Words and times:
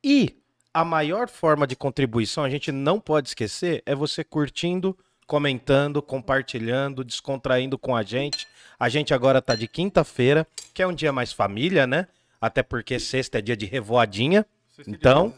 E 0.03 0.38
a 0.73 0.83
maior 0.85 1.27
forma 1.27 1.67
de 1.67 1.75
contribuição, 1.75 2.44
a 2.44 2.49
gente 2.49 2.71
não 2.71 2.99
pode 2.99 3.30
esquecer, 3.30 3.83
é 3.85 3.94
você 3.94 4.23
curtindo, 4.23 4.97
comentando, 5.27 6.02
compartilhando, 6.02 7.03
descontraindo 7.03 7.77
com 7.77 7.95
a 7.95 8.03
gente. 8.03 8.47
A 8.80 8.89
gente 8.89 9.13
agora 9.13 9.41
tá 9.41 9.55
de 9.55 9.67
quinta-feira, 9.67 10.45
que 10.73 10.81
é 10.81 10.88
um 10.88 10.93
dia 10.93 11.11
mais 11.11 11.31
família, 11.31 11.85
né? 11.85 12.08
Até 12.39 12.63
porque 12.63 12.99
sexta 12.99 13.38
é 13.38 13.41
dia 13.41 13.55
de 13.55 13.66
revoadinha. 13.66 14.45
Então, 14.88 15.33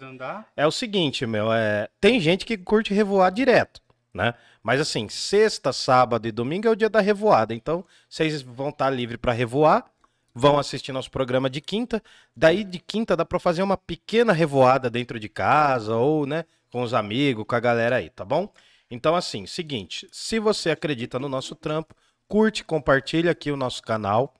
é 0.55 0.65
o 0.65 0.71
seguinte, 0.71 1.25
meu, 1.25 1.51
é... 1.51 1.89
tem 1.99 2.19
gente 2.19 2.45
que 2.45 2.57
curte 2.57 2.93
revoar 2.93 3.31
direto, 3.31 3.81
né? 4.13 4.33
Mas 4.61 4.79
assim, 4.79 5.09
sexta, 5.09 5.73
sábado 5.73 6.27
e 6.27 6.31
domingo 6.31 6.67
é 6.67 6.71
o 6.71 6.75
dia 6.75 6.89
da 6.89 7.01
revoada. 7.01 7.53
Então, 7.53 7.83
vocês 8.07 8.41
vão 8.41 8.69
estar 8.69 8.89
livre 8.89 9.17
para 9.17 9.33
revoar, 9.33 9.85
vão 10.33 10.57
assistir 10.57 10.91
nosso 10.91 11.11
programa 11.11 11.49
de 11.49 11.61
quinta. 11.61 12.01
Daí 12.35 12.63
de 12.63 12.79
quinta 12.79 13.15
dá 13.15 13.25
para 13.25 13.39
fazer 13.39 13.61
uma 13.61 13.77
pequena 13.77 14.33
revoada 14.33 14.89
dentro 14.89 15.19
de 15.19 15.29
casa 15.29 15.95
ou, 15.95 16.25
né, 16.25 16.45
com 16.71 16.81
os 16.81 16.93
amigos, 16.93 17.45
com 17.47 17.55
a 17.55 17.59
galera 17.59 17.97
aí, 17.97 18.09
tá 18.09 18.25
bom? 18.25 18.51
Então 18.89 19.15
assim, 19.15 19.45
seguinte, 19.45 20.07
se 20.11 20.39
você 20.39 20.71
acredita 20.71 21.19
no 21.19 21.29
nosso 21.29 21.55
trampo, 21.55 21.95
curte, 22.27 22.63
compartilha 22.63 23.31
aqui 23.31 23.51
o 23.51 23.57
nosso 23.57 23.81
canal, 23.81 24.33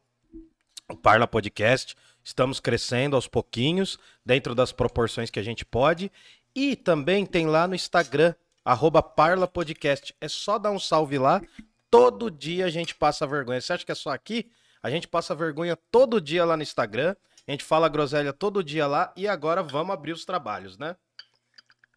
o 0.90 0.98
Parla 0.98 1.28
Podcast. 1.28 1.96
Estamos 2.24 2.60
crescendo 2.60 3.16
aos 3.16 3.28
pouquinhos, 3.28 4.00
dentro 4.26 4.56
das 4.56 4.72
proporções 4.72 5.30
que 5.30 5.40
a 5.40 5.44
gente 5.44 5.66
pode. 5.66 6.12
E 6.56 6.76
também 6.76 7.26
tem 7.26 7.48
lá 7.48 7.68
no 7.68 7.76
Instagram, 7.76 8.34
arroba 8.64 9.02
Parla 9.02 9.48
Podcast. 9.48 10.16
É 10.22 10.28
só 10.28 10.58
dar 10.58 10.72
um 10.72 10.80
salve 10.80 11.18
lá. 11.18 11.42
Todo 11.90 12.32
dia 12.32 12.66
a 12.66 12.70
gente 12.70 12.96
passa 12.96 13.28
vergonha. 13.28 13.60
Você 13.60 13.74
acha 13.74 13.86
que 13.86 13.92
é 13.92 13.96
só 13.96 14.12
aqui? 14.12 14.50
A 14.84 14.90
gente 14.90 15.08
passa 15.08 15.34
vergonha 15.34 15.78
todo 15.90 16.20
dia 16.20 16.44
lá 16.44 16.58
no 16.58 16.62
Instagram. 16.62 17.16
A 17.48 17.52
gente 17.52 17.64
fala 17.64 17.88
groselha 17.88 18.34
todo 18.34 18.62
dia 18.62 18.86
lá. 18.86 19.14
E 19.16 19.30
agora 19.30 19.64
vamos 19.64 19.94
abrir 19.94 20.12
os 20.12 20.26
trabalhos, 20.26 20.78
né? 20.78 20.98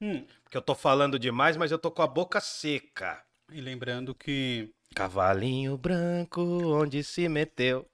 Hum. 0.01 0.25
Porque 0.45 0.57
eu 0.57 0.63
tô 0.63 0.73
falando 0.73 1.19
demais, 1.19 1.57
mas 1.57 1.73
eu 1.73 1.79
tô 1.79 1.91
com 1.91 2.03
a 2.03 2.07
boca 2.07 2.41
seca. 2.41 3.21
E 3.51 3.61
lembrando 3.61 4.15
que. 4.15 4.73
Cavalinho 4.95 5.77
branco, 5.77 6.41
onde 6.41 7.03
se 7.03 7.29
meteu? 7.29 7.87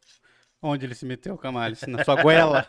Onde 0.60 0.86
ele 0.86 0.94
se 0.94 1.04
meteu, 1.06 1.36
Camales? 1.36 1.82
Na 1.88 2.04
sua 2.04 2.22
goela? 2.22 2.64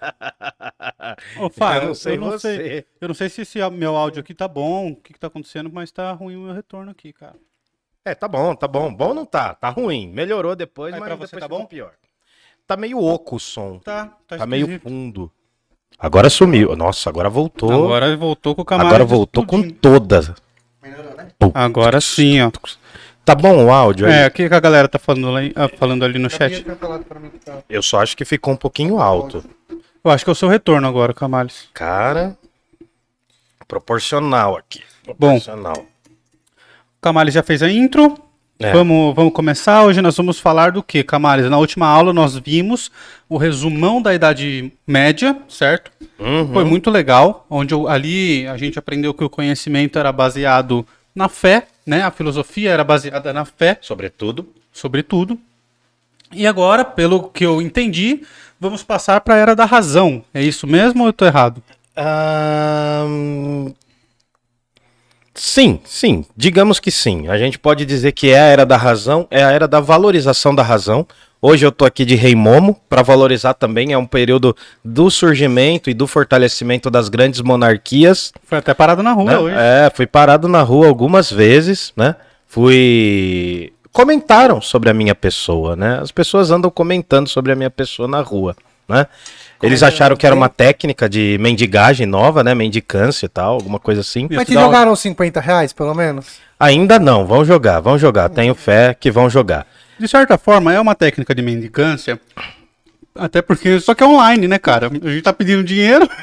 Ô, 1.39 1.49
Fábio, 1.49 1.81
eu 1.81 1.87
não 1.87 1.93
sei 1.93 2.15
eu 2.15 2.19
não 2.19 2.39
sei. 2.39 2.85
Eu 2.99 3.07
não 3.09 3.15
sei 3.15 3.29
se 3.29 3.41
esse 3.41 3.69
meu 3.69 3.95
áudio 3.95 4.21
aqui 4.21 4.33
tá 4.33 4.47
bom, 4.47 4.91
o 4.91 4.95
que, 4.95 5.13
que 5.13 5.19
tá 5.19 5.27
acontecendo, 5.27 5.69
mas 5.71 5.91
tá 5.91 6.11
ruim 6.13 6.35
o 6.37 6.41
meu 6.41 6.53
retorno 6.53 6.89
aqui, 6.89 7.13
cara. 7.13 7.35
É, 8.03 8.15
tá 8.15 8.27
bom, 8.27 8.55
tá 8.55 8.67
bom. 8.67 8.93
Bom 8.93 9.13
não 9.13 9.25
tá, 9.25 9.53
tá 9.53 9.69
ruim. 9.69 10.07
Melhorou 10.07 10.55
depois, 10.55 10.93
Aí 10.93 10.99
mas 10.99 11.07
pra 11.07 11.15
você 11.15 11.35
depois 11.35 11.41
tá 11.41 11.47
bom? 11.47 11.65
pior. 11.65 11.93
Tá 12.65 12.77
meio 12.77 12.99
oco 12.99 13.35
o 13.35 13.39
som. 13.39 13.79
Tá, 13.79 14.11
tá, 14.27 14.37
Tá 14.37 14.45
meio 14.45 14.79
fundo. 14.79 15.31
Agora 15.99 16.29
sumiu. 16.29 16.75
Nossa, 16.75 17.09
agora 17.09 17.29
voltou. 17.29 17.71
Agora, 17.71 18.05
Agora 18.05 18.17
voltou 18.17 18.55
com 18.55 18.61
o 18.61 18.65
Camales. 18.65 19.07
voltou 19.07 19.45
com 19.45 19.57
explodindo. 19.57 19.79
todas. 19.79 20.31
Agora 21.53 22.01
sim, 22.01 22.41
ó. 22.41 22.51
Tá 23.25 23.35
bom 23.35 23.65
o 23.65 23.71
áudio 23.71 24.05
aí? 24.05 24.13
É, 24.13 24.27
o 24.27 24.31
que, 24.31 24.43
a 24.43 24.59
galera 24.59 24.87
tá 24.87 24.99
falando, 24.99 25.31
lá, 25.31 25.39
ah, 25.55 25.69
falando 25.77 26.03
ali 26.03 26.19
no 26.19 26.29
chat? 26.29 26.65
Eu 27.69 27.81
só 27.81 28.01
acho 28.01 28.17
que 28.17 28.25
ficou 28.25 28.53
um 28.53 28.57
pouquinho 28.57 28.99
alto. 28.99 29.43
Eu 30.03 30.11
acho 30.11 30.25
que 30.25 30.29
é 30.29 30.33
o 30.33 30.35
seu 30.35 30.49
retorno 30.49 30.85
agora, 30.85 31.13
Camales. 31.13 31.69
Cara, 31.73 32.37
proporcional 33.67 34.57
aqui. 34.57 34.83
Bom. 35.05 35.13
Proporcional. 35.39 35.77
O 35.77 37.01
Camales 37.01 37.33
já 37.33 37.41
fez 37.43 37.63
a 37.63 37.69
intro. 37.69 38.17
É. 38.63 38.71
Vamos, 38.73 39.15
vamos 39.15 39.33
começar. 39.33 39.83
Hoje 39.83 40.01
nós 40.01 40.15
vamos 40.17 40.39
falar 40.39 40.71
do 40.71 40.81
que, 40.83 41.03
Camales? 41.03 41.49
Na 41.49 41.57
última 41.57 41.85
aula 41.87 42.13
nós 42.13 42.35
vimos 42.37 42.91
o 43.27 43.37
resumão 43.37 44.01
da 44.01 44.13
Idade 44.13 44.71
Média, 44.87 45.37
certo? 45.49 45.91
Uhum. 46.19 46.53
Foi 46.53 46.63
muito 46.63 46.89
legal, 46.89 47.45
onde 47.49 47.73
eu- 47.73 47.87
ali 47.87 48.47
a 48.47 48.57
gente 48.57 48.77
aprendeu 48.79 49.13
que 49.13 49.23
o 49.23 49.29
conhecimento 49.29 49.97
era 49.99 50.11
baseado 50.11 50.85
na 51.15 51.27
fé, 51.29 51.67
né? 51.85 52.01
A 52.03 52.11
filosofia 52.11 52.71
era 52.71 52.83
baseada 52.83 53.33
na 53.33 53.45
fé, 53.45 53.77
Sobretudo. 53.81 54.47
sobretudo. 54.71 55.37
E 56.31 56.47
agora, 56.47 56.83
pelo 56.85 57.23
que 57.29 57.45
eu 57.45 57.61
entendi, 57.61 58.21
vamos 58.59 58.81
passar 58.83 59.21
para 59.21 59.35
a 59.35 59.37
era 59.37 59.55
da 59.55 59.65
razão. 59.65 60.23
É 60.33 60.41
isso 60.41 60.65
mesmo 60.65 61.01
ou 61.03 61.09
eu 61.09 61.13
tô 61.13 61.25
errado? 61.25 61.61
Ahn, 61.95 63.71
Sim, 65.35 65.79
sim. 65.83 66.25
Digamos 66.37 66.79
que 66.79 66.91
sim. 66.91 67.27
A 67.27 67.37
gente 67.37 67.57
pode 67.57 67.85
dizer 67.85 68.11
que 68.11 68.29
é 68.29 68.39
a 68.39 68.45
era 68.45 68.65
da 68.65 68.77
razão, 68.77 69.27
é 69.31 69.43
a 69.43 69.51
era 69.51 69.67
da 69.67 69.79
valorização 69.79 70.53
da 70.53 70.61
razão. 70.61 71.07
Hoje 71.41 71.65
eu 71.65 71.73
tô 71.73 71.83
aqui 71.83 72.05
de 72.05 72.15
Rei 72.15 72.35
Momo 72.35 72.79
para 72.87 73.01
valorizar 73.01 73.53
também. 73.53 73.91
É 73.91 73.97
um 73.97 74.05
período 74.05 74.55
do 74.83 75.11
surgimento 75.11 75.89
e 75.89 75.93
do 75.93 76.07
fortalecimento 76.07 76.89
das 76.89 77.09
grandes 77.09 77.41
monarquias. 77.41 78.31
Foi 78.45 78.59
até 78.59 78.73
parado 78.73 79.03
na 79.03 79.11
rua 79.11 79.25
né? 79.25 79.37
hoje. 79.37 79.55
É, 79.57 79.91
fui 79.93 80.07
parado 80.07 80.47
na 80.47 80.61
rua 80.61 80.87
algumas 80.87 81.29
vezes, 81.29 81.91
né? 81.97 82.15
Fui. 82.47 83.73
Comentaram 83.91 84.61
sobre 84.61 84.89
a 84.89 84.93
minha 84.93 85.13
pessoa, 85.13 85.75
né? 85.75 85.99
As 86.01 86.11
pessoas 86.11 86.49
andam 86.49 86.71
comentando 86.71 87.27
sobre 87.27 87.51
a 87.51 87.55
minha 87.55 87.69
pessoa 87.69 88.07
na 88.07 88.21
rua, 88.21 88.55
né? 88.87 89.05
Eles 89.63 89.81
acharam 89.81 90.15
que 90.15 90.25
era 90.25 90.35
uma 90.35 90.49
técnica 90.49 91.07
de 91.07 91.37
mendigagem 91.39 92.05
nova, 92.05 92.43
né? 92.43 92.53
Mendicância 92.53 93.25
e 93.25 93.29
tal, 93.29 93.53
alguma 93.53 93.79
coisa 93.79 94.01
assim. 94.01 94.27
Mas 94.29 94.45
te 94.45 94.53
jogaram 94.53 94.91
os 94.91 94.99
50 94.99 95.39
reais, 95.39 95.71
pelo 95.71 95.93
menos? 95.93 96.37
Ainda 96.59 96.99
não, 96.99 97.25
vão 97.25 97.45
jogar, 97.45 97.79
vão 97.79 97.97
jogar. 97.97 98.29
Tenho 98.29 98.53
fé 98.53 98.93
que 98.93 99.09
vão 99.09 99.29
jogar. 99.29 99.65
De 99.97 100.07
certa 100.07 100.37
forma, 100.37 100.73
é 100.73 100.79
uma 100.79 100.93
técnica 100.93 101.33
de 101.33 101.41
mendicância. 101.41 102.19
Até 103.15 103.41
porque, 103.41 103.79
só 103.79 103.93
que 103.93 104.03
é 104.03 104.07
online, 104.07 104.47
né, 104.47 104.57
cara? 104.57 104.87
A 104.87 105.09
gente 105.09 105.21
tá 105.21 105.33
pedindo 105.33 105.63
dinheiro. 105.63 106.09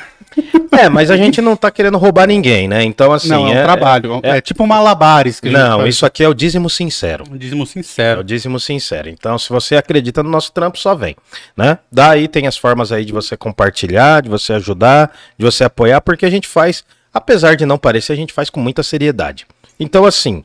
É, 0.71 0.89
mas 0.89 1.11
a 1.11 1.17
gente 1.17 1.41
não 1.43 1.57
tá 1.57 1.73
querendo 1.73 1.99
roubar 1.99 2.25
ninguém, 2.29 2.69
né? 2.69 2.85
Então, 2.85 3.13
assim. 3.13 3.29
não, 3.29 3.49
é, 3.49 3.61
um 3.61 3.65
trabalho. 3.65 4.21
É, 4.23 4.37
é- 4.37 4.41
tipo 4.41 4.65
malabares 4.65 5.41
que 5.41 5.49
a 5.49 5.51
gente 5.51 5.61
Não, 5.61 5.79
faz. 5.79 5.95
isso 5.97 6.07
aqui 6.07 6.23
é 6.23 6.29
o 6.29 6.33
dízimo 6.33 6.71
sincero. 6.71 7.25
Um 7.29 7.37
dízimo 7.37 7.65
É 7.65 7.67
sincero. 7.67 8.21
o 8.21 8.25
dízimo 8.25 8.61
sincero. 8.61 9.09
Então, 9.09 9.37
se 9.37 9.49
você 9.49 9.75
acredita 9.77 10.23
no 10.23 10.31
nosso 10.31 10.53
trampo, 10.53 10.79
só 10.79 10.95
vem, 10.95 11.17
né? 11.57 11.79
Daí 11.91 12.29
tem 12.29 12.47
as 12.47 12.57
formas 12.57 12.93
aí 12.93 13.05
de 13.05 13.13
você 13.13 13.37
compartilhar, 13.37 14.23
de 14.23 14.29
você 14.29 14.53
ajudar, 14.53 15.11
de 15.37 15.45
você 15.45 15.65
apoiar, 15.65 16.01
porque 16.01 16.25
a 16.25 16.31
gente 16.31 16.47
faz, 16.47 16.85
apesar 17.13 17.57
de 17.57 17.67
não 17.67 17.77
parecer, 17.77 18.13
a 18.13 18.17
gente 18.17 18.33
faz 18.33 18.49
com 18.49 18.61
muita 18.61 18.85
seriedade. 18.85 19.47
Então, 19.81 20.07
assim, 20.07 20.45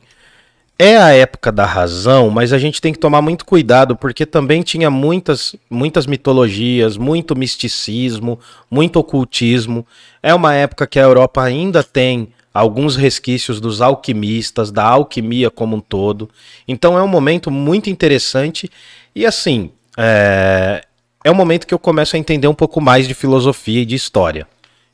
é 0.78 0.96
a 0.96 1.10
época 1.12 1.50
da 1.50 1.64
razão, 1.64 2.28
mas 2.28 2.52
a 2.52 2.58
gente 2.58 2.80
tem 2.80 2.92
que 2.92 2.98
tomar 2.98 3.22
muito 3.22 3.44
cuidado, 3.46 3.96
porque 3.96 4.26
também 4.26 4.62
tinha 4.62 4.90
muitas, 4.90 5.56
muitas 5.70 6.06
mitologias, 6.06 6.96
muito 6.96 7.34
misticismo, 7.34 8.38
muito 8.70 8.98
ocultismo. 8.98 9.86
É 10.22 10.34
uma 10.34 10.54
época 10.54 10.86
que 10.86 10.98
a 10.98 11.02
Europa 11.02 11.42
ainda 11.42 11.82
tem 11.82 12.28
alguns 12.52 12.96
resquícios 12.96 13.60
dos 13.60 13.80
alquimistas, 13.80 14.70
da 14.70 14.84
alquimia 14.84 15.50
como 15.50 15.76
um 15.76 15.80
todo. 15.80 16.28
Então 16.68 16.98
é 16.98 17.02
um 17.02 17.08
momento 17.08 17.50
muito 17.50 17.88
interessante 17.88 18.70
e 19.14 19.24
assim 19.24 19.70
é, 19.96 20.82
é 21.24 21.30
um 21.30 21.34
momento 21.34 21.66
que 21.66 21.74
eu 21.74 21.78
começo 21.78 22.16
a 22.16 22.18
entender 22.18 22.48
um 22.48 22.54
pouco 22.54 22.80
mais 22.80 23.08
de 23.08 23.14
filosofia 23.14 23.80
e 23.80 23.86
de 23.86 23.94
história. 23.94 24.46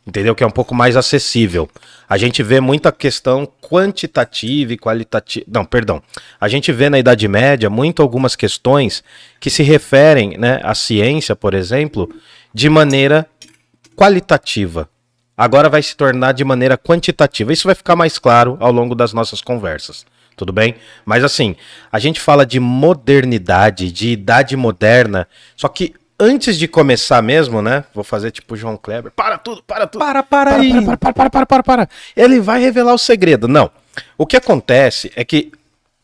Entendeu? 0.05 0.35
Que 0.35 0.43
é 0.43 0.47
um 0.47 0.51
pouco 0.51 0.75
mais 0.75 0.97
acessível. 0.97 1.71
A 2.09 2.17
gente 2.17 2.43
vê 2.43 2.61
muita 2.61 2.91
questão 2.91 3.47
quantitativa 3.61 4.73
e 4.73 4.77
qualitativa. 4.77 5.47
Não, 5.49 5.65
perdão. 5.65 6.03
A 6.41 6.49
gente 6.49 6.73
vê 6.73 6.91
na 6.91 6.99
Idade 6.99 7.29
Média 7.29 7.71
muito 7.71 8.03
algumas 8.03 8.35
questões 8.35 9.05
que 9.39 9.49
se 9.49 9.63
referem 9.63 10.37
né, 10.37 10.61
à 10.65 10.75
ciência, 10.75 11.37
por 11.37 11.55
exemplo, 11.55 12.13
de 12.53 12.69
maneira 12.69 13.27
qualitativa. 13.95 14.89
Agora 15.37 15.69
vai 15.69 15.83
se 15.83 15.97
tornar 15.97 16.33
de 16.33 16.45
maneira 16.45 16.77
quantitativa. 16.77 17.53
Isso 17.53 17.69
vai 17.69 17.75
ficar 17.75 17.95
mais 17.95 18.19
claro 18.19 18.57
ao 18.61 18.73
longo 18.73 18.97
das 18.97 19.13
nossas 19.13 19.41
conversas. 19.41 20.05
Tudo 20.37 20.53
bem? 20.53 20.75
Mas 21.05 21.23
assim, 21.23 21.55
a 21.91 21.99
gente 21.99 22.21
fala 22.21 22.45
de 22.45 22.59
modernidade, 22.59 23.93
de 23.93 24.09
idade 24.09 24.57
moderna, 24.57 25.29
só 25.57 25.69
que 25.69 25.95
antes 26.23 26.57
de 26.57 26.69
começar 26.69 27.21
mesmo, 27.21 27.61
né? 27.61 27.85
Vou 27.93 28.05
fazer 28.05 28.31
tipo 28.31 28.57
João 28.57 28.77
Kleber. 28.77 29.11
Para 29.11 29.37
tudo, 29.37 29.63
para 29.65 29.89
tudo. 29.89 30.05
Para, 30.05 30.23
para, 30.23 30.55
aí. 30.55 30.73
Para, 30.85 30.97
para, 30.97 31.13
para, 31.13 31.31
para, 31.31 31.47
para, 31.47 31.63
para. 31.63 31.89
Ele 32.17 32.39
vai 32.39 32.61
revelar 32.61 32.95
o 32.95 32.99
segredo. 32.99 33.49
Não. 33.49 33.69
O 34.17 34.25
que 34.25 34.37
acontece 34.37 35.11
é 35.17 35.25
que 35.25 35.51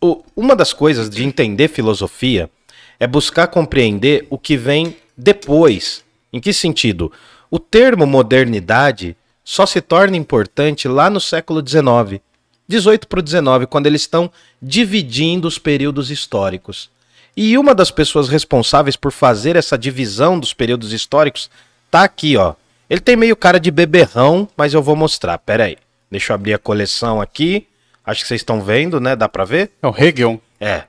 o, 0.01 0.25
uma 0.35 0.57
das 0.57 0.73
coisas 0.73 1.09
de 1.09 1.25
entender 1.25 1.69
filosofia 1.69 2.51
é 2.99 3.07
buscar 3.07 3.47
compreender 3.47 4.27
o 4.29 4.37
que 4.37 4.57
vem 4.57 4.97
depois. 5.17 6.05
Em 6.33 6.41
que 6.41 6.53
sentido? 6.53 7.13
O 7.49 7.61
termo 7.61 8.05
modernidade 8.05 9.17
só 9.45 9.65
se 9.65 9.81
torna 9.81 10.17
importante 10.17 10.89
lá 10.89 11.09
no 11.09 11.21
século 11.21 11.67
XIX. 11.67 12.21
18 12.67 13.07
para 13.07 13.21
o 13.21 13.23
19, 13.23 13.67
quando 13.67 13.87
eles 13.87 14.03
estão 14.03 14.31
dividindo 14.61 15.47
os 15.47 15.59
períodos 15.59 16.11
históricos. 16.11 16.91
E 17.41 17.57
uma 17.57 17.73
das 17.73 17.91
pessoas 17.91 18.29
responsáveis 18.29 18.97
por 18.97 19.13
fazer 19.13 19.55
essa 19.55 19.79
divisão 19.79 20.41
dos 20.41 20.53
períodos 20.53 20.93
históricos 20.93 21.49
tá 21.89 22.03
aqui, 22.03 22.37
ó. 22.37 22.55
Ele 22.91 23.01
tem 23.01 23.15
meio 23.15 23.37
cara 23.37 23.61
de 23.61 23.71
beberrão, 23.71 24.49
mas 24.57 24.75
eu 24.75 24.83
vou 24.83 24.97
mostrar. 24.97 25.39
Pera 25.39 25.65
aí. 25.67 25.77
Deixa 26.11 26.33
eu 26.33 26.35
abrir 26.35 26.55
a 26.55 26.59
coleção 26.59 27.21
aqui. 27.21 27.67
Acho 28.05 28.23
que 28.23 28.29
vocês 28.29 28.41
estão 28.41 28.61
vendo, 28.61 28.99
né? 28.99 29.15
Dá 29.15 29.29
pra 29.29 29.45
ver? 29.45 29.71
É 29.81 29.87
o 29.87 29.95
Hegel. 29.97 30.41
É. 30.61 30.83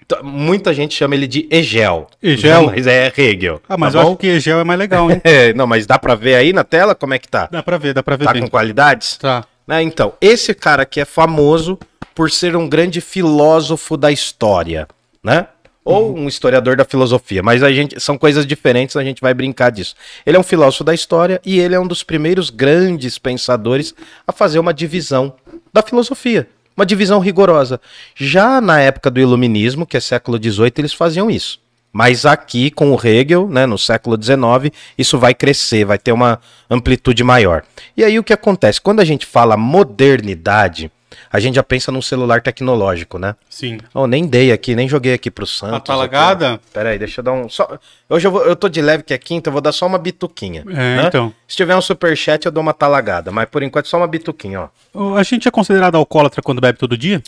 Então, 0.00 0.22
Muita 0.24 0.72
gente 0.72 0.94
chama 0.94 1.14
ele 1.14 1.26
de 1.26 1.46
Hegel. 1.50 2.08
Hegel? 2.22 2.66
Mas 2.72 2.86
é 2.86 3.12
Hegel. 3.14 3.60
Ah, 3.68 3.76
mas 3.76 3.92
tá 3.92 3.98
eu 3.98 4.02
bom? 4.04 4.08
acho 4.12 4.16
que 4.18 4.26
Hegel 4.28 4.60
é 4.60 4.64
mais 4.64 4.78
legal, 4.78 5.10
hein? 5.10 5.20
É, 5.24 5.52
não, 5.52 5.66
mas 5.66 5.86
dá 5.86 5.98
pra 5.98 6.14
ver 6.14 6.36
aí 6.36 6.52
na 6.54 6.64
tela 6.64 6.94
como 6.94 7.12
é 7.12 7.18
que 7.18 7.28
tá? 7.28 7.48
Dá 7.50 7.62
pra 7.62 7.76
ver, 7.76 7.92
dá 7.92 8.02
pra 8.02 8.16
ver 8.16 8.24
Tá 8.24 8.32
bem. 8.32 8.42
com 8.42 8.48
qualidades? 8.48 9.16
Tá. 9.18 9.44
Né, 9.66 9.82
Então, 9.82 10.14
esse 10.22 10.54
cara 10.54 10.84
aqui 10.84 11.00
é 11.00 11.04
famoso 11.04 11.78
por 12.14 12.30
ser 12.30 12.56
um 12.56 12.66
grande 12.68 13.00
filósofo 13.00 13.96
da 13.96 14.10
história, 14.12 14.86
né? 15.22 15.46
Ou 15.84 16.16
um 16.16 16.28
historiador 16.28 16.76
da 16.76 16.84
filosofia, 16.84 17.42
mas 17.42 17.62
a 17.62 17.72
gente 17.72 17.98
são 17.98 18.16
coisas 18.16 18.46
diferentes, 18.46 18.96
a 18.96 19.02
gente 19.02 19.20
vai 19.20 19.34
brincar 19.34 19.70
disso. 19.70 19.96
Ele 20.24 20.36
é 20.36 20.40
um 20.40 20.44
filósofo 20.44 20.84
da 20.84 20.94
história 20.94 21.40
e 21.44 21.58
ele 21.58 21.74
é 21.74 21.80
um 21.80 21.86
dos 21.86 22.04
primeiros 22.04 22.50
grandes 22.50 23.18
pensadores 23.18 23.92
a 24.26 24.30
fazer 24.30 24.60
uma 24.60 24.72
divisão 24.72 25.34
da 25.72 25.82
filosofia, 25.82 26.48
uma 26.76 26.86
divisão 26.86 27.18
rigorosa. 27.18 27.80
Já 28.14 28.60
na 28.60 28.80
época 28.80 29.10
do 29.10 29.18
iluminismo, 29.18 29.84
que 29.84 29.96
é 29.96 30.00
século 30.00 30.38
XVIII, 30.38 30.72
eles 30.78 30.92
faziam 30.92 31.28
isso. 31.28 31.60
Mas 31.92 32.24
aqui, 32.24 32.70
com 32.70 32.90
o 32.90 33.06
Hegel, 33.06 33.48
né, 33.48 33.66
no 33.66 33.76
século 33.76 34.16
XIX, 34.20 34.74
isso 34.96 35.18
vai 35.18 35.34
crescer, 35.34 35.84
vai 35.84 35.98
ter 35.98 36.12
uma 36.12 36.40
amplitude 36.70 37.22
maior. 37.22 37.64
E 37.94 38.02
aí 38.02 38.18
o 38.18 38.24
que 38.24 38.32
acontece? 38.32 38.80
Quando 38.80 39.00
a 39.00 39.04
gente 39.04 39.26
fala 39.26 39.58
modernidade, 39.58 40.90
a 41.30 41.40
gente 41.40 41.54
já 41.56 41.62
pensa 41.62 41.90
num 41.92 42.02
celular 42.02 42.40
tecnológico, 42.42 43.18
né? 43.18 43.34
Sim. 43.48 43.78
Oh, 43.94 44.06
nem 44.06 44.26
dei 44.26 44.52
aqui, 44.52 44.74
nem 44.74 44.88
joguei 44.88 45.14
aqui 45.14 45.30
pro 45.30 45.46
Santos. 45.46 45.76
A 45.76 45.80
talagada? 45.80 46.54
aqui. 46.54 46.64
Pera 46.72 46.90
aí, 46.90 46.98
deixa 46.98 47.20
eu 47.20 47.24
dar 47.24 47.32
um... 47.32 47.48
Só... 47.48 47.78
Hoje 48.08 48.26
eu, 48.26 48.32
vou- 48.32 48.44
eu 48.44 48.54
tô 48.56 48.68
de 48.68 48.80
leve 48.82 49.02
que 49.02 49.14
é 49.14 49.18
quinta, 49.18 49.48
eu 49.48 49.52
vou 49.52 49.60
dar 49.60 49.72
só 49.72 49.86
uma 49.86 49.98
bituquinha. 49.98 50.62
É, 50.68 50.72
né? 50.72 51.04
então. 51.06 51.32
Se 51.46 51.56
tiver 51.56 51.76
um 51.76 51.80
superchat, 51.80 52.44
eu 52.46 52.52
dou 52.52 52.62
uma 52.62 52.74
talagada. 52.74 53.30
Mas 53.32 53.48
por 53.48 53.62
enquanto 53.62 53.86
só 53.88 53.96
uma 53.96 54.06
bituquinha, 54.06 54.70
ó. 54.94 55.16
A 55.16 55.22
gente 55.22 55.46
é 55.48 55.50
considerado 55.50 55.96
alcoólatra 55.96 56.42
quando 56.42 56.60
bebe 56.60 56.78
todo 56.78 56.96
dia? 56.96 57.22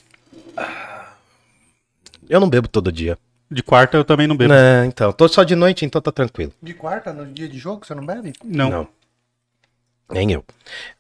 Eu 2.29 2.41
não 2.41 2.49
bebo 2.49 2.69
todo 2.69 2.91
dia. 2.91 3.19
De 3.51 3.63
quarta 3.63 3.97
eu 3.97 4.05
também 4.05 4.27
não 4.27 4.37
bebo. 4.37 4.53
Não, 4.53 4.85
então. 4.85 5.13
Tô 5.13 5.29
só 5.29 5.43
de 5.45 5.55
noite, 5.55 5.85
então 5.85 6.01
tá 6.01 6.11
tranquilo. 6.11 6.53
De 6.63 6.75
quarta, 6.75 7.13
no 7.13 7.27
dia 7.27 7.49
de 7.49 7.59
jogo, 7.59 7.87
você 7.87 7.95
não 7.95 8.05
bebe? 8.05 8.33
Não. 8.43 8.89
Nem 10.11 10.33
eu. 10.33 10.45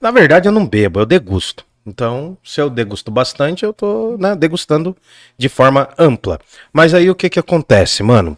Na 0.00 0.10
verdade, 0.10 0.48
eu 0.48 0.52
não 0.52 0.66
bebo, 0.66 1.00
eu 1.00 1.06
degusto. 1.06 1.64
Então, 1.86 2.36
se 2.42 2.60
eu 2.60 2.70
degusto 2.70 3.10
bastante, 3.10 3.64
eu 3.64 3.72
tô 3.72 4.16
né, 4.18 4.34
degustando 4.34 4.96
de 5.36 5.48
forma 5.48 5.88
ampla. 5.98 6.40
Mas 6.72 6.94
aí 6.94 7.10
o 7.10 7.14
que 7.14 7.28
que 7.28 7.38
acontece, 7.38 8.02
mano? 8.02 8.36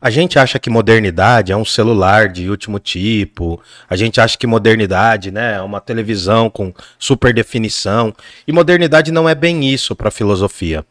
A 0.00 0.10
gente 0.10 0.38
acha 0.38 0.58
que 0.58 0.68
modernidade 0.68 1.50
é 1.50 1.56
um 1.56 1.64
celular 1.64 2.28
de 2.28 2.50
último 2.50 2.78
tipo. 2.78 3.60
A 3.88 3.96
gente 3.96 4.20
acha 4.20 4.36
que 4.36 4.46
modernidade, 4.46 5.30
né, 5.30 5.54
é 5.54 5.60
uma 5.60 5.80
televisão 5.80 6.50
com 6.50 6.74
super 6.98 7.32
definição. 7.32 8.14
E 8.46 8.52
modernidade 8.52 9.10
não 9.10 9.26
é 9.26 9.34
bem 9.34 9.64
isso 9.64 9.96
para 9.96 10.10
filosofia. 10.10 10.84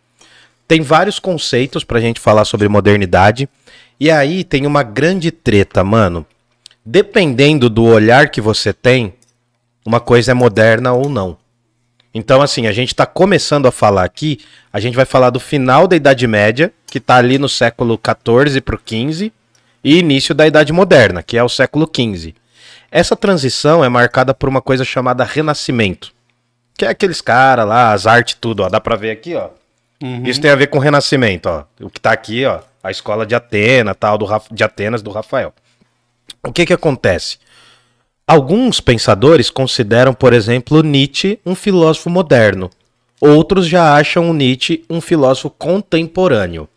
Tem 0.67 0.81
vários 0.81 1.19
conceitos 1.19 1.83
pra 1.83 1.99
gente 1.99 2.19
falar 2.19 2.45
sobre 2.45 2.67
modernidade. 2.67 3.47
E 3.99 4.09
aí 4.09 4.43
tem 4.43 4.65
uma 4.65 4.81
grande 4.81 5.29
treta, 5.29 5.83
mano. 5.83 6.25
Dependendo 6.83 7.69
do 7.69 7.83
olhar 7.83 8.29
que 8.29 8.41
você 8.41 8.73
tem, 8.73 9.13
uma 9.85 9.99
coisa 9.99 10.31
é 10.31 10.33
moderna 10.33 10.93
ou 10.93 11.09
não. 11.09 11.37
Então, 12.13 12.41
assim, 12.41 12.67
a 12.67 12.71
gente 12.71 12.93
tá 12.93 13.05
começando 13.05 13.65
a 13.65 13.71
falar 13.71 14.03
aqui, 14.03 14.39
a 14.71 14.79
gente 14.79 14.95
vai 14.95 15.05
falar 15.05 15.31
do 15.31 15.39
final 15.39 15.87
da 15.87 15.95
Idade 15.95 16.27
Média, 16.27 16.71
que 16.85 16.99
tá 16.99 17.15
ali 17.15 17.39
no 17.39 17.49
século 17.49 17.99
XIV 17.99 18.61
pro 18.61 18.79
XV, 18.79 19.31
e 19.83 19.97
início 19.97 20.35
da 20.35 20.45
Idade 20.45 20.71
Moderna, 20.71 21.23
que 21.23 21.37
é 21.37 21.43
o 21.43 21.49
século 21.49 21.89
XV. 21.91 22.35
Essa 22.91 23.15
transição 23.15 23.83
é 23.83 23.89
marcada 23.89 24.33
por 24.33 24.47
uma 24.47 24.61
coisa 24.61 24.85
chamada 24.85 25.23
Renascimento. 25.23 26.13
Que 26.77 26.85
é 26.85 26.89
aqueles 26.89 27.21
caras 27.21 27.67
lá, 27.67 27.91
as 27.91 28.05
artes, 28.05 28.37
tudo, 28.39 28.61
ó. 28.61 28.69
Dá 28.69 28.79
pra 28.79 28.95
ver 28.95 29.09
aqui, 29.11 29.33
ó. 29.35 29.49
Isso 30.23 30.39
tem 30.39 30.51
a 30.51 30.55
ver 30.55 30.67
com 30.67 30.77
o 30.77 30.81
Renascimento, 30.81 31.49
ó. 31.49 31.63
O 31.81 31.89
que 31.89 31.99
tá 31.99 32.11
aqui, 32.11 32.45
ó. 32.45 32.59
A 32.83 32.91
escola 32.91 33.25
de 33.25 33.33
Atena, 33.33 33.95
tal, 33.95 34.17
do, 34.17 34.27
de 34.51 34.63
Atenas, 34.63 35.01
do 35.01 35.09
Rafael. 35.09 35.53
O 36.43 36.51
que 36.51 36.65
que 36.65 36.73
acontece? 36.73 37.37
Alguns 38.25 38.79
pensadores 38.79 39.49
consideram, 39.49 40.13
por 40.13 40.31
exemplo, 40.31 40.81
Nietzsche 40.81 41.39
um 41.45 41.53
filósofo 41.53 42.09
moderno. 42.09 42.69
Outros 43.19 43.67
já 43.67 43.95
acham 43.95 44.29
o 44.29 44.33
Nietzsche 44.33 44.85
um 44.89 45.01
filósofo 45.01 45.49
contemporâneo. 45.49 46.67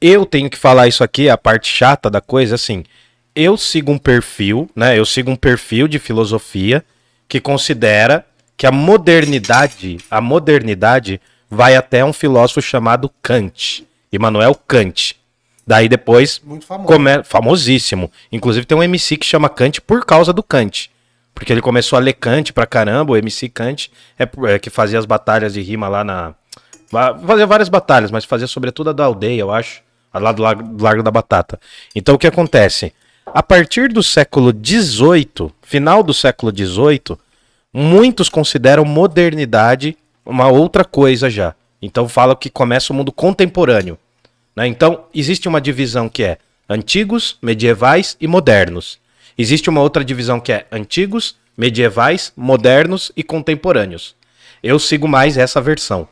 Eu 0.00 0.24
tenho 0.24 0.48
que 0.48 0.56
falar 0.56 0.88
isso 0.88 1.04
aqui, 1.04 1.28
a 1.28 1.36
parte 1.36 1.68
chata 1.68 2.08
da 2.08 2.22
coisa, 2.22 2.54
assim. 2.54 2.84
Eu 3.34 3.58
sigo 3.58 3.92
um 3.92 3.98
perfil, 3.98 4.70
né? 4.74 4.98
Eu 4.98 5.04
sigo 5.04 5.30
um 5.30 5.36
perfil 5.36 5.86
de 5.86 5.98
filosofia 5.98 6.82
que 7.28 7.40
considera 7.40 8.24
que 8.56 8.66
a 8.66 8.72
modernidade, 8.72 9.98
a 10.10 10.20
modernidade 10.20 11.20
vai 11.50 11.76
até 11.76 12.02
um 12.02 12.12
filósofo 12.12 12.62
chamado 12.62 13.10
Kant, 13.22 13.86
Immanuel 14.10 14.54
Kant. 14.54 15.16
Daí 15.70 15.88
depois 15.88 16.42
Muito 16.44 16.66
famoso. 16.66 16.88
come... 16.88 17.22
famosíssimo. 17.22 18.10
Inclusive 18.32 18.66
tem 18.66 18.76
um 18.76 18.82
MC 18.82 19.16
que 19.16 19.24
chama 19.24 19.48
Kant 19.48 19.80
por 19.80 20.04
causa 20.04 20.32
do 20.32 20.42
Kant. 20.42 20.90
Porque 21.32 21.52
ele 21.52 21.62
começou 21.62 21.96
a 21.96 22.00
ler 22.00 22.14
Kant 22.14 22.52
pra 22.52 22.66
caramba, 22.66 23.12
o 23.12 23.16
MC 23.16 23.48
Kant, 23.48 23.88
é, 24.18 24.28
é 24.52 24.58
que 24.58 24.68
fazia 24.68 24.98
as 24.98 25.06
batalhas 25.06 25.52
de 25.52 25.60
rima 25.60 25.86
lá 25.86 26.02
na. 26.02 26.34
Fazia 27.24 27.46
várias 27.46 27.68
batalhas, 27.68 28.10
mas 28.10 28.24
fazia 28.24 28.48
sobretudo 28.48 28.90
a 28.90 28.92
da 28.92 29.04
aldeia, 29.04 29.42
eu 29.42 29.52
acho. 29.52 29.80
Lá 30.12 30.32
do 30.32 30.42
Largo, 30.42 30.62
do 30.64 30.82
Largo 30.82 31.04
da 31.04 31.10
Batata. 31.12 31.60
Então 31.94 32.16
o 32.16 32.18
que 32.18 32.26
acontece? 32.26 32.92
A 33.24 33.40
partir 33.40 33.92
do 33.92 34.02
século 34.02 34.52
XVIII, 34.52 35.52
final 35.62 36.02
do 36.02 36.12
século 36.12 36.50
XVIII, 36.50 37.16
muitos 37.72 38.28
consideram 38.28 38.84
modernidade 38.84 39.96
uma 40.26 40.48
outra 40.48 40.84
coisa 40.84 41.30
já. 41.30 41.54
Então 41.80 42.08
fala 42.08 42.34
que 42.34 42.50
começa 42.50 42.92
o 42.92 42.96
mundo 42.96 43.12
contemporâneo. 43.12 43.96
Né? 44.54 44.66
Então, 44.66 45.04
existe 45.14 45.48
uma 45.48 45.60
divisão 45.60 46.08
que 46.08 46.22
é 46.22 46.38
antigos, 46.68 47.38
medievais 47.42 48.16
e 48.20 48.26
modernos. 48.26 48.98
Existe 49.36 49.70
uma 49.70 49.80
outra 49.80 50.04
divisão 50.04 50.38
que 50.38 50.52
é 50.52 50.66
antigos, 50.70 51.36
medievais, 51.56 52.32
modernos 52.36 53.10
e 53.16 53.22
contemporâneos. 53.22 54.14
Eu 54.62 54.78
sigo 54.78 55.08
mais 55.08 55.36
essa 55.36 55.60
versão. 55.60 56.08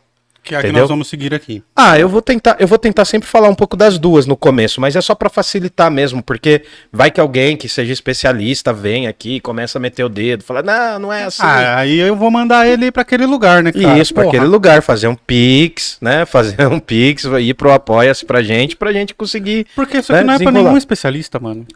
Que 0.49 0.55
é 0.55 0.59
a 0.59 0.63
que 0.63 0.73
nós 0.73 0.89
vamos 0.89 1.09
seguir 1.09 1.35
aqui. 1.35 1.63
Ah, 1.77 1.99
eu 1.99 2.09
vou 2.09 2.23
tentar, 2.23 2.57
eu 2.59 2.67
vou 2.67 2.79
tentar 2.79 3.05
sempre 3.05 3.29
falar 3.29 3.49
um 3.49 3.55
pouco 3.55 3.77
das 3.77 3.99
duas 3.99 4.27
no 4.27 4.37
começo, 4.37 4.81
mas 4.81 4.97
é 4.97 5.01
só 5.01 5.15
pra 5.15 5.29
facilitar 5.29 5.91
mesmo, 5.91 6.23
porque 6.23 6.63
vai 6.93 7.11
que 7.11 7.21
alguém 7.21 7.57
que 7.57 7.69
seja 7.69 7.93
especialista 7.93 8.73
vem 8.73 9.07
aqui 9.07 9.37
e 9.37 9.41
começa 9.41 9.79
a 9.79 9.81
meter 9.81 10.05
o 10.05 10.09
dedo, 10.09 10.43
fala: 10.43 10.63
"Não, 10.63 10.99
não 10.99 11.13
é 11.13 11.25
assim". 11.25 11.43
Ah, 11.43 11.77
aí 11.79 11.99
eu 11.99 12.17
vou 12.17 12.31
mandar 12.31 12.67
ele 12.67 12.91
pra 12.91 13.03
aquele 13.03 13.27
lugar, 13.27 13.63
né, 13.63 13.71
cara? 13.73 13.99
Isso, 13.99 14.15
pra 14.15 14.25
Porra. 14.25 14.37
aquele 14.37 14.51
lugar, 14.51 14.83
fazer 14.83 15.09
um 15.09 15.15
pix, 15.15 15.99
né? 16.01 16.25
Fazer 16.39 16.67
um 16.67 16.79
pix, 16.81 17.25
ir 17.25 17.55
pro 17.55 17.71
Apoia-se 17.73 18.25
pra 18.25 18.43
gente, 18.43 18.77
pra 18.77 18.93
gente 18.93 19.15
conseguir. 19.15 19.67
Porque 19.77 19.99
isso 19.99 20.13
né, 20.13 20.19
aqui 20.21 20.27
não 20.27 20.35
é 20.35 20.37
pra 20.39 20.45
desenrolar. 20.47 20.65
nenhum 20.71 20.79
especialista, 20.79 21.39
mano. 21.39 21.67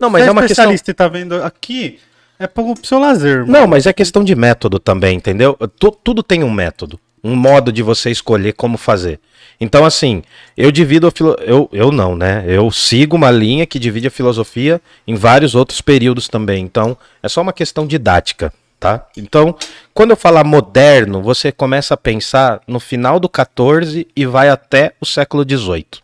Não, 0.00 0.08
mas 0.08 0.22
Você 0.24 0.28
é 0.28 0.32
uma 0.32 0.42
questão. 0.42 0.64
especialista 0.72 0.90
e 0.90 0.94
tá 0.94 1.08
vendo 1.08 1.34
aqui, 1.42 1.98
É 2.38 2.46
pro 2.46 2.74
seu 2.82 2.98
lazer. 2.98 3.46
Não, 3.46 3.66
mas 3.68 3.86
é 3.86 3.92
questão 3.92 4.24
de 4.24 4.34
método 4.34 4.78
também, 4.78 5.16
entendeu? 5.16 5.56
Tu- 5.78 5.96
tudo 6.02 6.22
tem 6.24 6.42
um 6.42 6.50
método, 6.50 6.98
um 7.22 7.36
modo 7.36 7.72
de 7.72 7.82
você 7.82 8.10
escolher 8.10 8.52
como 8.52 8.76
fazer. 8.76 9.20
Então, 9.60 9.84
assim, 9.84 10.22
eu 10.56 10.72
divido 10.72 11.06
a 11.06 11.12
eu, 11.42 11.68
eu 11.72 11.92
não, 11.92 12.16
né? 12.16 12.44
Eu 12.48 12.70
sigo 12.70 13.16
uma 13.16 13.30
linha 13.30 13.66
que 13.66 13.78
divide 13.78 14.08
a 14.08 14.10
filosofia 14.10 14.80
em 15.06 15.14
vários 15.14 15.54
outros 15.54 15.80
períodos 15.80 16.26
também. 16.26 16.64
Então, 16.64 16.96
é 17.22 17.28
só 17.28 17.40
uma 17.40 17.52
questão 17.52 17.86
didática, 17.86 18.52
tá? 18.80 19.06
Então, 19.16 19.54
quando 19.94 20.10
eu 20.10 20.16
falar 20.16 20.42
moderno, 20.42 21.22
você 21.22 21.52
começa 21.52 21.94
a 21.94 21.96
pensar 21.96 22.60
no 22.66 22.80
final 22.80 23.20
do 23.20 23.28
14 23.28 24.08
e 24.16 24.26
vai 24.26 24.48
até 24.48 24.94
o 25.00 25.06
século 25.06 25.44
18. 25.44 26.02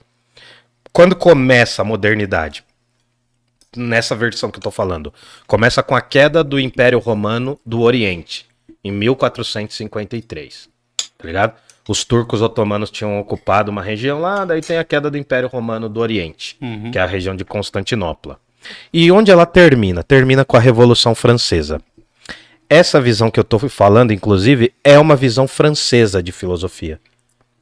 Quando 0.92 1.16
começa 1.16 1.82
a 1.82 1.84
modernidade? 1.84 2.62
nessa 3.76 4.14
versão 4.14 4.50
que 4.50 4.58
eu 4.58 4.62
tô 4.62 4.70
falando. 4.70 5.12
Começa 5.46 5.82
com 5.82 5.94
a 5.94 6.00
queda 6.00 6.42
do 6.42 6.58
Império 6.58 6.98
Romano 6.98 7.58
do 7.64 7.80
Oriente, 7.80 8.46
em 8.82 8.90
1453. 8.90 10.68
Tá 11.18 11.26
ligado? 11.26 11.54
Os 11.88 12.04
turcos 12.04 12.42
otomanos 12.42 12.90
tinham 12.90 13.18
ocupado 13.18 13.70
uma 13.70 13.82
região 13.82 14.20
lá, 14.20 14.44
daí 14.44 14.60
tem 14.60 14.78
a 14.78 14.84
queda 14.84 15.10
do 15.10 15.18
Império 15.18 15.48
Romano 15.48 15.88
do 15.88 16.00
Oriente, 16.00 16.56
Uhum. 16.60 16.90
que 16.90 16.98
é 16.98 17.00
a 17.00 17.06
região 17.06 17.34
de 17.34 17.44
Constantinopla. 17.44 18.38
E 18.92 19.10
onde 19.10 19.30
ela 19.30 19.46
termina? 19.46 20.02
Termina 20.02 20.44
com 20.44 20.56
a 20.56 20.60
Revolução 20.60 21.14
Francesa. 21.14 21.80
Essa 22.68 23.00
visão 23.00 23.30
que 23.30 23.40
eu 23.40 23.44
tô 23.44 23.58
falando, 23.68 24.12
inclusive, 24.12 24.72
é 24.84 24.98
uma 24.98 25.16
visão 25.16 25.48
francesa 25.48 26.22
de 26.22 26.30
filosofia. 26.32 27.00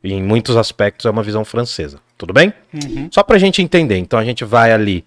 Em 0.02 0.22
muitos 0.22 0.56
aspectos 0.56 1.06
é 1.06 1.10
uma 1.10 1.22
visão 1.22 1.44
francesa. 1.44 2.00
Tudo 2.18 2.32
bem? 2.32 2.52
Só 3.12 3.22
pra 3.22 3.38
gente 3.38 3.62
entender. 3.62 3.96
Então 3.98 4.18
a 4.18 4.24
gente 4.24 4.44
vai 4.44 4.72
ali 4.72 5.04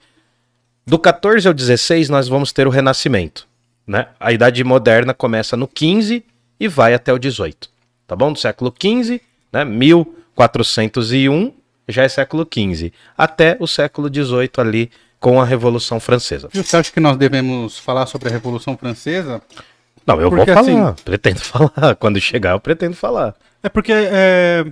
do 0.86 0.98
14 0.98 1.48
ao 1.48 1.54
16, 1.54 2.10
nós 2.10 2.28
vamos 2.28 2.52
ter 2.54 2.66
o 2.66 2.70
Renascimento. 2.70 3.48
Né? 3.86 4.08
A 4.20 4.32
Idade 4.32 4.64
Moderna 4.64 5.14
começa 5.14 5.58
no 5.58 5.68
15 5.68 6.24
e 6.60 6.68
vai 6.68 6.94
até 6.94 7.12
o 7.12 7.20
18. 7.20 7.70
Tá 8.10 8.16
bom? 8.16 8.34
Do 8.34 8.40
século 8.40 8.72
15, 8.72 9.22
né? 9.54 9.64
1401, 9.64 11.54
já 11.88 12.02
é 12.04 12.10
século 12.10 12.44
15. 12.44 12.92
Até 13.16 13.56
o 13.60 13.68
século 13.68 14.10
18 14.10 14.60
ali, 14.60 14.90
com 15.20 15.40
a 15.40 15.46
Revolução 15.46 16.00
Francesa. 16.00 16.50
Você 16.52 16.76
acha 16.76 16.92
que 16.92 17.00
nós 17.00 17.16
devemos 17.18 17.78
falar 17.78 18.08
sobre 18.08 18.30
a 18.30 18.32
Revolução 18.32 18.76
Francesa? 18.76 19.42
Não, 20.08 20.20
eu 20.20 20.32
Porque, 20.32 20.52
vou 20.52 20.64
falar. 20.66 20.90
assim- 20.92 20.96
Pretendo 21.06 21.40
falar. 21.40 21.96
Quando 22.00 22.20
chegar, 22.20 22.54
eu 22.54 22.60
pretendo 22.60 22.96
falar. 22.96 23.36
É 23.62 23.70
porque. 23.70 23.92
É... 23.94 24.66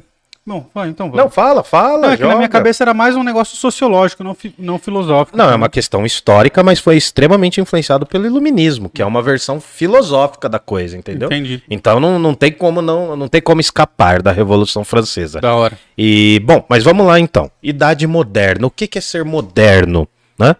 Bom, 0.47 0.65
vai, 0.73 0.87
então 0.87 1.07
vamos. 1.07 1.21
Não, 1.21 1.29
fala, 1.29 1.61
fala. 1.61 1.97
Não, 2.07 2.11
é 2.11 2.15
que 2.15 2.23
na 2.23 2.37
minha 2.37 2.47
cabeça 2.47 2.81
era 2.81 2.93
mais 2.93 3.17
um 3.17 3.21
negócio 3.23 3.57
sociológico, 3.57 4.23
não, 4.23 4.33
fi- 4.33 4.55
não 4.57 4.79
filosófico. 4.79 5.37
Não, 5.37 5.49
é 5.49 5.55
uma 5.55 5.67
questão 5.67 6.05
histórica, 6.05 6.63
mas 6.63 6.79
foi 6.79 6.95
extremamente 6.95 7.59
influenciado 7.59 8.05
pelo 8.05 8.25
iluminismo, 8.25 8.89
que 8.89 9.01
é 9.01 9.05
uma 9.05 9.21
versão 9.21 9.59
filosófica 9.59 10.47
da 10.47 10.57
coisa, 10.57 10.95
entendeu? 10.97 11.27
Entendi. 11.27 11.61
Então 11.69 11.99
não, 11.99 12.17
não 12.17 12.33
tem 12.33 12.49
como 12.53 12.81
não, 12.81 13.17
não 13.17 13.27
tem 13.27 13.41
como 13.41 13.59
escapar 13.59 14.21
da 14.21 14.31
Revolução 14.31 14.85
Francesa. 14.85 15.41
Da 15.41 15.53
hora. 15.53 15.77
E 15.97 16.41
bom, 16.45 16.63
mas 16.69 16.81
vamos 16.81 17.05
lá 17.05 17.19
então. 17.19 17.51
Idade 17.61 18.07
moderna. 18.07 18.67
O 18.67 18.71
que 18.71 18.87
que 18.87 18.97
é 18.97 19.01
ser 19.01 19.25
moderno, 19.25 20.07
né? 20.39 20.55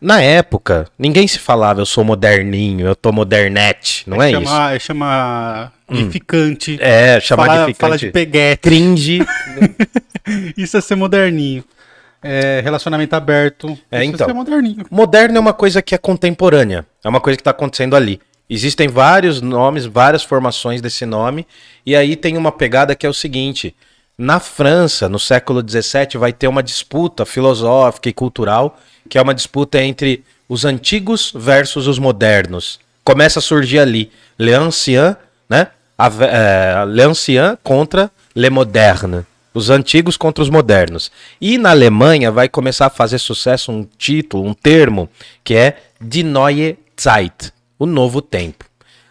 Na 0.00 0.20
época, 0.20 0.88
ninguém 0.98 1.28
se 1.28 1.38
falava 1.38 1.80
eu 1.80 1.86
sou 1.86 2.02
moderninho, 2.02 2.86
eu 2.86 2.96
tô 2.96 3.12
modernete, 3.12 4.02
não 4.08 4.20
é, 4.22 4.30
isso? 4.32 4.40
chama, 4.42 4.74
É 4.74 4.78
chama 5.88 6.00
edificante. 6.00 6.78
É, 6.80 7.20
chamar 7.20 7.46
fala, 7.46 7.66
de 7.66 7.74
fala 7.74 7.94
ficante 7.94 8.06
de 8.06 8.12
peguete. 8.12 8.60
cringe. 8.60 9.26
Isso 10.56 10.76
é 10.76 10.80
ser 10.80 10.94
moderninho. 10.94 11.64
É, 12.22 12.60
relacionamento 12.62 13.14
aberto. 13.14 13.78
É, 13.90 14.04
Isso 14.04 14.14
então. 14.14 14.28
é 14.28 14.32
moderninho. 14.32 14.84
Moderno 14.90 15.36
é 15.36 15.40
uma 15.40 15.52
coisa 15.52 15.80
que 15.80 15.94
é 15.94 15.98
contemporânea, 15.98 16.84
é 17.02 17.08
uma 17.08 17.20
coisa 17.20 17.36
que 17.36 17.40
está 17.40 17.52
acontecendo 17.52 17.96
ali. 17.96 18.20
Existem 18.50 18.88
vários 18.88 19.40
nomes, 19.40 19.84
várias 19.84 20.22
formações 20.22 20.80
desse 20.80 21.04
nome, 21.04 21.46
e 21.84 21.94
aí 21.94 22.16
tem 22.16 22.36
uma 22.36 22.50
pegada 22.50 22.94
que 22.94 23.06
é 23.06 23.08
o 23.08 23.14
seguinte: 23.14 23.74
na 24.16 24.40
França, 24.40 25.08
no 25.08 25.18
século 25.18 25.60
XVII, 25.60 26.18
vai 26.18 26.32
ter 26.32 26.48
uma 26.48 26.62
disputa 26.62 27.24
filosófica 27.24 28.08
e 28.08 28.12
cultural, 28.12 28.78
que 29.08 29.18
é 29.18 29.22
uma 29.22 29.34
disputa 29.34 29.80
entre 29.80 30.24
os 30.48 30.64
antigos 30.64 31.32
versus 31.34 31.86
os 31.86 31.98
modernos. 31.98 32.80
Começa 33.04 33.38
a 33.38 33.42
surgir 33.42 33.78
ali 33.78 34.10
L'Ancien, 34.38 35.14
né? 35.48 35.68
A, 35.98 36.06
é, 36.06 36.84
L'Ancien 36.86 37.58
contra 37.62 38.10
Le 38.34 38.48
Moderne. 38.48 39.26
Os 39.52 39.68
antigos 39.68 40.16
contra 40.16 40.42
os 40.42 40.48
modernos. 40.48 41.10
E 41.40 41.58
na 41.58 41.70
Alemanha 41.70 42.30
vai 42.30 42.48
começar 42.48 42.86
a 42.86 42.90
fazer 42.90 43.18
sucesso 43.18 43.72
um 43.72 43.84
título, 43.98 44.46
um 44.46 44.54
termo, 44.54 45.10
que 45.42 45.54
é 45.54 45.76
Die 46.00 46.22
Neue 46.22 46.78
Zeit, 46.96 47.52
o 47.76 47.84
novo 47.84 48.22
tempo. 48.22 48.64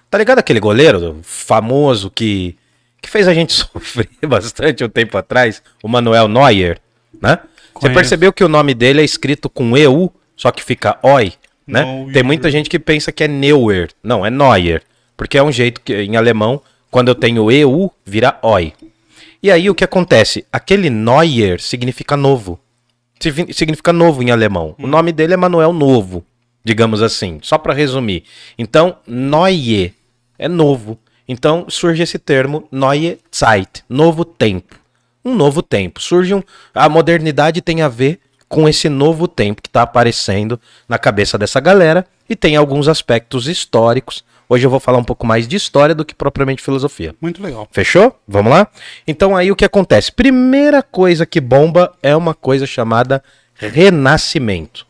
Tá 0.09 0.17
ligado 0.17 0.39
aquele 0.39 0.59
goleiro 0.59 1.19
famoso 1.21 2.09
que, 2.09 2.55
que 3.01 3.09
fez 3.09 3.27
a 3.27 3.33
gente 3.33 3.51
sofrer 3.53 4.07
bastante 4.25 4.83
um 4.83 4.89
tempo 4.89 5.17
atrás? 5.17 5.61
O 5.83 5.87
Manuel 5.87 6.29
Neuer, 6.29 6.79
né? 7.21 7.39
Você 7.79 7.89
percebeu 7.89 8.33
que 8.33 8.43
o 8.43 8.47
nome 8.47 8.73
dele 8.73 9.01
é 9.01 9.03
escrito 9.03 9.49
com 9.49 9.77
EU, 9.77 10.11
só 10.35 10.51
que 10.51 10.63
fica 10.63 10.97
OI, 11.03 11.33
né? 11.67 11.83
Neuer. 11.83 12.13
Tem 12.13 12.23
muita 12.23 12.49
gente 12.49 12.69
que 12.69 12.79
pensa 12.79 13.11
que 13.11 13.23
é 13.23 13.27
Neuer. 13.27 13.89
Não, 14.01 14.25
é 14.25 14.29
Neuer. 14.29 14.81
Porque 15.15 15.37
é 15.37 15.43
um 15.43 15.51
jeito 15.51 15.81
que 15.81 15.93
em 15.93 16.15
alemão, 16.15 16.61
quando 16.91 17.09
eu 17.09 17.15
tenho 17.15 17.51
EU, 17.51 17.91
vira 18.05 18.37
OI. 18.41 18.73
E 19.41 19.51
aí 19.51 19.69
o 19.69 19.75
que 19.75 19.83
acontece? 19.83 20.45
Aquele 20.51 20.89
Neuer 20.89 21.59
significa 21.61 22.17
novo. 22.17 22.59
Signi- 23.19 23.53
Significa 23.53 23.91
novo 23.93 24.21
em 24.23 24.31
alemão. 24.31 24.75
O 24.79 24.87
nome 24.87 25.11
dele 25.11 25.33
é 25.33 25.37
Manuel 25.37 25.73
Novo, 25.73 26.23
digamos 26.63 27.01
assim, 27.01 27.39
só 27.41 27.57
para 27.57 27.73
resumir. 27.73 28.23
Então, 28.57 28.97
Neue 29.07 29.93
é 30.37 30.47
novo. 30.47 30.97
Então 31.27 31.65
surge 31.67 32.03
esse 32.03 32.17
termo 32.17 32.67
Neue 32.71 33.19
Zeit, 33.31 33.83
novo 33.89 34.23
tempo. 34.23 34.75
Um 35.25 35.35
novo 35.35 35.61
tempo. 35.61 36.01
Surge 36.01 36.33
um, 36.33 36.41
a 36.73 36.87
modernidade 36.87 37.61
tem 37.61 37.81
a 37.81 37.89
ver 37.89 38.19
com 38.47 38.67
esse 38.69 38.87
novo 38.87 39.27
tempo 39.27 39.61
que 39.61 39.67
está 39.67 39.81
aparecendo 39.81 40.59
na 40.87 40.97
cabeça 40.97 41.37
dessa 41.37 41.59
galera 41.59 42.07
e 42.29 42.35
tem 42.35 42.55
alguns 42.55 42.87
aspectos 42.87 43.45
históricos. 43.47 44.23
Hoje 44.49 44.65
eu 44.65 44.69
vou 44.69 44.79
falar 44.79 44.97
um 44.97 45.03
pouco 45.03 45.27
mais 45.27 45.47
de 45.47 45.57
história 45.57 45.93
do 45.93 46.05
que 46.05 46.15
propriamente 46.15 46.63
filosofia. 46.63 47.13
Muito 47.19 47.43
legal. 47.43 47.67
Fechou? 47.71 48.17
Vamos 48.25 48.51
lá? 48.51 48.67
Então 49.05 49.35
aí 49.35 49.51
o 49.51 49.55
que 49.55 49.65
acontece? 49.65 50.11
Primeira 50.11 50.81
coisa 50.81 51.25
que 51.25 51.41
bomba 51.41 51.93
é 52.01 52.15
uma 52.15 52.33
coisa 52.33 52.65
chamada 52.65 53.21
renascimento. 53.55 54.87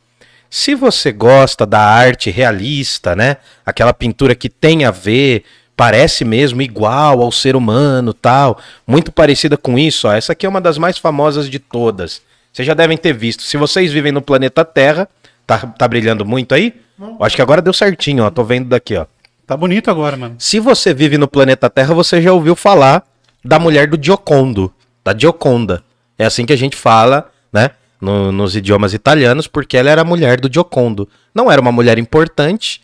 Se 0.50 0.76
você 0.76 1.12
gosta 1.12 1.66
da 1.66 1.80
arte 1.80 2.30
realista, 2.30 3.16
né? 3.16 3.38
Aquela 3.66 3.94
pintura 3.94 4.36
que 4.36 4.48
tem 4.48 4.86
a 4.86 4.92
ver, 4.92 5.44
parece 5.76 6.24
mesmo 6.24 6.62
igual 6.62 7.22
ao 7.22 7.32
ser 7.32 7.56
humano, 7.56 8.14
tal, 8.14 8.60
muito 8.86 9.12
parecida 9.12 9.58
com 9.58 9.78
isso, 9.78 10.08
ó. 10.08 10.14
Essa 10.14 10.34
aqui 10.34 10.46
é 10.46 10.50
uma 10.50 10.62
das 10.62 10.78
mais 10.78 10.98
famosas 10.98 11.50
de 11.50 11.60
todas. 11.60 12.22
Vocês 12.54 12.66
já 12.66 12.74
devem 12.74 12.98
ter 12.98 13.14
visto. 13.14 13.44
Se 13.44 13.58
vocês 13.58 13.92
vivem 13.92 14.12
no 14.12 14.22
planeta 14.22 14.64
Terra, 14.64 15.10
tá, 15.46 15.58
tá 15.60 15.88
brilhando 15.88 16.26
muito 16.26 16.56
aí? 16.56 16.74
Eu 17.00 17.18
Acho 17.20 17.36
que 17.36 17.42
agora 17.42 17.62
deu 17.62 17.74
certinho, 17.74 18.24
ó. 18.24 18.30
Tô 18.30 18.44
vendo 18.44 18.70
daqui, 18.70 18.96
ó. 18.96 19.06
Tá 19.48 19.56
bonito 19.56 19.90
agora, 19.90 20.18
mano. 20.18 20.36
Se 20.38 20.60
você 20.60 20.94
vive 20.94 21.18
no 21.18 21.28
planeta 21.28 21.70
Terra, 21.70 21.94
você 21.96 22.22
já 22.22 22.34
ouviu 22.34 22.56
falar 22.56 23.04
da 23.44 23.58
mulher 23.58 23.88
do 23.88 23.98
Giocondo, 24.04 24.72
da 25.04 25.18
Gioconda. 25.18 25.82
É 26.20 26.26
assim 26.26 26.46
que 26.46 26.52
a 26.54 26.58
gente 26.58 26.76
fala, 26.76 27.30
né? 27.52 27.72
no- 28.00 28.32
nos 28.32 28.56
idiomas 28.56 28.94
italianos, 28.94 29.48
porque 29.48 29.76
ela 29.78 29.90
era 29.90 30.02
a 30.02 30.06
mulher 30.06 30.40
do 30.40 30.52
Giocondo. 30.52 31.08
Não 31.34 31.52
era 31.52 31.60
uma 31.62 31.72
mulher 31.72 31.98
importante. 31.98 32.82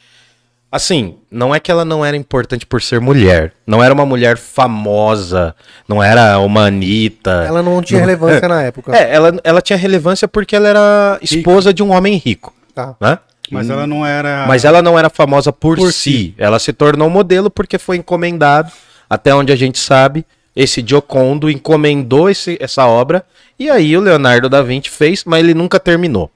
Assim, 0.71 1.17
não 1.29 1.53
é 1.53 1.59
que 1.59 1.69
ela 1.69 1.85
não 1.85 2.03
era 2.03 2.17
importante 2.17 2.65
por 2.65 2.81
ser 2.81 2.99
mulher. 2.99 3.53
Não 3.67 3.83
era 3.83 3.93
uma 3.93 4.05
mulher 4.07 4.37
famosa. 4.37 5.55
Não 5.87 6.01
era 6.01 6.39
uma 6.39 6.65
Anitta. 6.65 7.43
Ela 7.47 7.61
não 7.61 7.79
tinha 7.81 7.99
relevância 7.99 8.47
na 8.47 8.63
época. 8.63 8.95
É, 8.95 9.13
ela, 9.13 9.39
ela 9.43 9.61
tinha 9.61 9.77
relevância 9.77 10.27
porque 10.27 10.55
ela 10.55 10.67
era 10.67 11.19
esposa 11.21 11.71
de 11.71 11.83
um 11.83 11.91
homem 11.91 12.15
rico. 12.17 12.51
Tá. 12.73 12.95
Né? 12.99 13.19
Mas 13.53 13.69
ela 13.69 13.87
não 13.87 14.05
era. 14.05 14.45
Mas 14.47 14.65
ela 14.65 14.81
não 14.81 14.97
era 14.97 15.09
famosa 15.09 15.51
por, 15.53 15.77
Por 15.77 15.91
si. 15.93 16.33
Ela 16.37 16.59
se 16.59 16.73
tornou 16.73 17.09
modelo 17.09 17.49
porque 17.49 17.77
foi 17.77 17.97
encomendado, 17.97 18.71
até 19.09 19.33
onde 19.33 19.51
a 19.51 19.55
gente 19.55 19.77
sabe, 19.79 20.25
esse 20.55 20.83
Giocondo 20.85 21.49
encomendou 21.49 22.29
esse- 22.29 22.57
essa 22.59 22.85
obra 22.85 23.25
e 23.59 23.69
aí 23.69 23.95
o 23.97 24.01
Leonardo 24.01 24.49
da 24.49 24.61
Vinci 24.61 24.89
fez, 24.89 25.23
mas 25.25 25.39
ele 25.39 25.53
nunca 25.53 25.79
terminou. 25.79 26.29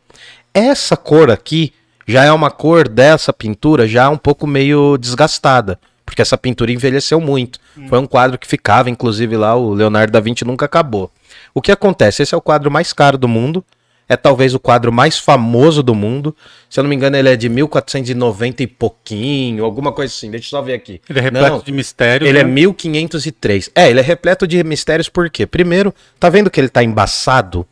Essa 0.54 0.96
cor 0.98 1.30
aqui 1.30 1.74
já 2.08 2.24
é 2.24 2.32
uma 2.32 2.50
cor 2.50 2.88
dessa 2.88 3.34
pintura 3.34 3.88
já 3.88 4.10
um 4.10 4.18
pouco 4.18 4.48
meio 4.48 4.98
desgastada, 4.98 5.78
porque 6.06 6.22
essa 6.22 6.38
pintura 6.38 6.72
envelheceu 6.72 7.20
muito. 7.20 7.60
Foi 7.90 8.00
um 8.00 8.08
quadro 8.08 8.38
que 8.40 8.48
ficava, 8.48 8.90
inclusive 8.90 9.36
lá 9.36 9.56
o 9.56 9.74
Leonardo 9.74 10.12
da 10.14 10.20
Vinci 10.20 10.46
nunca 10.46 10.66
acabou. 10.66 11.12
O 11.54 11.62
que 11.62 11.72
acontece? 11.72 12.24
Esse 12.24 12.34
é 12.34 12.38
o 12.38 12.42
quadro 12.42 12.72
mais 12.72 12.94
caro 12.94 13.18
do 13.18 13.28
mundo. 13.28 13.64
É 14.10 14.16
talvez 14.16 14.54
o 14.54 14.60
quadro 14.60 14.92
mais 14.92 15.18
famoso 15.20 15.84
do 15.84 15.94
mundo. 15.94 16.36
Se 16.70 16.80
eu 16.80 16.84
não 16.84 16.90
me 16.90 16.96
engano, 16.96 17.18
ele 17.18 17.28
é 17.30 17.36
de 17.36 17.50
1490 17.50 18.64
e 18.64 18.68
pouquinho, 18.68 19.66
alguma 19.66 19.92
coisa 19.92 20.14
assim. 20.14 20.32
Deixa 20.32 20.48
eu 20.48 20.50
só 20.52 20.62
ver 20.62 20.74
aqui. 20.74 21.02
Ele 21.10 21.20
é 21.20 21.22
repleto 21.22 21.50
Não, 21.50 21.60
de 21.62 21.72
mistério. 21.74 22.26
ele 22.28 22.40
é 22.40 22.44
né? 22.44 22.50
1503. 22.50 23.70
É, 23.76 23.90
ele 23.90 24.00
é 24.00 24.04
repleto 24.04 24.48
de 24.48 24.64
mistérios 24.64 25.10
por 25.10 25.30
quê? 25.30 25.46
Primeiro, 25.46 25.94
tá 26.20 26.30
vendo 26.30 26.50
que 26.50 26.60
ele 26.60 26.70
tá 26.70 26.84
embaçado? 26.84 27.66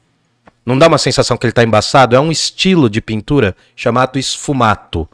Não 0.65 0.77
dá 0.77 0.87
uma 0.87 0.97
sensação 0.97 1.37
que 1.37 1.45
ele 1.45 1.53
tá 1.53 1.63
embaçado? 1.63 2.15
É 2.15 2.19
um 2.19 2.31
estilo 2.31 2.89
de 2.89 2.99
pintura 3.01 3.55
chamado 3.75 4.17
esfumato. 4.19 5.07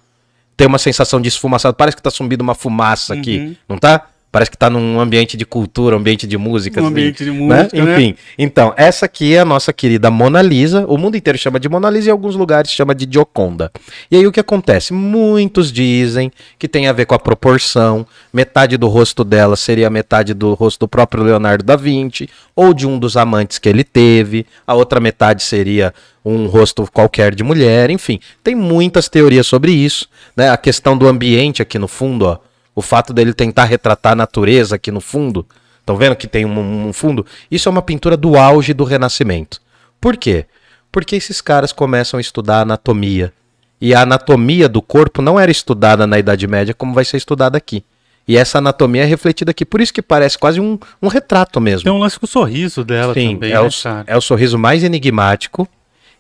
tem 0.58 0.68
uma 0.68 0.78
sensação 0.78 1.20
de 1.20 1.28
esfumaçado. 1.28 1.76
Parece 1.76 1.98
que 1.98 2.04
tá 2.04 2.12
subindo 2.12 2.42
uma 2.42 2.54
fumaça 2.54 3.16
aqui, 3.16 3.38
Uhum. 3.40 3.56
não 3.70 3.78
tá? 3.80 4.08
Parece 4.32 4.50
que 4.50 4.58
tá 4.58 4.70
num 4.70 4.98
ambiente 4.98 5.36
de 5.36 5.46
cultura, 5.46 5.98
ambiente 5.98 6.26
de 6.26 6.38
música. 6.38 6.80
Um 6.80 6.86
assim, 6.86 6.94
ambiente 6.94 7.26
de 7.26 7.32
né? 7.32 7.38
música, 7.38 7.84
né? 7.84 7.94
Enfim, 7.96 8.16
então, 8.38 8.74
essa 8.78 9.06
aqui 9.06 9.36
é 9.36 9.40
a 9.40 9.46
nossa 9.46 9.74
querida 9.74 10.10
Mona 10.10 10.42
Lisa. 10.42 10.86
O 10.88 10.98
mundo 10.98 11.18
inteiro 11.18 11.38
chama 11.38 11.60
de 11.60 11.68
Mona 11.68 11.90
Lisa 11.90 12.08
e 12.08 12.10
em 12.10 12.12
alguns 12.14 12.38
lugares 12.38 12.72
chama 12.72 12.96
de 12.96 13.06
Gioconda. 13.12 13.70
E 14.10 14.16
aí 14.16 14.26
o 14.26 14.32
que 14.32 14.40
acontece? 14.40 14.94
Muitos 14.94 15.70
dizem 15.70 16.32
que 16.58 16.70
tem 16.70 16.88
a 16.88 16.94
ver 16.94 17.08
com 17.08 17.14
a 17.14 17.20
proporção. 17.20 18.08
Metade 18.32 18.78
do 18.78 18.88
rosto 18.88 19.26
dela 19.26 19.58
seria 19.58 19.90
metade 19.90 20.34
do 20.34 20.54
rosto 20.54 20.80
do 20.80 20.88
próprio 20.88 21.24
Leonardo 21.24 21.66
da 21.66 21.76
Vinci 21.76 22.30
ou 22.56 22.74
de 22.74 22.88
um 22.88 22.98
dos 22.98 23.18
amantes 23.18 23.60
que 23.60 23.68
ele 23.68 23.84
teve. 23.84 24.46
A 24.66 24.74
outra 24.74 25.02
metade 25.02 25.44
seria 25.44 25.94
um 26.24 26.46
rosto 26.46 26.88
qualquer 26.90 27.36
de 27.36 27.44
mulher. 27.44 27.90
Enfim, 27.90 28.18
tem 28.42 28.56
muitas 28.56 29.10
teorias 29.10 29.46
sobre 29.46 29.74
isso. 29.74 30.08
Né? 30.38 30.50
A 30.50 30.56
questão 30.56 30.98
do 30.98 31.06
ambiente 31.06 31.62
aqui 31.62 31.78
no 31.78 31.90
fundo, 31.90 32.26
ó. 32.26 32.51
O 32.82 32.84
fato 32.84 33.14
dele 33.14 33.32
tentar 33.32 33.66
retratar 33.66 34.14
a 34.14 34.16
natureza 34.16 34.76
aqui 34.76 34.90
no 34.90 35.00
fundo. 35.00 35.46
Estão 35.82 35.96
vendo 35.96 36.16
que 36.16 36.26
tem 36.26 36.46
um, 36.46 36.88
um 36.88 36.92
fundo? 36.92 37.24
Isso 37.52 37.70
é 37.70 37.72
uma 37.72 37.84
pintura 37.84 38.18
do 38.18 38.36
auge 38.36 38.74
do 38.74 38.84
Renascimento. 38.84 39.62
Por 40.02 40.18
quê? 40.18 40.48
Porque 40.92 41.16
esses 41.16 41.42
caras 41.42 41.72
começam 41.72 42.18
a 42.18 42.22
estudar 42.22 42.62
anatomia. 42.62 43.32
E 43.80 43.94
a 43.94 44.02
anatomia 44.02 44.68
do 44.68 44.82
corpo 44.82 45.22
não 45.22 45.40
era 45.40 45.52
estudada 45.52 46.08
na 46.08 46.18
Idade 46.18 46.48
Média 46.48 46.74
como 46.74 46.92
vai 46.92 47.06
ser 47.06 47.18
estudada 47.18 47.56
aqui. 47.56 47.86
E 48.28 48.36
essa 48.36 48.58
anatomia 48.58 49.04
é 49.04 49.06
refletida 49.06 49.52
aqui. 49.52 49.64
Por 49.64 49.80
isso 49.80 49.94
que 49.94 50.02
parece 50.02 50.40
quase 50.40 50.60
um, 50.60 50.80
um 51.00 51.08
retrato 51.08 51.62
mesmo. 51.62 51.84
Tem 51.84 51.94
um 51.94 52.00
lance 52.00 52.18
com 52.18 52.26
o 52.26 52.30
sorriso 52.30 52.84
dela 52.84 53.14
Sim, 53.14 53.36
também, 53.36 53.52
é, 53.52 53.54
né, 53.54 53.60
o, 53.62 53.70
cara? 53.84 54.06
é 54.08 54.18
o 54.18 54.22
sorriso 54.22 54.58
mais 54.58 54.84
enigmático. 54.84 55.70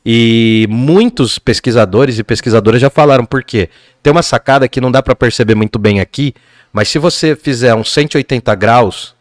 E 0.05 0.65
muitos 0.70 1.38
pesquisadores 1.38 2.17
e 2.17 2.24
pesquisadoras 2.24 2.81
já 2.81 2.89
falaram 2.89 3.25
por 3.25 3.43
quê. 3.43 3.70
Tem 4.01 4.12
uma 4.12 4.24
sacada 4.24 4.67
que 4.67 4.81
não 4.81 4.91
dá 4.91 5.01
pra 5.03 5.15
perceber 5.15 5.53
muito 5.55 5.77
bem 5.77 6.00
aqui, 6.00 6.34
mas 6.74 6.89
se 6.89 6.98
você 6.98 7.36
fizer 7.36 7.75
uns 7.75 7.91
180 7.91 8.53
graus, 8.55 9.13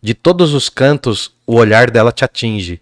de 0.00 0.14
todos 0.14 0.54
os 0.54 0.68
cantos, 0.68 1.32
o 1.46 1.56
olhar 1.56 1.90
dela 1.90 2.12
te 2.12 2.24
atinge. 2.24 2.80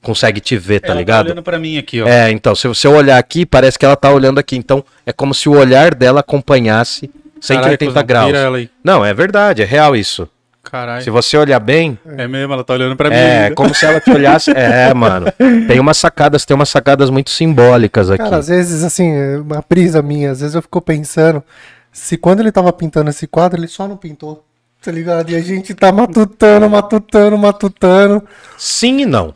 Consegue 0.00 0.40
te 0.40 0.56
ver, 0.56 0.80
tá 0.80 0.88
Ela 0.88 0.96
ligado? 0.98 1.26
olhando 1.26 1.42
pra 1.42 1.58
mim 1.58 1.76
aqui, 1.78 2.00
ó. 2.02 2.08
É, 2.08 2.30
então, 2.32 2.54
se 2.54 2.66
você 2.66 2.88
olhar 2.88 3.18
aqui, 3.18 3.44
parece 3.46 3.78
que 3.78 3.84
ela 3.84 3.94
tá 3.94 4.10
olhando 4.10 4.38
aqui. 4.38 4.56
Então, 4.56 4.84
é 5.06 5.12
como 5.12 5.32
se 5.34 5.48
o 5.48 5.52
olhar 5.52 5.94
dela 5.94 6.20
acompanhasse 6.20 7.08
180 7.40 7.62
Caralho, 7.62 7.78
cuzão, 7.92 8.06
graus. 8.06 8.26
vira 8.26 8.38
ela 8.38 8.56
aí. 8.56 8.70
Não, 8.82 9.04
é 9.04 9.12
verdade, 9.14 9.62
é 9.62 9.64
real 9.64 9.94
isso. 9.94 10.28
Caralho. 10.62 11.02
Se 11.02 11.10
você 11.10 11.36
olhar 11.36 11.58
bem, 11.58 11.98
É 12.16 12.26
mesmo, 12.28 12.52
ela 12.52 12.62
tá 12.64 12.72
olhando 12.74 12.96
pra 12.96 13.10
mim. 13.10 13.16
é, 13.16 13.44
ainda. 13.44 13.54
como 13.54 13.74
se 13.74 13.84
ela 13.84 14.00
te 14.00 14.10
olhasse. 14.10 14.50
É, 14.56 14.92
mano. 14.94 15.26
Tem 15.66 15.80
umas 15.80 15.96
sacadas, 15.96 16.44
tem 16.44 16.54
umas 16.54 16.68
sacadas 16.68 17.10
muito 17.10 17.30
simbólicas 17.30 18.10
aqui. 18.10 18.22
Cara, 18.22 18.36
às 18.36 18.48
vezes, 18.48 18.84
assim, 18.84 19.10
é 19.10 19.38
uma 19.38 19.62
brisa 19.68 20.00
minha, 20.02 20.30
às 20.30 20.40
vezes 20.40 20.54
eu 20.54 20.62
fico 20.62 20.80
pensando 20.80 21.42
se 21.90 22.16
quando 22.16 22.40
ele 22.40 22.50
tava 22.52 22.72
pintando 22.72 23.10
esse 23.10 23.26
quadro, 23.26 23.60
ele 23.60 23.68
só 23.68 23.86
não 23.86 23.96
pintou, 23.96 24.44
tá 24.82 24.90
ligado? 24.90 25.30
E 25.30 25.36
a 25.36 25.40
gente 25.40 25.74
tá 25.74 25.92
matutando, 25.92 26.70
matutando, 26.70 27.36
matutando. 27.36 28.22
Sim 28.56 29.00
e 29.02 29.06
não. 29.06 29.34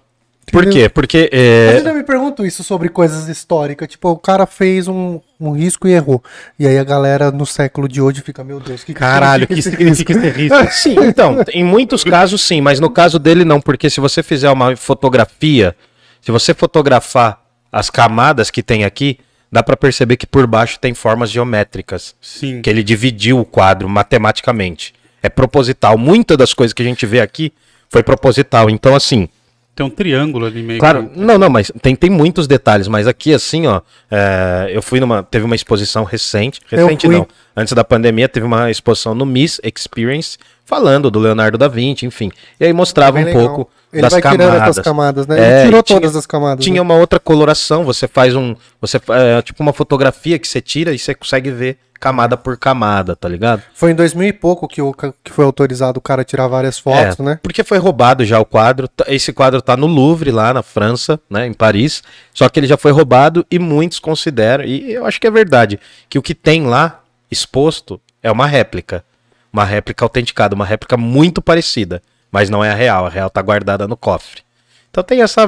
Por 0.52 0.68
quê? 0.68 0.88
Porque. 0.88 1.28
É, 1.32 1.72
vezes 1.72 1.86
eu 1.86 1.94
me 1.94 2.04
pergunto 2.04 2.46
isso 2.46 2.62
sobre 2.62 2.88
coisas 2.88 3.28
históricas. 3.28 3.88
Tipo, 3.88 4.10
o 4.10 4.18
cara 4.18 4.46
fez 4.46 4.86
um, 4.86 5.20
um 5.40 5.50
risco 5.50 5.88
e 5.88 5.92
errou. 5.92 6.22
E 6.58 6.66
aí 6.66 6.78
a 6.78 6.84
galera 6.84 7.30
no 7.30 7.44
século 7.44 7.88
de 7.88 8.00
hoje 8.00 8.22
fica, 8.22 8.44
meu 8.44 8.60
Deus, 8.60 8.84
que 8.84 8.94
Caralho, 8.94 9.46
que 9.46 9.60
significa 9.60 10.12
esse 10.12 10.28
risco? 10.30 10.70
Sim, 10.70 10.96
então, 11.00 11.36
em 11.52 11.64
muitos 11.64 12.04
casos 12.04 12.42
sim, 12.42 12.60
mas 12.60 12.78
no 12.78 12.90
caso 12.90 13.18
dele 13.18 13.44
não, 13.44 13.60
porque 13.60 13.90
se 13.90 14.00
você 14.00 14.22
fizer 14.22 14.50
uma 14.50 14.76
fotografia, 14.76 15.74
se 16.20 16.30
você 16.30 16.54
fotografar 16.54 17.42
as 17.72 17.90
camadas 17.90 18.50
que 18.50 18.62
tem 18.62 18.84
aqui, 18.84 19.18
dá 19.50 19.62
pra 19.62 19.76
perceber 19.76 20.16
que 20.16 20.26
por 20.26 20.46
baixo 20.46 20.78
tem 20.78 20.94
formas 20.94 21.30
geométricas. 21.30 22.14
Sim. 22.20 22.62
que 22.62 22.70
ele 22.70 22.82
dividiu 22.82 23.40
o 23.40 23.44
quadro 23.44 23.88
matematicamente. 23.88 24.94
É 25.22 25.28
proposital. 25.28 25.98
Muitas 25.98 26.36
das 26.36 26.54
coisas 26.54 26.72
que 26.72 26.82
a 26.82 26.84
gente 26.84 27.04
vê 27.04 27.20
aqui 27.20 27.52
foi 27.88 28.02
proposital. 28.02 28.70
Então, 28.70 28.94
assim, 28.94 29.28
Tem 29.76 29.84
um 29.84 29.90
triângulo 29.90 30.46
ali 30.46 30.62
meio 30.62 30.80
claro, 30.80 31.06
que- 31.06 31.20
não, 31.20 31.36
não, 31.36 31.50
mas 31.50 31.70
tem, 31.82 31.94
tem 31.94 32.08
muitos 32.08 32.46
detalhes. 32.48 32.88
Mas 32.88 33.06
aqui, 33.06 33.34
assim, 33.34 33.66
ó, 33.66 33.82
é, 34.10 34.70
eu 34.72 34.80
fui 34.80 34.98
numa. 34.98 35.22
Teve 35.22 35.44
uma 35.44 35.54
exposição 35.54 36.02
recente. 36.02 36.60
Recente 36.66 37.06
não. 37.06 37.28
Antes 37.54 37.74
da 37.74 37.84
pandemia, 37.84 38.26
teve 38.28 38.46
uma 38.46 38.70
exposição 38.70 39.14
no 39.14 39.26
Miss 39.26 39.60
Experience, 39.62 40.38
falando 40.64 41.10
do 41.10 41.18
Leonardo 41.18 41.58
da 41.58 41.68
Vinci, 41.68 42.06
enfim. 42.06 42.30
E 42.58 42.64
aí 42.64 42.72
mostrava 42.72 43.12
Bem 43.12 43.24
um 43.24 43.26
legal. 43.26 43.46
pouco 43.54 43.70
Ele 43.92 44.00
das 44.02 44.12
vai 44.12 44.22
tirando 44.22 44.38
camadas. 44.38 44.62
essas 44.62 44.84
camadas, 44.84 45.26
né? 45.26 45.38
É, 45.40 45.58
ele 45.60 45.66
tirou 45.66 45.82
tinha- 45.82 46.00
todas 46.00 46.16
as 46.16 46.26
camadas. 46.26 46.64
Tinha 46.64 46.76
né? 46.76 46.80
uma 46.80 46.94
outra 46.96 47.20
coloração, 47.20 47.84
você 47.84 48.08
faz 48.08 48.34
um. 48.34 48.56
Você 48.80 48.98
é 49.10 49.42
tipo 49.42 49.62
uma 49.62 49.72
fotografia 49.74 50.38
que 50.38 50.48
você 50.48 50.60
tira 50.60 50.92
e 50.94 50.98
você 50.98 51.14
consegue 51.14 51.50
ver 51.50 51.76
camada 51.98 52.36
por 52.36 52.56
camada, 52.56 53.14
tá 53.16 53.28
ligado? 53.28 53.62
Foi 53.74 53.90
em 53.90 53.94
2000 53.94 54.28
e 54.28 54.32
pouco 54.32 54.66
que, 54.68 54.80
o, 54.82 54.92
que 54.92 55.32
foi 55.32 55.44
autorizado 55.44 55.98
o 55.98 56.02
cara 56.02 56.24
tirar 56.24 56.46
várias 56.48 56.78
fotos, 56.78 57.18
É, 57.20 57.22
né? 57.22 57.38
Porque 57.42 57.64
foi 57.64 57.78
roubado 57.78 58.24
já 58.24 58.38
o 58.40 58.44
quadro. 58.44 58.86
T- 58.88 59.04
Esse 59.08 59.32
quadro 59.32 59.60
tá 59.62 59.76
no 59.76 59.86
Louvre, 59.86 60.30
lá 60.30 60.52
na 60.54 60.62
França, 60.62 61.18
né, 61.28 61.46
em 61.46 61.52
Paris. 61.52 62.02
Só 62.34 62.48
que 62.48 62.60
ele 62.60 62.66
já 62.66 62.76
foi 62.76 62.92
roubado 62.92 63.44
e 63.50 63.58
muitos 63.58 63.98
consideram, 63.98 64.64
e 64.64 64.92
eu 64.92 65.04
acho 65.06 65.20
que 65.20 65.26
é 65.26 65.30
verdade, 65.30 65.78
que 66.08 66.18
o 66.18 66.22
que 66.22 66.34
tem 66.34 66.64
lá 66.66 67.00
exposto 67.30 68.00
é 68.22 68.30
uma 68.30 68.46
réplica. 68.46 69.04
Uma 69.52 69.64
réplica 69.64 70.04
autenticada, 70.04 70.54
uma 70.54 70.64
réplica 70.66 70.96
muito 70.96 71.40
parecida. 71.40 72.02
Mas 72.30 72.50
não 72.50 72.62
é 72.62 72.70
a 72.70 72.74
real. 72.74 73.06
A 73.06 73.08
real 73.08 73.30
tá 73.30 73.40
guardada 73.40 73.86
no 73.88 73.96
cofre. 73.96 74.42
Então 74.90 75.02
tem 75.02 75.22
essa. 75.22 75.46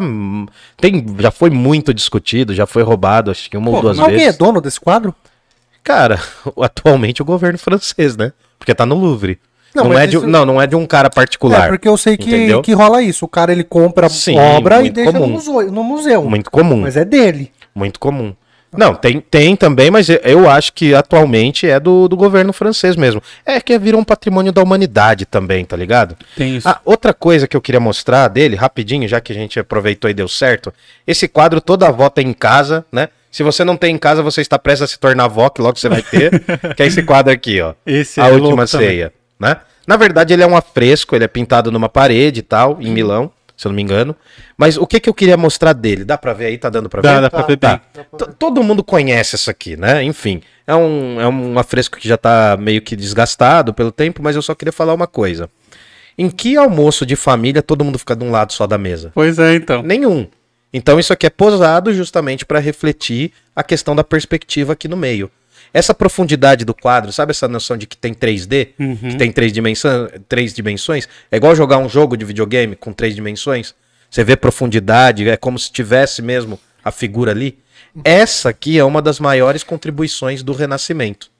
Tem, 0.76 1.04
já 1.18 1.30
foi 1.30 1.50
muito 1.50 1.92
discutido, 1.92 2.54
já 2.54 2.66
foi 2.66 2.82
roubado, 2.82 3.30
acho 3.30 3.50
que 3.50 3.56
uma 3.56 3.68
ou 3.70 3.76
Pô, 3.76 3.82
duas 3.82 3.98
Alguém 3.98 4.16
é 4.16 4.18
vezes. 4.24 4.36
dono 4.38 4.60
desse 4.60 4.80
quadro? 4.80 5.14
Cara, 5.82 6.20
atualmente 6.60 7.22
o 7.22 7.24
governo 7.24 7.58
francês, 7.58 8.16
né? 8.16 8.32
Porque 8.58 8.74
tá 8.74 8.84
no 8.84 8.94
Louvre. 8.96 9.38
Não, 9.74 9.84
Não, 9.84 9.98
é 9.98 10.06
de, 10.06 10.16
isso- 10.16 10.26
não, 10.26 10.44
não 10.46 10.60
é 10.60 10.66
de 10.66 10.74
um 10.74 10.86
cara 10.86 11.10
particular. 11.10 11.66
É, 11.66 11.68
porque 11.68 11.86
eu 11.88 11.96
sei 11.96 12.16
que, 12.16 12.28
entendeu? 12.28 12.62
que 12.62 12.72
rola 12.72 13.02
isso. 13.02 13.24
O 13.24 13.28
cara 13.28 13.52
ele 13.52 13.62
compra 13.64 14.08
Sim, 14.08 14.38
obra 14.38 14.82
e 14.82 14.90
deixa 14.90 15.12
no 15.12 15.20
comum. 15.20 15.32
museu, 15.34 15.70
no 15.72 15.84
museu. 15.84 16.24
Muito 16.24 16.50
comum. 16.50 16.80
Mas 16.80 16.96
é 16.96 17.04
dele. 17.04 17.52
Muito 17.74 18.00
comum. 18.00 18.34
Não, 18.76 18.94
tem, 18.94 19.18
tem 19.20 19.56
também, 19.56 19.90
mas 19.90 20.08
eu- 20.10 20.48
acho 20.50 20.74
que 20.74 20.94
atualmente 20.94 21.66
é 21.66 21.78
do, 21.80 22.06
do 22.06 22.16
governo 22.16 22.52
francês 22.52 22.96
mesmo. 22.96 23.22
É 23.46 23.60
que 23.60 23.78
virou 23.78 23.98
um 24.00 24.04
patrimônio 24.04 24.52
da 24.52 24.62
humanidade 24.62 25.24
também, 25.24 25.64
tá 25.64 25.74
ligado? 25.76 26.16
Tem 26.36 26.56
isso. 26.56 26.68
Ah, 26.68 26.78
outra 26.84 27.14
coisa 27.14 27.46
que 27.48 27.56
eu 27.56 27.62
queria 27.62 27.80
mostrar 27.80 28.28
dele, 28.28 28.56
rapidinho, 28.56 29.08
já 29.08 29.20
que 29.22 29.32
a 29.32 29.34
gente 29.34 29.58
aproveitou 29.58 30.10
e 30.10 30.14
deu 30.14 30.28
certo. 30.28 30.72
Esse 31.06 31.26
quadro 31.28 31.60
toda 31.62 31.86
avó 31.88 32.10
tem 32.10 32.28
em 32.28 32.32
casa, 32.34 32.84
né? 32.92 33.08
Se 33.30 33.42
você 33.42 33.62
não 33.64 33.76
tem 33.76 33.94
em 33.94 33.98
casa, 33.98 34.22
você 34.22 34.40
está 34.40 34.58
prestes 34.58 34.82
a 34.82 34.86
se 34.86 34.98
tornar 34.98 35.24
avó, 35.24 35.48
que 35.50 35.60
logo 35.60 35.78
você 35.78 35.88
vai 35.88 36.02
ter. 36.02 36.30
que 36.76 36.82
é 36.82 36.86
esse 36.86 37.02
quadro 37.02 37.32
aqui, 37.32 37.60
ó. 37.60 37.74
Esse 37.86 38.20
a 38.20 38.28
é 38.28 38.32
última 38.32 38.66
também. 38.66 38.88
ceia, 38.88 39.12
né? 39.38 39.56
Na 39.86 39.96
verdade, 39.96 40.32
ele 40.34 40.42
é 40.42 40.46
um 40.46 40.56
afresco, 40.56 41.14
ele 41.14 41.24
é 41.24 41.28
pintado 41.28 41.70
numa 41.70 41.88
parede 41.88 42.40
e 42.40 42.42
tal, 42.42 42.78
em 42.80 42.90
Milão, 42.90 43.30
se 43.56 43.66
eu 43.66 43.70
não 43.70 43.76
me 43.76 43.82
engano. 43.82 44.14
Mas 44.56 44.76
o 44.76 44.86
que 44.86 44.98
que 45.00 45.08
eu 45.08 45.14
queria 45.14 45.36
mostrar 45.36 45.72
dele? 45.72 46.04
Dá 46.04 46.18
pra 46.18 46.32
ver 46.32 46.46
aí? 46.46 46.58
Tá 46.58 46.68
dando 46.68 46.88
pra 46.88 47.00
ver? 47.00 47.08
Dá, 47.08 47.20
dá 47.22 47.30
pra 47.30 47.42
ver 47.42 47.56
bem. 47.56 47.80
T- 48.16 48.32
Todo 48.38 48.62
mundo 48.62 48.82
conhece 48.84 49.36
isso 49.36 49.50
aqui, 49.50 49.76
né? 49.76 50.02
Enfim, 50.02 50.42
é 50.66 50.74
um, 50.74 51.20
é 51.20 51.28
um 51.28 51.58
afresco 51.58 51.96
que 51.98 52.06
já 52.08 52.16
tá 52.16 52.56
meio 52.58 52.82
que 52.82 52.94
desgastado 52.96 53.72
pelo 53.72 53.90
tempo, 53.92 54.22
mas 54.22 54.36
eu 54.36 54.42
só 54.42 54.54
queria 54.54 54.72
falar 54.72 54.92
uma 54.94 55.06
coisa. 55.06 55.48
Em 56.16 56.28
que 56.28 56.56
almoço 56.56 57.06
de 57.06 57.14
família 57.14 57.62
todo 57.62 57.84
mundo 57.84 57.98
fica 57.98 58.16
de 58.16 58.24
um 58.24 58.30
lado 58.30 58.52
só 58.52 58.66
da 58.66 58.76
mesa? 58.76 59.12
Pois 59.14 59.38
é, 59.38 59.54
então. 59.54 59.82
Nenhum. 59.82 60.26
Então 60.72 60.98
isso 60.98 61.12
aqui 61.12 61.26
é 61.26 61.30
posado 61.30 61.92
justamente 61.94 62.44
para 62.44 62.58
refletir 62.58 63.32
a 63.54 63.62
questão 63.62 63.96
da 63.96 64.04
perspectiva 64.04 64.72
aqui 64.74 64.86
no 64.86 64.96
meio. 64.96 65.30
Essa 65.72 65.94
profundidade 65.94 66.64
do 66.64 66.74
quadro, 66.74 67.12
sabe 67.12 67.30
essa 67.30 67.46
noção 67.46 67.76
de 67.76 67.86
que 67.86 67.96
tem 67.96 68.14
3D? 68.14 68.68
Uhum. 68.78 68.96
Que 68.96 69.16
tem 69.16 69.30
três, 69.30 69.52
dimensão, 69.52 70.08
três 70.28 70.54
dimensões? 70.54 71.08
É 71.30 71.36
igual 71.36 71.54
jogar 71.54 71.78
um 71.78 71.88
jogo 71.88 72.16
de 72.16 72.24
videogame 72.24 72.74
com 72.74 72.92
três 72.92 73.14
dimensões? 73.14 73.74
Você 74.10 74.24
vê 74.24 74.36
profundidade, 74.36 75.28
é 75.28 75.36
como 75.36 75.58
se 75.58 75.70
tivesse 75.70 76.22
mesmo 76.22 76.58
a 76.82 76.90
figura 76.90 77.32
ali. 77.32 77.58
Essa 78.04 78.50
aqui 78.50 78.78
é 78.78 78.84
uma 78.84 79.02
das 79.02 79.20
maiores 79.20 79.62
contribuições 79.62 80.42
do 80.42 80.52
Renascimento. 80.52 81.30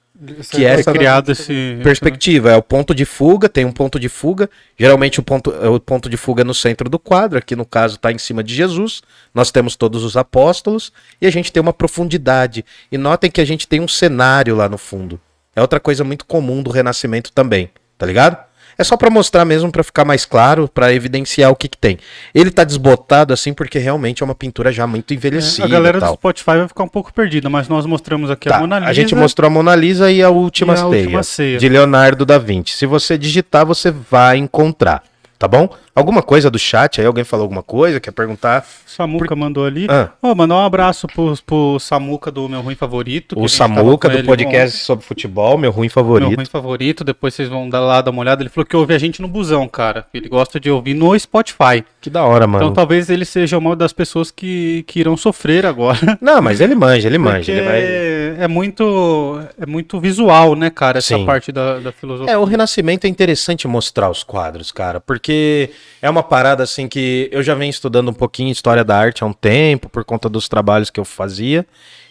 Que 0.51 0.65
É 0.65 0.69
essa 0.71 0.91
criado 0.91 1.31
esse. 1.31 1.79
perspectiva, 1.81 2.51
é 2.51 2.57
o 2.57 2.61
ponto 2.61 2.93
de 2.93 3.05
fuga, 3.05 3.47
tem 3.47 3.63
um 3.63 3.71
ponto 3.71 3.97
de 3.99 4.09
fuga. 4.09 4.49
Geralmente 4.77 5.19
o 5.19 5.23
ponto, 5.23 5.53
é 5.53 5.69
o 5.69 5.79
ponto 5.79 6.09
de 6.09 6.17
fuga 6.17 6.41
é 6.41 6.43
no 6.43 6.53
centro 6.53 6.89
do 6.89 6.99
quadro, 6.99 7.37
aqui 7.37 7.55
no 7.55 7.65
caso 7.65 7.95
está 7.95 8.11
em 8.11 8.17
cima 8.17 8.43
de 8.43 8.53
Jesus. 8.53 9.01
Nós 9.33 9.49
temos 9.51 9.75
todos 9.75 10.03
os 10.03 10.17
apóstolos 10.17 10.91
e 11.21 11.27
a 11.27 11.31
gente 11.31 11.51
tem 11.51 11.61
uma 11.61 11.73
profundidade. 11.73 12.65
E 12.91 12.97
notem 12.97 13.31
que 13.31 13.39
a 13.39 13.45
gente 13.45 13.67
tem 13.67 13.79
um 13.79 13.87
cenário 13.87 14.55
lá 14.55 14.67
no 14.67 14.77
fundo. 14.77 15.19
É 15.55 15.61
outra 15.61 15.79
coisa 15.79 16.03
muito 16.03 16.25
comum 16.25 16.61
do 16.61 16.69
Renascimento 16.69 17.31
também, 17.31 17.69
tá 17.97 18.05
ligado? 18.05 18.48
É 18.79 18.83
só 18.85 18.95
para 18.95 19.09
mostrar 19.09 19.43
mesmo, 19.43 19.69
para 19.71 19.83
ficar 19.83 20.05
mais 20.05 20.23
claro, 20.23 20.67
para 20.67 20.93
evidenciar 20.93 21.51
o 21.51 21.55
que, 21.55 21.67
que 21.67 21.77
tem. 21.77 21.97
Ele 22.33 22.49
tá 22.49 22.63
desbotado 22.63 23.33
assim 23.33 23.53
porque 23.53 23.77
realmente 23.77 24.23
é 24.23 24.25
uma 24.25 24.33
pintura 24.33 24.71
já 24.71 24.87
muito 24.87 25.13
envelhecida. 25.13 25.65
A 25.65 25.69
galera 25.69 25.99
do. 25.99 26.13
Spotify 26.13 26.45
vai 26.57 26.67
ficar 26.69 26.83
um 26.85 26.87
pouco 26.87 27.13
perdida, 27.13 27.49
mas 27.49 27.67
nós 27.67 27.85
mostramos 27.85 28.31
aqui 28.31 28.47
Tá, 28.47 28.55
a 28.55 28.59
Mona 28.61 28.79
Lisa. 28.79 28.89
a 28.89 28.93
gente 28.93 29.13
mostrou 29.13 29.47
a 29.47 29.49
Mona 29.49 29.75
Lisa 29.75 30.09
e 30.09 30.23
a 30.23 30.29
Última, 30.29 30.73
E 30.73 30.75
a 30.75 30.77
ceia, 30.77 30.87
Última 31.03 31.23
Ceia. 31.23 31.57
de 31.59 31.67
Leonardo 31.67 32.25
da 32.25 32.37
Vinci. 32.37 32.77
Se 32.77 32.85
você 32.85 33.17
digitar, 33.17 33.65
você 33.65 33.91
vai 33.91 34.37
encontrar, 34.37 35.03
tá 35.37 35.45
bom? 35.47 35.69
Alguma 35.99 36.21
coisa 36.21 36.49
do 36.49 36.57
chat 36.57 36.99
aí? 36.99 37.07
Alguém 37.07 37.23
falou 37.23 37.43
alguma 37.43 37.61
coisa? 37.61 37.99
Quer 37.99 38.11
perguntar? 38.11 38.65
Samuca 38.85 39.35
mandou 39.35 39.65
ali. 39.65 39.87
Ah. 39.89 40.09
Ô, 40.21 40.33
mandar 40.33 40.55
um 40.55 40.65
abraço 40.65 41.07
pro, 41.07 41.33
pro 41.45 41.79
Samuca 41.79 42.31
do 42.31 42.47
Meu 42.49 42.61
Ruim 42.61 42.75
Favorito. 42.75 43.39
O 43.39 43.47
Samuca 43.47 44.09
do 44.09 44.23
podcast 44.23 44.79
sobre 44.79 45.05
futebol, 45.05 45.57
meu 45.57 45.71
ruim 45.71 45.85
ontem. 45.87 45.93
favorito. 45.93 46.29
Meu 46.29 46.37
Ruim 46.37 46.45
Favorito. 46.45 47.03
Depois 47.03 47.33
vocês 47.33 47.49
vão 47.49 47.69
dar 47.69 47.81
lá 47.81 48.01
dar 48.01 48.11
uma 48.11 48.21
olhada. 48.21 48.41
Ele 48.41 48.49
falou 48.49 48.65
que 48.65 48.75
ouve 48.75 48.93
a 48.93 48.97
gente 48.97 49.21
no 49.21 49.27
busão, 49.27 49.67
cara. 49.67 50.05
Ele 50.13 50.27
gosta 50.27 50.59
de 50.59 50.71
ouvir 50.71 50.93
no 50.93 51.17
Spotify. 51.19 51.83
Que 52.01 52.09
da 52.09 52.23
hora, 52.23 52.47
mano. 52.47 52.63
Então 52.63 52.73
talvez 52.73 53.09
ele 53.09 53.25
seja 53.25 53.57
uma 53.57 53.75
das 53.75 53.93
pessoas 53.93 54.31
que, 54.31 54.83
que 54.87 54.99
irão 54.99 55.17
sofrer 55.17 55.65
agora. 55.65 56.17
Não, 56.21 56.41
mas 56.41 56.61
ele 56.61 56.75
manja, 56.75 57.07
ele 57.07 57.17
manja. 57.17 57.51
Ele 57.51 57.61
vai... 57.61 58.43
é 58.43 58.47
muito 58.47 59.41
é 59.59 59.65
muito 59.65 59.99
visual, 59.99 60.55
né, 60.55 60.69
cara, 60.69 60.99
essa 60.99 61.15
Sim. 61.15 61.25
parte 61.25 61.51
da, 61.51 61.79
da 61.79 61.91
filosofia. 61.91 62.33
É, 62.33 62.37
o 62.37 62.43
Renascimento 62.43 63.05
é 63.05 63.09
interessante 63.09 63.67
mostrar 63.67 64.09
os 64.09 64.23
quadros, 64.23 64.71
cara, 64.71 64.99
porque 64.99 65.69
é 66.01 66.09
uma 66.09 66.23
parada 66.23 66.63
assim 66.63 66.87
que 66.87 67.29
eu 67.31 67.43
já 67.43 67.53
venho 67.53 67.69
estudando 67.69 68.09
um 68.09 68.13
pouquinho 68.13 68.51
história 68.51 68.83
da 68.83 68.97
arte 68.97 69.23
há 69.23 69.27
um 69.27 69.33
tempo, 69.33 69.89
por 69.89 70.03
conta 70.03 70.29
dos 70.29 70.47
trabalhos 70.47 70.89
que 70.89 70.99
eu 70.99 71.05
fazia. 71.05 71.65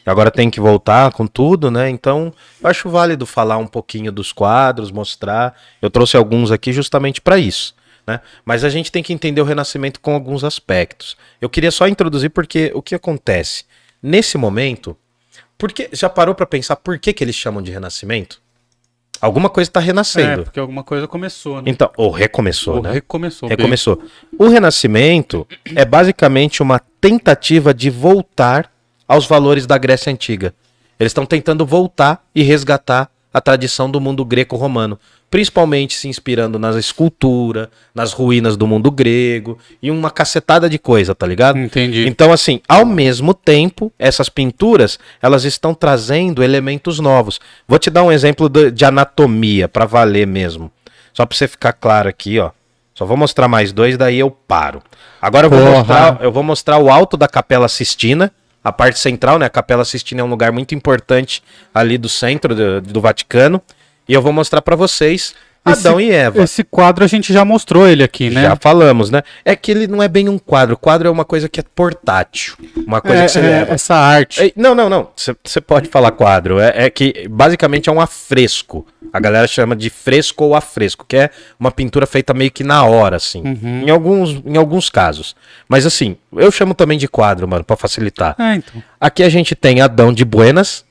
Agora 0.04 0.30
tem 0.30 0.48
que 0.48 0.60
voltar 0.60 1.12
com 1.12 1.26
tudo, 1.26 1.70
né? 1.70 1.90
Então, 1.90 2.32
eu 2.62 2.68
acho 2.68 2.88
válido 2.88 3.26
falar 3.26 3.58
um 3.58 3.66
pouquinho 3.66 4.10
dos 4.10 4.32
quadros, 4.32 4.90
mostrar. 4.90 5.54
Eu 5.82 5.90
trouxe 5.90 6.16
alguns 6.16 6.50
aqui 6.50 6.72
justamente 6.72 7.20
para 7.20 7.38
isso, 7.38 7.74
né? 8.06 8.20
Mas 8.44 8.64
a 8.64 8.70
gente 8.70 8.90
tem 8.90 9.02
que 9.02 9.12
entender 9.12 9.40
o 9.40 9.44
Renascimento 9.44 10.00
com 10.00 10.14
alguns 10.14 10.44
aspectos. 10.44 11.16
Eu 11.40 11.50
queria 11.50 11.70
só 11.70 11.86
introduzir 11.86 12.30
porque 12.30 12.70
o 12.74 12.80
que 12.80 12.94
acontece 12.94 13.64
nesse 14.02 14.38
momento, 14.38 14.96
porque 15.58 15.90
já 15.92 16.08
parou 16.08 16.34
para 16.34 16.46
pensar 16.46 16.76
por 16.76 16.98
que 16.98 17.12
que 17.12 17.22
eles 17.22 17.36
chamam 17.36 17.62
de 17.62 17.70
Renascimento? 17.70 18.40
Alguma 19.20 19.48
coisa 19.48 19.68
está 19.68 19.80
É, 19.80 19.84
renascendo. 19.84 20.44
porque 20.44 20.60
alguma 20.60 20.84
coisa 20.84 21.06
começou, 21.08 21.56
né? 21.56 21.70
Então, 21.70 21.90
ou 21.96 22.10
recomeçou, 22.10 22.76
Ou 22.76 22.82
né? 22.82 22.92
recomeçou. 22.92 23.48
Recomeçou. 23.48 24.02
O 24.38 24.48
Renascimento 24.48 25.46
é 25.74 25.84
basicamente 25.84 26.62
uma 26.62 26.80
tentativa 27.00 27.74
de 27.74 27.90
voltar 27.90 28.70
aos 29.06 29.26
valores 29.26 29.66
da 29.66 29.76
Grécia 29.78 30.12
Antiga. 30.12 30.54
Eles 31.00 31.10
estão 31.10 31.26
tentando 31.26 31.64
voltar 31.66 32.24
e 32.34 32.42
resgatar 32.42 33.10
a 33.32 33.40
tradição 33.40 33.90
do 33.90 34.00
mundo 34.00 34.24
greco-romano, 34.24 34.98
principalmente 35.30 35.94
se 35.94 36.08
inspirando 36.08 36.58
nas 36.58 36.76
esculturas, 36.76 37.68
nas 37.94 38.12
ruínas 38.12 38.56
do 38.56 38.66
mundo 38.66 38.90
grego 38.90 39.58
e 39.82 39.90
uma 39.90 40.10
cacetada 40.10 40.68
de 40.68 40.78
coisa, 40.78 41.14
tá 41.14 41.26
ligado? 41.26 41.58
Entendi. 41.58 42.06
Então, 42.08 42.32
assim, 42.32 42.60
ao 42.66 42.86
mesmo 42.86 43.34
tempo, 43.34 43.92
essas 43.98 44.28
pinturas, 44.28 44.98
elas 45.20 45.44
estão 45.44 45.74
trazendo 45.74 46.42
elementos 46.42 46.98
novos. 46.98 47.38
Vou 47.66 47.78
te 47.78 47.90
dar 47.90 48.02
um 48.02 48.12
exemplo 48.12 48.48
de, 48.48 48.84
anatomia, 48.84 49.68
pra 49.68 49.84
valer 49.84 50.26
mesmo. 50.26 50.70
Só 51.12 51.26
pra 51.26 51.36
você 51.36 51.46
ficar 51.46 51.72
claro 51.72 52.08
aqui, 52.08 52.38
ó. 52.38 52.50
Só 52.94 53.04
vou 53.04 53.16
mostrar 53.16 53.46
mais 53.46 53.70
dois, 53.70 53.96
daí 53.96 54.18
eu 54.18 54.30
paro. 54.30 54.82
Agora 55.20 55.46
eu 55.46 55.50
vou, 55.50 55.60
Porra. 55.60 55.78
mostrar, 55.78 56.18
eu 56.20 56.32
vou 56.32 56.42
mostrar 56.42 56.78
o 56.78 56.90
alto 56.90 57.16
da 57.16 57.28
Capela 57.28 57.68
Sistina, 57.68 58.32
a 58.62 58.72
parte 58.72 58.98
central, 58.98 59.38
né? 59.38 59.46
A 59.46 59.50
Capela 59.50 59.84
Sistina 59.84 60.20
é 60.20 60.24
um 60.24 60.28
lugar 60.28 60.50
muito 60.50 60.74
importante 60.74 61.42
ali 61.72 61.96
do 61.96 62.08
centro 62.08 62.54
do, 62.54 62.80
do 62.80 63.00
Vaticano. 63.00 63.62
E 64.08 64.14
eu 64.14 64.22
vou 64.22 64.32
mostrar 64.32 64.62
pra 64.62 64.74
vocês 64.76 65.34
Adão 65.64 66.00
e 66.00 66.10
Eva. 66.10 66.42
Esse 66.42 66.64
quadro 66.64 67.04
a 67.04 67.06
gente 67.06 67.30
já 67.30 67.44
mostrou 67.44 67.86
ele 67.86 68.02
aqui, 68.02 68.30
né? 68.30 68.42
Já 68.42 68.56
falamos, 68.56 69.10
né? 69.10 69.22
É 69.44 69.54
que 69.54 69.70
ele 69.70 69.86
não 69.86 70.02
é 70.02 70.08
bem 70.08 70.26
um 70.28 70.38
quadro. 70.38 70.74
O 70.74 70.78
quadro 70.78 71.08
é 71.08 71.10
uma 71.10 71.26
coisa 71.26 71.46
que 71.48 71.60
é 71.60 71.64
portátil. 71.74 72.54
Uma 72.86 73.02
coisa 73.02 73.22
É, 73.22 73.26
que 73.26 73.32
você 73.32 73.38
é, 73.40 73.42
leva. 73.42 73.72
essa 73.74 73.94
arte. 73.94 74.40
Ei, 74.44 74.52
Não, 74.56 74.74
não, 74.74 74.88
não. 74.88 75.08
Você 75.44 75.60
pode 75.60 75.88
falar 75.88 76.12
quadro. 76.12 76.58
É, 76.58 76.86
é 76.86 76.90
que 76.90 77.28
basicamente 77.28 77.88
é 77.90 77.92
um 77.92 78.00
afresco. 78.00 78.86
A 79.12 79.20
galera 79.20 79.46
chama 79.46 79.76
de 79.76 79.90
fresco 79.90 80.44
ou 80.44 80.54
afresco, 80.54 81.04
que 81.06 81.16
é 81.16 81.30
uma 81.60 81.70
pintura 81.70 82.06
feita 82.06 82.32
meio 82.32 82.50
que 82.50 82.64
na 82.64 82.84
hora, 82.84 83.16
assim. 83.16 83.42
Uhum. 83.42 83.82
Em, 83.86 83.90
alguns, 83.90 84.40
em 84.46 84.56
alguns 84.56 84.88
casos. 84.88 85.36
Mas 85.68 85.84
assim, 85.84 86.16
eu 86.34 86.50
chamo 86.50 86.72
também 86.72 86.96
de 86.96 87.08
quadro, 87.08 87.46
mano, 87.48 87.64
pra 87.64 87.76
facilitar. 87.76 88.34
É, 88.38 88.54
então. 88.54 88.82
Aqui 88.98 89.22
a 89.22 89.28
gente 89.28 89.54
tem 89.54 89.80
Adão 89.82 90.12
de 90.14 90.24
Buenas, 90.24 90.84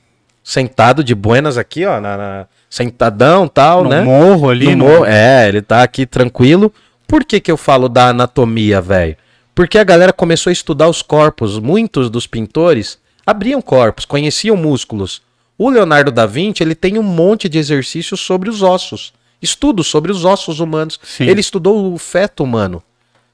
sentado 0.44 1.02
de 1.02 1.14
Buenas 1.14 1.58
aqui, 1.58 1.84
ó, 1.84 2.00
na, 2.00 2.16
na- 2.16 2.46
sentadão 2.68 3.48
tal, 3.48 3.84
No 3.84 3.90
né? 3.90 4.02
morro 4.02 4.50
ali, 4.50 4.74
No 4.74 4.76
no- 4.76 4.84
morro, 4.92 5.04
É, 5.06 5.48
ele 5.48 5.62
tá 5.62 5.82
aqui 5.82 6.06
tranquilo. 6.06 6.72
Por 7.06 7.24
que 7.24 7.40
que 7.40 7.50
eu 7.50 7.56
falo 7.56 7.88
da 7.88 8.08
anatomia, 8.10 8.80
velho? 8.80 9.16
Porque 9.54 9.78
a 9.78 9.84
galera 9.84 10.12
começou 10.12 10.50
a 10.50 10.52
estudar 10.52 10.88
os 10.88 11.02
corpos. 11.02 11.58
Muitos 11.58 12.10
dos 12.10 12.26
pintores 12.26 12.98
abriam 13.26 13.60
corpos, 13.62 14.04
conheciam 14.04 14.56
músculos. 14.56 15.22
O 15.56 15.70
Leonardo 15.70 16.12
da 16.12 16.26
Vinci, 16.26 16.62
ele 16.62 16.74
tem 16.74 16.98
um 16.98 17.02
monte 17.02 17.48
de 17.48 17.58
exercícios 17.58 18.20
sobre 18.20 18.48
os 18.48 18.62
ossos. 18.62 19.12
Estudos 19.42 19.86
sobre 19.88 20.12
os 20.12 20.24
ossos 20.24 20.60
humanos. 20.60 21.00
Sim. 21.02 21.24
Ele 21.24 21.40
estudou 21.40 21.92
o 21.92 21.98
feto 21.98 22.44
humano. 22.44 22.82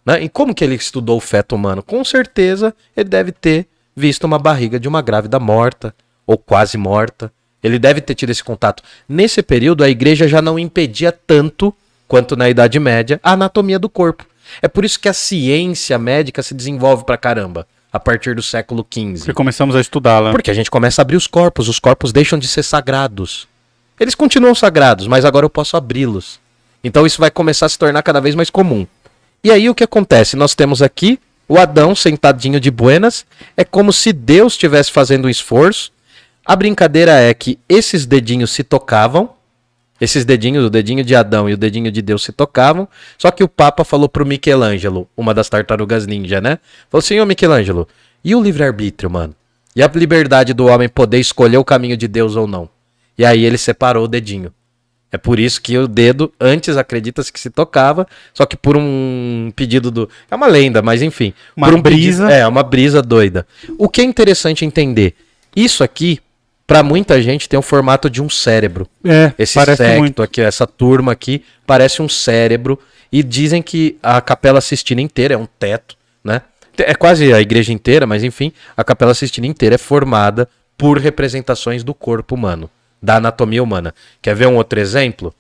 Né? 0.07 0.23
E 0.25 0.29
como 0.29 0.55
que 0.55 0.63
ele 0.65 0.75
estudou 0.75 1.17
o 1.17 1.21
feto 1.21 1.55
humano? 1.55 1.83
Com 1.83 2.03
certeza 2.05 2.75
ele 2.97 3.09
deve 3.09 3.33
ter 3.33 3.67
visto 3.97 4.25
uma 4.25 4.39
barriga 4.39 4.79
de 4.79 4.87
uma 4.89 5.03
grávida 5.03 5.39
morta 5.41 5.95
ou 6.27 6.39
quase 6.39 6.77
morta. 6.79 7.33
Ele 7.65 7.79
deve 7.79 8.03
ter 8.03 8.15
tido 8.15 8.29
esse 8.29 8.45
contato. 8.45 8.83
Nesse 9.09 9.43
período, 9.43 9.83
a 9.83 9.89
igreja 9.89 10.29
já 10.29 10.43
não 10.43 10.59
impedia 10.59 11.11
tanto 11.11 11.75
quanto 12.07 12.37
na 12.37 12.51
Idade 12.51 12.79
Média 12.79 13.19
a 13.23 13.33
anatomia 13.33 13.79
do 13.79 13.89
corpo. 13.89 14.27
É 14.61 14.69
por 14.69 14.85
isso 14.85 15.01
que 15.01 15.09
a 15.09 15.15
ciência 15.15 15.99
médica 15.99 16.43
se 16.43 16.53
desenvolve 16.53 17.05
pra 17.05 17.17
caramba 17.17 17.67
a 17.91 17.99
partir 17.99 18.35
do 18.35 18.43
século 18.43 18.87
XV. 18.93 19.19
Porque 19.19 19.33
começamos 19.33 19.75
a 19.75 19.81
estudá-la. 19.81 20.31
Porque 20.31 20.51
a 20.51 20.55
gente 20.55 20.71
começa 20.71 21.01
a 21.01 21.03
abrir 21.03 21.17
os 21.17 21.27
corpos, 21.27 21.67
os 21.67 21.79
corpos 21.79 22.13
deixam 22.13 22.39
de 22.39 22.47
ser 22.47 22.63
sagrados. 22.63 23.49
Eles 23.99 24.15
continuam 24.15 24.55
sagrados, 24.55 25.07
mas 25.07 25.25
agora 25.25 25.47
eu 25.47 25.51
posso 25.51 25.77
abri-los. 25.77 26.39
Então 26.83 27.07
isso 27.07 27.19
vai 27.19 27.31
começar 27.31 27.65
a 27.65 27.69
se 27.71 27.79
tornar 27.79 28.03
cada 28.03 28.21
vez 28.21 28.35
mais 28.35 28.51
comum. 28.51 28.87
E 29.43 29.51
aí 29.51 29.71
o 29.71 29.75
que 29.75 29.85
acontece? 29.85 30.37
Nós 30.37 30.55
temos 30.55 30.83
aqui 30.83 31.19
o 31.49 31.59
Adão 31.59 31.95
sentadinho 31.95 32.61
de 32.61 32.71
buenas, 32.71 33.25
é 33.57 33.65
como 33.65 33.93
se 33.93 34.13
Deus 34.13 34.53
estivesse 34.55 34.91
fazendo 34.91 35.27
um 35.27 35.31
esforço. 35.31 35.94
A 36.45 36.55
brincadeira 36.55 37.13
é 37.13 37.33
que 37.33 37.59
esses 37.69 38.05
dedinhos 38.05 38.51
se 38.51 38.63
tocavam, 38.63 39.31
esses 40.01 40.25
dedinhos, 40.25 40.65
o 40.65 40.71
dedinho 40.71 41.03
de 41.03 41.15
Adão 41.15 41.49
e 41.49 41.55
o 41.55 41.57
dedinho 41.57 41.91
de 41.91 42.03
Deus 42.03 42.23
se 42.23 42.33
tocavam, 42.33 42.87
só 43.17 43.31
que 43.31 43.43
o 43.43 43.49
Papa 43.49 43.85
falou 43.85 44.09
pro 44.09 44.27
Michelangelo, 44.27 45.09
uma 45.17 45.33
das 45.33 45.49
tartarugas 45.49 46.07
ninja, 46.07 46.41
né? 46.41 46.59
Falou 46.91 47.01
assim, 47.01 47.19
ô 47.21 47.25
Michelangelo, 47.25 47.89
e 48.23 48.35
o 48.35 48.43
livre-arbítrio, 48.43 49.09
mano? 49.09 49.35
E 49.75 49.83
a 49.83 49.89
liberdade 49.89 50.53
do 50.53 50.67
homem 50.67 50.89
poder 50.89 51.19
escolher 51.19 51.57
o 51.57 51.65
caminho 51.65 51.97
de 51.97 52.07
Deus 52.07 52.37
ou 52.37 52.47
não? 52.47 52.69
E 53.17 53.25
aí 53.25 53.45
ele 53.45 53.57
separou 53.57 54.05
o 54.05 54.09
dedinho. 54.09 54.53
É 55.11 55.17
por 55.17 55.39
isso 55.39 55.63
que 55.63 55.79
o 55.79 55.87
dedo, 55.87 56.33
antes 56.41 56.77
acredita-se 56.77 57.33
que 57.33 57.39
se 57.39 57.49
tocava, 57.49 58.07
só 58.35 58.45
que 58.45 58.57
por 58.57 58.77
um 58.77 59.53
pedido 59.55 59.89
do. 59.89 60.11
É 60.29 60.35
uma 60.35 60.49
lenda, 60.49 60.83
mas 60.83 61.03
enfim. 61.03 61.33
Uma 61.57 61.69
por 61.69 61.79
um 61.79 61.81
brisa. 61.81 62.25
Pedido, 62.25 62.41
é, 62.41 62.47
uma 62.47 62.65
brisa 62.65 63.01
doida. 63.01 63.47
O 63.79 63.89
que 63.89 64.01
é 64.01 64.05
interessante 64.05 64.65
entender? 64.65 65.15
Isso 65.55 65.85
aqui, 65.85 66.19
pra 66.67 66.83
muita 66.83 67.21
gente, 67.21 67.49
tem 67.49 67.59
o 67.59 67.63
formato 67.63 68.09
de 68.09 68.23
um 68.23 68.29
cérebro. 68.29 68.89
É, 69.05 69.33
Esse 69.39 69.55
parece 69.55 69.83
secto 69.83 69.99
muito. 69.99 70.23
aqui, 70.23 70.41
essa 70.41 70.67
turma 70.67 71.13
aqui, 71.13 71.45
parece 71.67 72.03
um 72.03 72.09
cérebro. 72.09 72.79
E 73.13 73.23
dizem 73.23 73.63
que 73.63 73.97
a 74.03 74.21
Capela 74.21 74.61
Sistina 74.61 75.01
inteira 75.01 75.35
é 75.35 75.37
um 75.37 75.47
teto, 75.47 75.97
né? 76.23 76.43
É 76.77 76.95
quase 76.95 77.33
a 77.33 77.41
igreja 77.41 77.73
inteira, 77.73 78.07
mas 78.07 78.25
enfim, 78.25 78.53
a 78.77 78.83
Capela 78.83 79.15
Sistina 79.15 79.47
inteira 79.47 79.77
é 79.77 79.79
formada 79.79 80.49
por 80.77 80.99
representações 80.99 81.85
do 81.85 81.95
corpo 81.95 82.35
humano, 82.35 82.69
da 83.01 83.17
anatomia 83.17 83.63
humana. 83.63 83.95
Quer 84.21 84.35
ver 84.35 84.49
um 84.49 84.57
outro 84.57 84.81
exemplo? 84.81 85.33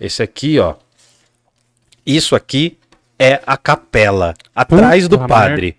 Esse 0.00 0.20
aqui, 0.22 0.58
ó. 0.58 0.74
Isso 2.04 2.34
aqui 2.34 2.76
é 3.16 3.40
a 3.46 3.56
capela, 3.56 4.34
atrás 4.52 5.06
do 5.06 5.16
Puta 5.16 5.28
padre. 5.28 5.76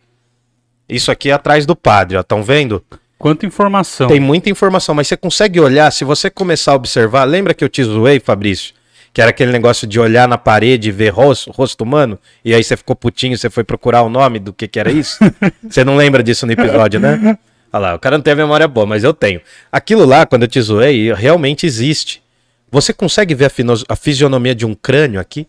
Isso 0.88 1.12
aqui 1.12 1.30
é 1.30 1.34
atrás 1.34 1.66
do 1.66 1.76
padre, 1.76 2.16
ó. 2.16 2.22
Estão 2.22 2.42
vendo? 2.42 2.82
Quanta 3.24 3.46
informação. 3.46 4.10
Tem 4.10 4.20
muita 4.20 4.50
informação, 4.50 4.94
mas 4.94 5.08
você 5.08 5.16
consegue 5.16 5.58
olhar, 5.58 5.90
se 5.92 6.04
você 6.04 6.30
começar 6.30 6.74
a 6.74 6.76
observar, 6.76 7.24
lembra 7.24 7.54
que 7.54 7.64
eu 7.64 7.70
te 7.70 7.82
zoei, 7.82 8.20
Fabrício? 8.20 8.74
Que 9.14 9.22
era 9.22 9.30
aquele 9.30 9.50
negócio 9.50 9.88
de 9.88 9.98
olhar 9.98 10.28
na 10.28 10.38
parede 10.38 10.90
e 10.90 10.92
ver 10.92 11.08
rosto, 11.08 11.50
rosto 11.50 11.86
humano, 11.86 12.20
e 12.44 12.54
aí 12.54 12.62
você 12.62 12.76
ficou 12.76 12.98
putinho, 12.98 13.38
você 13.38 13.50
foi 13.50 13.64
procurar 13.64 14.02
o 14.02 14.10
nome 14.10 14.40
do 14.40 14.52
que 14.52 14.68
que 14.68 14.78
era 14.78 14.92
isso? 14.92 15.20
você 15.70 15.86
não 15.86 15.96
lembra 15.96 16.22
disso 16.22 16.46
no 16.46 16.52
episódio, 16.52 17.00
né? 17.00 17.38
Olha 17.72 17.82
lá, 17.82 17.96
o 17.96 18.00
cara 18.00 18.18
não 18.18 18.22
tem 18.22 18.34
a 18.34 18.36
memória 18.36 18.68
boa, 18.68 18.86
mas 18.86 19.06
eu 19.06 19.14
tenho. 19.14 19.40
Aquilo 19.72 20.04
lá, 20.04 20.26
quando 20.26 20.42
eu 20.42 20.48
te 20.50 20.60
zoei, 20.60 21.14
realmente 21.14 21.66
existe. 21.66 22.22
Você 22.70 22.92
consegue 22.92 23.34
ver 23.34 23.46
a, 23.46 23.52
a 23.88 23.96
fisionomia 23.96 24.54
de 24.54 24.66
um 24.66 24.76
crânio 24.76 25.22
aqui? 25.22 25.48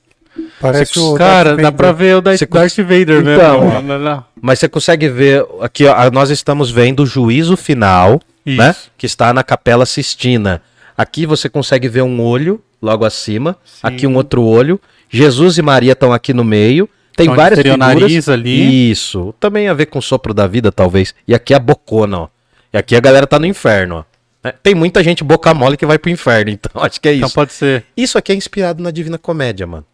Parece 0.61 0.99
o 0.99 1.15
Cara, 1.15 1.51
Darth 1.51 1.63
dá 1.63 1.73
pra 1.73 1.93
ver 1.93 2.17
o 2.17 2.21
Darth, 2.21 2.39
Você 2.39 2.47
Darth 2.47 2.77
Vader 2.79 3.21
Então, 3.21 3.61
mesmo. 3.69 3.77
Olha 3.93 3.97
lá. 3.99 4.27
Mas 4.41 4.59
você 4.59 4.69
consegue 4.69 5.09
ver 5.09 5.45
aqui, 5.61 5.87
ó, 5.87 6.11
nós 6.11 6.31
estamos 6.31 6.71
vendo 6.71 7.03
o 7.03 7.07
juízo 7.07 7.57
final, 7.57 8.21
Isso. 8.45 8.59
né? 8.59 8.75
Que 8.97 9.07
está 9.07 9.33
na 9.33 9.43
Capela 9.43 9.85
Sistina. 9.87 10.63
Aqui 10.97 11.27
você 11.27 11.49
consegue 11.49 11.89
ver 11.89 12.03
um 12.03 12.21
olho 12.21 12.61
logo 12.81 13.05
acima, 13.05 13.57
aqui 13.83 14.07
um 14.07 14.15
outro 14.15 14.43
olho. 14.43 14.81
Jesus 15.11 15.59
e 15.59 15.63
Maria 15.63 15.93
estão 15.93 16.13
aqui 16.13 16.33
no 16.33 16.45
meio. 16.45 16.89
Tem 17.17 17.29
várias 17.29 17.61
figuras. 17.61 17.79
nariz 17.79 18.29
ali. 18.29 18.91
Isso. 18.91 19.35
Também 19.39 19.69
a 19.69 19.75
ver 19.75 19.87
com 19.87 19.99
o 19.99 20.03
sopro 20.03 20.35
da 20.35 20.47
vida, 20.47 20.73
talvez. 20.73 21.15
E 21.29 21.35
aqui 21.35 21.55
a 21.55 21.59
bocona, 21.59 22.19
ó. 22.21 22.29
E 22.73 22.77
aqui 22.77 22.97
a 22.97 23.01
galera 23.01 23.27
tá 23.27 23.39
no 23.39 23.47
inferno, 23.47 23.97
ó. 23.99 24.05
É, 24.49 24.53
Tem 24.63 24.75
muita 24.75 25.03
gente 25.03 25.23
boca 25.25 25.55
mole 25.55 25.77
que 25.77 25.87
vai 25.87 25.99
pro 25.99 26.11
inferno, 26.11 26.51
então 26.53 26.83
acho 26.83 27.01
que 27.01 27.09
é 27.09 27.15
Então 27.15 27.27
isso. 27.27 27.35
pode 27.35 27.53
ser. 27.53 27.85
Isso 27.97 28.19
aqui 28.19 28.33
é 28.33 28.35
inspirado 28.35 28.83
na 28.83 28.91
Divina 28.91 29.17
Comédia, 29.17 29.67
mano. 29.67 29.85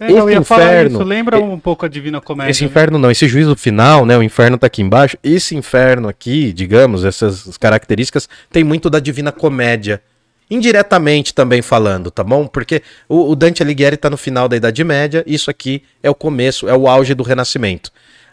É, 0.00 0.06
Esse 0.06 0.16
eu 0.16 0.30
ia 0.30 0.42
falar 0.44 0.64
inferno- 0.64 0.98
isso. 0.98 1.08
Lembra 1.08 1.40
um 1.40 1.58
pouco 1.58 1.84
a 1.84 1.88
Divina 1.88 2.20
Comédia. 2.20 2.50
Esse 2.50 2.62
né? 2.62 2.70
inferno 2.70 2.98
não, 2.98 3.10
esse 3.10 3.26
juízo 3.26 3.56
final, 3.56 4.06
né? 4.06 4.16
O 4.16 4.22
inferno 4.22 4.56
tá 4.56 4.68
aqui 4.68 4.80
embaixo. 4.80 5.16
Esse 5.24 5.56
inferno 5.56 6.08
aqui, 6.08 6.52
digamos, 6.52 7.04
essas 7.04 7.56
características, 7.56 8.28
tem 8.50 8.62
muito 8.62 8.88
da 8.88 9.00
Divina 9.00 9.32
Comédia. 9.32 10.00
Indiretamente 10.50 11.34
também 11.34 11.60
falando, 11.60 12.10
tá 12.10 12.24
bom? 12.24 12.46
Porque 12.46 12.82
o, 13.08 13.30
o 13.30 13.36
Dante 13.36 13.62
Alighieri 13.62 13.96
tá 13.96 14.08
no 14.08 14.16
final 14.16 14.48
da 14.48 14.56
Idade 14.56 14.82
Média, 14.82 15.22
isso 15.26 15.50
aqui 15.50 15.82
é 16.02 16.08
o 16.08 16.14
começo, 16.14 16.68
é 16.68 16.74
o 16.74 16.88
auge 16.88 17.12
do 17.12 17.22
Renascimento. 17.22 17.92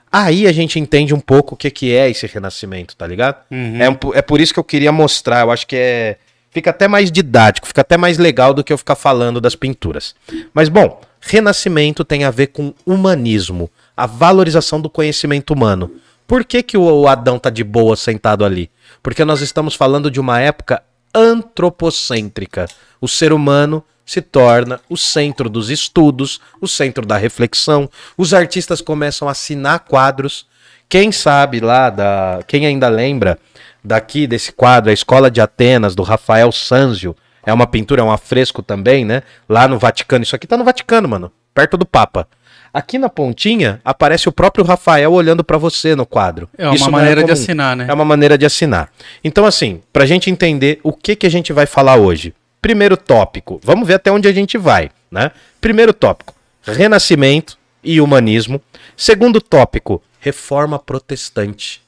Aí 0.10 0.48
a 0.48 0.52
gente 0.54 0.80
entende 0.80 1.14
um 1.14 1.20
pouco 1.20 1.56
o 1.56 1.58
que, 1.58 1.70
que 1.70 1.94
é 1.94 2.10
esse 2.10 2.26
renascimento, 2.26 2.96
tá 2.96 3.06
ligado? 3.06 3.44
Uhum. 3.52 3.82
É, 3.82 4.20
é 4.20 4.22
por 4.22 4.40
isso 4.40 4.54
que 4.54 4.60
eu 4.60 4.64
queria 4.64 4.92
mostrar, 4.92 5.42
eu 5.42 5.52
acho 5.52 5.68
que 5.68 5.76
é. 5.76 6.18
Fica 6.52 6.70
até 6.70 6.88
mais 6.88 7.12
didático, 7.12 7.68
fica 7.68 7.82
até 7.82 7.98
mais 7.98 8.18
legal 8.18 8.54
do 8.54 8.64
que 8.64 8.72
eu 8.72 8.78
ficar 8.78 8.96
falando 8.96 9.42
das 9.42 9.58
pinturas. 9.58 10.16
Mas 10.54 10.70
bom, 10.70 11.02
renascimento 11.26 12.06
tem 12.06 12.24
a 12.24 12.32
ver 12.32 12.48
com 12.48 12.74
humanismo, 12.86 13.70
a 13.98 14.06
valorização 14.06 14.80
do 14.80 14.90
conhecimento 14.90 15.54
humano. 15.54 15.92
Por 16.28 16.46
que, 16.46 16.62
que 16.62 16.78
o, 16.78 17.08
Adão 17.08 17.40
tá 17.40 17.50
de 17.50 17.64
boa 17.64 17.96
sentado 17.96 18.46
ali? 18.46 18.70
Porque 19.02 19.26
nós 19.26 19.42
estamos 19.42 19.76
falando 19.76 20.10
de 20.10 20.20
uma 20.20 20.40
época 20.40 20.84
antropocêntrica. 21.14 22.68
O 23.02 23.08
ser 23.08 23.34
humano 23.34 23.84
se 24.06 24.22
torna 24.22 24.80
o 24.88 24.96
centro 24.96 25.50
dos 25.50 25.70
estudos, 25.70 26.40
o 26.62 26.68
centro 26.68 27.06
da 27.06 27.18
reflexão. 27.18 27.90
Os 28.16 28.34
artistas 28.34 28.80
começam 28.80 29.28
a 29.28 29.32
assinar 29.32 29.80
quadros. 29.80 30.46
Quem 30.88 31.12
sabe 31.12 31.60
lá 31.60 31.90
da, 31.90 32.40
quem 32.48 32.68
ainda 32.68 32.88
lembra 32.88 33.40
daqui 33.84 34.28
desse 34.28 34.52
quadro, 34.52 34.92
a 34.92 34.94
Escola 34.94 35.32
de 35.32 35.42
Atenas 35.42 35.96
do 35.96 36.04
Rafael 36.04 36.52
Sanzio, 36.52 37.16
é 37.46 37.54
uma 37.54 37.68
pintura, 37.68 38.02
é 38.02 38.04
um 38.04 38.12
afresco 38.12 38.62
também, 38.62 39.06
né? 39.06 39.24
Lá 39.48 39.68
no 39.68 39.78
Vaticano. 39.78 40.24
Isso 40.24 40.36
aqui 40.36 40.48
tá 40.48 40.58
no 40.58 40.64
Vaticano, 40.64 41.08
mano, 41.08 41.32
perto 41.54 41.78
do 41.78 41.86
Papa. 41.86 42.28
Aqui 42.74 42.98
na 42.98 43.08
pontinha 43.08 43.80
aparece 43.86 44.28
o 44.28 44.34
próprio 44.34 44.66
Rafael 44.66 45.14
olhando 45.14 45.46
pra 45.46 45.58
você 45.58 45.96
no 45.96 46.06
quadro. 46.06 46.50
É 46.58 46.66
uma 46.66 46.76
Isso 46.76 46.84
não 46.86 46.92
maneira 46.92 47.22
de 47.22 47.28
comum. 47.28 47.34
assinar, 47.42 47.76
né? 47.76 47.86
É 47.88 47.94
uma 47.94 48.04
maneira 48.04 48.38
de 48.38 48.46
assinar. 48.46 48.92
Então, 49.24 49.46
assim, 49.46 49.82
pra 49.94 50.06
gente 50.06 50.30
entender 50.30 50.80
o 50.84 50.92
que, 50.92 51.16
que 51.16 51.26
a 51.26 51.30
gente 51.30 51.54
vai 51.54 51.66
falar 51.66 51.96
hoje. 51.96 52.34
Primeiro 52.62 52.98
tópico, 52.98 53.62
vamos 53.64 53.88
ver 53.88 53.94
até 53.94 54.12
onde 54.12 54.28
a 54.28 54.34
gente 54.34 54.58
vai, 54.58 54.90
né? 55.10 55.32
Primeiro 55.62 55.94
tópico, 55.94 56.34
renascimento 56.64 57.58
e 57.84 58.02
humanismo. 58.02 58.60
Segundo 58.98 59.40
tópico, 59.40 60.02
reforma 60.20 60.80
protestante. 60.80 61.82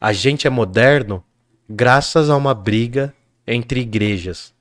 A 0.00 0.12
gente 0.12 0.46
é 0.46 0.50
moderno 0.50 1.22
graças 1.68 2.30
a 2.30 2.36
uma 2.36 2.54
briga 2.54 3.12
entre 3.46 3.80
igrejas. 3.80 4.53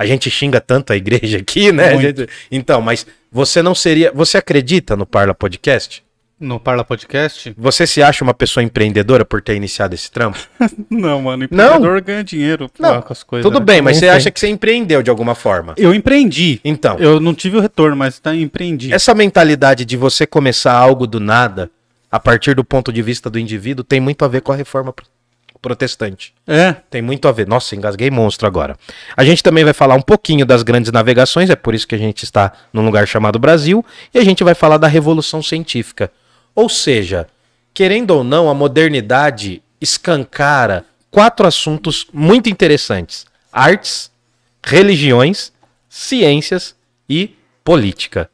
A 0.00 0.06
gente 0.06 0.30
xinga 0.30 0.62
tanto 0.62 0.94
a 0.94 0.96
igreja 0.96 1.36
aqui, 1.36 1.70
né? 1.70 2.00
Gente- 2.00 2.26
Então, 2.50 2.80
mas 2.80 3.06
você 3.30 3.60
não 3.62 3.74
seria. 3.74 4.10
Você 4.14 4.38
acredita 4.38 4.96
no 4.96 5.04
Parla 5.04 5.34
Podcast? 5.34 6.02
No 6.40 6.58
Parla 6.58 6.82
Podcast? 6.82 7.54
Você 7.58 7.86
se 7.86 8.02
acha 8.02 8.24
uma 8.24 8.32
pessoa 8.32 8.64
empreendedora 8.64 9.26
por 9.26 9.42
ter 9.42 9.54
iniciado 9.56 9.94
esse 9.94 10.10
trampo? 10.10 10.38
Não, 10.88 11.20
mano. 11.20 11.44
Empreendedor 11.44 12.00
ganha 12.00 12.24
dinheiro 12.24 12.70
Não, 12.78 13.02
com 13.02 13.12
as 13.12 13.22
coisas. 13.22 13.44
Tudo 13.44 13.60
né? 13.60 13.66
bem, 13.66 13.82
mas 13.82 13.96
Não 13.96 14.00
você 14.00 14.06
sei. 14.06 14.16
acha 14.16 14.30
que 14.30 14.40
você 14.40 14.48
empreendeu 14.48 15.02
de 15.02 15.10
alguma 15.10 15.34
forma. 15.34 15.74
Eu 15.76 15.92
empreendi. 15.92 16.58
Então, 16.64 16.96
Eu 16.98 17.20
não 17.20 17.34
tive 17.34 17.58
o 17.58 17.60
retorno, 17.60 17.94
mas 17.94 18.18
tá, 18.18 18.34
empreendi. 18.34 18.90
essa 18.94 19.14
mentalidade 19.14 19.84
de 19.84 19.98
você 19.98 20.26
começar 20.26 20.72
algo 20.72 21.06
do 21.06 21.20
nada, 21.20 21.70
a 22.10 22.18
partir 22.18 22.54
do 22.54 22.64
ponto 22.64 22.90
de 22.90 23.02
vista 23.02 23.28
do 23.28 23.38
indivíduo, 23.38 23.84
tem 23.84 24.00
muito 24.00 24.24
a 24.24 24.28
ver 24.28 24.40
com 24.40 24.50
a 24.50 24.56
reforma 24.56 24.94
protestante. 25.60 26.32
É. 26.46 26.74
Tem 26.90 27.02
muito 27.02 27.28
a 27.28 27.32
ver. 27.32 27.46
Nossa, 27.46 27.74
engasguei 27.76 28.10
monstro 28.10 28.46
agora. 28.46 28.76
A 29.16 29.24
gente 29.24 29.42
também 29.42 29.64
vai 29.64 29.72
falar 29.72 29.94
um 29.94 30.02
pouquinho 30.02 30.46
das 30.46 30.62
grandes 30.62 30.90
navegações, 30.90 31.50
é 31.50 31.56
por 31.56 31.74
isso 31.74 31.86
que 31.86 31.94
a 31.94 31.98
gente 31.98 32.24
está 32.24 32.52
num 32.72 32.84
lugar 32.84 33.06
chamado 33.06 33.38
Brasil, 33.38 33.84
e 34.12 34.18
a 34.18 34.24
gente 34.24 34.42
vai 34.42 34.54
falar 34.54 34.78
da 34.78 34.86
revolução 34.86 35.42
científica. 35.42 36.10
Ou 36.54 36.68
seja, 36.68 37.26
querendo 37.74 38.10
ou 38.10 38.24
não, 38.24 38.48
a 38.48 38.54
modernidade 38.54 39.62
escancara 39.80 40.84
quatro 41.10 41.46
assuntos 41.46 42.06
muito 42.12 42.48
interessantes: 42.48 43.26
artes, 43.52 44.10
religiões, 44.62 45.52
ciências 45.88 46.74
e 47.08 47.36
política. 47.64 48.30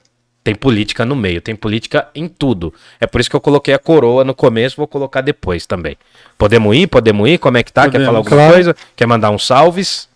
Tem 0.46 0.54
política 0.54 1.04
no 1.04 1.16
meio, 1.16 1.40
tem 1.40 1.56
política 1.56 2.06
em 2.14 2.28
tudo. 2.28 2.72
É 3.00 3.06
por 3.08 3.20
isso 3.20 3.28
que 3.28 3.34
eu 3.34 3.40
coloquei 3.40 3.74
a 3.74 3.80
coroa 3.80 4.22
no 4.22 4.32
começo, 4.32 4.76
vou 4.76 4.86
colocar 4.86 5.20
depois 5.20 5.66
também. 5.66 5.96
Podemos 6.38 6.76
ir? 6.76 6.86
Podemos 6.86 7.28
ir? 7.28 7.38
Como 7.38 7.58
é 7.58 7.64
que 7.64 7.72
tá? 7.72 7.82
Quer 7.82 7.98
Podemos, 7.98 8.06
falar 8.06 8.18
alguma 8.18 8.36
claro. 8.36 8.52
coisa? 8.52 8.76
Quer 8.94 9.06
mandar 9.06 9.30
uns 9.32 9.44
salves? 9.44 10.08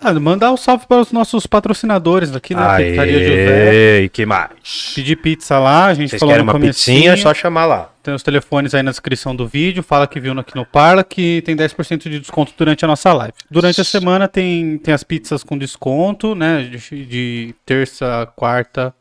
Ah, 0.00 0.12
mandar 0.14 0.50
um 0.50 0.56
salve 0.56 0.84
para 0.88 1.00
os 1.00 1.12
nossos 1.12 1.46
patrocinadores 1.46 2.34
aqui 2.34 2.56
na 2.56 2.76
Pizzaria 2.76 3.18
José. 3.20 3.68
Aê, 3.68 4.02
e 4.02 4.08
que 4.08 4.26
mais? 4.26 4.50
Pedir 4.96 5.14
pizza 5.14 5.60
lá, 5.60 5.86
a 5.86 5.94
gente 5.94 6.10
Vocês 6.10 6.18
falou 6.18 6.34
querem 6.34 6.44
no 6.44 6.52
uma 6.52 6.60
pizzinha? 6.60 7.12
É 7.12 7.16
só 7.16 7.32
chamar 7.32 7.66
lá. 7.66 7.90
Tem 8.02 8.12
os 8.12 8.24
telefones 8.24 8.74
aí 8.74 8.82
na 8.82 8.90
descrição 8.90 9.34
do 9.34 9.46
vídeo. 9.46 9.80
Fala 9.80 10.08
que 10.08 10.18
viu 10.18 10.36
aqui 10.40 10.56
no 10.56 10.66
Parla 10.66 11.04
que 11.04 11.40
tem 11.42 11.56
10% 11.56 11.98
de 12.10 12.18
desconto 12.18 12.52
durante 12.58 12.84
a 12.84 12.88
nossa 12.88 13.12
live. 13.12 13.32
Durante 13.48 13.80
a 13.80 13.84
semana 13.84 14.26
tem, 14.26 14.76
tem 14.78 14.92
as 14.92 15.04
pizzas 15.04 15.44
com 15.44 15.56
desconto, 15.56 16.34
né? 16.34 16.64
De, 16.64 17.06
de 17.06 17.54
terça, 17.64 18.28
quarta 18.34 18.92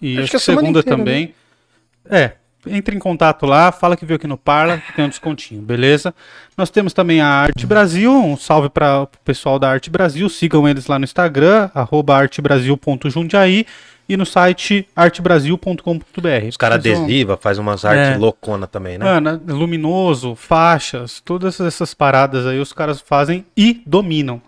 e 0.00 0.12
Acho 0.14 0.22
acho 0.22 0.30
que 0.30 0.36
a 0.36 0.40
segunda 0.40 0.80
inteira, 0.80 0.90
né? 0.90 0.96
também. 0.96 1.34
É. 2.08 2.32
Entre 2.66 2.94
em 2.94 2.98
contato 2.98 3.46
lá, 3.46 3.72
fala 3.72 3.96
que 3.96 4.04
viu 4.04 4.16
aqui 4.16 4.26
no 4.26 4.36
Parla, 4.36 4.76
que 4.78 4.92
tem 4.92 5.06
um 5.06 5.08
descontinho, 5.08 5.62
beleza? 5.62 6.14
Nós 6.58 6.68
temos 6.68 6.92
também 6.92 7.20
a 7.22 7.26
Arte 7.26 7.66
Brasil, 7.66 8.12
um 8.12 8.36
salve 8.36 8.68
para 8.68 9.02
o 9.02 9.06
pessoal 9.24 9.58
da 9.58 9.70
Arte 9.70 9.88
Brasil, 9.88 10.28
sigam 10.28 10.68
eles 10.68 10.86
lá 10.86 10.98
no 10.98 11.04
Instagram, 11.04 11.70
arroba 11.74 12.16
artebrasil.jundiaí 12.16 13.64
e 14.06 14.14
no 14.16 14.26
site 14.26 14.86
artebrasil.com.br. 14.94 16.48
Os 16.48 16.56
caras 16.56 16.78
adesiva, 16.78 17.36
faz 17.36 17.58
umas 17.58 17.84
artes 17.84 18.14
É. 18.14 18.18
loucona 18.18 18.66
também, 18.66 18.98
né? 18.98 19.04
Mano, 19.04 19.40
luminoso, 19.46 20.34
faixas, 20.34 21.20
todas 21.20 21.60
essas 21.60 21.94
paradas 21.94 22.46
aí 22.46 22.58
os 22.60 22.72
caras 22.72 23.00
fazem 23.00 23.46
e 23.56 23.80
dominam. 23.86 24.40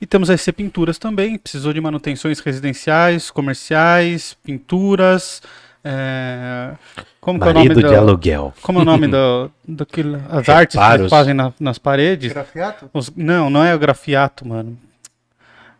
E 0.00 0.06
temos 0.06 0.28
a 0.28 0.34
EC 0.34 0.52
Pinturas 0.52 0.98
também, 0.98 1.38
precisou 1.38 1.72
de 1.72 1.80
manutenções 1.80 2.40
residenciais, 2.40 3.30
comerciais, 3.30 4.36
pinturas. 4.44 5.40
é, 5.82 6.72
Como 7.20 7.38
que 7.40 7.46
é 7.46 7.50
o 7.50 7.54
nome 7.54 7.68
Marido 7.68 7.82
de 7.86 7.90
da- 7.94 7.98
aluguel. 7.98 8.52
Como 8.62 8.78
é 8.80 8.82
o 8.82 8.84
nome 8.84 9.06
do, 9.08 9.50
daquilo, 9.66 10.20
as 10.28 10.48
artes 10.48 10.78
que 10.78 10.84
eles 10.94 11.10
fazem 11.10 11.32
na- 11.34 11.52
nas 11.58 11.78
paredes? 11.78 12.32
Grafiato? 12.32 12.90
Os- 12.92 13.10
não, 13.16 13.48
não 13.48 13.64
é 13.64 13.74
o 13.74 13.78
grafiato, 13.78 14.46
mano. 14.46 14.76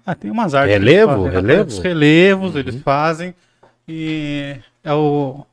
Ah, 0.07 0.15
tem 0.15 0.31
umas 0.31 0.55
artes. 0.55 0.71
que 0.77 0.83
eles 0.83 0.89
Relevo? 0.95 1.13
fazem? 1.25 1.31
Relevo? 1.41 1.69
Os 1.69 1.79
relevos 1.79 2.57
eles 2.57 2.83
fazem. 2.83 3.35
E 3.89 4.57
é 4.83 4.93
o. 4.95 5.45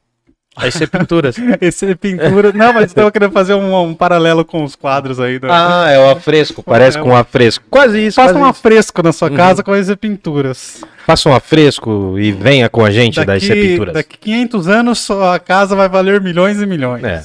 Aí 0.55 0.69
você 0.69 0.85
pinturas. 0.85 1.35
Esse 1.61 1.85
é 1.91 1.95
pintura. 1.95 2.51
Não, 2.51 2.73
mas 2.73 2.85
estava 2.87 3.09
querendo 3.11 3.31
fazer 3.31 3.53
um, 3.53 3.83
um 3.83 3.93
paralelo 3.93 4.43
com 4.43 4.63
os 4.63 4.75
quadros 4.75 5.19
aí. 5.19 5.39
Do... 5.39 5.47
ah, 5.49 5.89
é 5.89 5.97
o 5.97 6.09
afresco, 6.09 6.61
parece 6.61 6.97
É. 6.97 7.01
com 7.01 7.09
um 7.09 7.15
afresco. 7.15 7.63
Quase 7.69 8.05
isso, 8.07 8.15
Faça 8.15 8.33
quase 8.33 8.39
um 8.39 8.49
isso. 8.49 8.59
afresco 8.59 9.01
na 9.01 9.13
sua 9.13 9.29
casa 9.31 9.63
com 9.63 9.73
esse 9.75 9.95
pinturas. 9.95 10.83
Faça 11.05 11.29
um 11.29 11.33
afresco 11.33 12.15
e 12.19 12.31
venha 12.33 12.67
com 12.69 12.83
a 12.83 12.91
gente 12.91 13.23
da 13.23 13.37
IC 13.37 13.53
Pinturas. 13.53 13.93
daqui 13.93 14.17
500 14.17 14.67
anos 14.67 14.99
sua 14.99 15.39
casa 15.39 15.75
vai 15.75 15.87
valer 15.87 16.19
milhões 16.21 16.61
e 16.61 16.65
milhões. 16.65 17.03
É. 17.03 17.23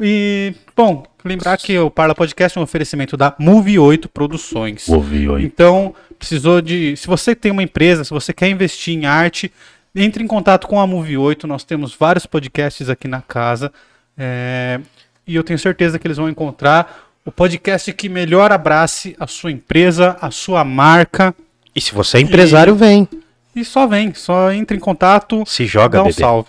E, 0.00 0.54
bom, 0.76 1.04
lembrar 1.24 1.56
que 1.58 1.78
o 1.78 1.90
Parla 1.90 2.14
Podcast 2.14 2.56
é 2.56 2.60
um 2.60 2.64
oferecimento 2.64 3.16
da 3.16 3.34
Move 3.38 3.78
8 3.78 4.08
Produções. 4.08 4.88
Ouvi, 4.88 5.28
oi. 5.28 5.42
Então, 5.42 5.94
precisou 6.18 6.60
de. 6.60 6.96
Se 6.96 7.06
você 7.06 7.34
tem 7.34 7.50
uma 7.50 7.62
empresa, 7.62 8.04
se 8.04 8.10
você 8.10 8.32
quer 8.32 8.48
investir 8.48 8.94
em 8.94 9.06
arte, 9.06 9.50
entre 10.00 10.22
em 10.22 10.26
contato 10.26 10.66
com 10.66 10.80
a 10.80 10.86
Move 10.86 11.16
8. 11.18 11.46
Nós 11.46 11.64
temos 11.64 11.94
vários 11.94 12.26
podcasts 12.26 12.88
aqui 12.88 13.06
na 13.08 13.20
casa. 13.20 13.72
é, 14.16 14.80
e 15.26 15.34
eu 15.36 15.44
tenho 15.44 15.58
certeza 15.58 15.98
que 15.98 16.06
eles 16.06 16.16
vão 16.16 16.28
encontrar 16.28 17.04
o 17.24 17.30
podcast 17.30 17.92
que 17.92 18.08
melhor 18.08 18.50
abrace 18.50 19.14
a 19.20 19.26
sua 19.26 19.52
empresa, 19.52 20.16
a 20.22 20.30
sua 20.30 20.64
marca. 20.64 21.34
E 21.76 21.80
se 21.80 21.92
você 21.94 22.16
é 22.16 22.20
empresário, 22.20 22.74
vem. 22.74 23.06
E 23.54 23.62
só 23.64 23.86
vem, 23.86 24.14
só 24.14 24.50
entre 24.52 24.76
em 24.76 24.80
contato, 24.80 25.42
Se 25.46 25.66
joga, 25.66 25.98
dá 25.98 26.02
um 26.02 26.06
bebê. 26.06 26.20
salve. 26.20 26.48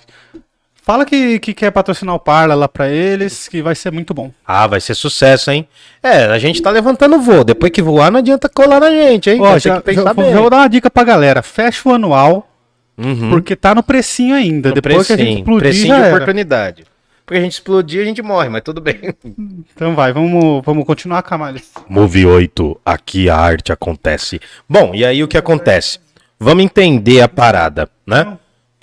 Fala 0.81 1.05
que, 1.05 1.37
que 1.39 1.53
quer 1.53 1.69
patrocinar 1.71 2.15
o 2.15 2.19
Parla 2.19 2.55
lá 2.55 2.67
pra 2.67 2.87
eles, 2.89 3.47
que 3.47 3.61
vai 3.61 3.75
ser 3.75 3.91
muito 3.91 4.13
bom. 4.13 4.31
Ah, 4.47 4.65
vai 4.65 4.79
ser 4.79 4.95
sucesso, 4.95 5.51
hein? 5.51 5.67
É, 6.01 6.23
a 6.25 6.39
gente 6.39 6.61
tá 6.61 6.71
levantando 6.71 7.19
voo. 7.21 7.43
Depois 7.43 7.71
que 7.71 7.81
voar, 7.81 8.09
não 8.11 8.19
adianta 8.19 8.49
colar 8.49 8.79
na 8.79 8.89
gente, 8.89 9.29
hein? 9.29 9.39
Ó, 9.41 9.53
ter 9.53 9.59
já, 9.59 9.75
que 9.77 9.83
pensar 9.83 10.15
já- 10.15 10.39
vou 10.39 10.49
dar 10.49 10.57
uma 10.57 10.67
dica 10.69 10.89
pra 10.89 11.03
galera. 11.03 11.43
Fecha 11.43 11.87
o 11.87 11.93
anual, 11.93 12.48
Uhum. 13.01 13.29
porque 13.29 13.55
tá 13.55 13.73
no 13.73 13.81
precinho 13.81 14.35
ainda. 14.35 14.69
No 14.69 14.75
Depois 14.75 15.07
que 15.07 15.13
a 15.13 15.17
gente 15.17 15.25
precinho, 15.25 15.39
explodir, 15.39 15.59
precinho 15.69 15.87
já 15.87 15.95
de 15.95 16.01
era. 16.05 16.15
oportunidade. 16.15 16.83
Porque 17.25 17.37
a 17.39 17.41
gente 17.43 17.53
explodir, 17.53 18.01
a 18.01 18.05
gente 18.05 18.21
morre, 18.23 18.49
mas 18.49 18.61
tudo 18.63 18.81
bem. 18.81 18.99
Então 19.75 19.95
vai, 19.95 20.11
vamos, 20.11 20.63
vamos 20.65 20.83
continuar, 20.85 21.21
Camales. 21.21 21.71
Move 21.87 22.25
8, 22.25 22.81
aqui 22.83 23.29
a 23.29 23.37
arte 23.37 23.71
acontece. 23.71 24.39
Bom, 24.67 24.91
e 24.95 25.05
aí 25.05 25.23
o 25.23 25.27
que 25.27 25.37
acontece? 25.37 25.99
Vamos 26.39 26.63
entender 26.63 27.21
a 27.21 27.27
parada, 27.29 27.87
né? 28.05 28.37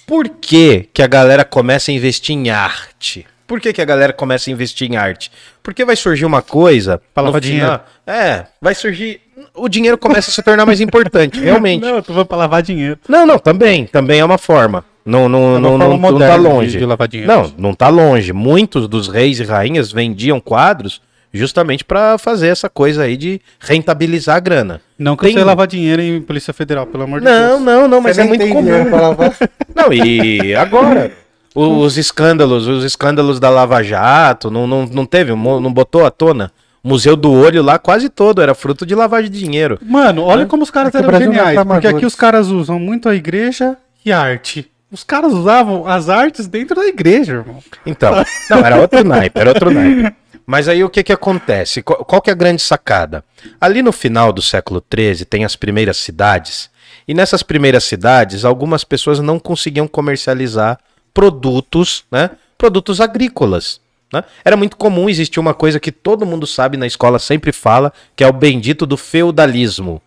Por 0.06 0.28
que, 0.28 0.88
que 0.94 1.02
a 1.02 1.06
galera 1.08 1.44
começa 1.44 1.90
a 1.90 1.94
investir 1.94 2.36
em 2.36 2.48
arte? 2.50 3.26
Por 3.48 3.60
que, 3.60 3.72
que 3.72 3.82
a 3.82 3.84
galera 3.84 4.12
começa 4.12 4.48
a 4.48 4.52
investir 4.52 4.88
em 4.90 4.96
arte? 4.96 5.30
Porque 5.62 5.84
vai 5.84 5.96
surgir 5.96 6.24
uma 6.24 6.42
coisa. 6.42 7.00
Dinheiro. 7.40 7.66
final- 7.66 7.86
É, 8.06 8.46
vai 8.60 8.74
surgir. 8.74 9.20
O 9.54 9.68
dinheiro 9.68 9.98
começa 9.98 10.30
a 10.30 10.32
se 10.34 10.42
tornar 10.42 10.64
mais 10.66 10.80
importante, 10.80 11.38
realmente. 11.42 11.82
Não, 11.82 11.96
eu 11.96 12.02
tô 12.02 12.12
falando 12.12 12.26
pra 12.26 12.36
lavar 12.36 12.62
dinheiro. 12.62 12.98
Não, 13.08 13.26
não, 13.26 13.38
também, 13.38 13.86
também 13.86 14.20
é 14.20 14.24
uma 14.24 14.38
forma. 14.38 14.84
Não, 15.04 15.28
não, 15.28 15.38
É 15.38 15.58
uma 15.58 15.60
não, 15.60 15.68
forma 15.70 15.84
não, 15.84 15.88
não 15.90 16.00
tá 16.00 16.12
moderna 16.12 16.36
de- 16.38 16.42
longe. 16.54 16.78
de 16.78 16.84
lavar 16.86 17.08
dinheiro. 17.08 17.32
Não, 17.32 17.52
não 17.56 17.74
tá 17.74 17.88
longe. 17.88 18.32
Muitos 18.32 18.88
dos 18.88 19.08
reis 19.08 19.38
e 19.38 19.44
rainhas 19.44 19.92
vendiam 19.92 20.40
quadros 20.40 21.00
justamente 21.32 21.84
pra 21.84 22.16
fazer 22.18 22.48
essa 22.48 22.68
coisa 22.68 23.02
aí 23.02 23.16
de 23.16 23.40
rentabilizar 23.60 24.36
a 24.36 24.40
grana. 24.40 24.80
Não 24.98 25.14
que 25.14 25.22
Tem- 25.22 25.32
eu 25.32 25.38
sei 25.38 25.44
lavar 25.44 25.66
dinheiro 25.66 26.00
em 26.00 26.20
Polícia 26.22 26.52
Federal, 26.54 26.86
pelo 26.86 27.04
amor 27.04 27.20
de 27.20 27.26
Não, 27.26 27.48
Deus. 27.48 27.60
não, 27.62 27.88
não, 27.88 28.00
mas 28.00 28.16
Você 28.16 28.22
é 28.22 28.24
muito 28.24 28.40
tem 28.40 28.48
comum. 28.48 28.62
dinheiro 28.64 28.88
pra 28.88 29.00
lavar. 29.02 29.36
Não, 29.76 29.92
e 29.92 30.54
agora? 30.54 31.12
Os 31.54 31.96
escândalos, 31.98 32.66
os 32.66 32.82
escândalos 32.84 33.38
da 33.38 33.48
Lava 33.50 33.82
Jato, 33.82 34.50
não, 34.50 34.66
não, 34.66 34.86
não 34.86 35.06
teve, 35.06 35.34
não 35.34 35.72
botou 35.72 36.04
à 36.04 36.10
tona? 36.10 36.50
O 36.86 36.88
Museu 36.88 37.16
do 37.16 37.32
Olho 37.32 37.64
lá 37.64 37.80
quase 37.80 38.08
todo 38.08 38.40
era 38.40 38.54
fruto 38.54 38.86
de 38.86 38.94
lavagem 38.94 39.28
de 39.28 39.40
dinheiro. 39.40 39.76
Mano, 39.82 40.22
olha 40.22 40.46
como 40.46 40.62
os 40.62 40.70
caras 40.70 40.94
É 40.94 40.98
eram 40.98 41.10
é 41.10 41.18
geniais. 41.18 41.64
Porque 41.64 41.88
aqui 41.88 42.06
os 42.06 42.14
caras 42.14 42.46
usam 42.46 42.78
muito 42.78 43.08
a 43.08 43.14
igreja 43.16 43.76
e 44.04 44.12
a 44.12 44.20
arte. 44.20 44.70
Os 44.92 45.02
caras 45.02 45.32
usavam 45.32 45.84
as 45.84 46.08
artes 46.08 46.46
dentro 46.46 46.76
da 46.76 46.86
igreja, 46.86 47.32
irmão. 47.38 47.60
Então, 47.84 48.12
não, 48.48 48.58
era 48.58 48.76
outro 48.76 49.02
naipe, 49.02 49.36
era 49.36 49.50
outro 49.50 49.68
naipe. 49.68 50.14
Mas 50.46 50.68
aí 50.68 50.84
o 50.84 50.88
que 50.88 51.02
que 51.02 51.12
acontece? 51.12 51.82
Qual, 51.82 52.04
qual 52.04 52.22
que 52.22 52.30
é 52.30 52.32
a 52.32 52.36
grande 52.36 52.62
sacada? 52.62 53.24
Ali 53.60 53.82
no 53.82 53.90
final 53.90 54.32
do 54.32 54.40
século 54.40 54.80
XIII 54.80 55.24
tem 55.24 55.44
as 55.44 55.56
primeiras 55.56 55.96
cidades, 55.96 56.70
e 57.08 57.14
nessas 57.14 57.42
primeiras 57.42 57.82
cidades 57.82 58.44
algumas 58.44 58.84
pessoas 58.84 59.18
não 59.18 59.40
conseguiam 59.40 59.88
comercializar 59.88 60.78
produtos, 61.12 62.04
né? 62.12 62.30
Produtos 62.56 63.00
agrícolas. 63.00 63.80
Né? 64.12 64.24
Era 64.44 64.56
muito 64.56 64.76
comum 64.76 65.08
existir 65.08 65.40
uma 65.40 65.54
coisa 65.54 65.80
que 65.80 65.90
todo 65.90 66.26
mundo 66.26 66.46
sabe 66.46 66.76
na 66.76 66.86
escola, 66.86 67.18
sempre 67.18 67.52
fala, 67.52 67.92
que 68.14 68.22
é 68.22 68.28
o 68.28 68.32
bendito 68.32 68.86
do 68.86 68.96
feudalismo. 68.96 70.00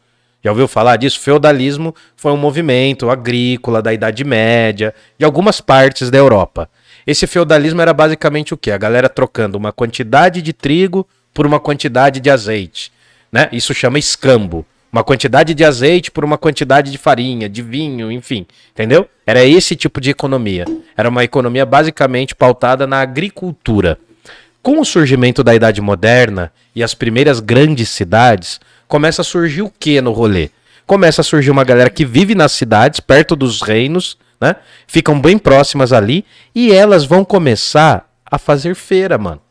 Já 0.44 0.52
ouviu 0.52 0.68
falar 0.68 0.96
disso? 0.96 1.20
Feudalismo 1.20 1.94
foi 2.16 2.32
um 2.32 2.38
movimento 2.38 3.10
agrícola 3.10 3.82
da 3.82 3.94
Idade 3.94 4.24
Média, 4.24 4.94
de 5.18 5.26
algumas 5.26 5.60
partes 5.60 6.10
da 6.10 6.18
Europa. 6.18 6.70
Esse 7.06 7.28
feudalismo 7.28 7.82
era 7.82 7.94
basicamente 7.94 8.54
o 8.54 8.58
quê? 8.58 8.72
A 8.72 8.78
galera 8.78 9.10
trocando 9.10 9.58
uma 9.58 9.74
quantidade 9.74 10.42
de 10.42 10.54
trigo 10.54 11.06
por 11.34 11.46
uma 11.46 11.60
quantidade 11.60 12.20
de 12.20 12.30
azeite. 12.30 12.92
Né? 13.32 13.50
Isso 13.52 13.74
chama 13.74 14.00
escambo. 14.00 14.66
Uma 14.92 15.04
quantidade 15.04 15.54
de 15.54 15.64
azeite 15.64 16.10
por 16.10 16.26
uma 16.26 16.38
quantidade 16.38 16.92
de 16.92 16.98
farinha, 16.98 17.48
de 17.48 17.62
vinho, 17.62 18.12
enfim. 18.12 18.46
Entendeu? 18.72 19.08
Era 19.26 19.44
esse 19.46 19.76
tipo 19.76 20.02
de 20.02 20.10
economia. 20.10 20.66
Era 20.98 21.10
uma 21.10 21.24
economia 21.24 21.66
basicamente 21.66 22.34
pautada 22.34 22.88
na 22.88 23.00
agricultura. 23.00 24.00
Com 24.62 24.80
o 24.80 24.86
surgimento 24.86 25.44
da 25.44 25.56
Idade 25.56 25.80
Moderna 25.80 26.52
e 26.76 26.84
as 26.84 26.94
primeiras 26.94 27.40
grandes 27.40 27.90
cidades, 27.90 28.60
começa 28.88 29.22
a 29.22 29.26
surgir 29.26 29.62
o 29.62 29.72
que 29.80 30.02
no 30.02 30.12
rolê? 30.12 30.50
Começa 30.86 31.22
a 31.22 31.24
surgir 31.24 31.52
uma 31.52 31.64
galera 31.64 31.90
que 31.90 32.04
vive 32.04 32.34
nas 32.34 32.52
cidades, 32.52 33.00
perto 33.00 33.36
dos 33.36 33.62
reinos, 33.62 34.18
né? 34.42 34.56
Ficam 34.88 35.22
bem 35.22 35.38
próximas 35.38 35.94
ali 35.94 36.26
e 36.54 36.72
elas 36.72 37.06
vão 37.06 37.24
começar 37.24 38.10
a 38.26 38.38
fazer 38.38 38.76
feira, 38.76 39.18
mano. 39.18 39.42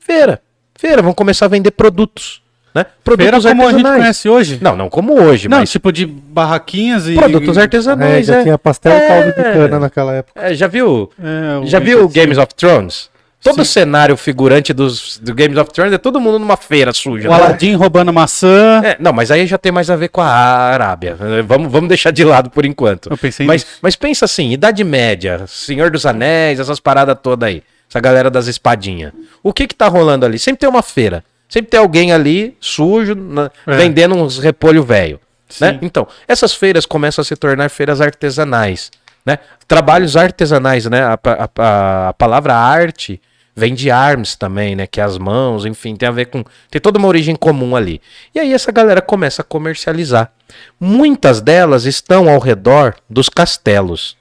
Feira. 0.00 0.40
Feira, 0.74 1.02
vão 1.02 1.12
começar 1.12 1.46
a 1.46 1.48
vender 1.48 1.72
produtos, 1.72 2.40
né? 2.78 2.86
Feira 3.16 3.32
Produtos 3.40 3.44
como 3.46 3.66
a 3.66 3.72
gente 3.72 3.82
conhece 3.82 4.28
hoje. 4.28 4.58
Não, 4.60 4.76
não 4.76 4.88
como 4.88 5.20
hoje, 5.20 5.48
Não, 5.48 5.58
mas 5.58 5.70
tipo 5.70 5.90
de 5.92 6.06
barraquinhas 6.06 7.08
e... 7.08 7.14
produtos 7.14 7.56
É, 7.56 7.62
artesanais, 7.62 8.26
já 8.26 8.36
é. 8.38 8.42
tinha 8.42 8.58
pastel 8.58 8.92
e 8.96 9.08
caldo 9.08 9.32
de 9.34 9.40
É. 9.40 9.52
cana 9.52 9.78
naquela 9.80 10.12
época. 10.14 10.40
É, 10.40 10.54
já 10.54 10.66
viu? 10.66 11.10
É, 11.22 11.66
Já 11.66 11.78
viu 11.78 12.08
Games 12.08 12.38
of 12.38 12.54
Thrones? 12.54 13.10
Todo 13.40 13.54
Sim. 13.54 13.60
o 13.60 13.64
cenário 13.64 14.16
figurante 14.16 14.72
dos, 14.72 15.16
do 15.22 15.32
Games 15.32 15.56
of 15.56 15.70
Thrones 15.72 15.92
é 15.92 15.98
todo 15.98 16.20
mundo 16.20 16.40
numa 16.40 16.56
feira 16.56 16.92
suja. 16.92 17.28
O 17.28 17.30
né? 17.32 17.38
Aladdin 17.38 17.76
roubando 17.76 18.12
maçã. 18.12 18.82
É, 18.84 18.96
não, 18.98 19.12
mas 19.12 19.30
aí 19.30 19.46
já 19.46 19.56
tem 19.56 19.70
mais 19.70 19.88
a 19.90 19.94
ver 19.94 20.08
com 20.08 20.20
a 20.20 20.26
Arábia. 20.26 21.16
É, 21.20 21.42
Vamos, 21.42 21.70
vamos 21.70 21.88
deixar 21.88 22.10
de 22.10 22.24
lado 22.24 22.50
por 22.50 22.64
enquanto. 22.66 23.08
Eu 23.10 23.16
pensei 23.16 23.46
mas, 23.46 23.62
nisso. 23.62 23.78
mas 23.80 23.94
pensa 23.94 24.24
assim, 24.24 24.50
Idade 24.50 24.82
Média, 24.82 25.44
Senhor 25.46 25.88
dos 25.88 26.04
Anéis, 26.04 26.58
essas 26.58 26.80
paradas 26.80 27.16
todas 27.22 27.48
aí. 27.48 27.62
Essa 27.88 28.00
galera 28.00 28.28
das 28.28 28.48
espadinhas. 28.48 29.12
O 29.40 29.52
que 29.52 29.68
que 29.68 29.74
tá 29.74 29.86
rolando 29.86 30.26
ali? 30.26 30.36
Sempre 30.38 30.58
tem 30.60 30.68
uma 30.68 30.82
feira. 30.82 31.22
Sempre 31.48 31.70
tem 31.70 31.80
alguém 31.80 32.12
ali, 32.12 32.56
sujo, 32.60 33.14
na- 33.14 33.50
É. 33.66 33.76
vendendo 33.76 34.14
uns 34.14 34.38
repolho 34.38 34.82
velho. 34.82 35.18
Né? 35.60 35.78
Então, 35.80 36.06
essas 36.26 36.52
feiras 36.54 36.84
começam 36.84 37.22
a 37.22 37.24
se 37.24 37.34
tornar 37.34 37.70
feiras 37.70 38.00
artesanais. 38.02 38.90
Né? 39.24 39.38
Trabalhos 39.66 40.16
artesanais, 40.16 40.84
né? 40.86 41.02
A, 41.02 41.18
a- 41.58 42.08
a 42.08 42.12
palavra 42.12 42.54
arte 42.54 43.20
vem 43.56 43.74
de 43.74 43.90
arms 43.90 44.36
também, 44.36 44.76
né? 44.76 44.86
Que 44.86 45.00
é 45.00 45.04
as 45.04 45.16
mãos, 45.18 45.64
enfim, 45.64 45.96
tem 45.96 46.08
a 46.08 46.12
ver 46.12 46.26
com. 46.26 46.44
Tem 46.70 46.80
toda 46.80 46.98
uma 46.98 47.08
origem 47.08 47.34
comum 47.34 47.74
ali. 47.74 48.00
E 48.34 48.38
aí 48.38 48.52
essa 48.52 48.70
galera 48.70 49.00
começa 49.00 49.40
a 49.42 49.44
comercializar. 49.44 50.30
Muitas 50.78 51.40
delas 51.40 51.84
estão 51.86 52.28
ao 52.28 52.38
redor 52.38 52.94
dos 53.08 53.28
castelos. 53.28 54.16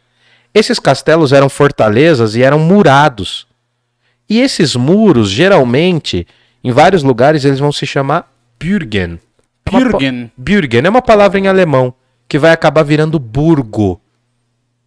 Esses 0.54 0.80
castelos 0.80 1.32
eram 1.34 1.50
fortalezas 1.50 2.36
e 2.36 2.42
eram 2.42 2.58
murados. 2.60 3.46
E 4.30 4.42
esses 4.42 4.76
muros, 4.76 5.30
geralmente, 5.30 6.26
em 6.64 6.72
vários 6.72 7.04
lugares, 7.04 7.46
eles 7.46 7.60
vão 7.60 7.72
se 7.72 7.86
chamar 7.86 8.32
Bürgen. 8.60 9.20
É 9.66 9.70
Bürgen. 9.72 10.32
Bürgen 10.38 10.82
é 10.86 10.90
uma 10.90 11.02
palavra 11.02 11.40
em 11.40 11.48
alemão 11.48 11.94
que 12.28 12.40
vai 12.40 12.52
acabar 12.52 12.84
virando 12.84 13.20
burgo. 13.20 14.00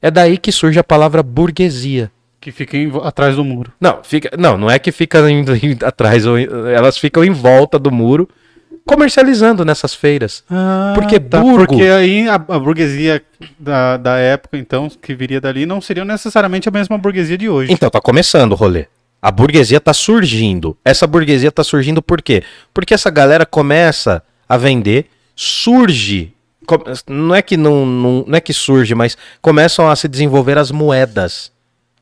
É 0.02 0.10
daí 0.10 0.38
que 0.38 0.50
surge 0.50 0.78
a 0.78 0.84
palavra 0.84 1.22
burguesia. 1.22 2.10
Que 2.40 2.50
fica 2.50 2.76
em 2.76 2.90
atrás 3.04 3.36
do 3.36 3.44
muro. 3.44 3.70
Não, 3.78 3.98
fica, 4.02 4.30
não, 4.38 4.56
não 4.56 4.70
é 4.70 4.78
que 4.78 4.90
fica 4.90 5.30
indo, 5.30 5.54
indo 5.54 5.84
atrás, 5.84 6.24
em- 6.24 6.48
elas 6.74 6.96
ficam 6.96 7.22
em 7.22 7.30
volta 7.30 7.78
do 7.78 7.90
muro, 7.90 8.26
comercializando 8.86 9.64
nessas 9.64 9.94
feiras. 9.94 10.42
Porque 10.94 11.18
burgo- 11.18 11.66
Porque 11.66 11.82
aí 11.82 12.26
a, 12.28 12.34
a 12.34 12.58
burguesia 12.58 13.22
da, 13.58 13.96
da 13.98 14.16
época, 14.16 14.56
então, 14.56 14.88
que 14.88 15.14
viria 15.14 15.40
dali, 15.40 15.66
não 15.66 15.80
seria 15.82 16.04
necessariamente 16.04 16.68
a 16.68 16.72
mesma 16.72 16.96
burguesia 16.96 17.36
de 17.36 17.48
hoje. 17.48 17.72
Então, 17.72 17.90
tá 17.90 18.00
começando 18.00 18.52
o 18.52 18.56
rolê. 18.56 18.86
A 19.22 19.30
burguesia 19.30 19.80
tá 19.80 19.92
surgindo. 19.92 20.76
Essa 20.84 21.06
burguesia 21.06 21.52
tá 21.52 21.62
surgindo 21.62 22.00
por 22.00 22.22
quê? 22.22 22.42
Porque 22.72 22.94
essa 22.94 23.10
galera 23.10 23.44
começa 23.44 24.22
a 24.48 24.56
vender, 24.56 25.06
surge. 25.36 26.32
Não 27.08 27.34
é 27.34 27.42
que 27.42 27.56
não, 27.56 27.84
não, 27.84 28.24
não 28.26 28.36
é 28.36 28.40
que 28.40 28.52
surge, 28.52 28.94
mas 28.94 29.16
começam 29.42 29.88
a 29.90 29.96
se 29.96 30.08
desenvolver 30.08 30.56
as 30.56 30.70
moedas. 30.70 31.52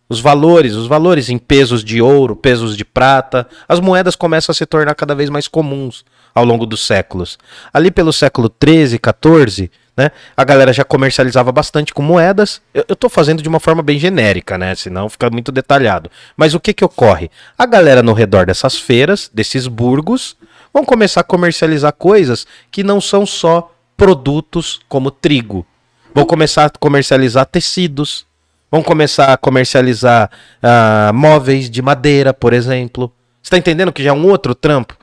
Os 0.09 0.21
valores, 0.21 0.75
os 0.75 0.87
valores 0.87 1.29
em 1.29 1.37
pesos 1.37 1.85
de 1.85 2.01
ouro, 2.01 2.35
pesos 2.35 2.77
de 2.77 2.85
prata, 2.85 3.47
as 3.69 3.79
moedas 3.79 4.17
começam 4.17 4.53
a 4.53 4.55
se 4.55 4.65
tornar 4.65 4.95
cada 4.95 5.15
vez 5.15 5.29
mais 5.29 5.47
comuns 5.47 6.05
ao 6.35 6.45
longo 6.45 6.65
dos 6.65 6.87
séculos. 6.87 7.39
Ali 7.73 7.91
pelo 7.91 8.13
século 8.13 8.49
13, 8.49 8.99
14, 8.99 9.71
né, 9.99 10.13
a 10.37 10.45
galera 10.45 10.73
já 10.73 10.85
comercializava 10.85 11.51
bastante 11.51 11.93
com 11.93 12.03
moedas. 12.03 12.63
Eu, 12.73 12.95
tô 12.95 13.09
fazendo 13.09 13.43
de 13.43 13.49
uma 13.49 13.59
forma 13.59 13.83
bem 13.83 13.99
genérica, 13.99 14.57
né, 14.57 14.75
senão 14.77 15.09
fica 15.09 15.29
muito 15.29 15.51
detalhado. 15.51 16.09
Mas 16.37 16.55
o 16.55 16.61
que 16.61 16.73
que 16.73 16.85
ocorre? 16.85 17.31
A 17.59 17.67
galera 17.67 18.01
no 18.03 18.13
redor 18.13 18.47
dessas 18.47 18.79
feiras, 18.79 19.29
desses 19.35 19.67
burgos, 19.67 20.37
vão 20.73 20.85
começar 20.85 21.23
a 21.23 21.25
comercializar 21.25 21.93
coisas 21.93 22.47
que 22.71 22.85
não 22.85 23.01
são 23.01 23.27
só 23.27 23.73
produtos 23.97 24.81
como 24.89 25.11
trigo. 25.11 25.67
Vão 26.15 26.25
começar 26.25 26.67
a 26.67 26.71
comercializar 26.71 27.45
tecidos, 27.47 28.27
Vão 28.71 28.83
começar 28.83 29.33
a 29.33 29.37
comercializar 29.39 30.31
ah, 30.63 31.11
móveis 31.15 31.71
de 31.71 31.81
madeira, 31.81 32.35
por 32.35 32.53
exemplo. 32.53 33.11
Você 33.43 33.51
tá 33.51 33.57
entendendo 33.57 33.93
que 33.93 34.03
já 34.03 34.11
é 34.11 34.13
um 34.13 34.27
outro 34.27 34.55
trampo? 34.55 34.95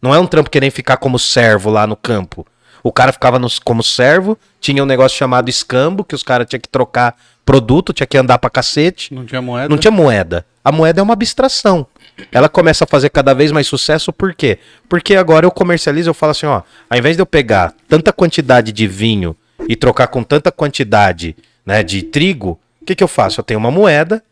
Não 0.00 0.14
é 0.14 0.18
um 0.18 0.26
trampo 0.26 0.50
que 0.50 0.60
nem 0.60 0.70
ficar 0.70 0.98
como 0.98 1.18
servo 1.18 1.70
lá 1.70 1.86
no 1.86 1.96
campo. 1.96 2.46
O 2.84 2.92
cara 2.92 3.10
ficava 3.12 3.38
nos- 3.38 3.58
como 3.58 3.82
servo, 3.82 4.38
tinha 4.60 4.82
um 4.82 4.86
negócio 4.86 5.16
chamado 5.18 5.48
escambo, 5.48 6.04
que 6.04 6.14
os 6.14 6.22
caras 6.22 6.46
tinham 6.46 6.60
que 6.60 6.68
trocar 6.68 7.16
produto, 7.44 7.92
tinha 7.92 8.06
que 8.06 8.16
andar 8.16 8.38
pra 8.38 8.48
cacete. 8.50 9.12
Não 9.12 9.24
tinha 9.24 9.40
moeda. 9.42 9.68
Não 9.68 9.78
tinha 9.78 9.90
moeda. 9.90 10.46
A 10.62 10.70
moeda 10.70 11.00
é 11.00 11.02
uma 11.02 11.14
abstração. 11.14 11.86
Ela 12.30 12.48
começa 12.48 12.84
a 12.84 12.86
fazer 12.86 13.08
cada 13.08 13.34
vez 13.34 13.50
mais 13.50 13.66
sucesso, 13.66 14.12
por 14.12 14.34
quê? 14.34 14.58
Porque 14.88 15.16
agora 15.16 15.44
eu 15.46 15.50
comercializo, 15.50 16.10
eu 16.10 16.14
falo 16.14 16.30
assim, 16.32 16.46
ó, 16.46 16.62
ao 16.88 16.98
invés 16.98 17.16
de 17.16 17.22
eu 17.22 17.26
pegar 17.26 17.74
tanta 17.88 18.12
quantidade 18.12 18.70
de 18.70 18.86
vinho 18.86 19.34
e 19.68 19.74
trocar 19.74 20.06
com 20.08 20.22
tanta 20.22 20.52
quantidade, 20.52 21.34
né, 21.66 21.82
de 21.82 22.02
trigo, 22.02 22.60
o 22.80 22.84
que 22.84 22.94
que 22.94 23.02
eu 23.02 23.08
faço? 23.08 23.40
Eu 23.40 23.44
tenho 23.44 23.58
uma 23.58 23.70
moeda 23.70 24.22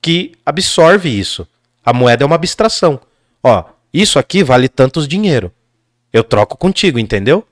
que 0.00 0.32
absorve 0.44 1.08
isso. 1.08 1.46
A 1.84 1.92
moeda 1.92 2.22
é 2.22 2.26
uma 2.26 2.36
abstração. 2.36 3.00
Ó, 3.42 3.64
isso 3.92 4.18
aqui 4.18 4.42
vale 4.44 4.68
tantos 4.68 5.08
dinheiro. 5.08 5.50
Eu 6.12 6.22
troco 6.22 6.56
contigo, 6.56 6.98
entendeu? 6.98 7.44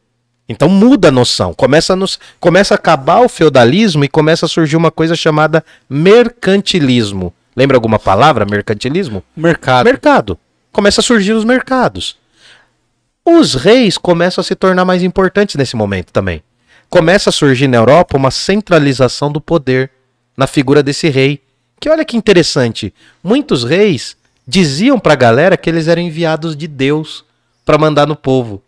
Então 0.49 0.69
muda 0.69 1.09
a 1.09 1.13
noção. 1.13 1.53
Começa 1.53 1.93
a, 1.93 1.97
nos, 1.97 2.19
começa 2.39 2.75
a 2.75 2.77
acabar 2.77 3.21
o 3.21 3.29
feudalismo 3.29 4.05
e 4.05 4.09
começa 4.09 4.47
a 4.47 4.49
surgir 4.49 4.77
uma 4.77 4.91
coisa 4.91 5.17
chamada 5.17 5.65
mercantilismo. 5.89 7.35
Lembra 7.57 7.77
alguma 7.77 7.99
palavra, 7.99 8.45
mercantilismo? 8.45 9.25
Mercado. 9.37 9.85
Mercado. 9.85 10.39
Começa 10.71 11.01
a 11.01 11.05
surgir 11.05 11.33
os 11.33 11.45
mercados. 11.45 12.17
Os 13.25 13.55
reis 13.55 13.99
começam 13.99 14.41
a 14.41 14.45
se 14.45 14.55
tornar 14.55 14.85
mais 14.85 15.03
importantes 15.03 15.57
nesse 15.57 15.75
momento 15.75 16.13
também. 16.13 16.43
Começa 16.89 17.31
a 17.31 17.33
surgir 17.33 17.67
na 17.67 17.79
Europa 17.79 18.17
uma 18.17 18.31
centralização 18.31 19.33
do 19.33 19.41
poder 19.41 19.91
na 20.37 20.47
figura 20.47 20.83
desse 20.83 21.09
rei. 21.09 21.41
Que 21.81 21.89
olha 21.89 22.05
que 22.05 22.17
interessante. 22.17 22.95
Muitos 23.25 23.65
reis 23.65 24.17
diziam 24.47 24.99
pra 24.99 25.17
galera 25.17 25.57
que 25.57 25.69
eles 25.69 25.89
eram 25.89 26.03
enviados 26.03 26.57
de 26.57 26.69
Deus 26.69 27.25
pra 27.65 27.77
mandar 27.77 28.07
no 28.07 28.15
povo. 28.15 28.63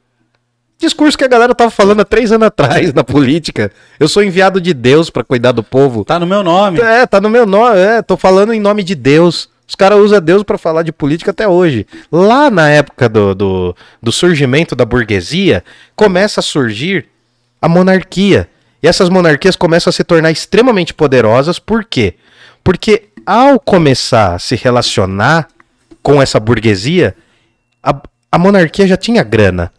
Discurso 0.81 1.19
que 1.19 1.25
a 1.25 1.29
galera 1.29 1.55
tava 1.57 1.71
falando 1.71 2.01
há 2.01 2.05
três 2.05 2.31
anos 2.31 2.47
atrás 2.47 2.95
na 2.95 3.03
política. 3.03 3.73
Eu 3.99 4.07
sou 4.07 4.23
enviado 4.23 4.61
de 4.61 4.73
Deus 4.73 5.11
pra 5.11 5.25
cuidar 5.25 5.51
do 5.51 5.63
povo. 5.63 6.05
Tá 6.05 6.21
no 6.21 6.27
meu 6.27 6.45
nome. 6.45 6.81
É, 6.81 7.05
tá 7.05 7.21
no 7.21 7.29
meu 7.29 7.45
nome, 7.45 7.79
é, 7.81 8.01
tô 8.01 8.17
falando 8.17 8.53
em 8.53 8.61
nome 8.61 8.85
de 8.85 8.95
Deus. 8.95 9.49
Os 9.67 9.75
caras 9.75 9.99
usam 9.99 10.21
Deus 10.21 10.45
pra 10.45 10.57
falar 10.57 10.83
de 10.83 10.93
política 10.93 11.33
até 11.33 11.49
hoje. 11.49 11.85
Lá 12.13 12.49
na 12.49 12.71
época 12.71 13.09
do, 13.09 13.35
do, 13.35 13.77
do 14.01 14.13
surgimento 14.13 14.77
da 14.77 14.85
burguesia, 14.85 15.65
começa 15.97 16.39
a 16.39 16.43
surgir 16.43 17.07
a 17.61 17.69
monarquia. 17.69 18.49
E 18.81 18.87
essas 18.87 19.09
monarquias 19.09 19.57
começam 19.57 19.91
a 19.91 19.93
se 19.93 20.05
tornar 20.05 20.31
extremamente 20.31 20.95
poderosas, 20.95 21.59
por 21.59 21.85
quê? 21.85 22.15
Porque 22.63 23.09
ao 23.27 23.59
começar 23.59 24.37
a 24.37 24.39
se 24.39 24.55
relacionar 24.55 25.49
com 26.03 26.23
essa 26.23 26.39
burguesia, 26.39 27.17
a, 27.83 28.01
a 28.31 28.39
monarquia 28.39 28.87
já 28.87 28.97
tinha 28.97 29.25
grana. 29.25 29.73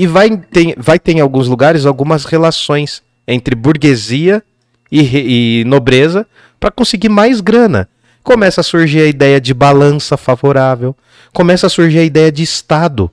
E 0.00 0.06
vai 0.06 0.34
ter, 0.34 0.74
vai 0.78 0.98
ter 0.98 1.12
em 1.12 1.20
alguns 1.20 1.46
lugares 1.46 1.84
algumas 1.84 2.24
relações 2.24 3.02
entre 3.28 3.54
burguesia 3.54 4.42
e, 4.90 5.60
e 5.60 5.64
nobreza 5.66 6.26
para 6.58 6.70
conseguir 6.70 7.10
mais 7.10 7.42
grana. 7.42 7.86
Começa 8.22 8.62
a 8.62 8.64
surgir 8.64 9.02
a 9.02 9.06
ideia 9.06 9.38
de 9.38 9.52
balança 9.52 10.16
favorável. 10.16 10.96
Começa 11.34 11.66
a 11.66 11.68
surgir 11.68 11.98
a 11.98 12.02
ideia 12.02 12.32
de 12.32 12.42
Estado. 12.42 13.10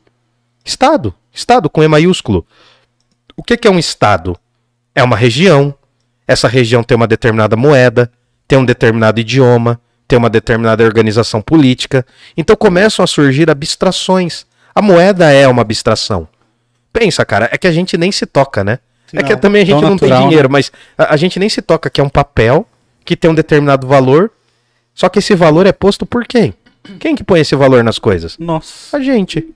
Estado. 0.64 1.14
Estado 1.34 1.70
com 1.70 1.84
E 1.84 1.90
maiúsculo. 1.90 2.48
O 3.36 3.44
que, 3.44 3.58
que 3.58 3.68
é 3.68 3.72
um 3.72 3.80
Estado? 3.80 4.38
É 4.96 5.04
uma 5.04 5.18
região. 5.18 5.76
Essa 6.26 6.48
região 6.48 6.84
tem 6.84 6.96
uma 6.96 7.06
determinada 7.06 7.58
moeda, 7.58 8.10
tem 8.48 8.60
um 8.60 8.66
determinado 8.66 9.20
idioma, 9.20 9.78
tem 10.08 10.18
uma 10.18 10.30
determinada 10.30 10.86
organização 10.86 11.42
política. 11.42 12.06
Então 12.38 12.56
começam 12.56 13.04
a 13.04 13.08
surgir 13.08 13.50
abstrações. 13.50 14.46
A 14.74 14.82
moeda 14.82 15.30
é 15.30 15.46
uma 15.50 15.64
abstração. 15.64 16.30
Pensa, 16.98 17.24
cara, 17.26 17.48
é 17.52 17.58
que 17.58 17.68
a 17.68 17.72
gente 17.72 17.98
nem 17.98 18.12
se 18.12 18.26
toca, 18.26 18.64
né? 18.64 18.80
é 19.14 19.24
que 19.24 19.34
Não, 19.34 19.40
também 19.40 19.62
a 19.62 19.66
gente 19.66 19.82
não 19.82 19.82
tem 19.82 20.10
natural, 20.10 20.22
né? 20.22 20.28
dinheiro, 20.28 20.50
mas 20.50 20.72
a, 20.98 21.14
a 21.14 21.18
gente 21.18 21.40
nem 21.40 21.48
se 21.48 21.62
toca 21.62 21.90
que 21.90 22.02
é 22.02 22.04
um 22.04 22.10
papel 22.10 22.68
que 23.06 23.16
tem 23.16 23.30
um 23.30 23.36
determinado 23.36 23.88
valor. 23.88 24.32
Só 24.94 25.08
que 25.08 25.20
esse 25.20 25.36
valor 25.36 25.68
é 25.68 25.72
posto 25.72 26.06
por 26.06 26.26
quem? 26.26 26.54
Quem 27.00 27.16
que 27.16 27.24
põe 27.24 27.40
esse 27.42 27.56
valor 27.56 27.84
nas 27.84 28.00
coisas? 28.00 28.38
Nossa. 28.40 28.98
A 28.98 29.00
gente. 29.00 29.48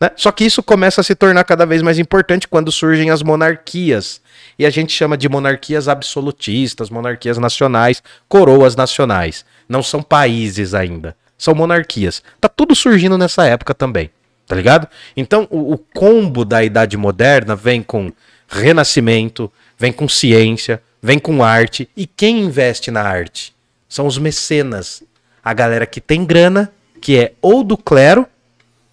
né? 0.00 0.10
Só 0.16 0.32
que 0.32 0.44
isso 0.44 0.62
começa 0.62 1.00
a 1.02 1.04
se 1.04 1.14
tornar 1.14 1.44
cada 1.44 1.66
vez 1.66 1.82
mais 1.82 1.98
importante 1.98 2.48
quando 2.48 2.72
surgem 2.72 3.10
as 3.10 3.22
monarquias. 3.22 4.20
E 4.58 4.64
a 4.64 4.70
gente 4.70 4.92
chama 4.92 5.16
de 5.16 5.28
monarquias 5.28 5.88
absolutistas, 5.88 6.88
monarquias 6.88 7.36
nacionais, 7.36 8.02
coroas 8.28 8.74
nacionais. 8.74 9.44
Não 9.68 9.82
são 9.82 10.02
países 10.02 10.72
ainda. 10.72 11.14
São 11.36 11.54
monarquias. 11.54 12.22
Tá 12.40 12.48
tudo 12.48 12.74
surgindo 12.74 13.18
nessa 13.18 13.44
época 13.46 13.74
também. 13.74 14.10
Tá 14.46 14.54
ligado? 14.54 14.88
Então, 15.16 15.46
o, 15.50 15.72
o 15.72 15.78
combo 15.78 16.44
da 16.44 16.62
Idade 16.62 16.96
Moderna 16.96 17.56
vem 17.56 17.82
com 17.82 18.12
renascimento, 18.48 19.50
vem 19.76 19.92
com 19.92 20.08
ciência, 20.08 20.80
vem 21.02 21.18
com 21.18 21.42
arte. 21.42 21.88
E 21.96 22.06
quem 22.06 22.42
investe 22.44 22.90
na 22.90 23.02
arte? 23.02 23.54
São 23.88 24.06
os 24.06 24.18
mecenas. 24.18 25.02
A 25.42 25.52
galera 25.52 25.86
que 25.86 26.00
tem 26.00 26.24
grana, 26.24 26.72
que 27.00 27.18
é 27.18 27.32
ou 27.42 27.64
do 27.64 27.76
clero. 27.76 28.26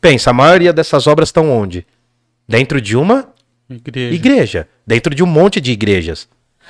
Pensa, 0.01 0.32
a 0.32 0.34
maioria 0.34 0.74
dessas 0.74 1.08
obras 1.08 1.30
estão 1.30 1.49
onde? 1.51 1.86
Dentro 2.47 2.82
de 2.82 2.97
uma 2.97 3.30
Igreja. 3.70 4.14
igreja, 4.14 4.68
dentro 4.86 5.16
de 5.16 5.24
um 5.24 5.28
monte 5.28 5.62
de 5.62 5.72
igrejas. 5.72 6.28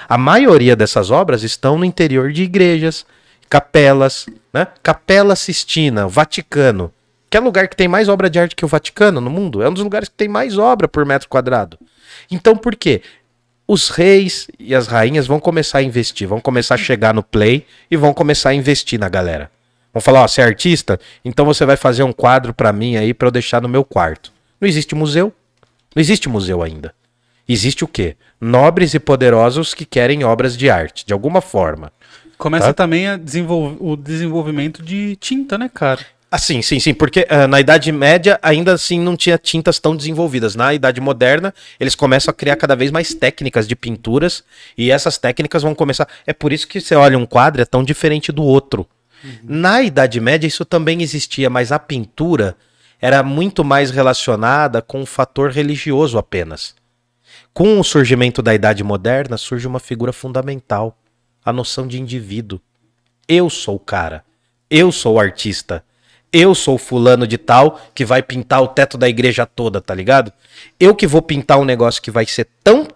A 0.08 0.18
maioria 0.18 0.76
dessas 0.76 1.10
obras 1.12 1.44
estão 1.44 1.78
no 1.78 1.86
interior 1.86 2.32
de 2.32 2.44
igrejas, 2.44 3.06
capelas, 3.50 4.26
né? 4.54 4.68
Capela 4.82 5.36
Sistina, 5.36 6.08
Vaticano. 6.08 6.92
Que 7.34 7.38
é 7.38 7.40
lugar 7.40 7.68
que 7.68 7.76
tem 7.76 7.88
mais 7.88 8.10
obra 8.10 8.30
de 8.30 8.38
arte 8.38 8.56
que 8.56 8.64
o 8.64 8.68
Vaticano 8.68 9.20
no 9.20 9.28
mundo. 9.28 9.64
É 9.64 9.68
um 9.68 9.74
dos 9.74 9.82
lugares 9.82 10.08
que 10.08 10.14
tem 10.14 10.28
mais 10.28 10.56
obra 10.56 10.88
por 10.88 11.04
metro 11.04 11.28
quadrado. 11.28 11.80
Então 12.30 12.56
por 12.56 12.76
quê? 12.76 13.02
Os 13.68 13.90
reis 13.90 14.48
e 14.60 14.76
as 14.76 14.86
rainhas 14.86 15.26
vão 15.26 15.40
começar 15.40 15.80
a 15.80 15.82
investir, 15.82 16.28
vão 16.28 16.40
começar 16.40 16.76
a 16.76 16.78
chegar 16.78 17.12
no 17.12 17.24
play 17.24 17.66
e 17.90 17.98
vão 17.98 18.14
começar 18.14 18.50
a 18.50 18.54
investir 18.54 19.00
na 19.00 19.10
galera. 19.10 19.50
Vão 19.92 20.00
falar, 20.00 20.22
ó, 20.22 20.28
você 20.28 20.42
é 20.42 20.44
artista? 20.44 21.00
Então 21.26 21.44
você 21.44 21.66
vai 21.66 21.76
fazer 21.76 22.04
um 22.04 22.14
quadro 22.14 22.54
pra 22.54 22.72
mim 22.72 22.98
aí 22.98 23.16
pra 23.16 23.30
eu 23.30 23.32
deixar 23.32 23.60
no 23.64 23.68
meu 23.68 23.84
quarto. 23.84 24.32
Não 24.62 24.68
existe 24.68 24.94
museu. 24.94 25.34
Não 25.96 26.02
existe 26.02 26.30
museu 26.30 26.62
ainda. 26.62 26.94
Existe 27.50 27.84
o 27.84 27.88
quê? 27.88 28.16
Nobres 28.40 28.94
e 28.94 29.00
poderosos 29.00 29.74
que 29.74 29.86
querem 29.86 30.24
obras 30.24 30.56
de 30.56 30.70
arte, 30.70 31.04
de 31.04 31.14
alguma 31.14 31.42
forma. 31.42 31.92
Começa 32.38 32.68
Tá. 32.68 32.74
também 32.74 33.18
desenvol- 33.18 33.76
o 33.80 33.96
desenvolvimento 33.96 34.84
de 34.84 35.16
tinta, 35.16 35.58
né, 35.58 35.68
cara? 35.74 36.06
Ah, 36.36 36.40
sim, 36.40 36.64
sim, 36.64 36.80
sim, 36.80 36.96
porque 36.96 37.28
ah, 37.30 37.48
na 37.48 37.60
Idade 37.60 37.92
Média 37.92 38.40
ainda 38.42 38.74
assim 38.74 39.00
não 39.00 39.16
tinha 39.16 39.38
tintas 39.38 39.78
tão 39.78 39.96
desenvolvidas. 39.96 40.56
Na 40.56 40.74
Idade 40.74 41.00
Moderna, 41.00 41.54
eles 41.80 41.94
começam 41.94 42.32
a 42.32 42.34
criar 42.34 42.56
cada 42.56 42.76
vez 42.76 42.90
mais 42.90 43.14
técnicas 43.14 43.68
de 43.68 43.76
pinturas 43.76 44.44
e 44.76 44.90
essas 44.90 45.20
técnicas 45.20 45.62
vão 45.62 45.76
começar. 45.76 46.08
É 46.26 46.34
por 46.34 46.52
isso 46.52 46.68
que 46.68 46.82
você 46.82 46.96
olha 46.96 47.20
um 47.20 47.26
quadro 47.28 47.62
é 47.62 47.66
tão 47.66 47.84
diferente 47.84 48.32
do 48.32 48.42
outro. 48.42 48.88
Na 49.44 49.84
Idade 49.84 50.20
Média 50.20 50.48
isso 50.48 50.66
também 50.66 51.04
existia, 51.04 51.52
mas 51.52 51.72
a 51.72 51.78
pintura 51.78 52.58
era 53.00 53.22
muito 53.22 53.64
mais 53.64 53.92
relacionada 53.92 54.82
com 54.82 55.04
o 55.04 55.06
fator 55.06 55.52
religioso 55.52 56.18
apenas. 56.18 56.74
Com 57.54 57.80
o 57.80 57.84
surgimento 57.84 58.42
da 58.42 58.56
Idade 58.56 58.84
Moderna, 58.84 59.38
surge 59.38 59.68
uma 59.68 59.80
figura 59.80 60.12
fundamental, 60.12 60.98
a 61.46 61.54
noção 61.54 61.86
de 61.86 62.02
indivíduo. 62.02 62.60
Eu 63.28 63.52
sou 63.52 63.76
o 63.76 63.80
cara. 63.80 64.26
Eu 64.68 64.92
sou 64.92 65.18
o 65.18 65.20
artista. 65.20 65.84
Eu 66.34 66.56
sou 66.56 66.80
fulano 66.80 67.28
de 67.28 67.38
tal 67.38 67.80
que 67.94 68.04
vai 68.04 68.24
pintar 68.24 68.62
o 68.64 68.68
teto 68.68 68.98
da 68.98 69.08
igreja 69.08 69.46
toda, 69.46 69.80
tá 69.80 69.94
ligado? 69.94 70.34
Eu 70.80 70.96
que 70.96 71.06
vou 71.06 71.22
pintar 71.22 71.60
um 71.60 71.64
negócio 71.66 72.02
que 72.02 72.10
vai 72.10 72.26
ser 72.26 72.48
tão 72.64 72.88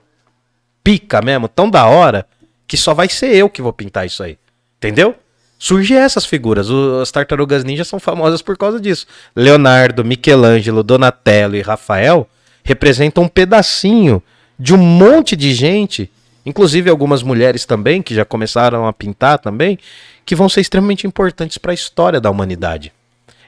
pica 0.83 1.21
mesmo, 1.21 1.47
tão 1.47 1.69
da 1.69 1.85
hora, 1.85 2.25
que 2.67 2.75
só 2.75 2.93
vai 2.95 3.07
ser 3.07 3.35
eu 3.35 3.47
que 3.49 3.61
vou 3.61 3.71
pintar 3.71 4.05
isso 4.07 4.23
aí. 4.23 4.38
Entendeu? 4.77 5.15
Surgem 5.59 5.97
essas 5.97 6.25
figuras. 6.25 6.69
O- 6.69 6.99
As 7.01 7.11
tartarugas 7.11 7.63
ninja 7.63 7.83
são 7.83 7.99
famosas 7.99 8.41
por 8.41 8.57
causa 8.57 8.79
disso. 8.79 9.05
Leonardo, 9.35 10.03
Michelangelo, 10.03 10.83
Donatello 10.83 11.55
e 11.55 11.61
Rafael 11.61 12.27
representam 12.63 13.23
um 13.23 13.27
pedacinho 13.27 14.21
de 14.59 14.73
um 14.73 14.77
monte 14.77 15.35
de 15.35 15.53
gente, 15.53 16.11
inclusive 16.45 16.89
algumas 16.89 17.21
mulheres 17.23 17.65
também, 17.65 18.01
que 18.01 18.13
já 18.15 18.25
começaram 18.25 18.88
a 18.88 18.93
pintar 18.93 19.38
também, 19.39 19.77
que 20.25 20.35
vão 20.35 20.49
ser 20.49 20.61
extremamente 20.61 21.05
importantes 21.07 21.57
para 21.57 21.71
a 21.71 21.75
história 21.75 22.19
da 22.19 22.29
humanidade. 22.29 22.91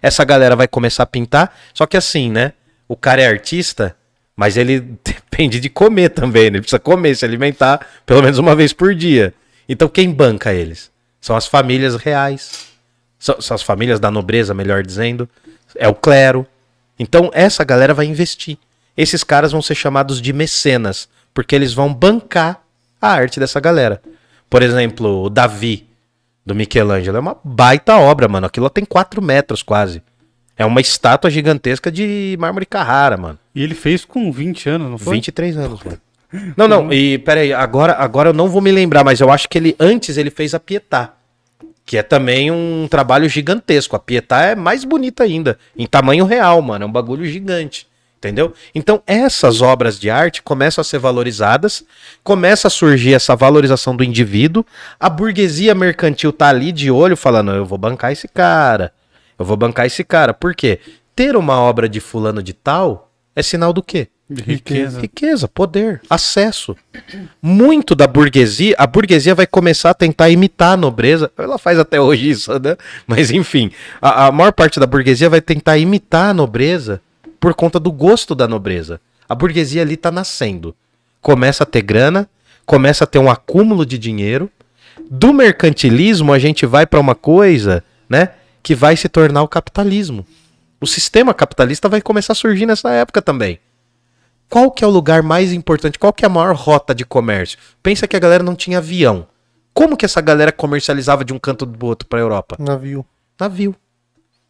Essa 0.01 0.23
galera 0.23 0.55
vai 0.55 0.67
começar 0.67 1.03
a 1.03 1.05
pintar, 1.05 1.55
só 1.73 1.85
que 1.85 1.97
assim, 1.97 2.29
né? 2.29 2.53
O 2.87 2.95
cara 2.95 3.21
é 3.21 3.27
artista, 3.27 3.95
mas 4.35 4.57
ele 4.57 4.79
depende 5.03 5.59
de 5.59 5.69
comer 5.69 6.09
também, 6.09 6.43
né? 6.43 6.57
Ele 6.57 6.61
precisa 6.61 6.79
comer, 6.79 7.15
se 7.15 7.25
alimentar 7.25 7.85
pelo 8.05 8.21
menos 8.21 8.37
uma 8.37 8.55
vez 8.55 8.73
por 8.73 8.95
dia. 8.95 9.33
Então 9.67 9.87
quem 9.87 10.11
banca 10.11 10.53
eles? 10.53 10.91
São 11.19 11.35
as 11.35 11.45
famílias 11.45 11.95
reais. 11.95 12.67
São, 13.19 13.41
são 13.41 13.55
as 13.55 13.61
famílias 13.61 13.99
da 13.99 14.09
nobreza, 14.09 14.53
melhor 14.53 14.81
dizendo. 14.83 15.29
É 15.75 15.87
o 15.87 15.93
clero. 15.93 16.47
Então 16.97 17.29
essa 17.33 17.63
galera 17.63 17.93
vai 17.93 18.05
investir. 18.05 18.57
Esses 18.95 19.23
caras 19.23 19.51
vão 19.51 19.61
ser 19.61 19.75
chamados 19.75 20.21
de 20.21 20.33
mecenas, 20.33 21.07
porque 21.33 21.55
eles 21.55 21.73
vão 21.73 21.93
bancar 21.93 22.61
a 23.01 23.09
arte 23.09 23.39
dessa 23.39 23.59
galera. 23.59 24.01
Por 24.49 24.63
exemplo, 24.63 25.23
o 25.23 25.29
Davi, 25.29 25.87
do 26.49 26.55
Michelangelo, 26.55 27.17
é 27.17 27.19
uma 27.19 27.37
baita 27.43 27.95
obra, 27.97 28.27
mano. 28.27 28.47
Aquilo 28.47 28.69
tem 28.69 28.83
4 28.83 29.21
metros 29.21 29.61
quase. 29.61 30.01
É 30.57 30.65
uma 30.65 30.81
estátua 30.81 31.29
gigantesca 31.29 31.91
de 31.91 32.35
mármore 32.39 32.65
Carrara, 32.65 33.15
mano. 33.15 33.39
E 33.55 33.63
ele 33.63 33.75
fez 33.75 34.03
com 34.03 34.31
20 34.31 34.69
anos, 34.69 34.89
não 34.91 34.97
foi? 34.97 35.15
23 35.15 35.57
anos, 35.57 35.81
mano. 35.83 35.97
Não, 36.55 36.67
não, 36.67 36.93
e 36.93 37.17
peraí, 37.17 37.51
agora, 37.53 37.93
agora 37.93 38.29
eu 38.29 38.33
não 38.33 38.49
vou 38.49 38.61
me 38.61 38.71
lembrar, 38.71 39.03
mas 39.03 39.19
eu 39.19 39.31
acho 39.31 39.49
que 39.49 39.57
ele 39.57 39.75
antes 39.79 40.15
ele 40.15 40.29
fez 40.29 40.53
a 40.53 40.59
Pietà, 40.59 41.13
que 41.83 41.97
é 41.97 42.03
também 42.03 42.51
um 42.51 42.87
trabalho 42.87 43.27
gigantesco. 43.27 43.95
A 43.95 43.99
Pietà 43.99 44.41
é 44.41 44.55
mais 44.55 44.83
bonita 44.83 45.23
ainda, 45.23 45.57
em 45.75 45.87
tamanho 45.87 46.25
real, 46.25 46.61
mano, 46.61 46.83
é 46.83 46.87
um 46.87 46.91
bagulho 46.91 47.25
gigante. 47.25 47.87
Entendeu? 48.19 48.53
Então, 48.75 49.01
essas 49.07 49.61
obras 49.61 49.97
de 49.97 50.09
arte 50.09 50.43
começam 50.43 50.81
a 50.81 50.83
ser 50.83 50.99
valorizadas, 50.99 51.85
começa 52.21 52.67
a 52.67 52.69
surgir 52.69 53.13
essa 53.13 53.33
valorização 53.33 53.95
do 53.95 54.03
indivíduo. 54.03 54.65
A 54.99 55.09
burguesia 55.09 55.73
mercantil 55.73 56.33
tá 56.33 56.49
ali 56.49 56.73
de 56.73 56.91
olho 56.91 57.15
falando: 57.15 57.51
eu 57.51 57.65
vou 57.65 57.77
bancar 57.77 58.11
esse 58.11 58.27
cara, 58.27 58.91
eu 59.37 59.45
vou 59.45 59.55
bancar 59.55 59.85
esse 59.85 60.03
cara. 60.03 60.33
Por 60.33 60.53
quê? 60.53 60.79
Ter 61.15 61.37
uma 61.37 61.61
obra 61.61 61.87
de 61.87 62.01
fulano 62.01 62.43
de 62.43 62.51
tal 62.51 63.09
é 63.33 63.41
sinal 63.41 63.71
do 63.71 63.81
quê? 63.81 64.09
De 64.29 64.43
riqueza. 64.43 64.99
Riqueza, 64.99 65.47
poder, 65.47 66.01
acesso. 66.09 66.75
Muito 67.41 67.95
da 67.95 68.05
burguesia, 68.05 68.75
a 68.77 68.85
burguesia 68.85 69.33
vai 69.33 69.47
começar 69.47 69.91
a 69.91 69.93
tentar 69.93 70.29
imitar 70.29 70.73
a 70.73 70.77
nobreza. 70.77 71.31
Ela 71.37 71.57
faz 71.57 71.79
até 71.79 72.01
hoje 72.01 72.29
isso, 72.29 72.51
né? 72.59 72.75
Mas 73.07 73.31
enfim, 73.31 73.71
a, 74.01 74.27
a 74.27 74.31
maior 74.31 74.51
parte 74.51 74.77
da 74.77 74.85
burguesia 74.85 75.29
vai 75.29 75.39
tentar 75.39 75.77
imitar 75.77 76.31
a 76.31 76.33
nobreza 76.33 77.01
por 77.39 77.53
conta 77.53 77.79
do 77.79 77.91
gosto 77.91 78.35
da 78.35 78.47
nobreza. 78.47 78.99
A 79.27 79.35
burguesia 79.35 79.81
ali 79.81 79.95
tá 79.95 80.11
nascendo. 80.11 80.75
Começa 81.21 81.63
a 81.63 81.65
ter 81.65 81.81
grana, 81.81 82.29
começa 82.65 83.03
a 83.03 83.07
ter 83.07 83.19
um 83.19 83.29
acúmulo 83.29 83.85
de 83.85 83.97
dinheiro. 83.97 84.49
Do 85.09 85.33
mercantilismo 85.33 86.33
a 86.33 86.39
gente 86.39 86.65
vai 86.65 86.85
para 86.85 86.99
uma 86.99 87.15
coisa, 87.15 87.83
né, 88.09 88.29
que 88.61 88.75
vai 88.75 88.95
se 88.95 89.07
tornar 89.07 89.43
o 89.43 89.47
capitalismo. 89.47 90.25
O 90.81 90.87
sistema 90.87 91.33
capitalista 91.33 91.89
vai 91.89 92.01
começar 92.01 92.33
a 92.33 92.35
surgir 92.35 92.65
nessa 92.65 92.89
época 92.91 93.21
também 93.21 93.59
Qual 94.49 94.71
que 94.71 94.83
é 94.83 94.87
o 94.87 94.89
lugar 94.89 95.21
mais 95.21 95.53
importante? 95.53 95.99
Qual 95.99 96.13
que 96.13 96.25
é 96.25 96.27
a 96.27 96.29
maior 96.29 96.55
rota 96.55 96.95
de 96.95 97.05
comércio? 97.05 97.57
Pensa 97.83 98.07
que 98.07 98.15
a 98.15 98.19
galera 98.19 98.43
não 98.43 98.55
tinha 98.55 98.79
avião. 98.79 99.27
Como 99.73 99.95
que 99.95 100.05
essa 100.05 100.21
galera 100.21 100.51
comercializava 100.51 101.23
de 101.23 101.33
um 101.33 101.39
canto 101.39 101.65
do 101.65 101.85
outro 101.85 102.07
para 102.07 102.19
a 102.19 102.21
Europa? 102.21 102.55
Navio. 102.59 103.05
Navio. 103.39 103.75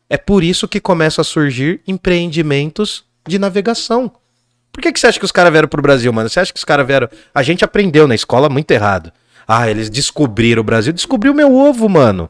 É 0.09 0.17
por 0.17 0.43
isso 0.43 0.67
que 0.67 0.79
começam 0.79 1.21
a 1.21 1.25
surgir 1.25 1.81
empreendimentos 1.87 3.03
de 3.27 3.37
navegação. 3.37 4.11
Por 4.71 4.81
que, 4.81 4.91
que 4.91 4.99
você 4.99 5.07
acha 5.07 5.19
que 5.19 5.25
os 5.25 5.31
caras 5.31 5.51
vieram 5.51 5.67
pro 5.67 5.81
Brasil, 5.81 6.11
mano? 6.11 6.29
Você 6.29 6.39
acha 6.39 6.51
que 6.51 6.57
os 6.57 6.63
caras 6.63 6.87
vieram. 6.87 7.07
A 7.33 7.43
gente 7.43 7.63
aprendeu 7.63 8.07
na 8.07 8.15
escola 8.15 8.49
muito 8.49 8.71
errado. 8.71 9.11
Ah, 9.47 9.69
eles 9.69 9.89
descobriram 9.89 10.61
o 10.61 10.63
Brasil. 10.63 10.93
Descobriu 10.93 11.33
meu 11.33 11.53
ovo, 11.53 11.87
mano. 11.87 12.29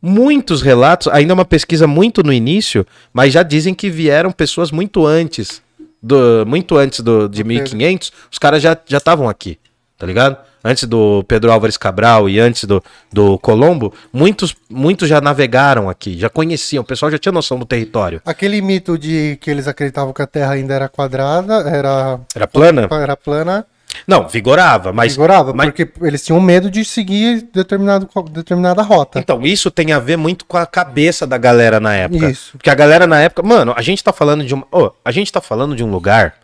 Muitos 0.00 0.62
relatos, 0.62 1.08
ainda 1.08 1.32
é 1.32 1.34
uma 1.34 1.44
pesquisa 1.44 1.86
muito 1.86 2.22
no 2.22 2.32
início, 2.32 2.86
mas 3.12 3.32
já 3.32 3.42
dizem 3.42 3.74
que 3.74 3.88
vieram 3.88 4.30
pessoas 4.30 4.70
muito 4.70 5.06
antes. 5.06 5.62
Do, 6.02 6.44
muito 6.46 6.76
antes 6.76 7.00
do, 7.00 7.28
de 7.28 7.42
1500, 7.42 8.12
os 8.30 8.38
caras 8.38 8.62
já 8.62 8.78
estavam 8.88 9.28
aqui, 9.28 9.58
tá 9.98 10.06
ligado? 10.06 10.36
Antes 10.66 10.84
do 10.84 11.22
Pedro 11.28 11.52
Álvares 11.52 11.76
Cabral 11.76 12.28
e 12.28 12.40
antes 12.40 12.64
do, 12.64 12.82
do 13.12 13.38
Colombo, 13.38 13.94
muitos, 14.12 14.54
muitos 14.68 15.08
já 15.08 15.20
navegaram 15.20 15.88
aqui, 15.88 16.18
já 16.18 16.28
conheciam, 16.28 16.82
o 16.82 16.84
pessoal 16.86 17.10
já 17.10 17.18
tinha 17.18 17.30
noção 17.32 17.56
do 17.58 17.64
território. 17.64 18.20
Aquele 18.26 18.60
mito 18.60 18.98
de 18.98 19.38
que 19.40 19.48
eles 19.50 19.68
acreditavam 19.68 20.12
que 20.12 20.20
a 20.22 20.26
Terra 20.26 20.54
ainda 20.54 20.74
era 20.74 20.88
quadrada, 20.88 21.54
era, 21.68 22.18
Era 22.34 22.46
plana? 22.48 22.88
era 22.90 23.16
plana, 23.16 23.64
Não, 24.06 24.26
vigorava, 24.28 24.92
mas. 24.92 25.12
vigorava, 25.12 25.52
mas- 25.54 25.68
porque 25.68 25.88
eles 26.02 26.24
tinham 26.24 26.40
medo 26.40 26.70
de 26.70 26.84
seguir 26.84 27.48
determinado, 27.54 28.08
determinada 28.30 28.82
rota. 28.82 29.18
Então, 29.20 29.42
isso 29.46 29.70
tem 29.70 29.92
a 29.92 29.98
ver 29.98 30.16
muito 30.16 30.44
com 30.44 30.56
a 30.56 30.66
cabeça 30.66 31.26
da 31.26 31.38
galera 31.38 31.78
na 31.80 31.94
época. 31.94 32.28
Isso. 32.30 32.52
Porque 32.58 32.68
a 32.70 32.74
galera 32.74 33.06
na 33.06 33.20
época. 33.20 33.42
Mano, 33.42 33.72
a 33.76 33.82
gente 33.82 34.02
tá 34.04 34.12
falando 34.12 34.44
de 34.44 34.54
um. 34.54 34.62
ô, 34.72 34.90
a 35.04 35.10
gente 35.12 35.32
tá 35.32 35.40
falando 35.40 35.74
de 35.76 35.82
um 35.84 35.90
lugar. 35.90 36.34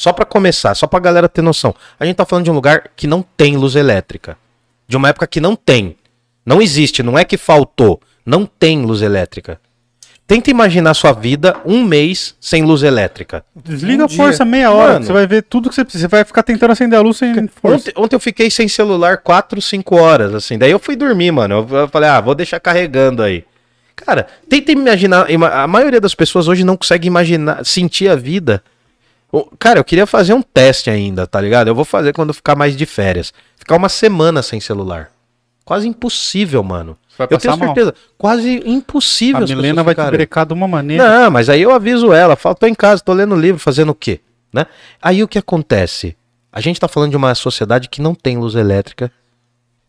Só 0.00 0.14
pra 0.14 0.24
começar, 0.24 0.74
só 0.74 0.86
pra 0.86 0.98
galera 0.98 1.28
ter 1.28 1.42
noção. 1.42 1.74
A 1.98 2.06
gente 2.06 2.16
tá 2.16 2.24
falando 2.24 2.46
de 2.46 2.50
um 2.50 2.54
lugar 2.54 2.84
que 2.96 3.06
não 3.06 3.20
tem 3.36 3.54
luz 3.58 3.74
elétrica. 3.76 4.34
De 4.88 4.96
uma 4.96 5.10
época 5.10 5.26
que 5.26 5.42
não 5.42 5.54
tem. 5.54 5.94
Não 6.46 6.62
existe, 6.62 7.02
não 7.02 7.18
é 7.18 7.22
que 7.26 7.36
faltou. 7.36 8.00
Não 8.24 8.46
tem 8.46 8.80
luz 8.82 9.02
elétrica. 9.02 9.60
Tenta 10.26 10.50
imaginar 10.50 10.94
sua 10.94 11.12
vida 11.12 11.54
um 11.66 11.84
mês 11.84 12.34
sem 12.40 12.62
luz 12.62 12.82
elétrica. 12.82 13.44
Desliga 13.54 14.04
Um 14.04 14.06
a 14.06 14.08
força 14.08 14.42
dia. 14.42 14.50
meia 14.50 14.70
hora, 14.72 14.94
Mano. 14.94 15.04
você 15.04 15.12
vai 15.12 15.26
ver 15.26 15.42
tudo 15.42 15.68
que 15.68 15.74
você 15.74 15.84
precisa. 15.84 16.04
Você 16.08 16.16
vai 16.16 16.24
ficar 16.24 16.44
tentando 16.44 16.70
acender 16.70 16.98
a 16.98 17.02
luz 17.02 17.18
sem 17.18 17.34
força. 17.48 17.90
Ontem, 17.90 17.92
ontem 17.94 18.16
eu 18.16 18.20
fiquei 18.20 18.50
sem 18.50 18.68
celular 18.68 19.18
4, 19.18 19.60
5 19.60 19.96
horas, 19.96 20.32
assim. 20.34 20.56
Daí 20.56 20.70
eu 20.70 20.78
fui 20.78 20.96
dormir, 20.96 21.30
mano. 21.30 21.66
Eu, 21.70 21.88
falei, 21.88 22.08
ah, 22.08 22.22
vou 22.22 22.34
deixar 22.34 22.58
carregando 22.58 23.22
aí. 23.22 23.44
Cara, 23.94 24.26
tenta 24.48 24.72
imaginar. 24.72 25.30
ima- 25.30 25.50
A 25.50 25.66
maioria 25.66 26.00
das 26.00 26.14
pessoas 26.14 26.48
hoje 26.48 26.64
não 26.64 26.74
consegue 26.78 27.06
imaginar, 27.06 27.66
sentir 27.66 28.08
a 28.08 28.16
vida. 28.16 28.62
Cara, 29.58 29.78
eu 29.78 29.84
queria 29.84 30.06
fazer 30.06 30.34
um 30.34 30.42
teste 30.42 30.90
ainda, 30.90 31.26
tá 31.26 31.40
ligado? 31.40 31.68
Eu 31.68 31.74
vou 31.74 31.84
fazer 31.84 32.12
quando 32.12 32.30
eu 32.30 32.34
ficar 32.34 32.56
mais 32.56 32.76
de 32.76 32.84
férias. 32.86 33.32
Ficar 33.56 33.76
uma 33.76 33.88
semana 33.88 34.42
sem 34.42 34.60
celular. 34.60 35.10
Quase 35.64 35.86
impossível, 35.86 36.62
mano. 36.64 36.96
Eu 37.18 37.38
tenho 37.38 37.56
mal. 37.56 37.68
certeza. 37.68 37.94
Quase 38.18 38.62
impossível. 38.64 39.44
A 39.44 39.46
Milena 39.46 39.82
vai 39.82 39.94
te 39.94 39.98
ficarem. 39.98 40.16
brecar 40.16 40.46
de 40.46 40.52
uma 40.52 40.66
maneira. 40.66 41.06
Não, 41.06 41.30
mas 41.30 41.48
aí 41.48 41.62
eu 41.62 41.70
aviso 41.70 42.12
ela, 42.12 42.34
falo, 42.34 42.54
tô 42.54 42.66
em 42.66 42.74
casa, 42.74 43.02
tô 43.02 43.12
lendo 43.12 43.36
livro, 43.36 43.60
fazendo 43.60 43.90
o 43.90 43.94
quê? 43.94 44.20
Né? 44.52 44.66
Aí 45.00 45.22
o 45.22 45.28
que 45.28 45.38
acontece? 45.38 46.16
A 46.52 46.60
gente 46.60 46.80
tá 46.80 46.88
falando 46.88 47.10
de 47.10 47.16
uma 47.16 47.34
sociedade 47.34 47.88
que 47.88 48.02
não 48.02 48.14
tem 48.14 48.36
luz 48.36 48.54
elétrica, 48.56 49.12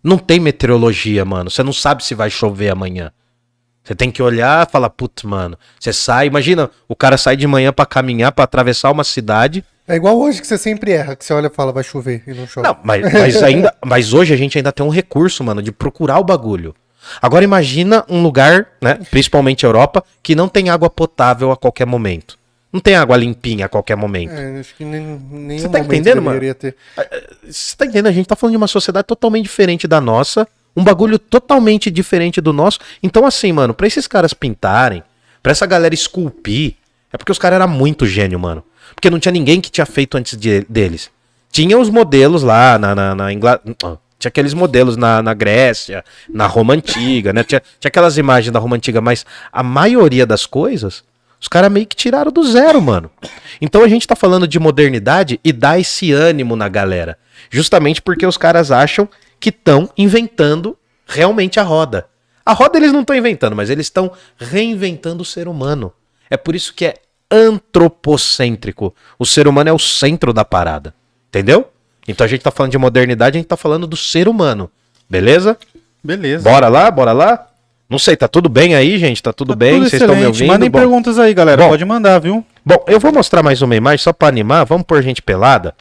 não 0.04 0.18
tem 0.18 0.40
meteorologia, 0.40 1.26
mano. 1.26 1.50
Você 1.50 1.64
não 1.64 1.74
sabe 1.74 2.04
se 2.04 2.14
vai 2.14 2.30
chover 2.30 2.70
amanhã. 2.70 3.12
Você 3.84 3.96
tem 3.96 4.12
que 4.12 4.22
olhar 4.22 4.68
e 4.68 4.72
falar, 4.72 4.90
putz, 4.90 5.24
mano. 5.24 5.58
Você 5.80 5.92
sai, 5.92 6.28
imagina, 6.28 6.70
o 6.88 6.96
cara 6.96 7.18
sai 7.18 7.36
de 7.36 7.48
manhã 7.48 7.74
pra 7.74 7.86
caminhar, 7.86 8.32
pra 8.32 8.44
atravessar 8.44 8.92
uma 8.92 9.04
cidade. 9.04 9.64
É 9.88 9.96
igual 9.96 10.18
hoje 10.20 10.40
que 10.40 10.48
você 10.48 10.58
sempre 10.58 10.92
erra, 10.92 11.16
que 11.16 11.26
você 11.26 11.34
olha 11.34 11.48
e 11.48 11.50
fala, 11.50 11.72
vai 11.72 11.84
chover 11.84 12.24
e 12.28 12.34
não 12.34 12.48
chove. 12.48 12.68
Não, 12.68 12.78
mas, 12.84 13.12
mas 13.12 13.42
ainda, 13.44 13.74
mas 13.84 14.14
hoje 14.14 14.34
a 14.34 14.38
gente 14.38 14.58
ainda 14.58 14.72
tem 14.72 14.86
um 14.86 14.90
recurso, 14.90 15.44
mano, 15.44 15.62
de 15.62 15.72
procurar 15.72 16.20
o 16.20 16.24
bagulho. 16.24 16.76
Agora 17.20 17.44
imagina 17.44 18.06
um 18.08 18.22
lugar, 18.22 18.68
né, 18.80 19.00
principalmente 19.10 19.66
Europa, 19.66 20.04
que 20.22 20.36
não 20.36 20.48
tem 20.48 20.70
água 20.70 20.90
potável 20.90 21.52
a 21.52 21.58
qualquer 21.58 21.88
momento. 21.88 22.38
Não 22.72 22.80
tem 22.80 22.96
água 22.96 23.18
limpinha 23.18 23.66
a 23.66 23.70
qualquer 23.70 23.98
momento. 23.98 24.32
É, 24.32 24.60
acho 24.60 24.76
que 24.76 24.86
nem, 24.86 25.02
nem 25.30 25.60
Você 25.60 25.68
tá 25.68 25.80
entendendo, 25.80 26.22
mano? 26.22 26.40
ter. 26.54 26.76
Você 27.46 27.76
tá 27.76 27.86
entendendo? 27.86 28.08
A 28.08 28.12
gente 28.14 28.28
tá 28.28 28.36
falando 28.36 28.54
de 28.54 28.58
uma 28.58 28.68
sociedade 28.68 29.08
totalmente 29.08 29.44
diferente 29.44 29.88
da 29.88 30.00
nossa, 30.00 30.48
um 30.76 30.84
bagulho 30.84 31.18
totalmente 31.20 31.90
diferente 31.92 32.40
do 32.42 32.54
nosso. 32.54 32.80
Então, 33.04 33.26
assim, 33.26 33.52
mano, 33.52 33.74
pra 33.74 33.88
esses 33.88 34.08
caras 34.08 34.34
pintarem, 34.34 35.04
pra 35.44 35.52
essa 35.52 35.66
galera 35.66 35.94
esculpir, 35.94 36.76
é 37.12 37.18
porque 37.18 37.32
os 37.32 37.40
caras 37.40 37.58
eram 37.62 37.68
muito 37.68 38.06
gênio, 38.06 38.40
mano. 38.40 38.64
Porque 38.96 39.10
não 39.10 39.20
tinha 39.20 39.32
ninguém 39.32 39.60
que 39.62 39.70
tinha 39.72 39.86
feito 39.86 40.18
antes 40.18 40.38
de- 40.38 40.66
deles. 40.70 41.10
Tinha 41.52 41.78
os 41.78 41.90
modelos 41.90 42.44
lá 42.44 42.78
na, 42.78 42.96
na, 42.96 43.16
na 43.16 43.34
Inglaterra. 43.34 44.00
Tinha 44.18 44.30
aqueles 44.30 44.54
modelos 44.54 44.96
na, 44.98 45.22
na 45.24 45.34
Grécia, 45.34 46.06
na 46.30 46.46
Roma 46.46 46.74
Antiga, 46.76 47.34
né? 47.34 47.44
Tinha, 47.44 47.62
tinha 47.80 47.90
aquelas 47.90 48.18
imagens 48.18 48.54
da 48.54 48.60
Roma 48.60 48.76
Antiga, 48.76 49.02
mas 49.02 49.26
a 49.52 49.64
maioria 49.64 50.26
das 50.28 50.46
coisas, 50.46 51.04
os 51.42 51.48
caras 51.48 51.72
meio 51.72 51.88
que 51.88 51.96
tiraram 51.96 52.32
do 52.32 52.44
zero, 52.44 52.80
mano. 52.82 53.10
Então 53.60 53.84
a 53.84 53.88
gente 53.88 54.08
tá 54.08 54.16
falando 54.16 54.48
de 54.48 54.60
modernidade 54.60 55.40
e 55.44 55.52
dá 55.52 55.80
esse 55.80 56.12
ânimo 56.14 56.56
na 56.56 56.70
galera. 56.70 57.18
Justamente 57.50 58.00
porque 58.02 58.26
os 58.26 58.38
caras 58.38 58.72
acham 58.72 59.10
que 59.42 59.50
estão 59.50 59.90
inventando 59.98 60.78
realmente 61.06 61.60
a 61.60 61.64
roda. 61.64 62.08
A 62.46 62.54
roda 62.54 62.78
eles 62.78 62.94
não 62.94 63.02
estão 63.02 63.16
inventando, 63.16 63.56
mas 63.56 63.70
eles 63.70 63.88
estão 63.88 64.12
reinventando 64.38 65.24
o 65.24 65.26
ser 65.26 65.48
humano. 65.48 65.92
É 66.30 66.38
por 66.38 66.56
isso 66.56 66.74
que 66.74 66.86
é 66.86 66.96
antropocêntrico. 67.30 68.96
O 69.20 69.26
ser 69.26 69.48
humano 69.48 69.70
é 69.70 69.74
o 69.74 69.80
centro 69.80 70.32
da 70.32 70.46
parada. 70.46 70.94
Entendeu? 71.30 71.70
Então 72.08 72.26
a 72.26 72.28
gente 72.28 72.42
tá 72.42 72.52
falando 72.52 72.72
de 72.72 72.78
modernidade, 72.78 73.38
a 73.38 73.40
gente 73.40 73.48
tá 73.48 73.58
falando 73.58 73.88
do 73.88 73.98
ser 73.98 74.28
humano. 74.28 74.70
Beleza? 75.10 75.58
Beleza. 76.04 76.50
Bora 76.50 76.68
lá, 76.68 76.90
bora 76.90 77.12
lá? 77.12 77.48
Não 77.90 78.00
sei, 78.00 78.16
tá 78.16 78.28
tudo 78.28 78.48
bem 78.48 78.74
aí, 78.74 78.98
gente? 78.98 79.22
Tá 79.22 79.34
tudo 79.34 79.50
Tá 79.50 79.58
bem? 79.58 79.80
Vocês 79.80 80.02
estão 80.02 80.16
me 80.16 80.26
ouvindo? 80.26 80.48
Mandem 80.48 80.70
Bom, 80.70 80.80
perguntas 80.80 81.20
aí, 81.20 81.34
galera. 81.34 81.64
Bom. 81.64 81.70
Pode 81.70 81.84
mandar, 81.84 82.20
viu? 82.20 82.46
Bom, 82.66 82.84
eu 82.88 83.00
vou 83.00 83.12
mostrar 83.12 83.44
mais 83.44 83.62
uma 83.62 83.76
imagem 83.76 83.98
só 83.98 84.14
pra 84.14 84.30
animar. 84.30 84.66
Vamos 84.66 84.86
pôr 84.86 85.02
gente 85.04 85.22
pelada. 85.22 85.76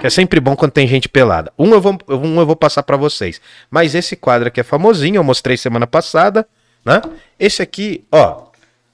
Que 0.00 0.06
é 0.06 0.10
sempre 0.10 0.38
bom 0.40 0.54
quando 0.54 0.70
tem 0.72 0.86
gente 0.86 1.08
pelada. 1.08 1.52
Um 1.58 1.70
eu 1.72 1.80
vou, 1.80 1.98
um 2.08 2.38
eu 2.38 2.46
vou 2.46 2.54
passar 2.56 2.82
pra 2.82 2.96
vocês. 2.96 3.40
Mas 3.70 3.94
esse 3.94 4.14
quadro 4.14 4.48
aqui 4.48 4.60
é 4.60 4.62
famosinho, 4.62 5.16
eu 5.16 5.24
mostrei 5.24 5.56
semana 5.56 5.86
passada, 5.86 6.46
né? 6.84 7.02
Esse 7.38 7.62
aqui, 7.62 8.04
ó, 8.12 8.44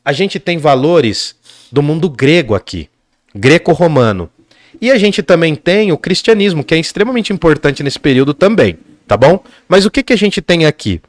a 0.04 0.12
gente 0.12 0.40
tem 0.40 0.56
valores 0.56 1.36
do 1.70 1.82
mundo 1.82 2.08
grego 2.08 2.54
aqui, 2.54 2.88
greco-romano. 3.34 4.30
E 4.80 4.90
a 4.90 4.98
gente 4.98 5.22
também 5.22 5.54
tem 5.54 5.92
o 5.92 5.98
cristianismo, 5.98 6.64
que 6.64 6.74
é 6.74 6.78
extremamente 6.78 7.32
importante 7.32 7.82
nesse 7.82 7.98
período 7.98 8.34
também, 8.34 8.78
tá 9.06 9.16
bom? 9.16 9.42
Mas 9.68 9.84
o 9.84 9.90
que 9.90 10.02
que 10.02 10.12
a 10.12 10.16
gente 10.16 10.40
tem 10.40 10.66
aqui? 10.66 11.00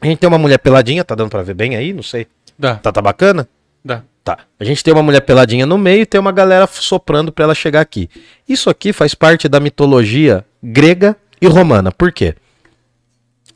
A 0.00 0.06
gente 0.06 0.18
tem 0.18 0.28
uma 0.28 0.38
mulher 0.38 0.58
peladinha, 0.58 1.04
tá 1.04 1.14
dando 1.14 1.30
pra 1.30 1.42
ver 1.42 1.54
bem 1.54 1.74
aí? 1.76 1.92
Não 1.92 2.02
sei. 2.02 2.26
Dá, 2.58 2.76
Tá, 2.76 2.92
tá 2.92 3.02
bacana? 3.02 3.48
dá. 3.84 4.02
Tá. 4.28 4.36
A 4.60 4.64
gente 4.64 4.84
tem 4.84 4.92
uma 4.92 5.02
mulher 5.02 5.22
peladinha 5.22 5.64
no 5.64 5.78
meio 5.78 6.02
e 6.02 6.06
tem 6.06 6.20
uma 6.20 6.30
galera 6.30 6.66
soprando 6.66 7.32
pra 7.32 7.44
ela 7.44 7.54
chegar 7.54 7.80
aqui. 7.80 8.10
Isso 8.46 8.68
aqui 8.68 8.92
faz 8.92 9.14
parte 9.14 9.48
da 9.48 9.58
mitologia 9.58 10.44
grega 10.62 11.16
e 11.40 11.46
romana. 11.46 11.90
Por 11.90 12.12
quê? 12.12 12.34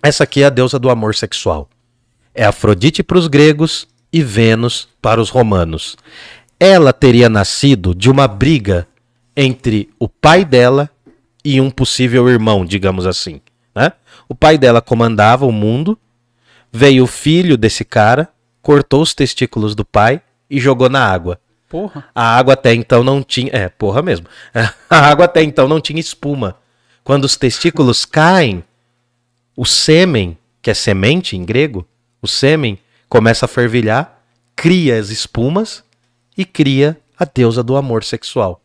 Essa 0.02 0.24
aqui 0.24 0.42
é 0.42 0.46
a 0.46 0.48
deusa 0.48 0.78
do 0.78 0.88
amor 0.88 1.14
sexual. 1.14 1.68
É 2.34 2.42
Afrodite 2.42 3.02
para 3.02 3.18
os 3.18 3.28
gregos 3.28 3.86
e 4.10 4.22
Vênus 4.22 4.88
para 5.02 5.20
os 5.20 5.28
romanos. 5.28 5.94
Ela 6.58 6.94
teria 6.94 7.28
nascido 7.28 7.94
de 7.94 8.10
uma 8.10 8.26
briga 8.26 8.88
entre 9.36 9.90
o 9.98 10.08
pai 10.08 10.42
dela 10.42 10.88
e 11.44 11.60
um 11.60 11.70
possível 11.70 12.30
irmão, 12.30 12.64
digamos 12.64 13.06
assim. 13.06 13.42
Né? 13.74 13.92
O 14.26 14.34
pai 14.34 14.56
dela 14.56 14.80
comandava 14.80 15.44
o 15.44 15.52
mundo, 15.52 15.98
veio 16.72 17.04
o 17.04 17.06
filho 17.06 17.58
desse 17.58 17.84
cara, 17.84 18.30
cortou 18.62 19.02
os 19.02 19.12
testículos 19.12 19.74
do 19.74 19.84
pai 19.84 20.22
e 20.52 20.60
jogou 20.60 20.90
na 20.90 21.02
água. 21.02 21.40
Porra. 21.66 22.04
A 22.14 22.36
água 22.36 22.52
até 22.52 22.74
então 22.74 23.02
não 23.02 23.22
tinha. 23.22 23.50
É, 23.50 23.70
porra 23.70 24.02
mesmo. 24.02 24.26
A 24.90 24.98
água 24.98 25.24
até 25.24 25.42
então 25.42 25.66
não 25.66 25.80
tinha 25.80 25.98
espuma. 25.98 26.56
Quando 27.02 27.24
os 27.24 27.34
testículos 27.34 28.04
caem, 28.04 28.62
o 29.56 29.64
sêmen, 29.64 30.36
que 30.60 30.70
é 30.70 30.74
semente 30.74 31.34
em 31.34 31.44
grego, 31.44 31.88
o 32.20 32.28
sêmen 32.28 32.78
começa 33.08 33.46
a 33.46 33.48
fervilhar, 33.48 34.22
cria 34.54 35.00
as 35.00 35.08
espumas 35.08 35.82
e 36.36 36.44
cria 36.44 37.00
a 37.18 37.24
deusa 37.24 37.62
do 37.62 37.74
amor 37.74 38.04
sexual. 38.04 38.60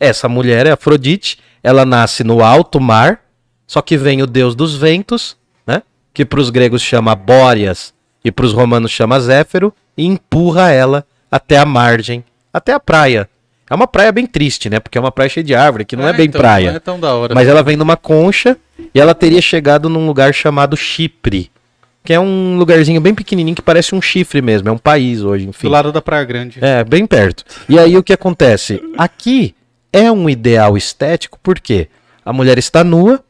Essa 0.00 0.28
mulher 0.28 0.66
é 0.66 0.72
Afrodite, 0.72 1.38
ela 1.62 1.84
nasce 1.84 2.24
no 2.24 2.42
alto 2.42 2.80
mar, 2.80 3.20
só 3.66 3.82
que 3.82 3.96
vem 3.96 4.22
o 4.22 4.26
deus 4.26 4.54
dos 4.54 4.74
ventos, 4.74 5.36
né? 5.66 5.82
Que 6.12 6.24
para 6.24 6.40
os 6.40 6.50
gregos 6.50 6.82
chama 6.82 7.14
Bóreas 7.14 7.92
e 8.24 8.32
para 8.32 8.46
os 8.46 8.52
romanos 8.52 8.90
chama 8.90 9.20
Zéfiro, 9.20 9.72
e 9.96 10.06
empurra 10.06 10.70
ela 10.70 11.06
até 11.30 11.56
a 11.56 11.64
margem, 11.64 12.24
até 12.52 12.72
a 12.72 12.80
praia. 12.80 13.28
É 13.68 13.74
uma 13.74 13.86
praia 13.86 14.12
bem 14.12 14.26
triste, 14.26 14.68
né? 14.68 14.78
Porque 14.78 14.98
é 14.98 15.00
uma 15.00 15.10
praia 15.10 15.28
cheia 15.28 15.44
de 15.44 15.54
árvore, 15.54 15.84
que 15.84 15.96
não 15.96 16.06
é, 16.06 16.12
bem 16.12 16.26
então, 16.26 16.40
praia. 16.40 16.70
Não 16.70 16.76
é 16.76 16.80
tão 16.80 17.00
da 17.00 17.14
hora. 17.14 17.34
Mas 17.34 17.48
ela 17.48 17.62
vem 17.62 17.76
numa 17.76 17.96
concha 17.96 18.56
e 18.94 19.00
ela 19.00 19.14
teria 19.14 19.40
chegado 19.40 19.88
num 19.88 20.06
lugar 20.06 20.34
chamado 20.34 20.76
Chipre, 20.76 21.50
que 22.04 22.12
é 22.12 22.20
um 22.20 22.58
lugarzinho 22.58 23.00
bem 23.00 23.14
pequenininho 23.14 23.56
que 23.56 23.62
parece 23.62 23.94
um 23.94 24.02
chifre 24.02 24.42
mesmo, 24.42 24.68
é 24.68 24.72
um 24.72 24.78
país 24.78 25.22
hoje, 25.22 25.48
enfim. 25.48 25.66
Do 25.66 25.72
lado 25.72 25.90
da 25.90 26.02
Praia 26.02 26.24
Grande. 26.24 26.58
É, 26.62 26.84
bem 26.84 27.06
perto. 27.06 27.42
E 27.68 27.78
aí 27.78 27.96
o 27.96 28.02
que 28.02 28.12
acontece? 28.12 28.80
Aqui 28.98 29.54
é 29.90 30.12
um 30.12 30.28
ideal 30.28 30.76
estético 30.76 31.38
porque 31.42 31.88
a 32.22 32.32
mulher 32.32 32.58
está 32.58 32.84
nua, 32.84 33.24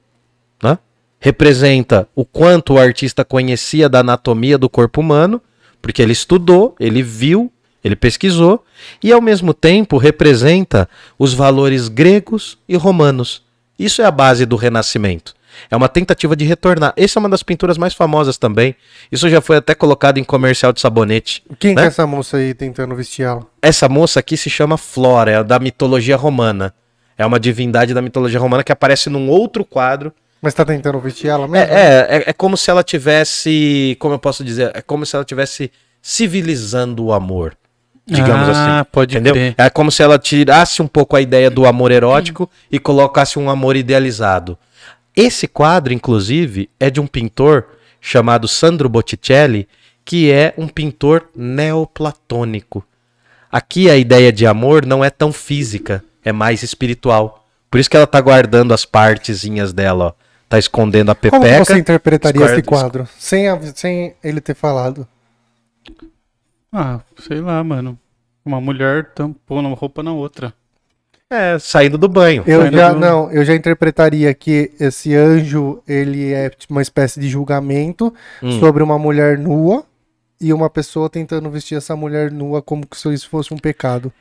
né? 0.63 0.79
representa 1.21 2.09
o 2.15 2.25
quanto 2.25 2.75
o 2.75 2.79
artista 2.79 3.25
conhecia 3.25 3.89
da 3.89 4.01
anatomia 4.01 4.59
do 4.59 4.69
corpo 4.69 5.01
humano, 5.01 5.41
porque 5.85 6.01
ele 6.01 6.15
estudou, 6.15 6.75
ele 6.81 7.03
viu, 7.03 7.53
ele 7.85 7.95
pesquisou, 7.95 8.65
e 9.03 9.13
ao 9.13 9.21
mesmo 9.21 9.53
tempo 9.53 9.99
representa 9.99 10.89
os 11.19 11.35
valores 11.35 11.89
gregos 11.89 12.57
e 12.67 12.75
romanos. 12.75 13.43
Isso 13.79 14.01
é 14.01 14.07
a 14.07 14.11
base 14.11 14.47
do 14.47 14.57
Renascimento. 14.57 15.35
É 15.71 15.77
uma 15.77 15.87
tentativa 15.87 16.35
de 16.35 16.47
retornar. 16.47 16.95
Essa 16.97 17.19
é 17.19 17.21
uma 17.21 17.29
das 17.29 17.43
pinturas 17.43 17.77
mais 17.77 17.93
famosas 17.93 18.39
também. 18.39 18.75
Isso 19.13 19.29
já 19.29 19.43
foi 19.43 19.59
até 19.59 19.75
colocado 19.75 20.17
em 20.17 20.25
comercial 20.25 20.73
de 20.73 20.81
sabonete. 20.81 21.43
Quem 21.59 21.75
né? 21.75 21.83
que 21.83 21.85
é 21.85 21.89
essa 21.89 22.07
moça 22.07 22.39
aí 22.39 22.55
tentando 22.55 22.95
vestir 22.97 23.27
ela? 23.27 23.47
Essa 23.61 23.87
moça 23.87 24.21
aqui 24.21 24.39
se 24.39 24.49
chama 24.49 24.79
Flora, 24.79 25.31
é 25.31 25.45
da 25.45 25.59
mitologia 25.59 26.17
romana. 26.17 26.73
É 27.19 27.27
uma 27.27 27.39
divindade 27.39 27.93
da 27.93 28.01
mitologia 28.01 28.41
romana 28.41 28.65
que 28.65 28.73
aparece 28.73 29.11
num 29.11 29.29
outro 29.29 29.67
quadro. 29.67 30.15
Mas 30.45 30.53
tá 30.53 30.63
tentando 30.63 31.01
vestir 31.01 31.29
ela 31.29 31.47
É, 31.47 31.49
mesmo? 31.49 31.73
é, 31.73 32.07
é, 32.19 32.25
é 32.27 32.33
como 32.35 32.55
se 32.55 32.71
ela 32.71 32.85
tivesse. 32.85 33.97
Como 33.99 34.13
eu 34.13 34.19
posso 34.19 34.45
dizer? 34.45 34.71
É 34.75 34.83
como 34.83 35.07
se 35.07 35.17
ela 35.17 35.25
tivesse 35.25 35.73
civilizando 36.03 37.03
o 37.03 37.15
amor. 37.15 37.57
Digamos 38.07 38.51
ah, 38.51 38.81
assim. 38.81 38.91
pode 38.93 39.15
Entendeu? 39.15 39.33
crer. 39.33 39.55
É 39.57 39.71
como 39.71 39.91
se 39.91 40.03
ela 40.03 40.19
tirasse 40.19 40.83
um 40.83 40.87
pouco 40.87 41.17
a 41.17 41.23
ideia 41.23 41.49
do 41.51 41.65
amor 41.65 41.91
erótico 41.91 42.51
e 42.71 42.79
colocasse 42.79 43.39
um 43.39 43.49
amor 43.49 43.75
idealizado. 43.75 44.59
Esse 45.17 45.49
quadro, 45.49 45.95
inclusive, 45.95 46.69
é 46.79 46.91
de 46.91 47.01
um 47.01 47.07
pintor 47.07 47.65
chamado 47.99 48.47
Sandro 48.47 48.87
Botticelli, 48.91 49.67
que 50.05 50.31
é 50.31 50.53
um 50.59 50.69
pintor 50.69 51.27
neoplatônico. 51.35 52.85
Aqui 53.51 53.89
a 53.89 53.97
ideia 53.97 54.31
de 54.31 54.47
amor 54.47 54.85
não 54.85 55.03
é 55.03 55.09
tão 55.09 55.33
física, 55.33 56.05
é 56.23 56.33
mais 56.33 56.63
espiritual. 56.63 57.47
Por 57.71 57.81
isso 57.81 57.89
que 57.89 57.97
ela 57.97 58.07
tá 58.07 58.21
guardando 58.21 58.75
as 58.75 58.85
partezinhas 58.85 59.73
dela, 59.73 60.15
ó. 60.21 60.24
Tá 60.49 60.59
escondendo 60.59 61.11
a 61.11 61.15
Como 61.15 61.43
pepeca. 61.43 61.65
você 61.65 61.79
interpretaria 61.79 62.41
escorre- 62.43 62.53
esse 62.61 62.63
quadro? 62.69 63.09
Sem, 63.19 63.49
a- 63.49 63.61
sem 63.75 64.15
ele 64.23 64.41
ter 64.41 64.55
falado. 64.55 65.07
Ah, 66.73 67.01
sei 67.19 67.41
lá, 67.41 67.63
mano. 67.63 67.99
Uma 68.45 68.61
mulher 68.61 69.07
tampando 69.15 69.67
uma 69.67 69.77
roupa 69.77 70.03
na 70.03 70.13
outra. 70.13 70.53
É, 71.31 71.59
saindo 71.59 71.97
do 71.97 72.09
banho. 72.09 72.45
Eu 72.47 72.61
Saindo 72.63 72.77
já, 72.77 72.93
do- 72.93 73.01
não, 73.01 73.31
eu 73.33 73.45
já 73.45 73.55
interpretaria 73.55 74.33
que 74.35 74.71
esse 74.79 75.15
anjo, 75.15 75.83
ele 75.89 76.33
é 76.33 76.51
uma 76.69 76.83
espécie 76.83 77.19
de 77.19 77.29
julgamento 77.29 78.13
Hum. 78.43 78.61
sobre 78.61 78.83
uma 78.83 78.99
mulher 78.99 79.39
nua 79.39 79.85
e 80.41 80.53
uma 80.53 80.69
pessoa 80.69 81.09
tentando 81.09 81.49
vestir 81.51 81.77
essa 81.77 81.97
mulher 81.97 82.31
nua 82.31 82.61
como 82.61 82.85
se 82.93 83.13
isso 83.13 83.29
fosse 83.31 83.55
um 83.55 83.59
pecado. 83.59 84.13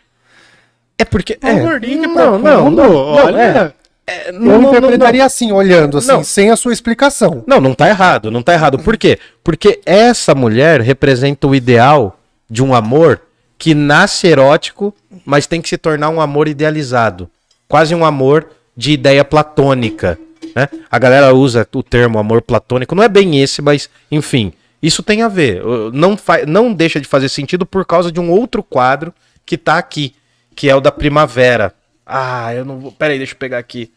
É 0.98 1.04
porque. 1.04 1.38
Ô, 1.44 1.48
É, 1.48 1.60
gordinho, 1.60 2.02
que 2.02 2.08
não, 2.08 2.40
não, 2.40 2.42
profundo, 2.42 2.82
não, 2.84 2.96
olha. 2.96 3.76
É, 4.06 4.30
Eu 4.30 4.34
não, 4.34 4.42
não, 4.42 4.62
não, 4.62 4.78
interpretaria 4.78 5.26
assim, 5.26 5.52
olhando, 5.52 5.98
assim, 5.98 6.08
Não. 6.08 6.24
sem 6.24 6.50
a 6.50 6.56
sua 6.56 6.74
explicação. 6.74 7.44
Não, 7.48 7.62
não 7.62 7.74
tá 7.74 7.88
errado, 7.88 8.30
não 8.30 8.42
tá 8.42 8.54
errado. 8.54 8.80
Por 8.80 8.98
quê? 8.98 9.18
Porque 9.44 9.82
essa 9.86 10.36
mulher 10.36 10.82
representa 10.82 11.48
o 11.48 11.56
ideal 11.56 12.20
de 12.50 12.62
um 12.62 12.74
amor 12.74 13.22
que 13.58 13.74
nasce 13.74 14.28
erótico, 14.28 14.94
mas 15.26 15.48
tem 15.48 15.62
que 15.62 15.70
se 15.70 15.78
tornar 15.78 16.10
um 16.10 16.20
amor 16.20 16.48
idealizado. 16.48 17.30
Quase 17.68 17.96
um 17.96 18.04
amor 18.04 18.48
de 18.76 18.92
ideia 18.92 19.24
platônica. 19.24 20.20
Né? 20.56 20.68
A 20.92 21.00
galera 21.00 21.34
usa 21.34 21.68
o 21.74 21.82
termo 21.82 22.20
amor 22.20 22.42
platônico, 22.42 22.94
não 22.94 23.04
é 23.04 23.10
bem 23.10 23.42
esse, 23.42 23.62
mas 23.62 23.90
enfim, 24.12 24.52
isso 24.82 25.02
tem 25.02 25.22
a 25.22 25.30
ver. 25.30 25.62
Não, 25.94 26.18
não 26.46 26.74
deixa 26.74 27.00
de 27.00 27.08
fazer 27.08 27.30
sentido 27.30 27.66
por 27.66 27.86
causa 27.86 28.12
de 28.12 28.20
um 28.20 28.30
outro 28.30 28.62
quadro 28.62 29.14
que 29.46 29.58
tá 29.58 29.78
aqui, 29.78 30.14
que 30.56 30.70
é 30.70 30.76
o 30.76 30.82
da 30.82 30.92
primavera. 30.92 31.74
Ah, 32.06 32.54
eu 32.54 32.66
não 32.66 32.80
vou. 32.80 32.92
Pera 32.92 33.14
aí, 33.14 33.18
deixa 33.18 33.34
eu 33.34 33.38
pegar 33.38 33.58
aqui. 33.58 33.92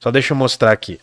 Só 0.00 0.10
deixa 0.10 0.32
eu 0.32 0.36
mostrar 0.36 0.72
aqui. 0.72 0.98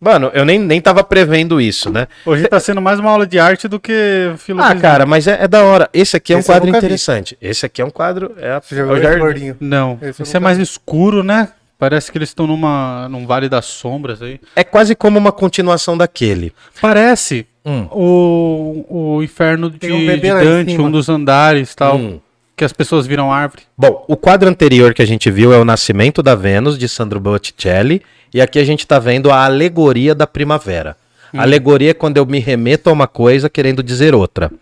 Mano, 0.00 0.30
eu 0.32 0.46
nem, 0.46 0.58
nem 0.58 0.80
tava 0.80 1.04
prevendo 1.04 1.60
isso, 1.60 1.90
né? 1.90 2.08
Hoje 2.24 2.48
tá 2.48 2.58
sendo 2.58 2.80
mais 2.80 2.98
uma 2.98 3.10
aula 3.10 3.26
de 3.26 3.38
arte 3.38 3.68
do 3.68 3.78
que 3.78 4.30
Ah, 4.32 4.36
filosofia. 4.38 4.80
cara, 4.80 5.04
mas 5.04 5.26
é, 5.26 5.42
é 5.42 5.48
da 5.48 5.62
hora. 5.62 5.90
Esse 5.92 6.16
aqui 6.16 6.32
é 6.32 6.36
um 6.36 6.38
Esse 6.40 6.48
eu 6.50 6.54
quadro 6.54 6.66
nunca 6.68 6.80
vi. 6.80 6.86
interessante. 6.86 7.36
Esse 7.40 7.66
aqui 7.66 7.82
é 7.82 7.84
um 7.84 7.90
quadro. 7.90 8.34
É, 8.38 8.52
a, 8.52 8.60
Você 8.62 8.76
já 8.76 8.82
é 8.82 8.84
viu 8.84 8.92
o 8.94 8.96
esse 8.96 9.02
jardim. 9.04 9.18
gordinho? 9.20 9.56
Não, 9.60 9.98
Esse 10.00 10.22
esse 10.22 10.36
é 10.36 10.40
mais 10.40 10.56
escuro, 10.58 11.22
né? 11.22 11.50
Parece 11.78 12.10
que 12.10 12.16
eles 12.18 12.30
estão 12.30 12.46
numa, 12.46 13.08
num 13.10 13.26
vale 13.26 13.48
das 13.48 13.66
sombras 13.66 14.22
aí. 14.22 14.40
É 14.56 14.64
quase 14.64 14.94
como 14.94 15.18
uma 15.18 15.32
continuação 15.32 15.96
daquele. 15.96 16.52
Parece 16.80 17.46
Hum. 17.64 17.86
o, 17.90 18.86
o 19.18 19.22
inferno 19.22 19.70
de, 19.70 19.92
um 19.92 20.06
bebê 20.06 20.28
de 20.32 20.44
Dante, 20.44 20.80
um 20.80 20.90
dos 20.90 21.10
andares 21.10 21.74
tal. 21.74 21.96
Hum. 21.96 22.20
Que 22.60 22.64
as 22.66 22.74
pessoas 22.74 23.06
viram 23.06 23.32
árvore. 23.32 23.62
Bom, 23.74 24.04
o 24.06 24.14
quadro 24.18 24.46
anterior 24.46 24.92
que 24.92 25.00
a 25.00 25.06
gente 25.06 25.30
viu 25.30 25.50
é 25.50 25.56
o 25.56 25.64
Nascimento 25.64 26.22
da 26.22 26.34
Vênus, 26.34 26.76
de 26.76 26.90
Sandro 26.90 27.18
Botticelli. 27.18 28.02
E 28.34 28.38
aqui 28.38 28.58
a 28.58 28.64
gente 28.64 28.86
tá 28.86 28.98
vendo 28.98 29.30
a 29.30 29.46
alegoria 29.46 30.14
da 30.14 30.26
primavera. 30.26 30.94
A 31.34 31.40
alegoria 31.40 31.92
é 31.92 31.94
quando 31.94 32.18
eu 32.18 32.26
me 32.26 32.38
remeto 32.38 32.90
a 32.90 32.92
uma 32.92 33.06
coisa 33.06 33.48
querendo 33.48 33.82
dizer 33.82 34.14
outra. 34.14 34.52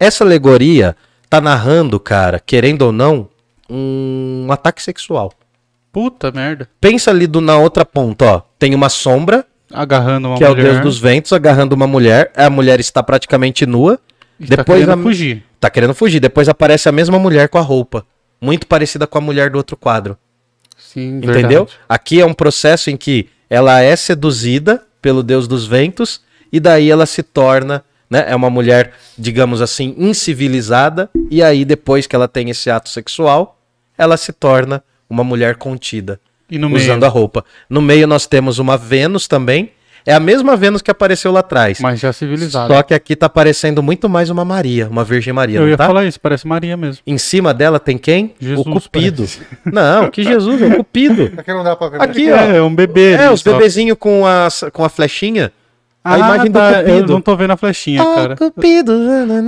Essa 0.00 0.24
alegoria 0.24 0.96
tá 1.30 1.40
narrando, 1.40 2.00
cara, 2.00 2.40
querendo 2.44 2.82
ou 2.82 2.90
não, 2.90 3.28
um 3.70 4.48
ataque 4.50 4.82
sexual. 4.82 5.32
Puta 5.92 6.32
merda. 6.32 6.68
Pensa 6.80 7.12
ali 7.12 7.28
do, 7.28 7.40
na 7.40 7.56
outra 7.56 7.84
ponta, 7.84 8.24
ó. 8.24 8.42
Tem 8.58 8.74
uma 8.74 8.88
sombra, 8.88 9.46
Agarrando 9.72 10.26
uma 10.26 10.36
que 10.38 10.42
é 10.42 10.48
o 10.50 10.56
mulher. 10.56 10.72
deus 10.72 10.80
dos 10.82 10.98
ventos, 10.98 11.32
agarrando 11.32 11.72
uma 11.72 11.86
mulher. 11.86 12.32
A 12.36 12.50
mulher 12.50 12.80
está 12.80 13.00
praticamente 13.00 13.64
nua. 13.64 14.00
e 14.40 14.46
tá 14.48 14.56
Depois 14.56 14.88
a- 14.88 14.96
fugir. 14.96 15.44
Tá 15.64 15.70
querendo 15.70 15.94
fugir. 15.94 16.20
Depois 16.20 16.46
aparece 16.46 16.90
a 16.90 16.92
mesma 16.92 17.18
mulher 17.18 17.48
com 17.48 17.56
a 17.56 17.62
roupa. 17.62 18.04
Muito 18.38 18.66
parecida 18.66 19.06
com 19.06 19.16
a 19.16 19.20
mulher 19.22 19.48
do 19.48 19.56
outro 19.56 19.78
quadro. 19.78 20.18
Sim, 20.76 21.16
Entendeu? 21.16 21.64
verdade. 21.64 21.70
Aqui 21.88 22.20
é 22.20 22.26
um 22.26 22.34
processo 22.34 22.90
em 22.90 22.98
que 22.98 23.30
ela 23.48 23.80
é 23.80 23.96
seduzida 23.96 24.82
pelo 25.00 25.22
deus 25.22 25.48
dos 25.48 25.66
ventos 25.66 26.20
e 26.52 26.60
daí 26.60 26.90
ela 26.90 27.06
se 27.06 27.22
torna, 27.22 27.82
né? 28.10 28.26
É 28.28 28.36
uma 28.36 28.50
mulher, 28.50 28.92
digamos 29.16 29.62
assim, 29.62 29.94
incivilizada 29.96 31.08
e 31.30 31.42
aí 31.42 31.64
depois 31.64 32.06
que 32.06 32.14
ela 32.14 32.28
tem 32.28 32.50
esse 32.50 32.68
ato 32.70 32.90
sexual, 32.90 33.58
ela 33.96 34.18
se 34.18 34.34
torna 34.34 34.84
uma 35.08 35.24
mulher 35.24 35.56
contida, 35.56 36.20
E 36.50 36.58
no 36.58 36.68
meio. 36.68 36.82
usando 36.82 37.04
a 37.04 37.08
roupa. 37.08 37.42
No 37.70 37.80
meio 37.80 38.06
nós 38.06 38.26
temos 38.26 38.58
uma 38.58 38.76
Vênus 38.76 39.26
também. 39.26 39.70
É 40.06 40.12
a 40.12 40.20
mesma 40.20 40.54
Vênus 40.56 40.82
que 40.82 40.90
apareceu 40.90 41.32
lá 41.32 41.40
atrás. 41.40 41.80
Mas 41.80 41.98
já 41.98 42.12
civilizado. 42.12 42.72
Só 42.74 42.82
que 42.82 42.92
aqui 42.92 43.16
tá 43.16 43.24
aparecendo 43.26 43.82
muito 43.82 44.06
mais 44.08 44.28
uma 44.28 44.44
Maria, 44.44 44.86
uma 44.90 45.02
Virgem 45.02 45.32
Maria, 45.32 45.56
Eu 45.58 45.62
não 45.62 45.68
ia 45.68 45.76
tá? 45.78 45.86
falar 45.86 46.04
isso, 46.04 46.20
parece 46.20 46.46
Maria 46.46 46.76
mesmo. 46.76 47.00
Em 47.06 47.16
cima 47.16 47.54
dela 47.54 47.80
tem 47.80 47.96
quem? 47.96 48.34
Jesus, 48.38 48.66
o 48.66 48.70
Cupido. 48.70 49.22
parece. 49.22 49.40
Não, 49.64 50.10
que 50.10 50.22
Jesus, 50.22 50.60
é 50.60 50.66
o 50.66 50.76
Cupido. 50.76 51.32
Aqui 51.38 51.52
não 51.54 51.64
dá 51.64 51.74
pra 51.74 51.88
ver. 51.88 52.02
Aqui, 52.02 52.30
ó. 52.30 52.36
É, 52.36 52.56
é 52.58 52.62
um 52.62 52.74
bebê. 52.74 53.12
É, 53.12 53.30
os 53.30 53.42
bebezinhos 53.42 53.96
com 53.98 54.26
a, 54.26 54.48
com 54.72 54.84
a 54.84 54.88
flechinha. 54.90 55.50
Ah, 56.04 56.14
a 56.14 56.18
imagem 56.18 56.50
do 56.50 56.58
tá, 56.58 56.82
Eu 56.82 56.84
Cupido. 56.96 57.12
não 57.14 57.20
tô 57.22 57.34
vendo 57.34 57.50
a 57.52 57.56
flechinha, 57.56 58.04
cara. 58.04 58.36
Cupido. 58.36 58.92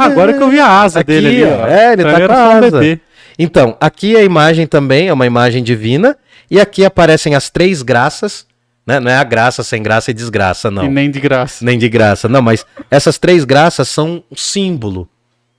Agora 0.00 0.32
que 0.32 0.42
eu 0.42 0.48
vi 0.48 0.58
a 0.58 0.68
asa 0.80 1.00
Aqui, 1.00 1.08
dele 1.08 1.28
ali, 1.28 1.44
ó. 1.44 1.66
É, 1.66 1.92
ele 1.92 2.02
Pra 2.02 2.12
tá 2.20 2.26
com 2.28 2.32
a 2.32 2.36
um 2.48 2.50
asa. 2.52 2.70
bebê. 2.70 3.00
Então, 3.38 3.76
aqui 3.78 4.16
a 4.16 4.22
imagem 4.22 4.66
também 4.66 5.08
é 5.08 5.12
uma 5.12 5.26
imagem 5.26 5.62
divina. 5.62 6.16
E 6.50 6.58
aqui 6.58 6.82
aparecem 6.82 7.34
as 7.34 7.50
três 7.50 7.82
graças. 7.82 8.45
Né? 8.86 9.00
Não 9.00 9.10
é 9.10 9.16
a 9.16 9.24
graça 9.24 9.62
sem 9.62 9.82
graça 9.82 10.10
e 10.10 10.14
desgraça, 10.14 10.70
não. 10.70 10.84
E 10.84 10.88
nem 10.88 11.10
de 11.10 11.18
graça. 11.20 11.64
Nem 11.64 11.76
de 11.78 11.88
graça. 11.88 12.28
Não, 12.28 12.40
mas 12.40 12.64
essas 12.90 13.18
três 13.18 13.44
graças 13.44 13.88
são 13.88 14.22
um 14.30 14.36
símbolo 14.36 15.08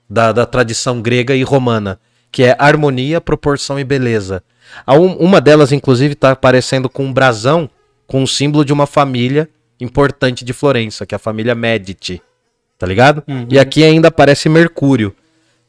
da, 0.10 0.32
da 0.32 0.46
tradição 0.46 1.02
grega 1.02 1.36
e 1.36 1.44
romana, 1.44 2.00
que 2.32 2.44
é 2.44 2.56
harmonia, 2.58 3.20
proporção 3.20 3.78
e 3.80 3.84
beleza. 3.84 4.42
Um- 4.88 5.16
uma 5.18 5.42
delas, 5.42 5.72
inclusive, 5.72 6.14
está 6.14 6.32
aparecendo 6.32 6.88
com 6.90 7.06
um 7.06 7.12
brasão 7.14 7.70
com 8.06 8.24
o 8.24 8.28
símbolo 8.28 8.64
de 8.64 8.72
uma 8.72 8.88
família 8.88 9.50
importante 9.80 10.46
de 10.46 10.54
Florença, 10.54 11.06
que 11.06 11.14
é 11.14 11.18
a 11.18 11.20
família 11.20 11.54
Medici. 11.54 12.22
Tá 12.80 12.88
ligado? 12.88 13.24
E 13.50 13.60
aqui 13.60 13.84
ainda 13.84 14.08
aparece 14.08 14.48
Mercúrio. 14.48 15.14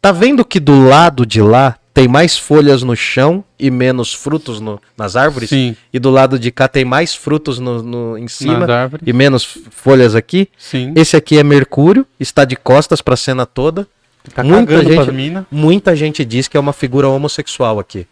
Tá 0.01 0.13
vendo 0.13 0.45
que 0.45 0.61
do 0.61 0.85
lado 0.87 1.27
de 1.27 1.43
lá 1.43 1.77
tem 1.99 2.07
mais 2.07 2.39
folhas 2.39 2.85
no 2.85 2.95
chão 2.95 3.43
e 3.59 3.73
menos 3.73 4.15
frutos 4.15 4.61
no- 4.61 4.81
nas 4.97 5.17
árvores? 5.17 5.49
Sim. 5.49 5.75
E 5.93 5.99
do 5.99 6.11
lado 6.11 6.39
de 6.39 6.53
cá 6.53 6.69
tem 6.69 6.85
mais 6.85 7.13
frutos 7.13 7.59
no, 7.59 7.83
no- 7.83 8.17
em 8.17 8.29
cima 8.29 8.65
e 9.05 9.13
menos 9.13 9.59
folhas 9.73 10.15
aqui? 10.15 10.49
Sim. 10.57 10.93
Esse 10.95 11.17
aqui 11.17 11.37
é 11.39 11.43
Mercúrio, 11.43 12.07
está 12.21 12.45
de 12.45 12.55
costas 12.55 13.03
para 13.03 13.15
a 13.15 13.17
cena 13.17 13.45
toda. 13.45 13.85
Tá 14.33 14.45
muita 14.45 14.81
gente, 14.85 15.47
muita 15.51 15.97
gente 15.97 16.25
diz 16.25 16.47
que 16.47 16.57
é 16.57 16.61
uma 16.61 16.73
figura 16.73 17.09
homossexual 17.09 17.81
aqui. 17.81 18.07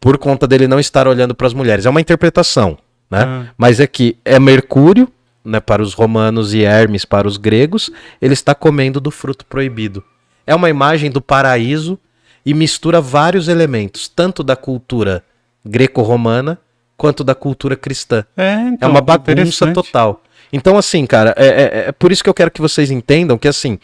Por 0.00 0.18
conta 0.18 0.48
dele 0.48 0.66
não 0.66 0.80
estar 0.80 1.06
olhando 1.06 1.32
para 1.32 1.46
as 1.46 1.54
mulheres. 1.54 1.86
É 1.86 1.90
uma 1.90 2.00
interpretação, 2.00 2.76
né? 3.08 3.22
Ah. 3.24 3.44
Mas 3.56 3.78
é 3.78 3.86
que 3.86 4.16
é 4.24 4.40
Mercúrio, 4.40 5.08
né, 5.44 5.60
para 5.60 5.80
os 5.80 5.94
romanos 5.94 6.54
e 6.54 6.62
Hermes 6.64 7.04
para 7.04 7.28
os 7.28 7.36
gregos, 7.36 7.88
ele 8.20 8.32
está 8.34 8.52
comendo 8.52 9.00
do 9.00 9.12
fruto 9.12 9.46
proibido. 9.46 10.02
É 10.44 10.56
uma 10.56 10.68
imagem 10.68 11.08
do 11.08 11.20
paraíso 11.20 11.96
e 12.44 12.52
mistura 12.54 13.00
vários 13.00 13.48
elementos, 13.48 14.08
tanto 14.08 14.42
da 14.42 14.56
cultura 14.56 15.22
greco-romana 15.64 16.58
quanto 16.96 17.24
da 17.24 17.34
cultura 17.34 17.74
cristã. 17.76 18.24
É, 18.36 18.42
É 18.54 18.68
então, 18.68 18.90
uma 18.90 19.00
bagunça 19.00 19.66
total. 19.72 20.22
Então, 20.52 20.76
assim, 20.76 21.06
cara, 21.06 21.34
é, 21.36 21.46
é- 21.46 21.88
é 21.88 21.92
por 21.92 22.12
isso 22.12 22.22
que 22.22 22.28
eu 22.30 22.34
quero 22.34 22.50
que 22.50 22.60
vocês 22.60 22.90
entendam 22.90 23.38
que, 23.38 23.48
assim, 23.48 23.78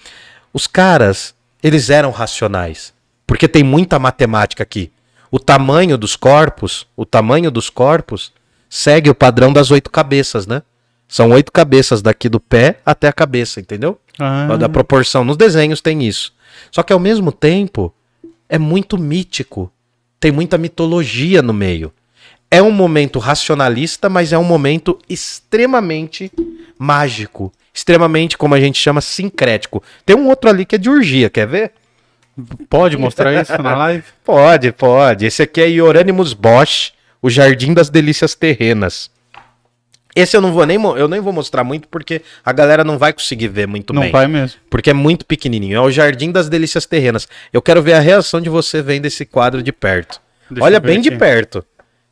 os 0.52 0.66
caras, 0.66 1.34
eles 1.62 1.88
eram 1.90 2.10
racionais. 2.10 2.92
Porque 3.26 3.48
tem 3.48 3.62
muita 3.62 3.98
matemática 3.98 4.62
aqui. 4.62 4.90
o 5.30 5.38
tamanho 5.38 5.98
dos 5.98 6.16
corpos, 6.16 6.86
o 6.96 7.04
tamanho 7.04 7.50
dos 7.50 7.68
corpos 7.68 8.32
segue 8.66 9.10
o 9.10 9.14
padrão 9.14 9.52
das 9.52 9.70
oito 9.70 9.90
cabeças, 9.90 10.46
né? 10.46 10.62
São 11.06 11.30
oito 11.32 11.52
cabeças 11.52 12.00
daqui 12.00 12.30
do 12.30 12.40
pé 12.40 12.80
até 12.84 13.08
a 13.08 13.12
cabeça, 13.12 13.60
entendeu? 13.60 14.00
Ah, 14.18 14.56
Da 14.56 14.70
proporção. 14.70 15.24
Nos 15.26 15.36
desenhos 15.36 15.82
tem 15.82 16.02
isso. 16.02 16.32
Só 16.72 16.82
que 16.82 16.94
ao 16.94 16.98
mesmo 16.98 17.30
tempo 17.30 17.92
é 18.48 18.58
muito 18.58 18.98
mítico. 18.98 19.70
Tem 20.18 20.32
muita 20.32 20.58
mitologia 20.58 21.42
no 21.42 21.52
meio. 21.52 21.92
É 22.50 22.62
um 22.62 22.70
momento 22.70 23.18
racionalista, 23.18 24.08
mas 24.08 24.32
é 24.32 24.38
um 24.38 24.44
momento 24.44 24.98
extremamente 25.08 26.32
mágico. 26.78 27.52
Extremamente, 27.72 28.38
como 28.38 28.54
a 28.54 28.60
gente 28.60 28.78
chama, 28.80 29.00
sincrético. 29.00 29.82
Tem 30.04 30.16
um 30.16 30.28
outro 30.28 30.48
ali 30.48 30.64
que 30.64 30.74
é 30.74 30.78
de 30.78 30.88
urgia, 30.88 31.28
quer 31.28 31.46
ver? 31.46 31.72
Pode 32.68 32.96
mostrar 32.96 33.40
isso 33.40 33.60
na 33.62 33.76
live? 33.76 34.04
Pode, 34.24 34.72
pode. 34.72 35.26
Esse 35.26 35.42
aqui 35.42 35.60
é 35.60 35.68
Ioranimus 35.68 36.32
Bosch, 36.32 36.92
o 37.20 37.28
Jardim 37.28 37.74
das 37.74 37.90
Delícias 37.90 38.34
Terrenas. 38.34 39.10
Esse 40.20 40.36
eu 40.36 40.40
não 40.40 40.52
vou 40.52 40.64
nem, 40.66 40.76
eu 40.82 41.08
nem 41.08 41.20
vou 41.20 41.32
mostrar 41.32 41.62
muito 41.64 41.88
porque 41.88 42.22
a 42.44 42.52
galera 42.52 42.82
não 42.84 42.98
vai 42.98 43.12
conseguir 43.12 43.48
ver 43.48 43.66
muito 43.66 43.92
Não 43.92 44.02
bem. 44.02 44.10
vai 44.10 44.26
mesmo. 44.26 44.58
Porque 44.70 44.90
é 44.90 44.94
muito 44.94 45.24
pequenininho. 45.24 45.76
É 45.76 45.80
o 45.80 45.90
Jardim 45.90 46.30
das 46.32 46.48
Delícias 46.48 46.86
Terrenas. 46.86 47.28
Eu 47.52 47.62
quero 47.62 47.82
ver 47.82 47.92
a 47.94 48.00
reação 48.00 48.40
de 48.40 48.48
você 48.48 48.82
vendo 48.82 49.06
esse 49.06 49.24
quadro 49.24 49.62
de 49.62 49.72
perto. 49.72 50.20
Deixa 50.50 50.64
Olha 50.64 50.80
bem 50.80 51.00
de 51.00 51.08
aqui. 51.10 51.18
perto. 51.18 51.64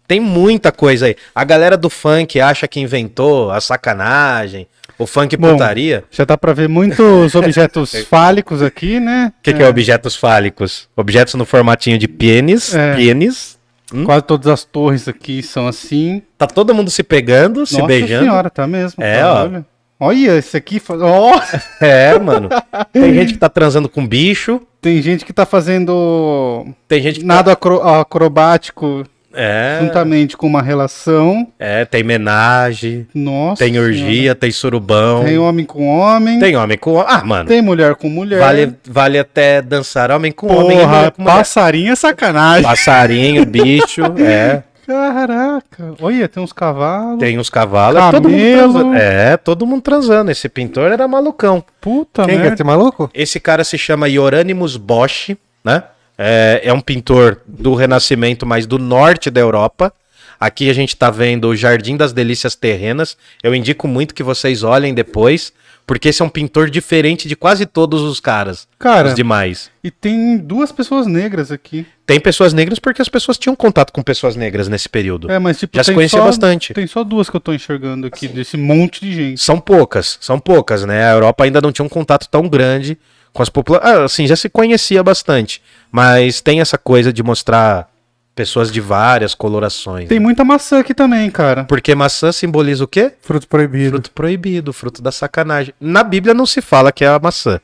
Tem 0.07 0.20
muita 0.20 0.70
coisa 0.70 1.07
aí. 1.07 1.16
A 1.34 1.42
galera 1.42 1.76
do 1.76 1.90
funk 1.90 2.40
acha 2.40 2.68
que 2.68 2.78
inventou 2.78 3.50
a 3.50 3.61
sacanagem, 3.61 4.68
o 4.98 5.07
funk 5.07 5.36
Bom, 5.36 5.52
putaria. 5.52 6.04
Já 6.11 6.24
dá 6.24 6.38
pra 6.38 6.52
ver 6.52 6.68
muitos 6.68 7.34
objetos 7.36 7.92
fálicos 8.09 8.62
aqui, 8.62 9.00
né? 9.00 9.32
O 9.38 9.42
que, 9.42 9.52
que 9.52 9.62
é 9.62 9.68
objetos 9.68 10.14
fálicos? 10.14 10.88
Objetos 10.96 11.34
no 11.34 11.44
formatinho 11.44 11.98
de 11.98 12.07
pênis. 12.07 12.72
É. 12.74 12.94
Pênis. 12.94 13.55
Quase 14.05 14.22
todas 14.24 14.47
as 14.49 14.64
torres 14.64 15.07
aqui 15.07 15.43
são 15.43 15.68
assim. 15.68 16.20
Tá 16.37 16.47
todo 16.47 16.74
mundo 16.74 16.91
se 16.91 17.03
pegando, 17.03 17.64
se 17.66 17.74
Nossa 17.74 17.87
beijando. 17.87 18.24
senhora, 18.24 18.51
tá 18.51 18.66
mesmo. 18.66 19.03
É, 19.03 19.20
tá, 19.20 19.32
ó. 19.32 19.43
Olha. 19.45 19.66
Olha, 19.99 20.37
esse 20.39 20.57
aqui. 20.57 20.82
Ó, 20.91 21.41
É, 21.80 22.18
mano. 22.18 22.49
Tem 22.93 23.14
gente 23.14 23.32
que 23.34 23.39
tá 23.39 23.49
transando 23.49 23.89
com 23.89 24.07
bicho. 24.07 24.61
tem 24.80 25.01
gente 25.01 25.24
que 25.24 25.32
tá 25.32 25.47
fazendo 25.47 26.66
Tem 26.89 27.01
gente 27.01 27.20
que 27.20 27.24
nado 27.26 27.51
acro- 27.51 27.80
acrobático 27.82 29.05
Tá... 29.05 29.11
É. 29.37 29.78
juntamente 29.82 30.37
com 30.37 30.47
uma 30.47 30.62
relação. 30.62 31.47
É, 31.59 31.84
tem 31.84 32.03
menagem, 32.03 33.07
Nossa. 33.14 33.62
tem 33.62 33.72
Senhora. 33.74 33.89
orgia, 33.91 34.34
tem 34.34 34.51
surubão. 34.51 35.24
Tem 35.24 35.39
homem 35.39 35.64
com 35.66 35.87
homem. 35.87 36.39
Tem 36.39 36.57
homem 36.57 36.78
com 36.78 36.99
Ah, 37.01 37.22
mano. 37.24 37.47
Tem 37.49 37.61
mulher 37.61 37.95
com 37.97 38.09
mulher. 38.09 38.39
Vale, 38.41 38.74
vale 38.89 39.18
até 39.18 39.61
dançar 39.61 40.11
homem 40.11 40.32
com 40.32 40.47
homem 40.47 40.78
e 40.78 40.80
Porra, 40.80 41.11
com 41.11 41.22
mulher. 41.22 41.37
passarinho 41.37 41.93
é 41.93 41.97
sacanagem. 41.97 42.62
Passarinho, 42.64 43.45
bicho, 43.45 44.01
é. 44.18 44.62
Caraca. 44.87 45.95
Olha, 46.01 46.28
tem 46.28 46.43
uns 46.43 46.53
cavalos. 46.53 47.18
Tem 47.18 47.39
uns 47.39 47.51
cavalos. 47.51 48.01
é 48.01 48.11
Todo 48.12 48.28
mundo 48.28 48.39
Camelo. 48.41 48.72
transando. 48.72 48.95
É, 48.97 49.37
todo 49.37 49.66
mundo 49.66 49.82
transando. 49.82 50.30
Esse 50.30 50.49
pintor 50.49 50.93
era 50.93 51.07
malucão. 51.09 51.62
Puta 51.80 52.22
Quem 52.24 52.34
que 52.34 52.41
é 52.41 52.43
merda. 52.43 52.55
esse 52.55 52.64
maluco? 52.64 53.11
Esse 53.12 53.41
cara 53.41 53.64
se 53.64 53.76
chama 53.76 54.09
Ioranimus 54.09 54.76
Bosch, 54.76 55.37
né? 55.64 55.82
É, 56.18 56.60
é 56.64 56.72
um 56.72 56.80
pintor 56.80 57.40
do 57.46 57.74
Renascimento, 57.74 58.46
mas 58.46 58.66
do 58.66 58.78
norte 58.78 59.30
da 59.30 59.40
Europa. 59.40 59.92
Aqui 60.38 60.68
a 60.68 60.72
gente 60.72 60.96
tá 60.96 61.10
vendo 61.10 61.48
o 61.48 61.56
Jardim 61.56 61.96
das 61.96 62.12
Delícias 62.12 62.54
Terrenas. 62.54 63.16
Eu 63.42 63.54
indico 63.54 63.88
muito 63.88 64.14
que 64.14 64.22
vocês 64.22 64.62
olhem 64.62 64.92
depois, 64.92 65.52
porque 65.86 66.08
esse 66.08 66.20
é 66.20 66.24
um 66.24 66.28
pintor 66.28 66.68
diferente 66.68 67.26
de 67.28 67.34
quase 67.34 67.64
todos 67.64 68.02
os 68.02 68.20
caras. 68.20 68.68
Cara, 68.78 69.08
Os 69.08 69.14
demais. 69.14 69.70
e 69.82 69.90
tem 69.90 70.36
duas 70.36 70.72
pessoas 70.72 71.06
negras 71.06 71.50
aqui. 71.50 71.86
Tem 72.04 72.20
pessoas 72.20 72.52
negras 72.52 72.78
porque 72.78 73.00
as 73.00 73.08
pessoas 73.08 73.38
tinham 73.38 73.56
contato 73.56 73.92
com 73.92 74.02
pessoas 74.02 74.36
negras 74.36 74.68
nesse 74.68 74.88
período. 74.88 75.30
É, 75.30 75.38
mas 75.38 75.58
tipo, 75.58 75.76
Já 75.76 75.84
se 75.84 75.94
conhecia 75.94 76.18
só, 76.18 76.24
bastante. 76.24 76.74
Tem 76.74 76.86
só 76.86 77.02
duas 77.02 77.30
que 77.30 77.36
eu 77.36 77.40
tô 77.40 77.52
enxergando 77.54 78.06
aqui, 78.06 78.28
desse 78.28 78.56
monte 78.56 79.00
de 79.00 79.12
gente. 79.12 79.40
São 79.40 79.58
poucas, 79.58 80.18
são 80.20 80.38
poucas, 80.38 80.84
né? 80.84 81.04
A 81.08 81.12
Europa 81.14 81.44
ainda 81.44 81.60
não 81.60 81.72
tinha 81.72 81.84
um 81.84 81.88
contato 81.88 82.28
tão 82.28 82.48
grande 82.48 82.98
com 83.37 83.43
as 83.43 83.51
populações. 83.51 83.95
Ah, 83.95 84.05
assim, 84.05 84.26
já 84.26 84.34
se 84.34 84.49
conhecia 84.49 85.03
bastante. 85.03 85.62
Mas 85.93 86.41
tem 86.41 86.61
essa 86.61 86.78
coisa 86.78 87.12
de 87.12 87.22
mostrar 87.22 87.89
pessoas 88.34 88.72
de 88.72 88.80
várias 88.80 89.34
colorações. 89.34 90.09
Tem 90.09 90.18
né? 90.18 90.24
muita 90.24 90.43
maçã 90.43 90.80
aqui 90.80 90.95
também, 90.95 91.30
cara. 91.30 91.64
Porque 91.64 91.95
maçã 91.95 92.32
simboliza 92.32 92.82
o 92.84 92.89
quê? 92.89 93.12
Fruto 93.20 93.47
proibido. 93.47 93.91
Fruto 93.91 94.11
proibido, 94.11 94.72
fruto 94.72 95.03
da 95.03 95.12
sacanagem. 95.12 95.74
Na 95.78 96.03
Bíblia 96.03 96.32
não 96.32 96.47
se 96.47 96.62
fala 96.62 96.91
que 96.91 97.05
é 97.05 97.09
a 97.09 97.18
maçã. 97.18 97.61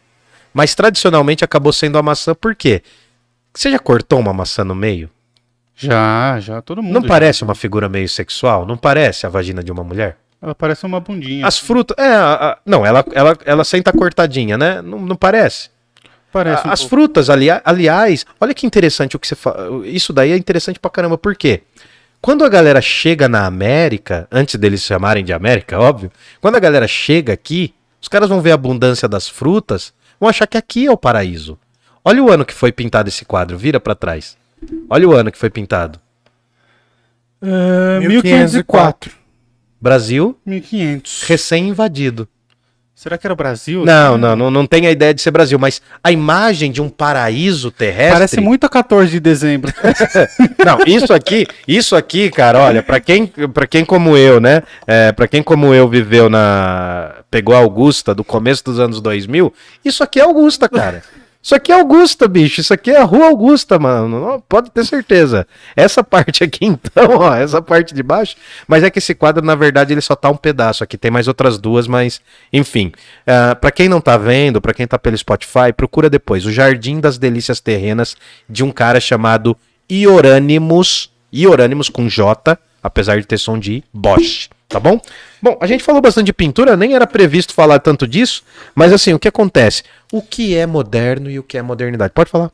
Mas 0.53 0.75
tradicionalmente 0.75 1.43
acabou 1.43 1.73
sendo 1.73 1.97
a 1.97 2.03
maçã 2.03 2.35
por 2.35 2.55
quê? 2.55 2.83
Você 3.55 3.70
já 3.70 3.79
cortou 3.79 4.20
uma 4.20 4.33
maçã 4.35 4.62
no 4.62 4.75
meio? 4.75 5.09
Já, 5.75 6.39
já, 6.39 6.61
todo 6.61 6.83
mundo. 6.83 6.93
Não 6.93 7.03
já. 7.03 7.09
parece 7.09 7.43
uma 7.43 7.55
figura 7.55 7.89
meio 7.89 8.09
sexual? 8.09 8.66
Não 8.66 8.77
parece 8.77 9.27
a 9.27 9.31
vagina 9.31 9.64
de 9.64 9.73
uma 9.73 9.83
mulher? 9.83 10.18
Ela 10.43 10.55
parece 10.57 10.84
uma 10.84 10.99
bundinha. 10.99 11.47
As 11.47 11.57
frutas. 11.59 11.97
É, 11.97 12.09
a- 12.14 12.32
a- 12.34 12.59
não, 12.66 12.84
ela, 12.84 13.05
ela, 13.12 13.38
ela 13.45 13.64
senta 13.64 13.93
cortadinha, 13.93 14.59
né? 14.59 14.82
Não, 14.82 14.99
não 14.99 15.14
parece? 15.16 15.70
Parece 16.32 16.66
um 16.66 16.70
As 16.70 16.80
pouco. 16.80 16.97
frutas, 16.97 17.30
ali, 17.30 17.47
aliás, 17.64 18.26
olha 18.40 18.53
que 18.55 18.66
interessante 18.66 19.14
o 19.14 19.18
que 19.18 19.28
você 19.28 19.34
fala. 19.36 19.86
Isso 19.86 20.12
daí 20.12 20.32
é 20.32 20.36
interessante 20.36 20.80
pra 20.80 20.90
caramba, 20.90 21.16
por 21.16 21.36
quê? 21.36 21.62
Quando 22.20 22.45
a 22.45 22.49
galera 22.49 22.80
chega 22.80 23.28
na 23.28 23.47
América, 23.47 24.26
antes 24.32 24.55
deles 24.57 24.80
se 24.80 24.88
chamarem 24.88 25.24
de 25.24 25.32
América, 25.32 25.78
óbvio, 25.78 26.11
quando 26.40 26.57
a 26.57 26.61
galera 26.61 26.88
chega 26.88 27.32
aqui, 27.32 27.74
os 28.01 28.09
caras 28.09 28.28
vão 28.28 28.40
ver 28.40 28.53
a 28.53 28.55
abundância 28.55 29.07
das 29.09 29.28
frutas, 29.28 29.93
vão 30.18 30.28
achar 30.28 30.47
que 30.47 30.57
aqui 30.57 30.86
é 30.86 30.90
o 30.90 30.97
paraíso. 30.97 31.59
Olha 32.05 32.22
o 32.22 32.30
ano 32.32 32.45
que 32.45 32.55
foi 32.55 32.72
pintado 32.72 33.09
esse 33.09 33.24
quadro, 33.24 33.57
vira 33.59 33.78
pra 33.78 33.95
trás. 33.95 34.36
Olha 34.88 35.09
o 35.09 35.12
ano 35.14 35.30
que 35.30 35.38
foi 35.38 35.51
pintado. 35.51 36.01
É, 37.40 37.99
1504. 38.01 38.09
1504. 38.09 39.22
Brasil, 39.83 40.39
1500. 40.47 41.24
recém-invadido. 41.24 42.28
Será 42.95 43.18
que 43.18 43.26
era 43.26 43.35
o 43.35 43.37
Brasil? 43.37 43.85
Não, 43.85 44.16
não, 44.16 44.37
não, 44.37 44.49
não 44.49 44.64
tem 44.64 44.87
a 44.87 44.93
ideia 44.93 45.12
de 45.12 45.20
ser 45.20 45.33
Brasil, 45.33 45.59
mas 45.59 45.83
a 46.05 46.12
imagem 46.12 46.70
de 46.70 46.80
um 46.80 46.89
paraíso 46.89 47.72
terrestre. 47.72 48.12
Parece 48.12 48.41
muito 48.41 48.64
a 48.64 48.68
14 48.68 49.11
de 49.11 49.18
dezembro. 49.18 49.72
Não, 50.64 50.78
isso 50.87 51.12
aqui, 51.12 51.45
isso 51.66 51.97
aqui, 51.97 52.30
cara, 52.30 52.61
olha, 52.61 52.80
pra 52.80 53.01
quem, 53.01 53.26
para 53.26 53.66
quem 53.66 53.85
como 53.85 54.16
eu, 54.16 54.39
né? 54.39 54.62
É, 54.87 55.11
para 55.11 55.26
quem 55.26 55.43
como 55.43 55.74
eu 55.74 55.89
viveu 55.89 56.30
na 56.30 57.16
pegou 57.28 57.57
a 57.57 57.59
Augusta 57.59 58.14
do 58.14 58.22
começo 58.22 58.62
dos 58.64 58.78
anos 58.78 59.01
2000, 59.01 59.53
isso 59.85 60.05
aqui 60.05 60.20
é 60.20 60.22
Augusta, 60.22 60.68
cara. 60.68 61.03
Isso 61.43 61.57
aqui 61.57 61.72
é 61.72 61.74
Augusta, 61.74 62.28
bicho. 62.28 62.61
Isso 62.61 62.72
aqui 62.72 62.93
é 62.93 62.99
a 62.99 63.05
Rua 63.05 63.26
Augusta, 63.26 63.76
mano. 63.76 64.43
Pode 64.49 64.70
ter 64.70 64.84
certeza. 64.84 65.45
Essa 65.74 66.03
parte 66.05 66.45
aqui, 66.45 66.64
então, 66.64 67.18
ó, 67.18 67.34
essa 67.34 67.61
parte 67.61 67.93
de 67.93 68.03
baixo. 68.03 68.36
Mas 68.68 68.84
é 68.84 68.90
que 68.90 69.01
esse 69.01 69.12
quadro, 69.12 69.45
na 69.45 69.57
verdade, 69.57 69.93
ele 69.93 70.01
só 70.01 70.14
tá 70.14 70.30
um 70.30 70.36
pedaço 70.36 70.84
aqui. 70.84 70.97
Tem 70.97 71.11
mais 71.11 71.26
outras 71.26 71.59
duas, 71.59 71.88
mas, 71.88 72.20
enfim. 72.53 72.93
Uh, 73.26 73.57
para 73.57 73.72
quem 73.72 73.88
não 73.88 74.01
tá 74.01 74.16
vendo, 74.16 74.61
pra 74.61 74.72
quem 74.72 74.86
tá 74.86 74.97
pelo 74.99 75.18
Spotify, 75.18 75.72
procura 75.76 76.09
depois. 76.09 76.47
O 76.47 76.53
Jardim 76.53 77.01
das 77.01 77.18
Delícias 77.18 77.59
Terrenas, 77.59 78.16
de 78.49 78.62
um 78.62 78.70
cara 78.70 79.01
chamado 79.01 79.57
Ioranimus. 79.90 81.11
Ioranimus 81.34 81.88
com 81.88 82.09
J, 82.09 82.57
apesar 82.82 83.20
de 83.20 83.26
ter 83.26 83.38
som 83.38 83.59
de 83.59 83.72
I, 83.72 83.84
Bosch. 83.93 84.49
Tá 84.73 84.81
bom? 84.81 84.99
Bom, 85.41 85.59
a 85.61 85.66
gente 85.66 85.85
falou 85.85 86.01
bastante 86.01 86.27
de 86.27 86.33
pintura, 86.33 86.77
nem 86.77 86.95
era 86.95 87.07
previsto 87.07 87.53
falar 87.53 87.79
tanto 87.79 88.07
disso, 88.07 88.43
mas 88.75 88.93
assim, 88.93 89.12
o 89.12 89.18
que 89.18 89.29
acontece? 89.29 89.83
O 90.11 90.23
que 90.23 90.57
é 90.57 90.66
moderno 90.66 91.31
e 91.31 91.39
o 91.39 91.43
que 91.43 91.59
é 91.59 91.62
modernidade? 91.62 92.12
Pode 92.14 92.31
falar. 92.31 92.51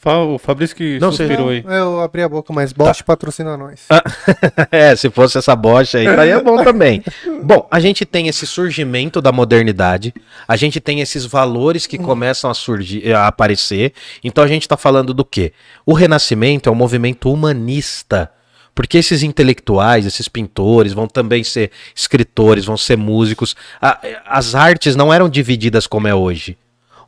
Fa- 0.00 0.18
O 0.18 0.38
Fabrício 0.38 0.74
que 0.76 0.98
Não, 0.98 1.10
suspirou 1.12 1.48
aí. 1.50 1.64
Eu 1.66 2.00
abri 2.00 2.22
a 2.22 2.28
boca, 2.28 2.52
mas 2.52 2.72
Bosch 2.72 3.00
patrocina 3.02 3.56
nós. 3.56 3.86
é, 4.72 4.94
se 4.96 5.08
fosse 5.08 5.38
essa 5.38 5.54
bocha 5.54 5.98
aí, 5.98 6.06
aí 6.08 6.30
é 6.30 6.40
bom 6.42 6.62
também. 6.64 7.02
Bom, 7.42 7.66
a 7.70 7.78
gente 7.80 8.04
tem 8.04 8.26
esse 8.28 8.46
surgimento 8.46 9.20
da 9.22 9.30
modernidade, 9.30 10.12
a 10.48 10.56
gente 10.56 10.80
tem 10.80 11.00
esses 11.00 11.24
valores 11.24 11.86
que 11.86 11.96
começam 11.98 12.50
a 12.50 12.54
surgir, 12.54 13.12
a 13.12 13.26
aparecer. 13.28 13.92
Então 14.24 14.42
a 14.42 14.46
gente 14.48 14.66
tá 14.68 14.76
falando 14.76 15.14
do 15.14 15.24
quê? 15.24 15.52
O 15.84 15.92
Renascimento 15.92 16.68
é 16.68 16.72
um 16.72 16.76
movimento 16.76 17.32
humanista. 17.32 18.30
Porque 18.76 18.98
esses 18.98 19.22
intelectuais, 19.22 20.04
esses 20.04 20.28
pintores, 20.28 20.92
vão 20.92 21.08
também 21.08 21.42
ser 21.42 21.70
escritores, 21.94 22.66
vão 22.66 22.76
ser 22.76 22.96
músicos. 22.98 23.56
A- 23.80 23.98
as 24.26 24.54
artes 24.54 24.94
não 24.94 25.12
eram 25.12 25.30
divididas 25.30 25.86
como 25.86 26.06
é 26.06 26.14
hoje. 26.14 26.58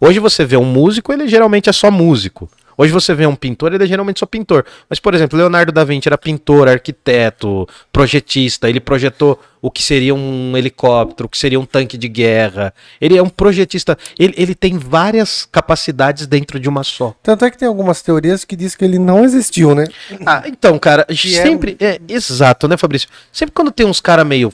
Hoje 0.01 0.19
você 0.19 0.47
vê 0.47 0.57
um 0.57 0.65
músico, 0.65 1.13
ele 1.13 1.29
geralmente 1.29 1.69
é 1.69 1.73
só 1.73 1.91
músico. 1.91 2.49
Hoje 2.81 2.93
você 2.93 3.13
vê 3.13 3.27
um 3.27 3.35
pintor, 3.35 3.75
ele 3.75 3.83
é 3.83 3.87
geralmente 3.89 4.21
só 4.21 4.27
pintor. 4.27 4.65
Mas, 4.89 5.01
por 5.01 5.13
exemplo, 5.13 5.37
Leonardo 5.37 5.73
da 5.73 5.83
Vinci 5.83 6.09
era 6.09 6.17
pintor, 6.17 6.69
arquiteto, 6.69 7.69
projetista. 7.93 8.69
Ele 8.69 8.79
projetou 8.79 9.41
o 9.61 9.69
que 9.69 9.83
seria 9.83 10.15
um 10.15 10.57
helicóptero, 10.57 11.27
o 11.27 11.29
que 11.29 11.37
seria 11.37 11.59
um 11.59 11.67
tanque 11.67 11.99
de 11.99 12.07
guerra. 12.07 12.73
Ele 13.01 13.19
é 13.19 13.23
um 13.23 13.29
projetista. 13.29 13.99
Ele, 14.17 14.33
ele 14.37 14.55
tem 14.55 14.79
várias 14.79 15.45
capacidades 15.51 16.29
dentro 16.29 16.61
de 16.61 16.69
uma 16.69 16.85
só. 16.85 17.13
Tanto 17.21 17.45
é 17.45 17.51
que 17.51 17.59
tem 17.59 17.67
algumas 17.67 18.01
teorias 18.01 18.45
que 18.45 18.55
diz 18.55 18.77
que 18.77 18.85
ele 18.85 18.99
não 18.99 19.25
existiu, 19.25 19.75
né? 19.75 19.89
Ah, 20.25 20.45
então, 20.47 20.79
cara, 20.79 21.05
Que 21.05 21.37
é 21.37 21.43
sempre. 21.43 21.77
É, 21.81 22.01
exato, 22.09 22.69
né, 22.69 22.77
Fabrício? 22.77 23.09
Sempre 23.33 23.55
quando 23.55 23.73
tem 23.73 23.87
uns 23.87 24.01
cara 24.01 24.25
meio 24.25 24.53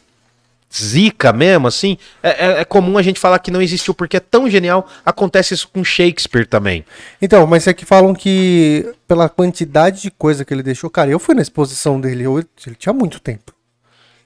zica 0.75 1.33
mesmo, 1.33 1.67
assim, 1.69 1.97
é, 2.23 2.47
é- 2.47 2.61
é 2.61 2.65
comum 2.65 2.99
a 2.99 3.03
gente 3.03 3.21
falar 3.21 3.39
que 3.39 3.51
não 3.51 3.63
existiu 3.63 3.95
porque 3.95 4.17
é 4.17 4.21
tão 4.21 4.49
genial. 4.51 4.87
Acontece 5.07 5.55
isso 5.55 5.69
com 5.73 5.85
Shakespeare 5.85 6.47
também. 6.47 6.85
Então, 7.23 7.47
mas 7.47 7.67
é 7.67 7.73
que 7.73 7.85
falam 7.85 8.15
que 8.15 8.93
pela 9.07 9.29
quantidade 9.29 10.03
de 10.03 10.11
coisa 10.11 10.45
que 10.45 10.53
ele 10.53 10.63
deixou, 10.63 10.91
cara, 10.91 11.11
eu 11.11 11.19
fui 11.19 11.35
na 11.35 11.43
exposição 11.43 12.01
dele, 12.01 12.25
eu- 12.25 12.39
ele 12.39 12.77
tinha 12.77 12.93
muito 12.93 13.21
tempo. 13.21 13.53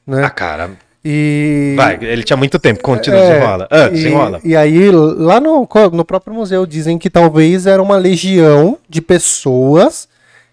Né? 0.07 0.25
Ah, 0.25 0.31
cara, 0.31 0.71
E. 1.05 1.75
vai, 1.77 1.99
ele 2.01 2.23
tinha 2.23 2.37
muito 2.37 2.59
tempo, 2.59 2.83
continua, 2.83 3.19
É, 3.21 3.29
desenrola. 3.31 3.69
Ah, 3.71 3.87
e, 3.87 3.91
desenrola. 3.91 4.41
e 4.43 4.57
aí, 4.57 4.91
lá 4.91 5.39
no, 5.41 5.69
no 5.93 6.05
próprio 6.05 6.35
museu, 6.35 6.65
dizem 6.67 6.99
que 6.99 7.11
talvez 7.11 7.67
era 7.67 7.83
uma 7.83 7.97
legião 7.97 8.79
de 8.89 9.01
pessoas 9.03 10.09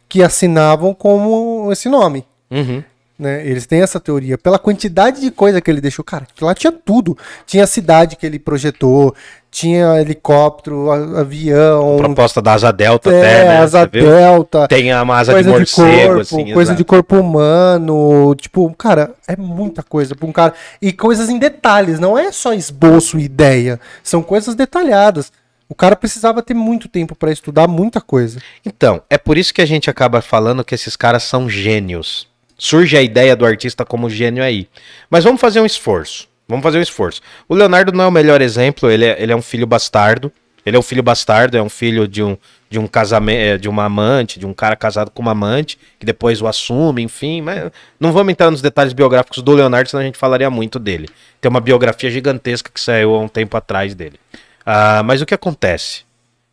que 0.10 0.22
assinavam 0.22 0.94
como 0.94 1.70
esse 1.72 1.88
nome. 1.90 2.26
Uhum. 2.52 2.84
Né? 3.18 3.48
Eles 3.48 3.66
têm 3.66 3.82
essa 3.82 3.98
teoria. 4.00 4.38
Pela 4.38 4.60
quantidade 4.60 5.22
de 5.22 5.32
coisa 5.32 5.62
que 5.62 5.72
ele 5.72 5.80
deixou, 5.80 6.04
cara, 6.04 6.28
lá 6.42 6.54
tinha 6.54 6.72
tudo. 6.72 7.18
Tinha 7.46 7.64
a 7.64 7.68
cidade 7.68 8.18
que 8.18 8.26
ele 8.26 8.38
projetou, 8.38 9.16
tinha 9.50 10.02
helicóptero, 10.02 10.92
a- 10.92 11.22
avião, 11.22 11.96
Proposta 11.98 12.42
da 12.42 12.52
asa 12.54 12.74
delta 12.74 13.10
é, 13.10 13.18
até, 13.20 13.46
né? 13.46 13.58
asa 13.60 13.86
delta, 13.88 14.68
Tem 14.68 14.92
a 14.92 15.02
asa 15.02 15.34
de 15.34 15.44
de, 15.44 15.50
morcego, 15.50 16.06
corpo, 16.08 16.20
assim. 16.22 16.44
coisa 16.54 16.62
exato. 16.72 16.78
de 16.78 16.84
corpo 16.84 17.16
humano. 17.18 18.36
Tipo, 18.36 18.70
cara, 18.78 19.12
é 19.26 19.38
muita 19.38 19.82
coisa 19.82 20.14
pra 20.14 20.28
um 20.28 20.32
cara. 20.34 20.54
E 20.82 20.92
coisas 20.92 21.30
em 21.30 21.40
detalhes, 21.40 22.00
não 22.02 22.18
é 22.18 22.34
só 22.34 22.54
esboço 22.54 23.18
e 23.18 23.24
ideia. 23.24 23.80
São 24.04 24.22
coisas 24.22 24.56
detalhadas. 24.56 25.32
O 25.70 25.74
cara 25.74 25.96
precisava 25.96 26.44
ter 26.44 26.54
muito 26.54 26.88
tempo 26.90 27.16
pra 27.16 27.32
estudar 27.32 27.66
muita 27.68 28.00
coisa. 28.02 28.40
Então, 28.66 29.02
é 29.10 29.18
por 29.18 29.38
isso 29.38 29.54
que 29.54 29.62
a 29.62 29.66
gente 29.66 29.90
acaba 29.90 30.22
falando 30.22 30.64
que 30.66 30.76
esses 30.76 30.96
caras 30.98 31.24
são 31.24 31.50
gênios. 31.50 32.28
Surge 32.58 32.98
a 32.98 33.02
ideia 33.02 33.36
do 33.36 33.46
artista 33.46 33.86
como 33.86 34.10
gênio 34.10 34.44
aí. 34.44 34.68
Mas 35.10 35.24
vamos 35.24 35.42
fazer 35.42 35.60
um 35.60 35.66
esforço. 35.66 36.28
Vamos 36.48 36.64
fazer 36.64 36.78
um 36.78 36.82
esforço. 36.82 37.22
O 37.50 37.56
Leonardo 37.56 37.92
não 37.92 38.04
é 38.04 38.08
o 38.08 38.12
melhor 38.12 38.42
exemplo, 38.42 38.90
ele 38.90 39.06
é, 39.06 39.22
ele 39.22 39.32
é 39.32 39.36
um 39.36 39.42
filho 39.42 39.66
bastardo. 39.66 40.32
Ele 40.66 40.76
é 40.76 40.80
um 40.80 40.84
filho 40.84 41.04
bastardo, 41.04 41.56
é 41.56 41.62
um 41.62 41.70
filho 41.70 42.08
de 42.08 42.24
um, 42.24 42.36
de 42.68 42.80
um 42.80 42.88
casamento, 42.88 43.62
de 43.62 43.70
uma 43.70 43.84
amante, 43.84 44.40
de 44.40 44.48
um 44.48 44.54
cara 44.54 44.76
casado 44.76 45.12
com 45.12 45.22
uma 45.22 45.32
amante, 45.32 45.78
que 46.00 46.06
depois 46.06 46.42
o 46.42 46.48
assume, 46.48 47.04
enfim. 47.04 47.40
Mas 47.40 47.72
não 48.00 48.12
vamos 48.12 48.32
entrar 48.32 48.50
nos 48.50 48.64
detalhes 48.64 48.92
biográficos 48.92 49.44
do 49.44 49.54
Leonardo, 49.54 49.88
senão 49.88 50.02
a 50.02 50.06
gente 50.06 50.18
falaria 50.18 50.50
muito 50.50 50.80
dele. 50.80 51.08
Tem 51.40 51.50
uma 51.50 51.62
biografia 51.62 52.10
gigantesca 52.10 52.72
que 52.74 52.82
saiu 52.82 53.14
há 53.14 53.20
um 53.20 53.28
tempo 53.28 53.56
atrás 53.56 53.94
dele. 53.94 54.20
Ah, 54.66 55.04
mas 55.04 55.22
o 55.22 55.26
que 55.26 55.36
acontece? 55.36 56.04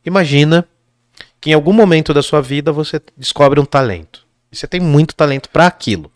Imagina 0.04 0.68
que 1.40 1.50
em 1.50 1.54
algum 1.54 1.72
momento 1.72 2.12
da 2.12 2.22
sua 2.22 2.42
vida 2.42 2.70
você 2.70 3.00
descobre 3.16 3.58
um 3.58 3.64
talento. 3.64 4.21
E 4.52 4.56
você 4.56 4.66
tem 4.66 4.80
muito 4.80 5.14
talento 5.14 5.48
para 5.48 5.66
aquilo. 5.66 6.12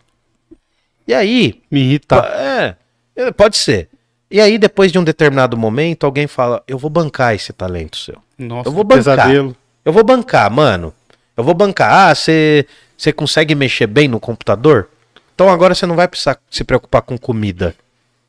E 1.09 1.15
aí, 1.15 1.63
Me 1.71 1.81
irrita. 1.81 2.17
é, 2.17 2.77
é, 3.17 3.33
pode 3.33 3.57
ser. 3.57 3.89
E 4.31 4.41
aí, 4.41 4.59
depois 4.59 4.93
de 4.93 4.99
um 4.99 5.05
determinado 5.05 5.57
momento, 5.57 6.05
alguém 6.05 6.27
fala: 6.27 6.63
Eu 6.69 6.77
vou 6.79 6.91
bancar 6.91 7.35
esse 7.35 7.53
talento 7.53 7.97
seu. 7.97 8.17
Nossa, 8.37 8.69
eu 8.69 8.73
vou 8.73 8.85
bancar. 8.85 9.17
pesadelo. 9.17 9.57
Eu 9.85 9.93
vou 9.93 10.05
bancar, 10.05 10.51
mano. 10.51 10.93
Eu 11.37 11.45
vou 11.45 11.55
bancar. 11.55 12.11
Ah, 12.11 12.15
você 12.15 12.67
você 12.97 13.13
consegue 13.13 13.55
mexer 13.55 13.87
bem 13.87 14.09
no 14.09 14.19
computador? 14.19 14.89
Então 15.35 15.49
agora 15.51 15.75
você 15.75 15.87
não 15.87 15.95
vai 15.95 16.09
precisar 16.09 16.39
se 16.51 16.65
preocupar 16.65 17.03
com 17.03 17.19
comida. 17.19 17.75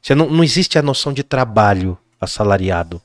Você 0.01 0.13
não, 0.13 0.29
não 0.29 0.43
existe 0.43 0.77
a 0.77 0.81
noção 0.81 1.13
de 1.13 1.23
trabalho 1.23 1.97
assalariado. 2.19 3.01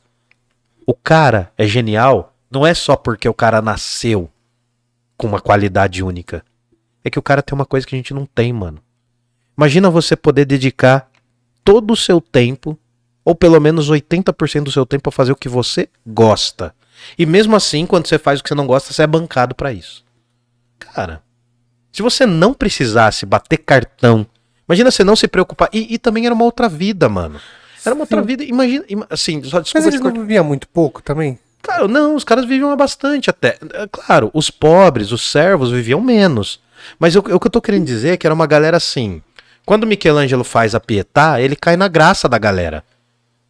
O 0.87 0.95
cara 0.95 1.53
é 1.57 1.67
genial, 1.67 2.35
não 2.51 2.67
é 2.67 2.75
só 2.75 2.97
porque 2.97 3.29
o 3.29 3.35
cara 3.35 3.63
nasceu 3.63 4.29
com 5.17 5.29
uma 5.29 5.41
qualidade 5.41 6.03
única. 6.03 6.45
É 7.05 7.11
que 7.11 7.19
o 7.19 7.23
cara 7.23 7.43
tem 7.43 7.55
uma 7.55 7.67
coisa 7.67 7.87
que 7.87 7.95
a 7.95 7.99
gente 7.99 8.15
não 8.15 8.27
tem, 8.27 8.53
mano. 8.53 8.79
Imagina 9.57 9.91
você 9.91 10.17
poder 10.17 10.45
dedicar 10.45 11.09
todo 11.65 11.93
o 11.93 11.97
seu 11.97 12.21
tempo, 12.21 12.79
ou 13.25 13.35
pelo 13.35 13.61
menos 13.61 13.91
80% 13.91 14.65
do 14.65 14.73
seu 14.73 14.87
tempo, 14.87 15.09
a 15.09 15.13
fazer 15.13 15.33
o 15.33 15.37
que 15.37 15.49
você 15.49 15.89
gosta. 16.07 16.75
E 17.19 17.27
mesmo 17.27 17.57
assim, 17.57 17.85
quando 17.87 18.07
você 18.07 18.19
faz 18.19 18.41
o 18.41 18.43
que 18.43 18.49
você 18.49 18.55
não 18.55 18.67
gosta, 18.67 18.93
você 18.93 19.03
é 19.03 19.07
bancado 19.07 19.55
pra 19.55 19.73
isso. 19.73 20.05
Cara, 20.79 21.23
se 21.93 22.03
você 22.03 22.25
não 22.27 22.55
precisasse 22.55 23.27
bater 23.27 23.59
cartão, 23.59 24.27
imagina 24.69 24.91
você 24.91 25.05
não 25.05 25.17
se 25.17 25.27
preocupar. 25.29 25.69
E, 25.73 25.95
e 25.95 25.99
também 25.99 26.25
era 26.27 26.35
uma 26.35 26.45
outra 26.45 26.69
vida, 26.69 27.09
mano. 27.09 27.41
Era 27.85 27.95
uma 27.95 28.03
outra 28.03 28.21
Sim. 28.21 28.27
vida. 28.27 28.45
Imagina, 28.45 28.85
ima- 28.89 29.07
assim, 29.11 29.43
só 29.43 29.57
Mas 29.59 29.65
desculpa 29.65 29.89
eles 29.89 30.01
te 30.01 30.05
não 30.05 30.13
viviam 30.13 30.45
muito 30.45 30.69
pouco 30.69 31.03
também? 31.03 31.39
Cara, 31.61 31.87
não, 31.87 32.15
os 32.17 32.25
caras 32.25 32.45
viviam 32.45 32.75
bastante 32.77 33.29
até. 33.31 33.59
É, 33.73 33.87
Claro, 33.91 34.31
os 34.33 34.51
pobres, 34.51 35.13
os 35.13 35.29
servos 35.31 35.71
viviam 35.71 36.01
menos. 36.01 36.61
Mas 36.99 37.17
o, 37.17 37.23
que 37.23 37.31
eu 37.33 37.39
tô 37.51 37.61
querendo 37.61 37.85
dizer 37.85 38.11
é 38.11 38.17
que 38.17 38.27
era 38.27 38.35
uma 38.35 38.47
galera 38.47 38.77
assim. 38.77 39.23
Quando 39.65 39.87
Michelangelo 39.87 40.45
faz 40.45 40.75
a 40.75 40.81
Pietà, 40.81 41.41
ele 41.41 41.57
cai 41.57 41.77
na 41.77 41.89
graça 41.89 42.29
da 42.29 42.39
galera. 42.39 42.85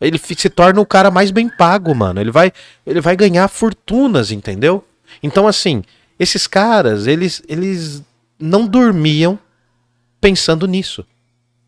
Ele 0.01 0.19
se 0.19 0.51
torna 0.51 0.81
o 0.81 0.87
cara 0.87 1.11
mais 1.11 1.31
bem 1.31 1.49
pago, 1.49 1.95
mano. 1.95 2.21
Ele 2.21 2.31
vai, 2.31 2.53
ele 2.87 3.01
vai 3.01 3.17
ganhar 3.17 3.47
fortunas, 3.49 4.33
entendeu? 4.33 4.85
Então, 5.23 5.47
assim, 5.47 5.83
esses 6.19 6.47
caras, 6.47 7.07
eles, 7.07 7.43
eles 7.49 8.03
não 8.39 8.67
dormiam 8.67 9.39
pensando 10.21 10.67
nisso. 10.67 11.05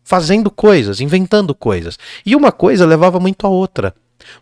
Fazendo 0.03 0.51
coisas, 0.51 0.99
inventando 1.01 1.55
coisas. 1.55 1.97
E 2.25 2.35
uma 2.35 2.51
coisa 2.51 2.85
levava 2.85 3.19
muito 3.19 3.47
a 3.47 3.49
outra. 3.49 3.95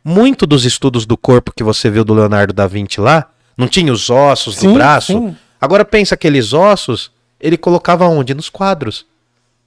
Muito 0.03 0.45
dos 0.45 0.65
estudos 0.65 1.05
do 1.05 1.15
corpo 1.15 1.53
que 1.55 1.63
você 1.63 1.89
viu 1.89 2.03
do 2.03 2.13
Leonardo 2.13 2.53
da 2.53 2.67
Vinci 2.67 2.99
lá, 2.99 3.30
não 3.57 3.67
tinha 3.67 3.91
os 3.91 4.09
ossos 4.09 4.55
do 4.55 4.61
Sim, 4.61 4.74
braço? 4.74 5.13
sim. 5.13 5.36
Agora 5.64 5.86
pensa 5.86 6.16
aqueles 6.16 6.51
ossos, 6.51 7.09
ele 7.39 7.55
colocava 7.55 8.05
onde? 8.05 8.34
Nos 8.34 8.49
quadros. 8.49 9.05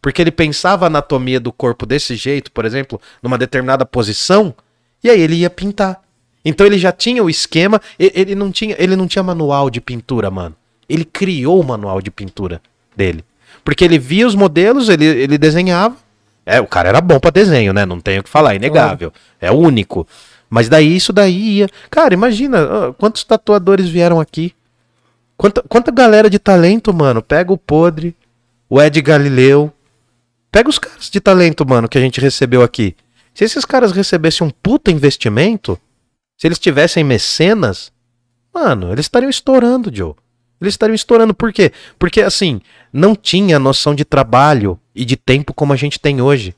Porque 0.02 0.20
ele 0.20 0.30
pensava 0.30 0.84
a 0.84 0.88
anatomia 0.88 1.40
do 1.40 1.50
corpo 1.50 1.86
desse 1.86 2.16
jeito, 2.16 2.52
por 2.52 2.66
exemplo, 2.66 3.00
numa 3.22 3.38
determinada 3.38 3.86
posição, 3.86 4.54
e 5.02 5.08
aí 5.08 5.18
ele 5.18 5.36
ia 5.36 5.48
pintar. 5.48 6.02
Então 6.44 6.66
ele 6.66 6.76
já 6.76 6.92
tinha 6.92 7.24
o 7.24 7.30
esquema, 7.30 7.80
ele 7.98 8.34
não 8.34 8.52
tinha, 8.52 8.76
ele 8.78 8.94
não 8.94 9.08
tinha 9.08 9.22
manual 9.22 9.70
de 9.70 9.80
pintura, 9.80 10.30
mano. 10.30 10.54
Ele 10.86 11.02
criou 11.02 11.62
o 11.62 11.64
manual 11.64 12.02
de 12.02 12.10
pintura 12.10 12.60
dele. 12.94 13.24
Porque 13.64 13.82
ele 13.82 13.98
via 13.98 14.26
os 14.26 14.34
modelos, 14.34 14.90
ele, 14.90 15.06
ele 15.06 15.38
desenhava. 15.38 15.96
É, 16.44 16.60
o 16.60 16.66
cara 16.66 16.90
era 16.90 17.00
bom 17.00 17.18
pra 17.18 17.30
desenho, 17.30 17.72
né? 17.72 17.86
Não 17.86 18.00
tenho 18.02 18.20
o 18.20 18.22
que 18.22 18.28
falar, 18.28 18.54
inegável. 18.54 19.10
É 19.40 19.50
único. 19.50 20.06
Mas 20.50 20.68
daí 20.68 20.94
isso 20.94 21.10
daí 21.10 21.56
ia. 21.56 21.70
Cara, 21.88 22.12
imagina 22.12 22.58
ah, 22.64 22.92
quantos 22.92 23.24
tatuadores 23.24 23.88
vieram 23.88 24.20
aqui. 24.20 24.54
Quanta, 25.36 25.62
quanta 25.68 25.90
galera 25.90 26.30
de 26.30 26.38
talento, 26.38 26.92
mano. 26.92 27.22
Pega 27.22 27.52
o 27.52 27.58
Podre, 27.58 28.16
o 28.68 28.80
Ed 28.80 29.00
Galileu. 29.02 29.72
Pega 30.50 30.68
os 30.68 30.78
caras 30.78 31.10
de 31.10 31.20
talento, 31.20 31.66
mano, 31.68 31.88
que 31.88 31.98
a 31.98 32.00
gente 32.00 32.20
recebeu 32.20 32.62
aqui. 32.62 32.96
Se 33.34 33.44
esses 33.44 33.64
caras 33.64 33.92
recebessem 33.92 34.46
um 34.46 34.50
puta 34.50 34.90
investimento, 34.90 35.78
se 36.38 36.46
eles 36.46 36.58
tivessem 36.58 37.04
mecenas, 37.04 37.92
mano, 38.52 38.92
eles 38.92 39.04
estariam 39.04 39.28
estourando, 39.28 39.94
Joe. 39.94 40.14
Eles 40.58 40.72
estariam 40.72 40.94
estourando. 40.94 41.34
Por 41.34 41.52
quê? 41.52 41.70
Porque, 41.98 42.22
assim, 42.22 42.62
não 42.90 43.14
tinha 43.14 43.58
noção 43.58 43.94
de 43.94 44.04
trabalho 44.04 44.80
e 44.94 45.04
de 45.04 45.16
tempo 45.16 45.52
como 45.52 45.74
a 45.74 45.76
gente 45.76 46.00
tem 46.00 46.22
hoje. 46.22 46.54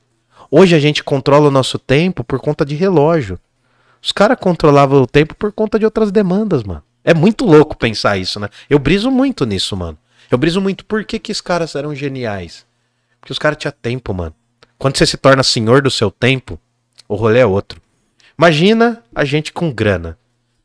Hoje 0.50 0.76
a 0.76 0.78
gente 0.78 1.02
controla 1.02 1.48
o 1.48 1.50
nosso 1.50 1.78
tempo 1.78 2.22
por 2.22 2.38
conta 2.38 2.64
de 2.64 2.76
relógio. 2.76 3.38
Os 4.00 4.12
caras 4.12 4.38
controlavam 4.40 5.02
o 5.02 5.06
tempo 5.06 5.34
por 5.34 5.52
conta 5.52 5.78
de 5.78 5.84
outras 5.84 6.12
demandas, 6.12 6.62
mano. 6.62 6.82
É 7.08 7.14
muito 7.14 7.46
louco 7.46 7.74
pensar 7.74 8.18
isso, 8.18 8.38
né? 8.38 8.50
Eu 8.68 8.78
briso 8.78 9.10
muito 9.10 9.46
nisso, 9.46 9.74
mano. 9.74 9.96
Eu 10.30 10.36
briso 10.36 10.60
muito 10.60 10.84
por 10.84 11.02
que, 11.06 11.18
que 11.18 11.32
os 11.32 11.40
caras 11.40 11.74
eram 11.74 11.94
geniais. 11.94 12.66
Porque 13.18 13.32
os 13.32 13.38
caras 13.38 13.56
tinham 13.56 13.72
tempo, 13.80 14.12
mano. 14.12 14.34
Quando 14.78 14.98
você 14.98 15.06
se 15.06 15.16
torna 15.16 15.42
senhor 15.42 15.80
do 15.80 15.90
seu 15.90 16.10
tempo, 16.10 16.60
o 17.08 17.14
rolê 17.14 17.38
é 17.38 17.46
outro. 17.46 17.80
Imagina 18.38 19.02
a 19.14 19.24
gente 19.24 19.54
com 19.54 19.72
grana. 19.72 20.18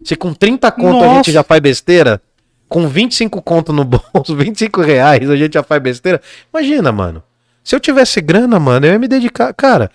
Se 0.03 0.17
com 0.17 0.33
30 0.33 0.69
conto 0.73 1.01
a 1.01 1.07
Nossa. 1.07 1.15
gente 1.15 1.31
já 1.31 1.43
faz 1.43 1.61
besteira, 1.61 2.21
com 2.67 2.89
25 2.89 3.41
conto 3.41 3.71
no 3.71 3.85
bolso, 4.13 4.35
25 4.35 4.81
reais 4.81 5.29
a 5.29 5.37
gente 5.37 5.53
já 5.53 5.63
faz 5.63 5.81
besteira. 5.81 6.21
Imagina, 6.53 6.91
mano. 6.91 7.23
Se 7.63 7.73
eu 7.73 7.79
tivesse 7.79 8.19
grana, 8.19 8.59
mano, 8.59 8.85
eu 8.85 8.91
ia 8.91 8.99
me 8.99 9.07
dedicar. 9.07 9.53
Cara, 9.53 9.89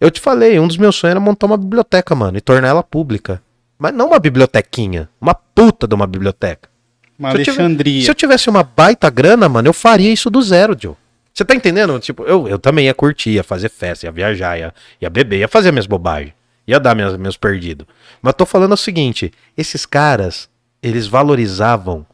eu 0.00 0.10
te 0.10 0.20
falei, 0.20 0.58
um 0.58 0.66
dos 0.66 0.78
meus 0.78 0.96
sonhos 0.96 1.12
era 1.12 1.20
montar 1.20 1.46
uma 1.46 1.56
biblioteca, 1.56 2.12
mano, 2.16 2.36
e 2.38 2.40
tornar 2.40 2.66
ela 2.66 2.82
pública. 2.82 3.40
Mas 3.82 3.92
não 3.92 4.06
uma 4.06 4.20
bibliotequinha, 4.20 5.08
uma 5.20 5.34
puta 5.34 5.88
de 5.88 5.94
uma 5.96 6.06
biblioteca. 6.06 6.70
Uma 7.18 7.32
Se 7.32 7.38
eu 7.38 7.54
Alexandria. 7.54 8.04
Se 8.04 8.08
eu 8.12 8.14
tivesse 8.14 8.48
uma 8.48 8.62
baita 8.62 9.10
grana, 9.10 9.48
mano, 9.48 9.66
eu 9.66 9.72
faria 9.72 10.12
isso 10.12 10.30
do 10.30 10.40
zero, 10.40 10.76
Joe. 10.80 10.94
Você 11.34 11.44
tá 11.44 11.52
entendendo? 11.52 11.98
Tipo, 11.98 12.22
eu, 12.22 12.46
eu 12.46 12.60
também 12.60 12.84
ia 12.84 12.94
curtir, 12.94 13.30
ia 13.30 13.42
fazer 13.42 13.68
festa, 13.68 14.06
ia 14.06 14.12
viajar, 14.12 14.56
ia, 14.56 14.72
ia 15.00 15.10
beber, 15.10 15.40
ia 15.40 15.48
fazer 15.48 15.72
minhas 15.72 15.88
bobagens. 15.88 16.32
Ia 16.64 16.78
dar 16.78 16.94
minhas, 16.94 17.16
meus 17.16 17.36
perdidos. 17.36 17.84
Mas 18.22 18.30
eu 18.30 18.36
tô 18.36 18.46
falando 18.46 18.74
o 18.74 18.76
seguinte: 18.76 19.32
esses 19.56 19.84
caras, 19.84 20.48
eles 20.80 21.08
valorizavam 21.08 22.06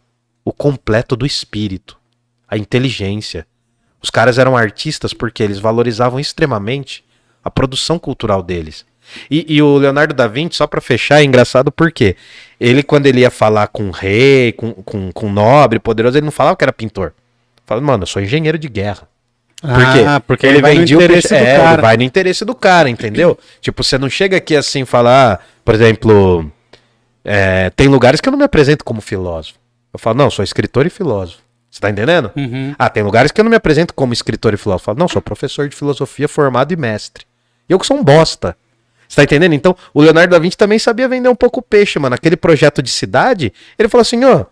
o 0.43 0.55
completo 0.55 1.15
do 1.15 1.27
espírito, 1.27 1.99
a 2.49 2.57
inteligência. 2.57 3.47
Os 4.03 4.09
caras 4.09 4.39
eram 4.39 4.57
artistas 4.57 5.13
porque 5.13 5.43
eles 5.43 5.59
valorizavam 5.59 6.19
extremamente 6.19 7.05
a 7.45 7.51
produção 7.51 7.99
cultural 7.99 8.43
deles. 8.43 8.87
E, 9.31 9.57
e 9.57 9.63
o 9.63 9.77
Leonardo 9.77 10.15
da 10.15 10.27
Vinci, 10.27 10.57
só 10.57 10.67
pra 10.67 10.81
fechar, 10.81 11.21
é 11.21 11.25
engraçado 11.25 11.71
porque 11.71 12.17
ele, 12.61 12.83
quando 12.83 13.07
ele 13.07 13.21
ia 13.21 13.31
falar 13.31 13.69
com 13.69 13.91
rei, 13.91 14.53
com, 14.53 14.73
com, 14.73 15.13
com 15.13 15.33
nobre, 15.33 15.79
poderoso, 15.79 16.19
ele 16.19 16.25
não 16.25 16.33
falava 16.33 16.57
que 16.57 16.65
era 16.65 16.73
pintor. 16.73 17.13
Falava, 17.67 17.87
mano, 17.87 18.03
eu 18.03 18.07
sou 18.07 18.23
engenheiro 18.23 18.59
de 18.59 18.69
guerra. 18.69 19.09
Por 19.61 19.93
quê? 19.93 20.05
Ah, 20.07 20.21
porque 20.21 20.47
ele, 20.47 20.57
ele 20.57 20.63
vai 20.63 20.75
no 20.75 20.81
vendia 20.81 20.99
o 20.99 21.03
interesse 21.03 21.29
do 21.29 21.35
é, 21.35 21.57
cara. 21.57 21.73
ele 21.73 21.83
vai 21.83 21.97
no 21.97 22.03
interesse 22.03 22.45
do 22.45 22.55
cara, 22.55 22.89
entendeu? 22.89 23.39
tipo, 23.61 23.83
você 23.83 23.99
não 23.99 24.09
chega 24.09 24.37
aqui 24.37 24.55
assim 24.55 24.83
e 24.83 24.87
fala, 24.87 25.35
ah, 25.35 25.39
por 25.65 25.75
exemplo, 25.75 26.51
é, 27.25 27.71
tem 27.71 27.89
lugares 27.89 28.21
que 28.21 28.29
eu 28.29 28.31
não 28.31 28.39
me 28.39 28.45
apresento 28.45 28.85
como 28.85 29.01
filósofo. 29.01 29.59
Eu 29.93 29.99
falo, 29.99 30.17
não, 30.17 30.31
sou 30.31 30.45
escritor 30.45 30.87
e 30.87 30.91
filósofo. 30.91 31.41
Você 31.71 31.81
tá 31.81 31.91
entendendo? 31.91 32.31
Uhum. 32.35 32.75
Ah, 32.79 32.89
tem 32.89 33.03
lugares 33.03 33.31
que 33.31 33.41
eu 33.41 33.45
não 33.45 33.51
me 33.51 33.57
apresento 33.57 33.93
como 33.93 34.13
escritor 34.13 34.55
e 34.55 34.57
filósofo. 34.57 34.83
Eu 34.83 34.87
falo, 34.87 34.99
não, 34.99 35.09
sou 35.09 35.21
professor 35.21 35.69
de 35.69 35.77
filosofia 35.77 36.29
formado 36.29 36.73
e 36.73 36.77
mestre. 36.77 37.25
E 37.69 37.73
eu 37.73 37.79
que 37.79 37.87
sou 37.87 37.97
um 37.97 38.05
bosta. 38.05 38.57
Você 39.09 39.17
tá 39.17 39.23
entendendo? 39.25 39.55
Então, 39.55 39.75
o 39.95 40.03
Leonardo 40.03 40.33
da 40.33 40.39
Vinci 40.39 40.57
também 40.57 40.79
sabia 40.79 41.09
vender 41.09 41.29
um 41.29 41.35
pouco 41.35 41.61
o 41.61 41.63
peixe, 41.63 41.99
mano. 41.99 42.15
Aquele 42.15 42.37
projeto 42.37 42.83
de 42.83 42.91
cidade, 42.91 43.53
ele 43.79 43.89
falou 43.89 44.03
assim, 44.03 44.23
ó, 44.25 44.45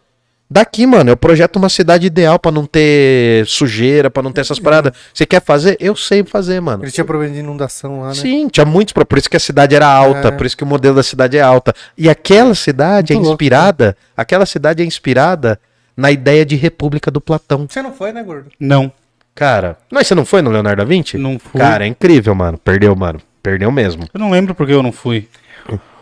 daqui, 0.51 0.87
mano, 0.87 1.11
eu 1.11 1.17
projeto 1.17 1.57
uma 1.57 1.69
cidade 1.69 2.07
ideal 2.07 2.39
pra 2.39 2.51
não 2.51 2.65
ter 2.65 3.45
sujeira, 3.47 4.09
pra 4.11 4.23
não 4.23 4.33
ter 4.33 4.41
essas 4.41 4.59
paradas. 4.59 4.93
Você 5.13 5.27
quer 5.27 5.43
fazer? 5.43 5.77
Eu 5.79 5.95
sei 5.95 6.25
fazer, 6.25 6.59
mano. 6.61 6.85
Ele 6.85 6.91
tinha 6.91 7.05
problema 7.05 7.35
de 7.35 7.41
inundação 7.41 8.01
lá, 8.01 8.09
né? 8.09 8.15
Sim, 8.15 8.49
tinha 8.49 8.65
muitos, 8.65 8.93
pro- 8.93 9.05
por 9.05 9.19
isso 9.19 9.29
que 9.29 9.37
a 9.37 9.41
cidade 9.41 9.75
era 9.75 9.87
alta, 9.87 10.29
É. 10.29 10.31
por 10.31 10.47
isso 10.47 10.57
que 10.57 10.65
o 10.65 10.67
modelo 10.67 10.97
da 10.97 11.03
cidade 11.03 11.37
é 11.37 11.43
alta. 11.43 11.75
E 11.99 12.09
aquela 12.09 12.55
cidade 12.55 13.13
é 13.13 13.17
Muito 13.17 13.27
louco, 13.27 13.35
inspirada, 13.43 13.95
aquela 14.17 14.47
cidade 14.47 14.83
é 14.83 14.87
inspirada 14.87 15.61
na 15.95 16.11
ideia 16.11 16.47
de 16.47 16.57
república 16.57 17.11
do 17.11 17.21
Platão. 17.21 17.67
Você 17.69 17.83
não 17.83 17.93
foi, 17.93 18.11
né, 18.13 18.23
gordo? 18.23 18.51
Não, 18.59 18.91
Cara, 19.35 19.77
mas 19.93 20.07
você 20.07 20.15
não 20.15 20.25
foi 20.25 20.41
no 20.41 20.49
Leonardo 20.51 20.81
da 20.83 20.89
Vinci? 20.89 21.19
não 21.19 21.39
fui. 21.39 21.61
Cara, 21.61 21.85
é 21.85 21.87
incrível, 21.87 22.35
mano. 22.35 22.57
Perdeu, 22.57 22.97
mano. 22.97 23.21
Perdeu 23.47 23.71
mesmo. 23.71 24.09
Eu 24.13 24.19
não 24.19 24.29
lembro 24.29 24.57
porque 24.57 24.73
eu 24.73 24.83
não 24.83 24.91
fui. 24.91 25.29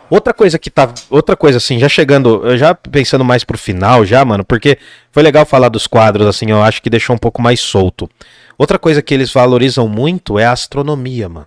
Outra 0.09 0.33
coisa 0.33 0.57
que 0.57 0.71
tá. 0.71 0.91
Outra 1.11 1.37
coisa, 1.37 1.59
assim, 1.59 1.77
já 1.77 1.87
chegando. 1.87 2.57
Já 2.57 2.73
pensando 2.73 3.23
mais 3.23 3.43
pro 3.43 3.55
final, 3.55 4.03
já, 4.03 4.25
mano, 4.25 4.43
porque 4.43 4.79
foi 5.11 5.21
legal 5.21 5.45
falar 5.45 5.69
dos 5.69 5.85
quadros, 5.85 6.25
assim, 6.25 6.49
eu 6.49 6.63
acho 6.63 6.81
que 6.81 6.89
deixou 6.89 7.15
um 7.15 7.19
pouco 7.19 7.43
mais 7.43 7.59
solto. 7.59 8.09
Outra 8.57 8.79
coisa 8.79 8.99
que 8.99 9.13
eles 9.13 9.31
valorizam 9.31 9.87
muito 9.87 10.39
é 10.39 10.45
a 10.45 10.53
astronomia, 10.53 11.29
mano. 11.29 11.45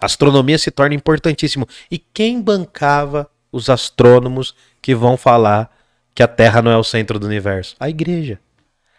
A 0.00 0.06
astronomia 0.06 0.58
se 0.58 0.70
torna 0.70 0.94
importantíssimo. 0.94 1.66
E 1.90 1.98
quem 1.98 2.40
bancava 2.40 3.28
os 3.50 3.68
astrônomos 3.68 4.54
que 4.80 4.94
vão 4.94 5.16
falar 5.16 5.68
que 6.14 6.22
a 6.22 6.28
Terra 6.28 6.62
não 6.62 6.70
é 6.70 6.76
o 6.76 6.84
centro 6.84 7.18
do 7.18 7.26
universo? 7.26 7.74
A 7.80 7.90
igreja. 7.90 8.38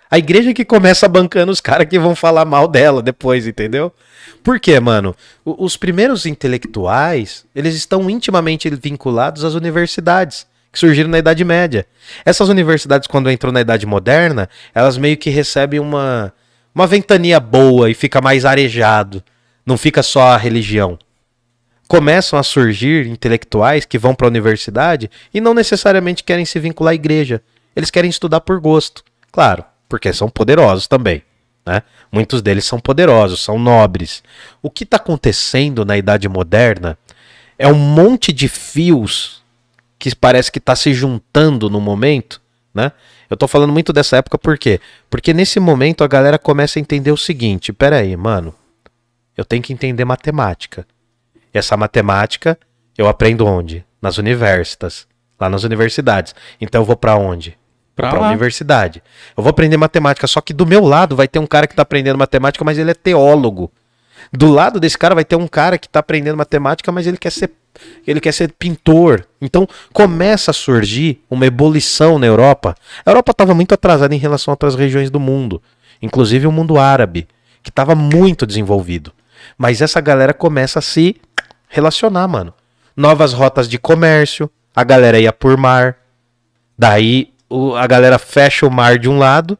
A 0.09 0.17
igreja 0.17 0.53
que 0.53 0.63
começa 0.63 1.07
bancando 1.07 1.51
os 1.51 1.59
caras 1.61 1.87
que 1.87 1.99
vão 1.99 2.15
falar 2.15 2.45
mal 2.45 2.67
dela 2.67 3.01
depois, 3.01 3.45
entendeu? 3.45 3.91
Por 4.43 4.59
quê, 4.59 4.79
mano? 4.79 5.15
O- 5.43 5.65
Os 5.65 5.75
primeiros 5.75 6.25
intelectuais, 6.25 7.45
eles 7.53 7.75
estão 7.75 8.09
intimamente 8.09 8.69
vinculados 8.69 9.43
às 9.43 9.53
universidades, 9.53 10.47
que 10.71 10.79
surgiram 10.79 11.09
na 11.09 11.17
Idade 11.19 11.43
Média. 11.43 11.85
Essas 12.25 12.47
universidades, 12.49 13.07
quando 13.07 13.29
entram 13.31 13.51
na 13.51 13.61
Idade 13.61 13.85
Moderna, 13.85 14.49
elas 14.73 14.97
meio 14.97 15.17
que 15.17 15.29
recebem 15.29 15.79
uma, 15.79 16.33
uma 16.73 16.87
ventania 16.87 17.39
boa 17.39 17.89
e 17.89 17.93
fica 17.93 18.21
mais 18.21 18.45
arejado. 18.45 19.23
Não 19.65 19.77
fica 19.77 20.01
só 20.01 20.21
a 20.29 20.37
religião. 20.37 20.97
Começam 21.87 22.37
a 22.37 22.43
surgir 22.43 23.07
intelectuais 23.07 23.85
que 23.85 23.97
vão 23.97 24.13
para 24.13 24.27
a 24.27 24.29
universidade 24.29 25.09
e 25.33 25.39
não 25.41 25.53
necessariamente 25.53 26.23
querem 26.23 26.45
se 26.45 26.59
vincular 26.59 26.91
à 26.91 26.95
igreja. 26.95 27.41
Eles 27.75 27.89
querem 27.91 28.09
estudar 28.09 28.41
por 28.41 28.59
gosto. 28.59 29.03
Claro, 29.31 29.63
porque 29.87 30.11
são 30.13 30.29
poderosos 30.29 30.87
também. 30.87 31.23
Né? 31.65 31.83
Muitos 32.11 32.41
deles 32.41 32.65
são 32.65 32.79
poderosos, 32.79 33.41
são 33.41 33.59
nobres. 33.59 34.23
O 34.61 34.69
que 34.69 34.83
está 34.83 34.97
acontecendo 34.97 35.83
na 35.83 35.97
Idade 35.97 36.29
Moderna 36.29 36.97
é 37.57 37.67
um 37.67 37.75
monte 37.75 38.31
de 38.31 38.47
fios 38.47 39.43
que 39.99 40.15
parece 40.15 40.51
que 40.51 40.59
está 40.59 40.75
se 40.75 40.93
juntando 40.93 41.69
no 41.69 41.81
momento. 41.81 42.41
Né? 42.73 42.91
Eu 43.29 43.33
estou 43.33 43.47
falando 43.47 43.73
muito 43.73 43.91
dessa 43.91 44.17
época 44.17 44.37
por 44.37 44.57
quê? 44.57 44.79
Porque 45.09 45.33
nesse 45.33 45.59
momento 45.59 46.03
a 46.03 46.07
galera 46.07 46.37
começa 46.37 46.79
a 46.79 46.81
entender 46.81 47.11
o 47.11 47.17
seguinte: 47.17 47.73
peraí, 47.73 48.15
mano, 48.15 48.55
eu 49.35 49.43
tenho 49.43 49.61
que 49.61 49.73
entender 49.73 50.05
matemática. 50.05 50.87
E 51.53 51.57
essa 51.57 51.75
matemática 51.75 52.57
eu 52.97 53.07
aprendo 53.07 53.45
onde? 53.45 53.83
Nas 54.01 54.17
universitas, 54.17 55.07
lá 55.39 55.49
nas 55.49 55.63
universidades. 55.63 56.33
Então 56.61 56.81
eu 56.81 56.85
vou 56.85 56.95
para 56.95 57.15
onde? 57.15 57.56
Pra 57.97 58.13
lá. 58.13 58.29
universidade. 58.29 59.01
Eu 59.35 59.43
vou 59.43 59.49
aprender 59.49 59.75
matemática, 59.75 60.27
só 60.27 60.39
que 60.39 60.53
do 60.53 60.65
meu 60.65 60.85
lado 60.85 61.15
vai 61.15 61.27
ter 61.27 61.39
um 61.39 61.47
cara 61.47 61.67
que 61.67 61.75
tá 61.75 61.81
aprendendo 61.81 62.17
matemática, 62.17 62.63
mas 62.63 62.77
ele 62.77 62.91
é 62.91 62.93
teólogo. 62.93 63.71
Do 64.31 64.49
lado 64.51 64.79
desse 64.79 64.97
cara 64.97 65.15
vai 65.15 65.25
ter 65.25 65.35
um 65.35 65.47
cara 65.47 65.77
que 65.77 65.89
tá 65.89 65.99
aprendendo 65.99 66.37
matemática, 66.37 66.91
mas 66.91 67.07
ele 67.07 67.17
quer 67.17 67.31
ser 67.31 67.51
ele 68.07 68.19
quer 68.19 68.31
ser 68.31 68.51
pintor. 68.53 69.25
Então 69.39 69.67
começa 69.93 70.51
a 70.51 70.53
surgir 70.53 71.21
uma 71.29 71.45
ebulição 71.45 72.17
na 72.17 72.25
Europa. 72.25 72.75
A 73.05 73.09
Europa 73.09 73.31
estava 73.31 73.53
muito 73.53 73.73
atrasada 73.73 74.13
em 74.13 74.17
relação 74.17 74.51
a 74.51 74.53
outras 74.53 74.75
regiões 74.75 75.09
do 75.09 75.19
mundo, 75.19 75.61
inclusive 76.01 76.47
o 76.47 76.51
mundo 76.51 76.79
árabe, 76.79 77.27
que 77.61 77.69
estava 77.69 77.93
muito 77.95 78.45
desenvolvido. 78.45 79.11
Mas 79.57 79.81
essa 79.81 80.01
galera 80.01 80.33
começa 80.33 80.79
a 80.79 80.81
se 80.81 81.15
relacionar, 81.67 82.27
mano. 82.27 82.53
Novas 82.95 83.31
rotas 83.31 83.69
de 83.69 83.77
comércio, 83.77 84.49
a 84.75 84.83
galera 84.83 85.19
ia 85.19 85.31
por 85.31 85.55
mar, 85.55 85.97
Daí 86.77 87.33
o- 87.49 87.75
a 87.75 87.85
galera 87.87 88.17
fecha 88.19 88.65
o 88.65 88.71
mar 88.71 88.97
de 88.97 89.09
um 89.09 89.17
lado, 89.17 89.57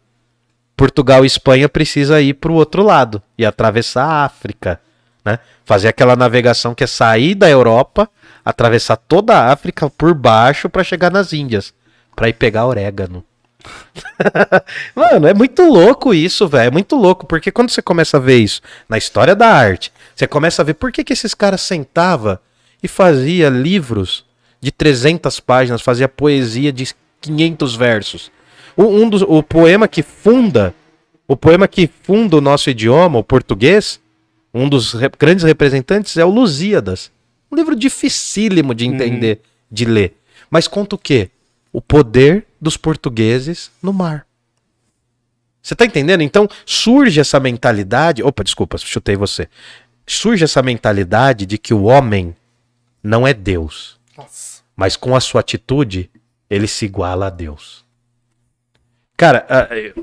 Portugal 0.76 1.24
e 1.24 1.28
Espanha 1.28 1.68
precisa 1.68 2.22
ir 2.22 2.36
para 2.36 2.52
o 2.52 2.56
outro 2.56 2.84
lado 2.84 3.22
e 3.38 3.46
atravessar 3.46 4.06
a 4.06 4.26
África, 4.26 4.80
né? 5.26 5.40
Fazer 5.66 5.88
aquela 5.88 6.16
navegação 6.16 6.76
que 6.76 6.84
é 6.84 6.88
sair 6.88 7.34
da 7.36 7.50
Europa, 7.50 8.10
atravessar 8.46 8.96
toda 8.96 9.36
a 9.36 9.52
África 9.52 9.90
por 9.90 10.14
baixo 10.14 10.70
para 10.70 10.84
chegar 10.84 11.12
nas 11.12 11.34
Índias, 11.34 11.74
para 12.16 12.30
ir 12.30 12.34
pegar 12.34 12.66
orégano. 12.66 13.24
Mano, 14.96 15.28
é 15.28 15.34
muito 15.34 15.64
louco 15.64 16.14
isso, 16.14 16.48
velho. 16.48 16.68
É 16.68 16.72
muito 16.72 16.96
louco, 16.96 17.26
porque 17.26 17.52
quando 17.52 17.70
você 17.70 17.82
começa 17.82 18.18
a 18.18 18.20
ver 18.20 18.38
isso 18.38 18.62
na 18.88 18.98
história 18.98 19.36
da 19.36 19.48
arte, 19.48 19.92
você 20.16 20.28
começa 20.28 20.62
a 20.62 20.66
ver 20.66 20.76
por 20.76 20.92
que, 20.92 21.04
que 21.04 21.14
esses 21.14 21.34
caras 21.34 21.62
sentavam 21.62 22.38
e 22.82 22.88
fazia 22.88 23.50
livros 23.50 24.26
de 24.62 24.72
300 24.72 25.40
páginas, 25.40 25.82
fazia 25.82 26.08
poesia 26.08 26.72
de 26.72 26.88
500 27.22 27.76
versos. 27.76 28.32
O, 28.76 28.84
um 28.84 29.10
dos, 29.10 29.22
o 29.22 29.42
poema 29.42 29.88
que 29.88 30.04
funda, 30.04 30.74
o 31.28 31.36
poema 31.36 31.68
que 31.68 31.90
funda 32.04 32.38
o 32.38 32.42
nosso 32.42 32.70
idioma, 32.70 33.20
o 33.20 33.24
português, 33.24 34.00
um 34.54 34.70
dos 34.70 34.94
re- 34.94 35.10
grandes 35.18 35.44
representantes 35.44 36.16
é 36.18 36.26
o 36.26 36.30
Lusíadas. 36.30 37.12
Um 37.52 37.56
livro 37.56 37.76
dificílimo 37.76 38.74
de 38.76 38.86
entender, 38.86 39.42
de 39.72 39.86
ler. 39.86 40.18
Mas 40.50 40.68
conta 40.68 40.96
o 40.96 41.00
quê? 41.00 41.30
O 41.72 41.82
poder 41.82 42.46
dos 42.60 42.78
portugueses 42.78 43.72
no 43.82 43.92
mar. 43.94 44.26
Você 45.62 45.76
tá 45.76 45.86
entendendo? 45.86 46.22
Então 46.22 46.48
surge 46.66 47.20
essa 47.20 47.40
mentalidade. 47.40 48.24
Opa, 48.24 48.44
desculpa, 48.44 48.78
chutei 48.78 49.16
você. 49.16 49.50
Surge 50.06 50.44
essa 50.46 50.62
mentalidade 50.62 51.46
de 51.46 51.58
que 51.58 51.74
o 51.74 51.84
homem 51.84 52.34
não 53.04 53.28
é 53.28 53.34
Deus, 53.34 54.00
Nossa. 54.18 54.62
mas 54.76 54.96
com 54.96 55.16
a 55.16 55.20
sua 55.20 55.42
atitude 55.42 56.10
ele 56.50 56.68
se 56.68 56.86
iguala 56.86 57.28
a 57.28 57.30
Deus. 57.30 57.86
Cara, 59.20 59.48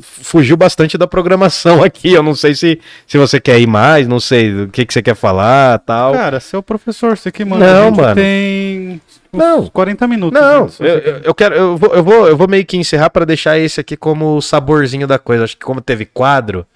fugiu 0.01 0.57
bastante 0.57 0.99
da 0.99 1.07
programação 1.07 1.83
aqui. 1.85 2.13
Eu 2.13 2.23
não 2.23 2.35
sei 2.35 2.53
se, 2.55 2.81
se 3.07 3.17
você 3.17 3.41
quer 3.41 3.61
ir 3.61 3.67
mais, 3.67 4.09
não 4.09 4.19
sei 4.19 4.63
o 4.63 4.69
que, 4.69 4.85
que 4.85 4.93
você 4.93 5.01
quer 5.01 5.15
falar 5.15 5.79
tal. 5.79 6.13
Cara, 6.15 6.39
o 6.55 6.63
professor, 6.63 7.17
você 7.17 7.31
que 7.31 7.45
manda. 7.45 7.65
Não, 7.65 7.89
a 7.89 7.91
mano. 7.93 8.15
tem 8.17 9.01
uns 9.33 9.39
Não. 9.39 9.67
40 9.69 10.09
minutos. 10.09 10.41
Não, 10.41 10.65
né, 10.65 10.71
eu, 10.81 10.87
eu- 10.89 11.01
quer. 11.01 11.21
eu 11.29 11.35
quero. 11.35 11.55
Eu 11.55 11.77
vou, 11.77 11.95
eu, 11.95 12.03
vou, 12.03 12.29
eu 12.29 12.37
vou 12.37 12.49
meio 12.49 12.67
que 12.67 12.77
encerrar 12.77 13.09
pra 13.11 13.25
deixar 13.25 13.57
esse 13.57 13.81
aqui 13.81 13.97
como 13.97 14.35
o 14.37 14.43
saborzinho 14.43 15.07
da 15.07 15.19
coisa. 15.19 15.45
Acho 15.45 15.57
que 15.57 15.65
como 15.65 15.81
teve 15.81 16.05
quadro, 16.07 16.67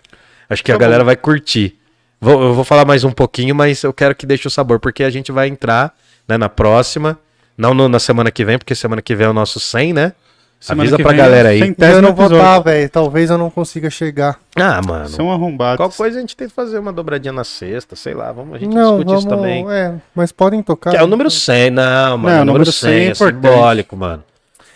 acho 0.48 0.62
que 0.62 0.70
a 0.70 0.76
Tá 0.76 0.80
galera 0.80 1.02
bom. 1.02 1.06
vai 1.06 1.16
curtir. 1.16 1.76
Vou, 2.20 2.40
eu 2.40 2.54
vou 2.54 2.64
falar 2.64 2.84
mais 2.84 3.02
um 3.02 3.10
pouquinho, 3.10 3.52
mas 3.52 3.82
eu 3.82 3.92
quero 3.92 4.14
que 4.14 4.24
deixe 4.26 4.46
o 4.46 4.50
sabor, 4.50 4.78
porque 4.78 5.02
a 5.02 5.10
gente 5.10 5.32
vai 5.32 5.48
entrar 5.48 5.92
né, 6.28 6.38
na 6.38 6.48
próxima. 6.48 7.18
Não 7.58 7.74
no- 7.74 7.88
na 7.88 7.98
semana 7.98 8.30
que 8.30 8.44
vem, 8.44 8.56
porque 8.56 8.74
semana 8.74 9.02
que 9.02 9.14
vem 9.16 9.26
é 9.26 9.30
o 9.30 9.32
nosso 9.34 9.58
100, 9.60 9.92
né? 9.92 10.12
Semana 10.60 10.82
Avisa 10.88 10.96
pra 10.96 11.10
vem 11.12 11.20
é 11.20 11.22
galera 11.24 11.48
aí. 11.50 11.74
Eu 11.78 12.00
não 12.02 12.12
vou 12.14 12.26
estar, 12.26 12.58
velho. 12.60 12.88
Talvez 12.90 13.30
eu 13.30 13.38
não 13.38 13.48
consiga 13.50 13.90
chegar. 13.90 14.40
Ah, 14.56 14.80
mano. 14.84 15.08
São 15.08 15.30
arrombados. 15.30 15.76
Qual 15.76 15.90
coisa 15.90 16.18
a 16.18 16.20
gente 16.20 16.36
tem 16.36 16.48
que 16.48 16.54
fazer 16.54 16.78
uma 16.78 16.92
dobradinha 16.92 17.32
na 17.32 17.44
sexta, 17.44 17.94
sei 17.94 18.12
lá, 18.14 18.32
vamos, 18.32 18.54
a 18.56 18.58
gente 18.58 18.74
não, 18.74 18.96
discute 18.98 19.06
vamos, 19.06 19.20
isso 19.24 19.28
também. 19.28 19.70
É, 19.70 19.94
mas 20.14 20.32
podem 20.32 20.60
tocar. 20.62 20.90
Que 20.90 20.96
é 20.96 21.02
o 21.02 21.06
número 21.06 21.30
100, 21.30 21.70
não, 21.70 22.18
mano. 22.18 22.22
Não, 22.36 22.42
o 22.42 22.44
número 22.44 22.46
número 22.46 22.72
100 22.72 22.90
100 22.90 23.06
é, 23.06 23.10
é 23.10 23.14
simbólico, 23.14 23.96
mano. 23.96 24.24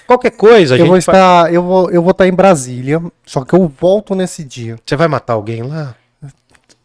Qualquer 0.07 0.31
coisa, 0.33 0.75
a 0.75 0.77
Eu 0.77 0.81
gente 0.87 0.89
vou 0.89 1.01
fa- 1.03 1.13
estar, 1.13 1.53
eu 1.55 1.63
vou, 1.63 1.91
eu 1.91 2.03
vou 2.03 2.11
estar 2.13 2.27
em 2.29 2.33
Brasília, 2.35 3.01
só 3.27 3.45
que 3.45 3.55
eu 3.55 3.67
volto 3.81 4.15
nesse 4.15 4.45
dia. 4.45 4.77
Você 4.85 4.95
vai 4.97 5.09
matar 5.09 5.33
alguém 5.35 5.63
lá? 5.63 5.95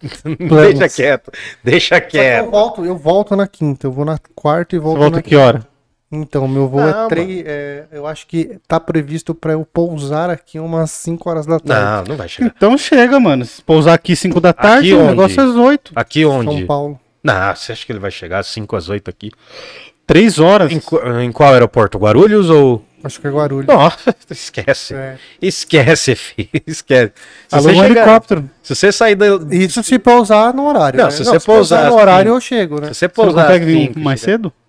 Deixa 0.40 0.90
quieto, 0.90 1.32
deixa 1.64 1.96
Só 1.96 2.02
que 2.02 2.06
eu 2.18 2.22
quieto. 2.22 2.52
volto, 2.52 2.86
eu 2.86 2.96
volto 2.96 3.36
na 3.36 3.48
quinta, 3.48 3.88
eu 3.88 3.92
vou 3.92 4.06
na 4.06 4.18
quarta 4.36 4.76
e 4.76 4.80
Você 4.80 4.84
volto 4.84 5.00
volta 5.00 5.16
na 5.18 5.22
que 5.24 5.36
hora? 5.36 5.68
Então, 6.12 6.48
meu 6.48 6.68
voo 6.70 6.80
Não, 6.80 7.06
é 7.06 7.08
três. 7.10 7.44
é, 7.46 7.84
eu 7.92 8.08
acho 8.08 8.26
que 8.28 8.58
tá 8.66 8.80
previsto 8.80 9.36
pra 9.36 9.52
eu 9.54 9.66
pousar 9.66 10.30
aqui 10.30 10.58
umas 10.58 10.90
5 10.92 11.30
horas 11.30 11.46
da 11.46 11.60
tarde. 11.60 12.08
Não, 12.10 12.12
não 12.12 12.16
vai 12.18 12.30
chegar. 12.30 12.54
Então 12.56 12.78
chega, 12.78 13.20
mano. 13.20 13.44
Se 13.44 13.62
pousar 13.62 13.94
aqui 13.94 14.16
5 14.16 14.40
da 14.40 14.54
tarde, 14.54 14.94
o 14.94 15.00
onde? 15.00 15.10
negócio 15.10 15.42
é 15.42 15.44
às 15.44 15.56
8. 15.56 15.92
Aqui 15.96 16.26
onde? 16.26 16.60
São 16.60 16.66
Paulo. 16.66 17.00
Não, 17.22 17.54
você 17.56 17.74
acha 17.74 17.86
que 17.86 17.92
ele 17.92 18.00
vai 18.00 18.12
chegar 18.12 18.40
às 18.40 18.48
5 18.48 18.74
às 18.76 18.88
8 18.88 19.10
aqui? 19.10 19.32
3 20.06 20.40
horas. 20.40 20.72
Em, 20.72 20.82
em 21.26 21.32
qual 21.34 21.52
aeroporto? 21.54 21.98
Guarulhos 21.98 22.50
ou. 22.50 22.86
Acho 23.04 23.20
que 23.20 23.28
é 23.28 23.30
Guarulhos. 23.30 23.68
Nossa, 23.68 24.16
esquece. 24.32 24.94
É. 24.96 25.18
Esquece, 25.42 26.16
filho. 26.16 26.48
Esquece. 26.66 27.12
Se 27.50 27.56
Alô, 27.56 27.64
você, 27.64 27.70
um 27.72 27.82
chegar- 27.84 28.02
helicóptero. 28.02 28.50
se 28.64 28.74
você 28.76 28.92
sair 28.94 29.16
da. 29.16 29.26
Isso 29.52 29.84
se 29.84 30.00
pousar 30.00 30.54
no 30.54 30.66
horário. 30.68 30.98
Não, 30.98 31.06
né? 31.06 31.12
se 31.12 31.24
você 31.26 31.38
pousar 31.40 31.90
no 31.90 31.98
horário, 31.98 32.30
eu 32.34 32.40
chego, 32.40 32.80
né? 32.80 32.88
Se 32.88 32.94
você 32.94 33.00
Você 33.00 33.08
não 33.08 33.26
pousar 33.26 33.46
consegue 33.48 33.66
vir 33.66 33.98
mais 33.98 34.22
cedo? 34.22 34.46
Não, 34.46 34.67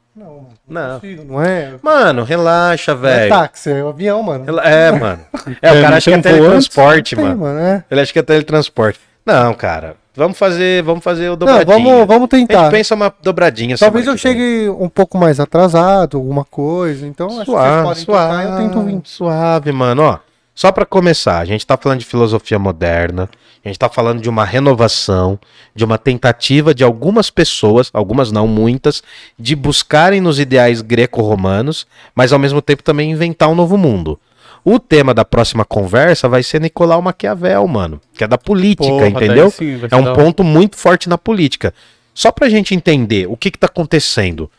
Não. 0.69 1.01
consigo, 1.01 1.25
não 1.25 1.43
é. 1.43 1.75
Mano, 1.83 2.25
relaxa, 2.25 2.95
Não 2.95 3.09
é 3.09 3.17
velho. 3.19 3.29
táxi, 3.31 3.71
é 3.71 3.85
um 3.85 3.89
avião, 3.89 4.23
mano. 4.23 4.61
É, 4.61 4.93
mano. 4.93 5.21
É, 5.63 5.73
o 5.73 5.75
É, 5.77 5.81
cara 5.83 5.89
não 5.91 5.97
acha 5.97 6.11
que 6.11 6.11
é 6.11 6.19
antes? 6.19 6.31
teletransporte, 6.33 7.17
Tem, 7.17 7.25
mano. 7.25 7.41
mano, 7.41 7.59
é. 7.61 7.85
Ele 7.91 8.01
acha 8.01 8.13
que 8.13 8.19
é 8.19 8.23
teletransporte. 8.23 9.01
Não, 9.25 9.55
cara. 9.55 9.97
Vamos 10.15 10.37
fazer, 10.37 10.83
vamos 10.83 11.05
fazer 11.05 11.29
o 11.29 11.31
Não, 11.31 11.37
dobradinha. 11.37 11.67
vamos, 11.79 12.07
vamos 12.07 12.29
A 12.33 12.37
gente 12.37 12.49
tentar. 12.49 12.71
pensa 12.71 12.95
uma 12.95 13.13
dobradinha. 13.23 13.77
Talvez 13.79 14.05
semana 14.05 14.19
eu 14.19 14.21
vem. 14.21 14.33
chegue 14.41 14.69
um 14.83 14.89
pouco 14.89 15.17
mais 15.17 15.39
atrasado, 15.39 16.17
alguma 16.17 16.45
coisa. 16.45 17.07
Então, 17.07 17.27
acho 17.29 17.39
que 17.41 17.45
vocês 17.47 17.57
Suave, 17.57 17.83
podem 17.85 18.05
tocar, 18.05 18.29
suave, 18.33 18.51
eu 18.51 18.57
tento 18.57 18.83
vir. 18.83 19.01
suave, 19.05 19.73
mano. 19.73 20.03
Ó, 20.03 20.19
só 20.59 20.73
pra 20.73 20.85
começar, 20.85 21.39
a 21.39 21.45
gente 21.45 21.65
tá 21.65 21.77
falando 21.77 22.01
de 22.01 22.05
filosofia 22.05 22.59
moderna, 22.59 23.31
a 23.65 23.69
gente 23.69 23.79
tá 23.79 23.89
falando 23.89 24.21
de 24.21 24.29
uma 24.29 24.45
renovação, 24.45 25.39
de 25.73 25.85
uma 25.85 25.97
tentativa 25.97 26.75
de 26.75 26.83
algumas 26.83 27.31
pessoas, 27.31 27.91
algumas 27.93 28.33
não 28.33 28.49
muitas, 28.49 29.01
de 29.39 29.55
buscarem 29.55 30.21
nos 30.21 30.41
ideais 30.41 30.83
greco-romanos, 30.83 31.87
mas 32.13 32.33
ao 32.33 32.41
mesmo 32.41 32.61
tempo 32.61 32.83
também 32.83 33.13
inventar 33.13 33.49
um 33.49 33.55
novo 33.55 33.79
mundo. 33.79 34.19
O 34.65 34.81
tema 34.81 35.15
da 35.15 35.25
próxima 35.25 35.65
conversa 35.65 36.29
vai 36.29 36.43
ser 36.43 36.61
Nicolau 36.61 37.01
Maquiavel, 37.01 37.65
mano, 37.69 38.01
que 38.15 38.25
é 38.25 38.27
da 38.27 38.37
política, 38.37 38.89
Porra, 38.89 39.07
entendeu? 39.07 39.53
sim, 39.53 39.79
É 39.89 39.95
um 39.95 40.13
ponto 40.13 40.43
muito 40.43 40.77
forte 40.77 41.09
na 41.09 41.17
política. 41.17 41.73
Só 42.13 42.33
pra 42.33 42.49
gente 42.49 42.75
entender 42.75 43.29
o 43.29 43.37
que 43.37 43.53
que 43.53 43.59
tá 43.59 43.69
acontecendo. 43.69 44.51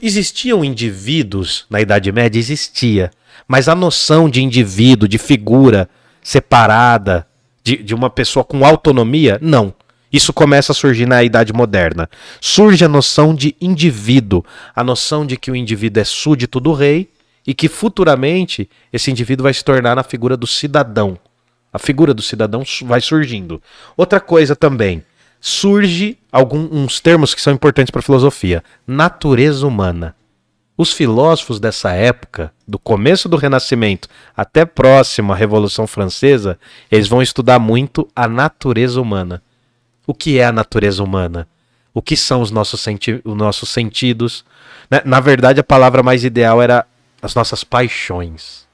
Existiam 0.00 0.64
indivíduos 0.64 1.66
na 1.68 1.80
Idade 1.80 2.10
Média? 2.12 2.38
Existia. 2.38 3.10
Mas 3.46 3.68
a 3.68 3.74
noção 3.74 4.28
de 4.28 4.42
indivíduo, 4.42 5.08
de 5.08 5.18
figura 5.18 5.88
separada, 6.22 7.26
de, 7.62 7.76
de 7.76 7.94
uma 7.94 8.08
pessoa 8.08 8.44
com 8.44 8.64
autonomia, 8.64 9.38
não. 9.42 9.74
Isso 10.12 10.32
começa 10.32 10.70
a 10.70 10.74
surgir 10.74 11.06
na 11.06 11.24
Idade 11.24 11.52
Moderna. 11.52 12.08
Surge 12.40 12.84
a 12.84 12.88
noção 12.88 13.34
de 13.34 13.56
indivíduo, 13.60 14.44
a 14.74 14.84
noção 14.84 15.26
de 15.26 15.36
que 15.36 15.50
o 15.50 15.56
indivíduo 15.56 16.00
é 16.00 16.04
súdito 16.04 16.60
do 16.60 16.72
rei 16.72 17.10
e 17.44 17.52
que 17.52 17.68
futuramente 17.68 18.70
esse 18.92 19.10
indivíduo 19.10 19.42
vai 19.42 19.52
se 19.52 19.64
tornar 19.64 19.96
na 19.96 20.04
figura 20.04 20.36
do 20.36 20.46
cidadão. 20.46 21.18
A 21.72 21.78
figura 21.80 22.14
do 22.14 22.22
cidadão 22.22 22.62
vai 22.84 23.00
surgindo. 23.00 23.60
Outra 23.96 24.20
coisa 24.20 24.54
também, 24.54 25.02
surge 25.46 26.16
alguns 26.32 27.00
termos 27.00 27.34
que 27.34 27.42
são 27.42 27.52
importantes 27.52 27.90
para 27.90 27.98
a 27.98 28.02
filosofia. 28.02 28.64
Natureza 28.86 29.66
humana. 29.66 30.16
Os 30.74 30.90
filósofos 30.90 31.60
dessa 31.60 31.92
época, 31.92 32.50
do 32.66 32.78
começo 32.78 33.28
do 33.28 33.36
Renascimento 33.36 34.08
até 34.34 34.64
próximo 34.64 35.34
à 35.34 35.36
Revolução 35.36 35.86
Francesa, 35.86 36.58
eles 36.90 37.08
vão 37.08 37.20
estudar 37.20 37.58
muito 37.58 38.08
a 38.16 38.26
natureza 38.26 38.98
humana. 38.98 39.42
O 40.06 40.14
que 40.14 40.38
é 40.38 40.46
a 40.46 40.52
natureza 40.52 41.04
humana? 41.04 41.46
O 41.92 42.00
que 42.00 42.16
são 42.16 42.40
os 42.40 42.50
nossos, 42.50 42.80
senti 42.80 43.20
os 43.22 43.36
nossos 43.36 43.68
sentidos? 43.68 44.46
Né? 44.90 45.02
Na 45.04 45.20
verdade, 45.20 45.60
a 45.60 45.64
palavra 45.64 46.02
mais 46.02 46.24
ideal 46.24 46.62
era 46.62 46.86
as 47.20 47.34
nossas 47.34 47.62
paixões. 47.62 48.66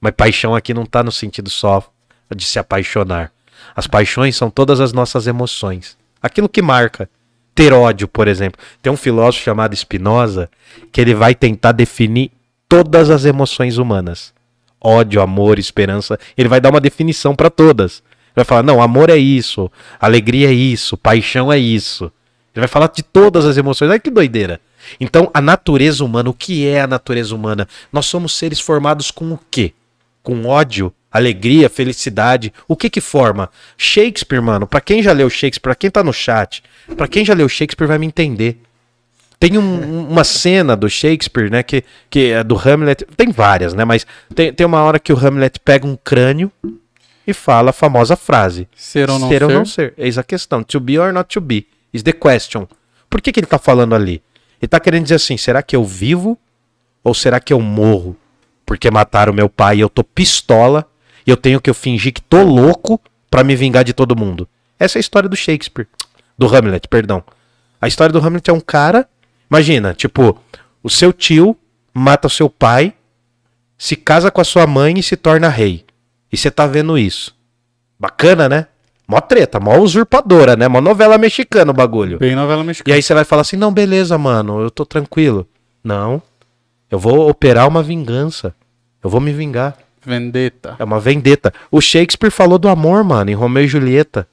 Mas 0.00 0.14
paixão 0.16 0.54
aqui 0.54 0.72
não 0.72 0.84
está 0.84 1.02
no 1.02 1.12
sentido 1.12 1.50
só 1.50 1.86
de 2.34 2.46
se 2.46 2.58
apaixonar. 2.58 3.30
As 3.74 3.86
paixões 3.86 4.36
são 4.36 4.50
todas 4.50 4.80
as 4.80 4.92
nossas 4.92 5.26
emoções. 5.26 5.96
Aquilo 6.22 6.48
que 6.48 6.62
marca. 6.62 7.08
Ter 7.54 7.72
ódio, 7.72 8.08
por 8.08 8.28
exemplo. 8.28 8.60
Tem 8.80 8.92
um 8.92 8.96
filósofo 8.96 9.44
chamado 9.44 9.76
Spinoza 9.76 10.48
que 10.90 11.00
ele 11.00 11.14
vai 11.14 11.34
tentar 11.34 11.72
definir 11.72 12.30
todas 12.68 13.10
as 13.10 13.24
emoções 13.24 13.76
humanas. 13.76 14.32
Ódio, 14.80 15.20
amor, 15.20 15.58
esperança. 15.58 16.18
Ele 16.36 16.48
vai 16.48 16.60
dar 16.60 16.70
uma 16.70 16.80
definição 16.80 17.36
para 17.36 17.50
todas. 17.50 18.02
Ele 18.28 18.36
vai 18.36 18.44
falar: 18.44 18.62
não, 18.62 18.80
amor 18.80 19.10
é 19.10 19.16
isso, 19.16 19.70
alegria 20.00 20.48
é 20.48 20.52
isso, 20.52 20.96
paixão 20.96 21.52
é 21.52 21.58
isso. 21.58 22.04
Ele 22.54 22.60
vai 22.60 22.68
falar 22.68 22.88
de 22.88 23.02
todas 23.02 23.44
as 23.44 23.56
emoções. 23.56 23.90
Olha 23.90 24.00
que 24.00 24.10
doideira. 24.10 24.60
Então, 25.00 25.30
a 25.32 25.40
natureza 25.40 26.04
humana, 26.04 26.30
o 26.30 26.34
que 26.34 26.66
é 26.66 26.82
a 26.82 26.86
natureza 26.86 27.34
humana? 27.34 27.68
Nós 27.92 28.06
somos 28.06 28.36
seres 28.36 28.60
formados 28.60 29.10
com 29.10 29.32
o 29.32 29.38
quê? 29.50 29.72
Com 30.22 30.46
ódio, 30.46 30.92
alegria, 31.12 31.68
felicidade. 31.68 32.52
O 32.66 32.74
que 32.76 32.88
que 32.88 33.00
forma? 33.00 33.50
Shakespeare, 33.76 34.40
mano. 34.40 34.66
Pra 34.66 34.80
quem 34.80 35.02
já 35.02 35.12
leu 35.12 35.28
Shakespeare, 35.28 35.60
pra 35.62 35.74
quem 35.74 35.90
tá 35.90 36.02
no 36.02 36.12
chat, 36.12 36.62
pra 36.96 37.06
quem 37.06 37.24
já 37.24 37.34
leu 37.34 37.48
Shakespeare 37.48 37.86
vai 37.88 37.98
me 37.98 38.06
entender. 38.06 38.60
Tem 39.38 39.58
um- 39.58 40.08
uma 40.08 40.22
cena 40.24 40.76
do 40.76 40.88
Shakespeare, 40.88 41.50
né, 41.50 41.62
que, 41.64 41.82
que 42.08 42.30
é 42.30 42.44
do 42.44 42.56
Hamlet, 42.56 43.04
tem 43.16 43.30
várias, 43.32 43.74
né, 43.74 43.84
mas 43.84 44.06
tem, 44.34 44.52
tem 44.52 44.64
uma 44.64 44.80
hora 44.82 45.00
que 45.00 45.12
o 45.12 45.16
Hamlet 45.18 45.58
pega 45.58 45.84
um 45.84 45.96
crânio 45.96 46.50
e 47.26 47.32
fala 47.32 47.70
a 47.70 47.72
famosa 47.72 48.16
frase. 48.16 48.68
Ser 48.76 49.10
ou 49.10 49.18
não 49.18 49.28
ser 49.28 49.38
ser? 49.38 49.44
ou 49.44 49.50
não 49.50 49.64
ser. 49.64 49.94
Eis 49.98 50.16
a 50.16 50.22
questão. 50.22 50.62
To 50.62 50.78
be 50.80 50.98
or 50.98 51.12
not 51.12 51.28
to 51.34 51.40
be. 51.40 51.66
Is 51.92 52.02
the 52.04 52.12
question. 52.12 52.66
Por 53.10 53.20
que, 53.20 53.32
que 53.32 53.40
ele 53.40 53.46
tá 53.46 53.58
falando 53.58 53.94
ali? 53.94 54.22
Ele 54.60 54.68
tá 54.68 54.78
querendo 54.80 55.02
dizer 55.04 55.16
assim: 55.16 55.36
será 55.36 55.62
que 55.62 55.74
eu 55.76 55.84
vivo 55.84 56.38
ou 57.04 57.12
será 57.12 57.38
que 57.40 57.52
eu 57.52 57.60
morro? 57.60 58.16
Porque 58.64 58.90
mataram 58.90 59.32
meu 59.32 59.48
pai 59.48 59.76
e 59.78 59.80
eu 59.80 59.88
tô 59.88 60.02
pistola 60.04 60.86
e 61.26 61.30
eu 61.30 61.36
tenho 61.36 61.60
que 61.60 61.72
fingir 61.72 62.12
que 62.12 62.20
tô 62.20 62.42
louco 62.42 63.00
pra 63.30 63.42
me 63.44 63.54
vingar 63.56 63.84
de 63.84 63.92
todo 63.92 64.16
mundo. 64.16 64.48
Essa 64.78 64.98
é 64.98 65.00
a 65.00 65.00
história 65.00 65.28
do 65.28 65.36
Shakespeare. 65.36 65.86
Do 66.36 66.46
Hamlet, 66.54 66.88
perdão. 66.88 67.22
A 67.80 67.88
história 67.88 68.12
do 68.12 68.18
Hamlet 68.18 68.48
é 68.50 68.52
um 68.52 68.60
cara. 68.60 69.08
Imagina, 69.50 69.94
tipo, 69.94 70.38
o 70.82 70.90
seu 70.90 71.12
tio 71.12 71.56
mata 71.94 72.26
o 72.26 72.30
seu 72.30 72.48
pai, 72.48 72.94
se 73.76 73.96
casa 73.96 74.30
com 74.30 74.40
a 74.40 74.44
sua 74.44 74.66
mãe 74.66 74.98
e 74.98 75.02
se 75.02 75.16
torna 75.16 75.48
rei. 75.48 75.84
E 76.32 76.36
você 76.36 76.50
tá 76.50 76.66
vendo 76.66 76.96
isso. 76.98 77.34
Bacana, 77.98 78.48
né? 78.48 78.66
Mó 79.06 79.20
treta, 79.20 79.60
mó 79.60 79.76
usurpadora, 79.78 80.56
né? 80.56 80.68
Mó 80.68 80.80
novela 80.80 81.18
mexicana 81.18 81.70
o 81.70 81.74
bagulho. 81.74 82.18
Bem 82.18 82.34
novela 82.34 82.62
E 82.62 82.66
mexicana. 82.66 82.94
aí 82.96 83.02
você 83.02 83.12
vai 83.12 83.24
falar 83.24 83.42
assim: 83.42 83.56
não, 83.56 83.72
beleza, 83.72 84.16
mano, 84.16 84.60
eu 84.62 84.70
tô 84.70 84.86
tranquilo. 84.86 85.46
Não. 85.84 86.22
Eu 86.90 86.98
vou 86.98 87.28
operar 87.28 87.68
uma 87.68 87.82
vingança. 87.82 88.54
Eu 89.02 89.10
vou 89.10 89.20
me 89.20 89.32
vingar. 89.32 89.76
Vendetta. 90.04 90.76
É 90.78 90.84
uma 90.84 90.98
vendetta. 91.00 91.52
O 91.70 91.80
Shakespeare 91.80 92.30
falou 92.30 92.58
do 92.58 92.68
amor, 92.68 93.04
mano, 93.04 93.30
em 93.30 93.34
Romeu 93.34 93.64
e 93.64 93.68
Julieta. 93.68 94.26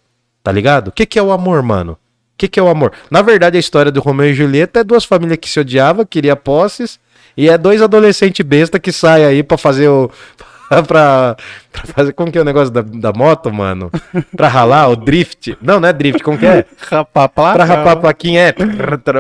Tá 0.44 0.52
ligado? 0.52 0.88
O 0.88 0.92
que, 0.92 1.06
que 1.06 1.20
é 1.20 1.22
o 1.22 1.32
amor, 1.32 1.62
mano? 1.62 1.94
O 1.94 1.98
que, 2.38 2.48
que 2.48 2.60
é 2.60 2.64
o 2.64 2.70
amor? 2.70 2.94
Na 3.12 3.22
verdade, 3.22 3.58
a 3.58 3.60
história 3.60 3.92
do 3.92 4.00
Romeu 4.00 4.30
e 4.30 4.34
Julieta 4.34 4.80
é 4.80 4.84
duas 4.84 5.06
famílias 5.06 5.38
que 5.38 5.50
se 5.50 5.60
odiavam, 5.60 6.06
queria 6.06 6.36
posses, 6.36 7.00
e 7.36 7.50
é 7.50 7.58
dois 7.58 7.82
adolescentes 7.82 8.46
besta 8.46 8.80
que 8.80 8.92
saem 8.92 9.26
aí 9.26 9.44
pra 9.44 9.58
fazer 9.58 9.90
o. 9.90 10.10
pra, 10.88 11.36
pra 11.72 11.84
fazer. 11.94 12.14
Como 12.14 12.32
que 12.32 12.38
é 12.38 12.42
o 12.42 12.46
negócio 12.46 12.72
da, 12.72 12.82
da 12.82 13.14
moto, 13.14 13.52
mano? 13.52 13.92
Pra 14.36 14.48
ralar, 14.48 14.88
o 14.88 14.96
drift. 14.96 15.58
Não, 15.62 15.80
não 15.80 15.90
é 15.90 15.94
drift, 15.94 16.24
como 16.24 16.38
que 16.38 16.46
é? 16.46 16.66
Rapar 16.90 17.30
placa? 17.30 17.56
Pra 17.56 17.66
rapar 17.66 17.94
a 17.94 17.96
plaquinha 17.98 18.42
é. 18.42 18.54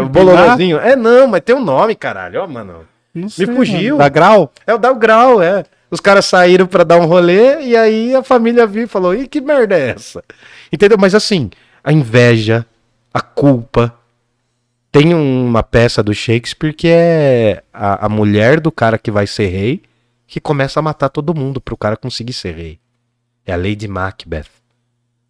Bolorozinho. 0.03 0.77
É 0.79 0.95
não, 0.95 1.27
mas 1.27 1.41
tem 1.41 1.55
um 1.55 1.63
nome, 1.63 1.95
caralho. 1.95 2.41
Ó, 2.41 2.47
mano. 2.47 2.85
Não 3.13 3.29
sei, 3.29 3.45
fugiu. 3.47 3.97
mano. 3.97 3.97
Da 3.97 4.09
grau? 4.09 4.51
É 4.65 4.73
o 4.73 4.77
Dal 4.77 4.95
Grau, 4.95 5.41
é. 5.41 5.65
Os 5.91 5.99
caras 5.99 6.25
saíram 6.25 6.67
pra 6.67 6.83
dar 6.83 6.99
um 6.99 7.05
rolê 7.05 7.61
e 7.61 7.75
aí 7.75 8.15
a 8.15 8.23
família 8.23 8.67
viu 8.67 8.83
e 8.83 8.87
falou: 8.87 9.15
Ih, 9.15 9.27
que 9.27 9.41
merda 9.41 9.77
é 9.77 9.89
essa? 9.89 10.23
Entendeu? 10.71 10.97
Mas 10.99 11.15
assim, 11.15 11.49
a 11.83 11.91
inveja, 11.91 12.65
a 13.13 13.21
culpa. 13.21 13.95
Tem 14.91 15.13
uma 15.13 15.61
peça 15.61 16.01
do 16.01 16.13
Shakespeare 16.15 16.73
que 16.73 16.87
é 16.87 17.61
a, 17.71 18.07
a 18.07 18.09
mulher 18.09 18.59
do 18.59 18.71
cara 18.71 18.97
que 18.97 19.11
vai 19.11 19.27
ser 19.27 19.47
rei 19.47 19.83
que 20.25 20.39
começa 20.39 20.79
a 20.79 20.83
matar 20.83 21.09
todo 21.09 21.35
mundo 21.35 21.61
pro 21.61 21.77
cara 21.77 21.95
conseguir 21.95 22.33
ser 22.33 22.55
rei. 22.55 22.79
É 23.45 23.53
a 23.53 23.55
Lady 23.55 23.87
Macbeth, 23.87 24.49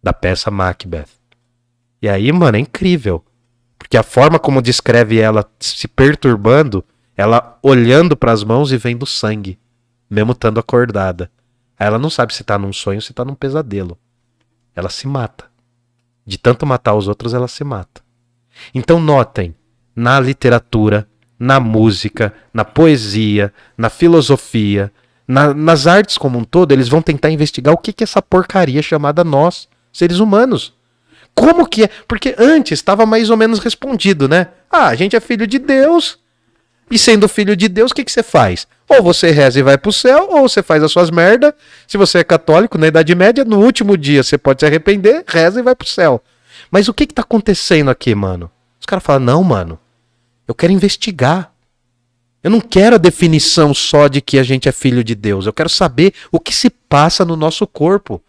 da 0.02 0.12
peça 0.12 0.50
Macbeth. 0.50 1.08
E 2.00 2.08
aí, 2.08 2.32
mano, 2.32 2.56
é 2.56 2.60
incrível. 2.60 3.22
Porque 3.78 3.96
a 3.96 4.02
forma 4.02 4.38
como 4.38 4.62
descreve 4.62 5.18
ela 5.18 5.44
se 5.58 5.88
perturbando, 5.88 6.84
ela 7.16 7.58
olhando 7.62 8.16
pras 8.16 8.44
mãos 8.44 8.72
e 8.72 8.76
vendo 8.76 9.04
sangue, 9.06 9.58
mesmo 10.10 10.32
estando 10.32 10.58
acordada. 10.60 11.30
Aí 11.78 11.86
ela 11.86 11.98
não 11.98 12.10
sabe 12.10 12.34
se 12.34 12.44
tá 12.44 12.58
num 12.58 12.72
sonho 12.72 12.98
ou 12.98 13.02
se 13.02 13.14
tá 13.14 13.24
num 13.24 13.34
pesadelo. 13.34 13.96
Ela 14.74 14.90
se 14.90 15.06
mata. 15.06 15.44
De 16.26 16.36
tanto 16.36 16.66
matar 16.66 16.94
os 16.94 17.08
outros, 17.08 17.32
ela 17.32 17.48
se 17.48 17.64
mata. 17.64 18.02
Então 18.74 19.00
notem, 19.00 19.54
na 19.96 20.20
literatura, 20.20 21.08
na 21.38 21.58
música, 21.58 22.34
na 22.52 22.64
poesia, 22.64 23.52
na 23.78 23.88
filosofia, 23.88 24.92
na- 25.26 25.54
nas 25.54 25.86
artes 25.86 26.18
como 26.18 26.38
um 26.38 26.44
todo, 26.44 26.72
eles 26.72 26.88
vão 26.88 27.00
tentar 27.00 27.30
investigar 27.30 27.72
o 27.72 27.78
que 27.78 27.92
que 27.92 28.02
é 28.02 28.06
essa 28.06 28.20
porcaria 28.20 28.82
chamada 28.82 29.24
nós, 29.24 29.68
seres 29.92 30.18
humanos. 30.18 30.74
Como 31.34 31.66
que 31.66 31.84
é? 31.84 31.90
Porque 32.06 32.34
antes 32.38 32.78
estava 32.78 33.06
mais 33.06 33.30
ou 33.30 33.36
menos 33.36 33.58
respondido, 33.60 34.28
né? 34.28 34.48
Ah, 34.70 34.88
a 34.88 34.94
gente 34.94 35.16
é 35.16 35.20
filho 35.20 35.46
de 35.46 35.58
Deus. 35.58 36.18
E 36.90 36.98
sendo 36.98 37.28
filho 37.28 37.54
de 37.54 37.68
Deus, 37.68 37.92
o 37.92 37.94
que, 37.94 38.04
que 38.04 38.10
você 38.10 38.22
faz? 38.22 38.66
Ou 38.88 39.02
você 39.02 39.30
reza 39.30 39.60
e 39.60 39.62
vai 39.62 39.78
pro 39.78 39.92
céu, 39.92 40.28
ou 40.30 40.48
você 40.48 40.62
faz 40.62 40.82
as 40.82 40.90
suas 40.90 41.10
merda. 41.10 41.54
Se 41.86 41.96
você 41.96 42.18
é 42.18 42.24
católico, 42.24 42.76
na 42.76 42.88
Idade 42.88 43.14
Média, 43.14 43.44
no 43.44 43.60
último 43.60 43.96
dia 43.96 44.24
você 44.24 44.36
pode 44.36 44.60
se 44.60 44.66
arrepender, 44.66 45.22
reza 45.26 45.60
e 45.60 45.62
vai 45.62 45.76
pro 45.76 45.86
céu. 45.86 46.20
Mas 46.70 46.88
o 46.88 46.94
que 46.94 47.06
que 47.06 47.14
tá 47.14 47.22
acontecendo 47.22 47.90
aqui, 47.90 48.14
mano? 48.14 48.50
Os 48.80 48.86
caras 48.86 49.04
falam, 49.04 49.24
não, 49.24 49.44
mano, 49.44 49.78
eu 50.48 50.54
quero 50.54 50.72
investigar. 50.72 51.52
Eu 52.42 52.50
não 52.50 52.60
quero 52.60 52.96
a 52.96 52.98
definição 52.98 53.72
só 53.72 54.08
de 54.08 54.20
que 54.20 54.38
a 54.38 54.42
gente 54.42 54.68
é 54.68 54.72
filho 54.72 55.04
de 55.04 55.14
Deus. 55.14 55.46
Eu 55.46 55.52
quero 55.52 55.68
saber 55.68 56.12
o 56.32 56.40
que 56.40 56.54
se 56.54 56.70
passa 56.70 57.24
no 57.24 57.36
nosso 57.36 57.66
corpo. 57.66 58.20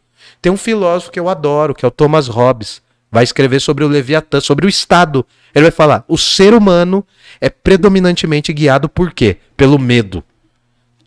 Tem 0.42 0.52
um 0.52 0.58
filósofo 0.58 1.12
que 1.12 1.20
eu 1.20 1.30
adoro, 1.30 1.74
que 1.74 1.84
é 1.86 1.88
o 1.88 1.92
Thomas 1.92 2.28
Hobbes. 2.28 2.82
Vai 3.12 3.24
escrever 3.24 3.60
sobre 3.60 3.84
o 3.84 3.88
Leviatã, 3.88 4.40
sobre 4.40 4.66
o 4.66 4.70
Estado. 4.70 5.26
Ele 5.54 5.64
vai 5.64 5.72
falar: 5.72 6.06
o 6.08 6.18
ser 6.18 6.54
humano 6.54 7.06
é 7.42 7.50
predominantemente 7.50 8.54
guiado 8.54 8.88
por 8.88 9.14
quê? 9.14 9.38
Pelo 9.58 9.78
medo. 9.78 10.24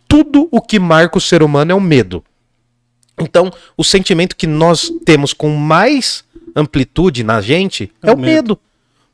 Tudo 0.07 0.49
o 0.51 0.61
que 0.61 0.79
marca 0.79 1.17
o 1.17 1.21
ser 1.21 1.43
humano 1.43 1.73
é 1.73 1.75
o 1.75 1.81
medo. 1.81 2.23
Então, 3.19 3.51
o 3.77 3.83
sentimento 3.83 4.37
que 4.37 4.47
nós 4.47 4.93
temos 5.05 5.33
com 5.33 5.57
mais 5.57 6.25
amplitude 6.55 7.25
na 7.25 7.41
gente 7.41 7.91
é, 8.03 8.13
o 8.13 8.17
medo. 8.17 8.59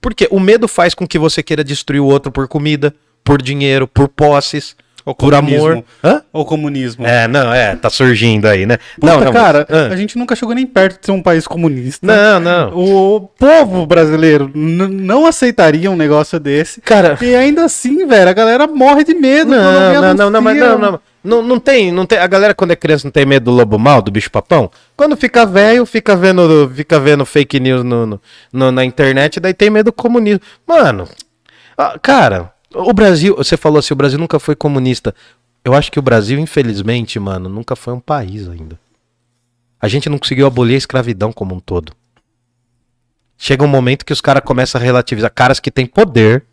Porque 0.00 0.26
o 0.30 0.40
medo 0.40 0.66
faz 0.66 0.94
com 0.94 1.06
que 1.06 1.18
você 1.18 1.42
queira 1.42 1.62
destruir 1.62 2.00
o 2.00 2.06
outro 2.06 2.32
por 2.32 2.48
comida, 2.48 2.94
por 3.22 3.40
dinheiro, 3.40 3.86
por 3.86 4.08
posses, 4.08 4.74
Ou 5.04 5.14
por 5.14 5.34
amor. 5.34 5.82
Hã? 6.04 6.22
Ou 6.32 6.44
comunismo. 6.44 7.06
É, 7.06 7.26
não, 7.26 7.52
é, 7.52 7.74
tá 7.74 7.88
surgindo 7.88 8.46
aí, 8.46 8.66
né? 8.66 8.78
Puta, 9.00 9.14
não, 9.14 9.24
não, 9.24 9.32
cara, 9.32 9.66
mas- 9.68 9.92
a 9.92 9.96
gente 9.96 10.18
nunca 10.18 10.36
chegou 10.36 10.54
nem 10.54 10.66
perto 10.66 11.00
de 11.00 11.06
ser 11.06 11.12
um 11.12 11.22
país 11.22 11.46
comunista. 11.46 12.06
Não, 12.06 12.40
não. 12.40 12.76
O 12.78 13.20
povo 13.20 13.86
brasileiro 13.86 14.50
não 14.54 15.26
aceitaria 15.26 15.90
um 15.90 15.96
negócio 15.96 16.38
desse. 16.38 16.80
Cara, 16.80 17.18
E 17.22 17.34
ainda 17.34 17.64
assim, 17.64 18.06
velho, 18.06 18.28
a 18.30 18.32
galera 18.34 18.66
morre 18.66 19.04
de 19.04 19.14
medo. 19.14 19.54
alguém 19.54 19.94
Não, 19.94 20.02
não, 20.02 20.14
não, 20.14 20.30
não, 20.30 20.40
mas 20.42 20.56
não, 20.58 20.78
não, 20.78 21.00
não, 21.24 21.42
não 21.42 21.58
tem, 21.58 21.90
não 21.92 22.04
tem. 22.06 22.18
A 22.18 22.26
galera 22.26 22.54
quando 22.54 22.70
é 22.72 22.76
criança 22.76 23.06
não 23.06 23.12
tem 23.12 23.24
medo 23.26 23.44
do 23.44 23.50
lobo 23.56 23.78
mal, 23.78 24.00
do 24.02 24.10
bicho 24.10 24.30
papão. 24.30 24.70
Quando 24.96 25.16
fica 25.16 25.44
velho, 25.46 25.84
fica 25.86 26.14
vendo, 26.14 26.70
fica 26.74 27.00
vendo 27.00 27.24
fake 27.24 27.58
news 27.58 27.82
no, 27.82 28.06
no- 28.06 28.20
no- 28.52 28.72
na 28.72 28.84
internet, 28.84 29.40
daí 29.40 29.54
tem 29.54 29.70
medo 29.70 29.86
do 29.86 29.92
comunismo. 29.92 30.40
Mano, 30.66 31.08
cara, 32.02 32.52
o 32.74 32.92
Brasil, 32.92 33.36
você 33.36 33.56
falou 33.56 33.78
assim, 33.78 33.92
o 33.92 33.96
Brasil 33.96 34.18
nunca 34.18 34.38
foi 34.38 34.54
comunista. 34.54 35.14
Eu 35.64 35.74
acho 35.74 35.90
que 35.90 35.98
o 35.98 36.02
Brasil, 36.02 36.38
infelizmente, 36.38 37.18
mano, 37.18 37.48
nunca 37.48 37.76
foi 37.76 37.92
um 37.92 38.00
país 38.00 38.48
ainda. 38.48 38.78
A 39.80 39.88
gente 39.88 40.08
não 40.08 40.18
conseguiu 40.18 40.46
abolir 40.46 40.74
a 40.74 40.78
escravidão 40.78 41.32
como 41.32 41.54
um 41.54 41.60
todo. 41.60 41.92
Chega 43.36 43.64
um 43.64 43.68
momento 43.68 44.04
que 44.04 44.12
os 44.12 44.20
caras 44.20 44.42
começam 44.44 44.80
a 44.80 44.84
relativizar, 44.84 45.32
caras 45.32 45.58
que 45.58 45.70
têm 45.70 45.86
poder, 45.86 46.44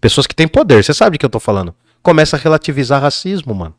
pessoas 0.00 0.26
que 0.26 0.34
têm 0.34 0.46
poder, 0.46 0.84
você 0.84 0.92
sabe 0.92 1.14
de 1.14 1.18
que 1.18 1.24
eu 1.24 1.30
tô 1.30 1.40
falando. 1.40 1.74
Começa 2.02 2.36
a 2.36 2.38
relativizar 2.38 3.00
racismo, 3.00 3.54
mano. 3.54 3.74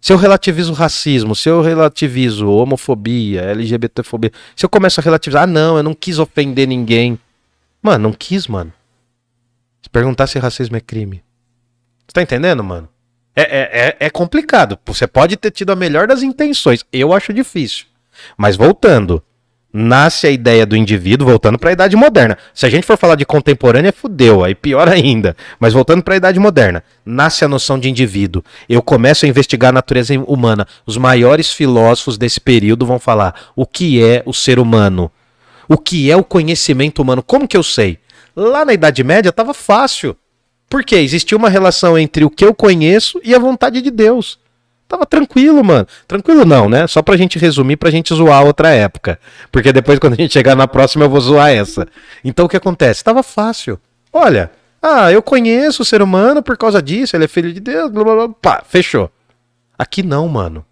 Se 0.00 0.12
eu 0.12 0.16
relativizo 0.16 0.72
racismo, 0.72 1.36
se 1.36 1.48
eu 1.48 1.60
relativizo 1.60 2.48
homofobia, 2.48 3.42
LGBTfobia, 3.42 4.32
se 4.56 4.64
eu 4.64 4.68
começo 4.68 4.98
a 4.98 5.02
relativizar, 5.02 5.44
ah, 5.44 5.46
não, 5.46 5.76
eu 5.76 5.82
não 5.82 5.94
quis 5.94 6.18
ofender 6.18 6.66
ninguém. 6.66 7.18
Mano, 7.82 8.04
não 8.04 8.12
quis, 8.12 8.46
mano. 8.46 8.72
Se 9.82 9.90
perguntar 9.90 10.26
se 10.26 10.38
racismo 10.38 10.76
é 10.76 10.80
crime. 10.80 11.22
Você 12.06 12.12
tá 12.14 12.22
entendendo, 12.22 12.62
mano? 12.62 12.88
É, 13.34 13.42
é, 13.42 13.86
é, 13.88 13.96
é 14.06 14.10
complicado. 14.10 14.78
Você 14.86 15.06
pode 15.06 15.36
ter 15.36 15.50
tido 15.50 15.70
a 15.70 15.76
melhor 15.76 16.06
das 16.06 16.22
intenções. 16.22 16.84
Eu 16.92 17.12
acho 17.12 17.32
difícil. 17.32 17.86
Mas 18.36 18.56
voltando, 18.56 19.22
nasce 19.72 20.26
a 20.26 20.30
ideia 20.30 20.66
do 20.66 20.76
indivíduo 20.76 21.28
voltando 21.28 21.58
para 21.58 21.70
a 21.70 21.72
idade 21.72 21.96
moderna. 21.96 22.36
Se 22.52 22.66
a 22.66 22.70
gente 22.70 22.86
for 22.86 22.96
falar 22.96 23.14
de 23.14 23.24
contemporânea, 23.24 23.92
fudeu, 23.92 24.42
aí 24.44 24.54
pior 24.54 24.88
ainda. 24.88 25.36
Mas 25.58 25.72
voltando 25.72 26.02
para 26.02 26.14
a 26.14 26.16
idade 26.16 26.38
moderna, 26.38 26.82
nasce 27.04 27.44
a 27.44 27.48
noção 27.48 27.78
de 27.78 27.88
indivíduo. 27.88 28.42
Eu 28.68 28.82
começo 28.82 29.24
a 29.24 29.28
investigar 29.28 29.70
a 29.70 29.74
natureza 29.74 30.12
humana. 30.26 30.66
Os 30.84 30.96
maiores 30.96 31.52
filósofos 31.52 32.18
desse 32.18 32.40
período 32.40 32.84
vão 32.84 32.98
falar 32.98 33.34
o 33.54 33.64
que 33.64 34.02
é 34.02 34.22
o 34.26 34.34
ser 34.34 34.58
humano. 34.58 35.10
O 35.68 35.78
que 35.78 36.10
é 36.10 36.16
o 36.16 36.24
conhecimento 36.24 37.00
humano? 37.00 37.22
Como 37.22 37.46
que 37.46 37.56
eu 37.56 37.62
sei? 37.62 37.98
Lá 38.34 38.64
na 38.64 38.72
Idade 38.72 39.02
Média 39.02 39.32
tava 39.32 39.54
fácil. 39.54 40.16
Por 40.68 40.84
quê? 40.84 40.96
Existia 40.96 41.36
uma 41.36 41.48
relação 41.48 41.98
entre 41.98 42.24
o 42.24 42.30
que 42.30 42.44
eu 42.44 42.54
conheço 42.54 43.20
e 43.24 43.34
a 43.34 43.38
vontade 43.38 43.82
de 43.82 43.90
Deus. 43.90 44.38
Tava 44.86 45.06
tranquilo, 45.06 45.62
mano. 45.62 45.86
Tranquilo 46.08 46.44
não, 46.44 46.68
né? 46.68 46.86
Só 46.86 47.00
pra 47.00 47.16
gente 47.16 47.38
resumir, 47.38 47.76
pra 47.76 47.90
gente 47.90 48.12
zoar 48.12 48.44
outra 48.44 48.70
época. 48.70 49.20
Porque 49.52 49.72
depois, 49.72 49.98
quando 49.98 50.14
a 50.14 50.16
gente 50.16 50.32
chegar 50.32 50.56
na 50.56 50.66
próxima, 50.66 51.04
eu 51.04 51.10
vou 51.10 51.20
zoar 51.20 51.50
essa. 51.50 51.86
Então, 52.24 52.46
o 52.46 52.48
que 52.48 52.56
acontece? 52.56 53.04
Tava 53.04 53.22
fácil. 53.22 53.78
Olha, 54.12 54.50
ah, 54.82 55.12
eu 55.12 55.22
conheço 55.22 55.82
o 55.82 55.84
ser 55.84 56.02
humano 56.02 56.42
por 56.42 56.56
causa 56.56 56.82
disso, 56.82 57.14
ele 57.14 57.24
é 57.24 57.28
filho 57.28 57.52
de 57.52 57.60
Deus, 57.60 57.90
blá 57.90 58.02
blá 58.02 58.14
blá. 58.14 58.28
Pá, 58.40 58.64
fechou. 58.66 59.10
Aqui 59.78 60.02
não, 60.02 60.26
mano. 60.26 60.64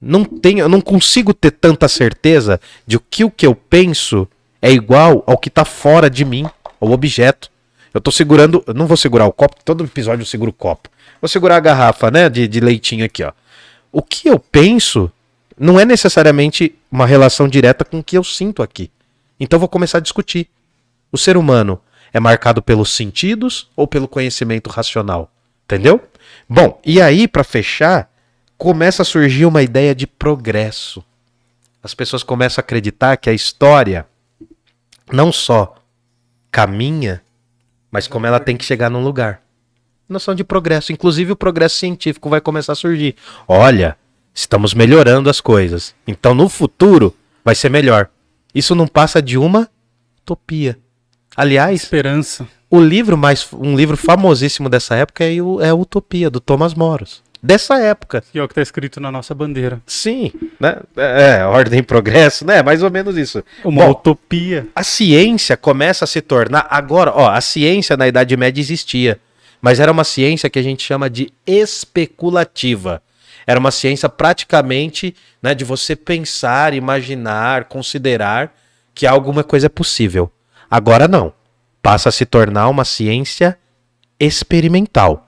Não 0.00 0.24
tenho, 0.24 0.60
eu 0.60 0.68
não 0.68 0.80
consigo 0.80 1.32
ter 1.32 1.52
tanta 1.52 1.86
certeza 1.86 2.60
de 2.84 2.98
que 2.98 3.22
o 3.22 3.30
que 3.30 3.46
eu 3.46 3.54
penso 3.54 4.26
é 4.60 4.72
igual 4.72 5.22
ao 5.26 5.38
que 5.38 5.48
tá 5.48 5.64
fora 5.64 6.10
de 6.10 6.24
mim, 6.24 6.46
ao 6.82 6.90
objeto. 6.90 7.50
Eu 7.94 8.00
tô 8.00 8.10
segurando, 8.10 8.64
eu 8.66 8.74
não 8.74 8.86
vou 8.86 8.96
segurar 8.96 9.26
o 9.26 9.32
copo, 9.32 9.56
todo 9.64 9.84
episódio 9.84 10.22
eu 10.22 10.26
seguro 10.26 10.50
o 10.50 10.54
copo. 10.54 10.88
Vou 11.20 11.28
segurar 11.28 11.56
a 11.56 11.60
garrafa, 11.60 12.10
né, 12.10 12.28
de, 12.28 12.48
de 12.48 12.58
leitinho 12.58 13.04
aqui, 13.04 13.22
ó. 13.22 13.32
O 13.92 14.02
que 14.02 14.28
eu 14.28 14.38
penso 14.38 15.12
não 15.56 15.78
é 15.78 15.84
necessariamente 15.84 16.74
uma 16.90 17.06
relação 17.06 17.46
direta 17.46 17.84
com 17.84 18.00
o 18.00 18.04
que 18.04 18.16
eu 18.16 18.24
sinto 18.24 18.62
aqui. 18.62 18.90
Então 19.38 19.58
vou 19.58 19.68
começar 19.68 19.98
a 19.98 20.00
discutir. 20.00 20.48
O 21.12 21.18
ser 21.18 21.36
humano 21.36 21.78
é 22.12 22.18
marcado 22.18 22.62
pelos 22.62 22.90
sentidos 22.90 23.68
ou 23.76 23.86
pelo 23.86 24.08
conhecimento 24.08 24.70
racional? 24.70 25.30
Entendeu? 25.64 26.00
Bom, 26.48 26.80
e 26.84 27.00
aí, 27.00 27.28
pra 27.28 27.44
fechar, 27.44 28.10
começa 28.56 29.02
a 29.02 29.04
surgir 29.04 29.44
uma 29.44 29.62
ideia 29.62 29.94
de 29.94 30.06
progresso. 30.06 31.04
As 31.82 31.94
pessoas 31.94 32.22
começam 32.22 32.62
a 32.62 32.64
acreditar 32.64 33.16
que 33.16 33.28
a 33.28 33.32
história 33.34 34.06
não 35.12 35.30
só 35.30 35.81
caminha, 36.52 37.22
mas 37.90 38.06
como 38.06 38.26
ela 38.26 38.38
tem 38.38 38.56
que 38.56 38.64
chegar 38.64 38.90
num 38.90 39.02
lugar. 39.02 39.40
Noção 40.08 40.34
de 40.34 40.44
progresso, 40.44 40.92
inclusive 40.92 41.32
o 41.32 41.36
progresso 41.36 41.76
científico 41.76 42.28
vai 42.28 42.40
começar 42.40 42.72
a 42.72 42.76
surgir. 42.76 43.16
Olha, 43.48 43.96
estamos 44.34 44.74
melhorando 44.74 45.30
as 45.30 45.40
coisas. 45.40 45.94
Então 46.06 46.34
no 46.34 46.50
futuro 46.50 47.16
vai 47.42 47.54
ser 47.54 47.70
melhor. 47.70 48.10
Isso 48.54 48.74
não 48.74 48.86
passa 48.86 49.22
de 49.22 49.38
uma 49.38 49.68
utopia. 50.20 50.78
Aliás, 51.34 51.82
Esperança. 51.84 52.46
o 52.70 52.78
livro 52.78 53.16
mais 53.16 53.48
um 53.54 53.74
livro 53.74 53.96
famosíssimo 53.96 54.68
dessa 54.68 54.94
época 54.94 55.24
é 55.24 55.40
o 55.40 55.60
é 55.62 55.70
a 55.70 55.74
Utopia 55.74 56.28
do 56.28 56.40
Thomas 56.40 56.74
Moros. 56.74 57.22
Dessa 57.42 57.76
época. 57.80 58.22
Que 58.30 58.38
é 58.38 58.42
o 58.42 58.46
que 58.46 58.54
tá 58.54 58.62
escrito 58.62 59.00
na 59.00 59.10
nossa 59.10 59.34
bandeira. 59.34 59.82
Sim, 59.84 60.30
né? 60.60 60.76
É, 60.96 61.44
ordem 61.44 61.80
e 61.80 61.82
progresso, 61.82 62.46
né? 62.46 62.62
Mais 62.62 62.84
ou 62.84 62.90
menos 62.90 63.16
isso. 63.16 63.42
Uma 63.64 63.86
Bom, 63.86 63.90
utopia. 63.90 64.68
a 64.76 64.84
ciência 64.84 65.56
começa 65.56 66.04
a 66.04 66.06
se 66.06 66.20
tornar. 66.20 66.68
Agora, 66.70 67.10
ó, 67.12 67.28
a 67.28 67.40
ciência 67.40 67.96
na 67.96 68.06
Idade 68.06 68.36
Média 68.36 68.60
existia. 68.60 69.18
Mas 69.60 69.80
era 69.80 69.90
uma 69.90 70.04
ciência 70.04 70.48
que 70.48 70.58
a 70.58 70.62
gente 70.62 70.84
chama 70.84 71.10
de 71.10 71.32
especulativa. 71.44 73.02
Era 73.44 73.58
uma 73.58 73.72
ciência 73.72 74.08
praticamente 74.08 75.16
né, 75.42 75.52
de 75.52 75.64
você 75.64 75.96
pensar, 75.96 76.74
imaginar, 76.74 77.64
considerar 77.64 78.54
que 78.94 79.04
alguma 79.04 79.42
coisa 79.42 79.66
é 79.66 79.68
possível. 79.68 80.30
Agora 80.70 81.08
não. 81.08 81.32
Passa 81.82 82.08
a 82.08 82.12
se 82.12 82.24
tornar 82.24 82.68
uma 82.68 82.84
ciência 82.84 83.58
experimental. 84.20 85.26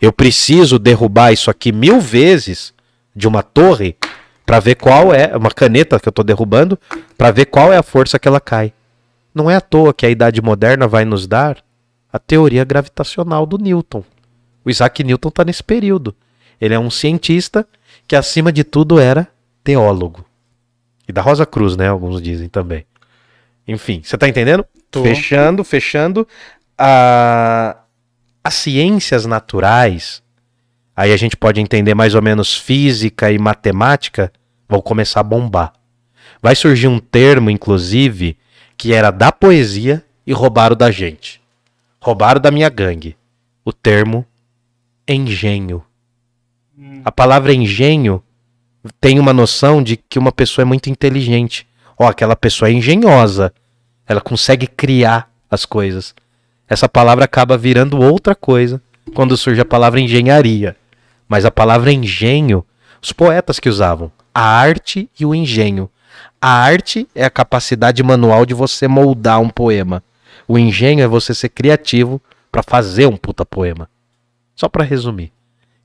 Eu 0.00 0.12
preciso 0.12 0.78
derrubar 0.78 1.32
isso 1.32 1.50
aqui 1.50 1.72
mil 1.72 2.00
vezes 2.00 2.72
de 3.14 3.26
uma 3.28 3.42
torre 3.42 3.96
para 4.44 4.60
ver 4.60 4.74
qual 4.74 5.14
é 5.14 5.36
uma 5.36 5.50
caneta 5.50 5.98
que 5.98 6.08
eu 6.08 6.10
estou 6.10 6.24
derrubando 6.24 6.78
para 7.16 7.30
ver 7.30 7.46
qual 7.46 7.72
é 7.72 7.76
a 7.76 7.82
força 7.82 8.18
que 8.18 8.28
ela 8.28 8.40
cai. 8.40 8.72
Não 9.34 9.50
é 9.50 9.56
à 9.56 9.60
toa 9.60 9.94
que 9.94 10.06
a 10.06 10.10
idade 10.10 10.40
moderna 10.42 10.86
vai 10.86 11.04
nos 11.04 11.26
dar 11.26 11.58
a 12.12 12.18
teoria 12.18 12.64
gravitacional 12.64 13.46
do 13.46 13.58
Newton. 13.58 14.04
O 14.64 14.70
Isaac 14.70 15.02
Newton 15.02 15.28
está 15.28 15.44
nesse 15.44 15.62
período. 15.62 16.14
Ele 16.60 16.74
é 16.74 16.78
um 16.78 16.90
cientista 16.90 17.66
que 18.06 18.14
acima 18.14 18.52
de 18.52 18.62
tudo 18.62 19.00
era 19.00 19.26
teólogo. 19.62 20.24
E 21.08 21.12
da 21.12 21.20
Rosa 21.20 21.44
Cruz, 21.44 21.76
né? 21.76 21.88
Alguns 21.88 22.22
dizem 22.22 22.48
também. 22.48 22.86
Enfim, 23.66 24.00
você 24.02 24.16
tá 24.16 24.28
entendendo? 24.28 24.64
Tô. 24.90 25.02
Fechando, 25.02 25.64
fechando. 25.64 26.26
A... 26.78 27.76
As 28.46 28.54
ciências 28.56 29.24
naturais, 29.24 30.22
aí 30.94 31.12
a 31.12 31.16
gente 31.16 31.34
pode 31.34 31.62
entender 31.62 31.94
mais 31.94 32.14
ou 32.14 32.20
menos 32.20 32.54
física 32.54 33.32
e 33.32 33.38
matemática, 33.38 34.30
vão 34.68 34.82
começar 34.82 35.20
a 35.20 35.24
bombar. 35.24 35.72
Vai 36.42 36.54
surgir 36.54 36.88
um 36.88 36.98
termo, 36.98 37.48
inclusive, 37.48 38.36
que 38.76 38.92
era 38.92 39.10
da 39.10 39.32
poesia 39.32 40.04
e 40.26 40.32
roubaram 40.34 40.76
da 40.76 40.90
gente. 40.90 41.40
Roubaram 41.98 42.38
da 42.38 42.50
minha 42.50 42.68
gangue. 42.68 43.16
O 43.64 43.72
termo 43.72 44.26
engenho. 45.08 45.82
A 47.02 47.10
palavra 47.10 47.54
engenho 47.54 48.22
tem 49.00 49.18
uma 49.18 49.32
noção 49.32 49.82
de 49.82 49.96
que 49.96 50.18
uma 50.18 50.32
pessoa 50.32 50.64
é 50.64 50.66
muito 50.66 50.90
inteligente. 50.90 51.66
Ó, 51.98 52.06
aquela 52.06 52.36
pessoa 52.36 52.68
é 52.68 52.72
engenhosa. 52.72 53.54
Ela 54.06 54.20
consegue 54.20 54.66
criar 54.66 55.32
as 55.50 55.64
coisas. 55.64 56.14
Essa 56.68 56.88
palavra 56.88 57.24
acaba 57.24 57.58
virando 57.58 58.00
outra 58.00 58.34
coisa 58.34 58.80
quando 59.14 59.36
surge 59.36 59.60
a 59.60 59.64
palavra 59.64 60.00
engenharia. 60.00 60.76
Mas 61.28 61.44
a 61.44 61.50
palavra 61.50 61.92
engenho, 61.92 62.64
os 63.02 63.12
poetas 63.12 63.60
que 63.60 63.68
usavam, 63.68 64.10
a 64.34 64.42
arte 64.42 65.08
e 65.18 65.26
o 65.26 65.34
engenho. 65.34 65.90
A 66.40 66.48
arte 66.48 67.08
é 67.14 67.24
a 67.24 67.30
capacidade 67.30 68.02
manual 68.02 68.44
de 68.44 68.54
você 68.54 68.88
moldar 68.88 69.40
um 69.40 69.48
poema. 69.48 70.02
O 70.46 70.58
engenho 70.58 71.02
é 71.02 71.06
você 71.06 71.34
ser 71.34 71.50
criativo 71.50 72.20
para 72.50 72.62
fazer 72.62 73.06
um 73.06 73.16
puta 73.16 73.44
poema. 73.44 73.88
Só 74.54 74.68
pra 74.68 74.84
resumir. 74.84 75.32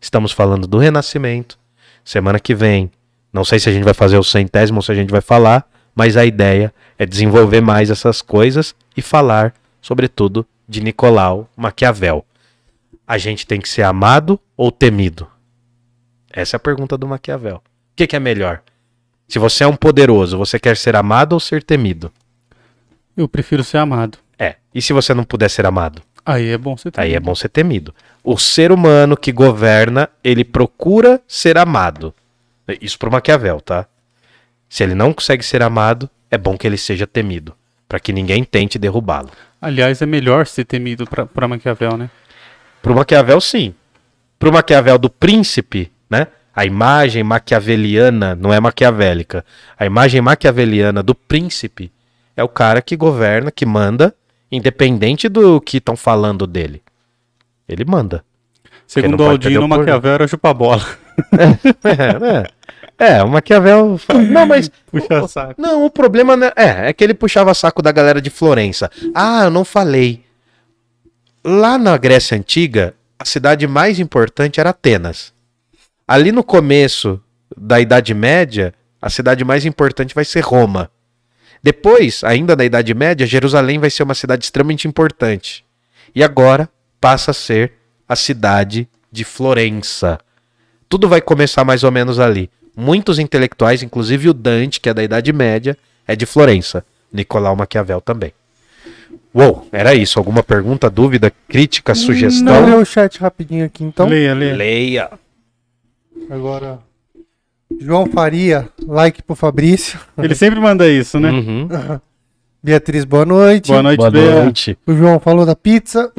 Estamos 0.02 0.32
falando 0.32 0.68
do 0.68 0.78
renascimento. 0.78 1.58
Semana 2.04 2.40
que 2.40 2.56
vem, 2.56 2.92
não 3.32 3.44
sei 3.44 3.60
se 3.60 3.70
a 3.70 3.72
gente 3.72 3.84
vai 3.84 3.94
fazer 3.94 4.18
o 4.18 4.24
centésimo 4.24 4.80
ou 4.80 4.82
se 4.82 4.92
a 4.92 4.96
gente 4.96 5.12
vai 5.12 5.22
falar, 5.22 5.70
mas 5.96 6.16
a 6.18 6.26
ideia 6.26 6.74
é 6.98 7.06
desenvolver 7.06 7.62
mais 7.62 7.90
essas 7.90 8.22
coisas 8.22 8.76
e 8.96 9.02
falar, 9.02 9.54
sobretudo, 9.82 10.46
de 10.70 10.82
Nicolau 10.82 11.50
Maquiavel. 11.58 12.24
A 13.08 13.18
gente 13.18 13.48
tem 13.48 13.60
que 13.60 13.68
ser 13.68 13.82
amado 13.82 14.40
ou 14.56 14.72
temido? 14.72 15.28
Essa 16.32 16.56
é 16.56 16.58
a 16.58 16.60
pergunta 16.60 16.96
do 16.96 17.08
Maquiavel. 17.08 17.56
O 17.56 17.62
que, 17.96 18.06
que 18.06 18.16
é 18.16 18.20
melhor? 18.20 18.62
Se 19.28 19.40
você 19.40 19.64
é 19.64 19.68
um 19.68 19.76
poderoso, 19.76 20.38
você 20.38 20.60
quer 20.60 20.78
ser 20.78 20.96
amado 20.96 21.34
ou 21.34 21.40
ser 21.40 21.64
temido? 21.64 22.14
Eu 23.18 23.28
prefiro 23.28 23.64
ser 23.64 23.78
amado. 23.78 24.20
É. 24.38 24.58
E 24.74 24.82
se 24.82 24.94
você 24.94 25.14
não 25.14 25.24
puder 25.24 25.50
ser 25.50 25.66
amado? 25.66 26.04
Aí 26.24 26.50
é 26.50 26.58
bom 26.58 26.78
você 26.78 26.92
ter. 26.92 27.02
Aí 27.02 27.16
é 27.16 27.20
bom 27.20 27.34
ser 27.34 27.50
temido. 27.50 27.94
O 28.24 28.38
ser 28.38 28.72
humano 28.72 29.18
que 29.18 29.32
governa, 29.32 30.08
ele 30.24 30.46
procura 30.46 31.20
ser 31.28 31.58
amado. 31.58 32.14
Isso 32.80 33.00
pro 33.00 33.12
Maquiavel, 33.12 33.60
tá? 33.60 33.88
Se 34.70 34.84
ele 34.84 34.94
não 34.94 35.12
consegue 35.12 35.44
ser 35.44 35.64
amado, 35.64 36.08
é 36.30 36.38
bom 36.38 36.56
que 36.56 36.68
ele 36.68 36.78
seja 36.78 37.08
temido, 37.08 37.56
Pra 37.88 38.00
que 38.00 38.14
ninguém 38.14 38.44
tente 38.44 38.78
derrubá-lo. 38.78 39.32
Aliás, 39.62 40.02
é 40.02 40.06
melhor 40.06 40.48
ser 40.48 40.66
temido 40.66 41.06
pra 41.06 41.48
Maquiavel, 41.48 41.98
né? 41.98 42.10
Pro 42.82 42.96
Maquiavel, 42.96 43.42
sim. 43.42 43.74
Pro 44.38 44.54
Maquiavel 44.54 44.98
do 44.98 45.10
príncipe, 45.10 45.92
né? 46.10 46.28
A 46.56 46.66
imagem 46.66 47.24
maquiaveliana 47.24 48.36
não 48.36 48.54
é 48.54 48.60
maquiavélica. 48.60 49.46
A 49.78 49.86
imagem 49.86 50.22
maquiaveliana 50.22 51.02
do 51.02 51.14
príncipe 51.14 51.92
é 52.36 52.44
o 52.44 52.50
cara 52.50 52.82
que 52.82 52.96
governa, 52.96 53.52
que 53.52 53.66
manda, 53.66 54.14
independente 54.52 55.30
do 55.30 55.62
que 55.62 55.78
estão 55.78 55.96
falando 55.96 56.48
dele. 56.48 56.82
Ele 57.68 57.86
manda. 57.86 58.24
Segundo 58.88 59.22
o 59.22 59.30
Aldino, 59.30 59.64
o. 59.64 59.68
Maquiavel 59.68 60.12
era 60.12 60.28
chupar 60.28 60.54
bola. 60.54 60.86
É, 61.84 62.40
é. 62.40 62.44
É, 63.00 63.24
o 63.24 63.30
Maquiavel. 63.30 63.98
fala- 63.98 64.22
Não, 64.22 64.46
mas. 64.46 64.70
Puxa 64.92 65.28
saco. 65.28 65.56
Não, 65.62 65.86
o 65.86 65.90
problema 65.90 66.36
né, 66.36 66.52
é, 66.56 66.90
é 66.90 66.94
que 66.94 67.04
ele 67.04 67.14
puxava 67.14 67.54
saco 67.54 67.82
da 67.82 67.92
galera 67.92 68.22
de 68.22 68.30
Florença. 68.30 68.92
Ah, 69.16 69.46
eu 69.46 69.50
não 69.50 69.64
falei. 69.64 70.24
Lá 71.44 71.78
na 71.78 71.96
Grécia 71.98 72.38
Antiga, 72.38 72.94
a 73.18 73.24
cidade 73.26 73.66
mais 73.68 74.00
importante 74.00 74.60
era 74.60 74.72
Atenas. 74.72 75.34
Ali 76.08 76.32
no 76.32 76.44
começo 76.44 77.22
da 77.58 77.80
Idade 77.80 78.14
Média, 78.14 78.74
a 79.02 79.10
cidade 79.10 79.46
mais 79.46 79.66
importante 79.66 80.14
vai 80.14 80.26
ser 80.26 80.42
Roma. 80.42 80.92
Depois, 81.64 82.24
ainda 82.24 82.56
na 82.56 82.66
Idade 82.66 82.94
Média, 82.94 83.26
Jerusalém 83.26 83.80
vai 83.80 83.90
ser 83.90 84.04
uma 84.04 84.14
cidade 84.16 84.44
extremamente 84.46 84.88
importante. 84.88 85.64
E 86.14 86.24
agora 86.24 86.70
passa 87.00 87.32
a 87.32 87.34
ser 87.34 87.74
a 88.08 88.16
cidade 88.16 88.88
de 89.12 89.24
Florença. 89.24 90.20
Tudo 90.90 91.08
vai 91.08 91.22
começar 91.22 91.64
mais 91.64 91.84
ou 91.84 91.92
menos 91.92 92.20
ali. 92.20 92.50
Muitos 92.76 93.20
intelectuais, 93.20 93.84
inclusive 93.84 94.30
o 94.30 94.34
Dante, 94.34 94.80
que 94.80 94.90
é 94.90 94.94
da 94.94 95.04
Idade 95.04 95.32
Média, 95.34 95.78
é 96.08 96.16
de 96.16 96.26
Florença. 96.26 96.84
Nicolau 97.12 97.56
Maquiavel 97.56 98.00
também. 98.02 98.32
Uou, 99.34 99.68
era 99.72 99.94
isso. 99.94 100.18
Alguma 100.20 100.42
pergunta, 100.44 100.90
dúvida, 100.90 101.32
crítica, 101.48 101.94
Não 101.94 102.02
sugestão? 102.02 102.66
lê 102.66 102.76
o 102.76 102.86
chat 102.86 103.20
rapidinho 103.20 103.66
aqui, 103.66 103.84
então. 103.84 104.08
Leia, 104.08 104.34
leia. 104.34 104.56
Leia. 104.56 105.10
Agora. 106.30 106.80
João 107.80 108.08
Faria, 108.08 108.68
like 108.88 109.22
pro 109.22 109.36
Fabrício. 109.36 110.00
Ele 110.18 110.34
sempre 110.36 110.60
manda 110.60 110.88
isso, 110.90 111.20
né? 111.20 111.30
Uhum. 111.32 111.68
Beatriz, 112.64 113.06
boa 113.06 113.26
noite. 113.26 113.68
Boa 113.68 113.84
noite, 113.84 113.98
Boa 113.98 114.12
Bea. 114.12 114.44
noite. 114.44 114.78
O 114.86 114.94
João 114.94 115.20
falou 115.20 115.46
da 115.46 115.56
pizza. 115.56 116.12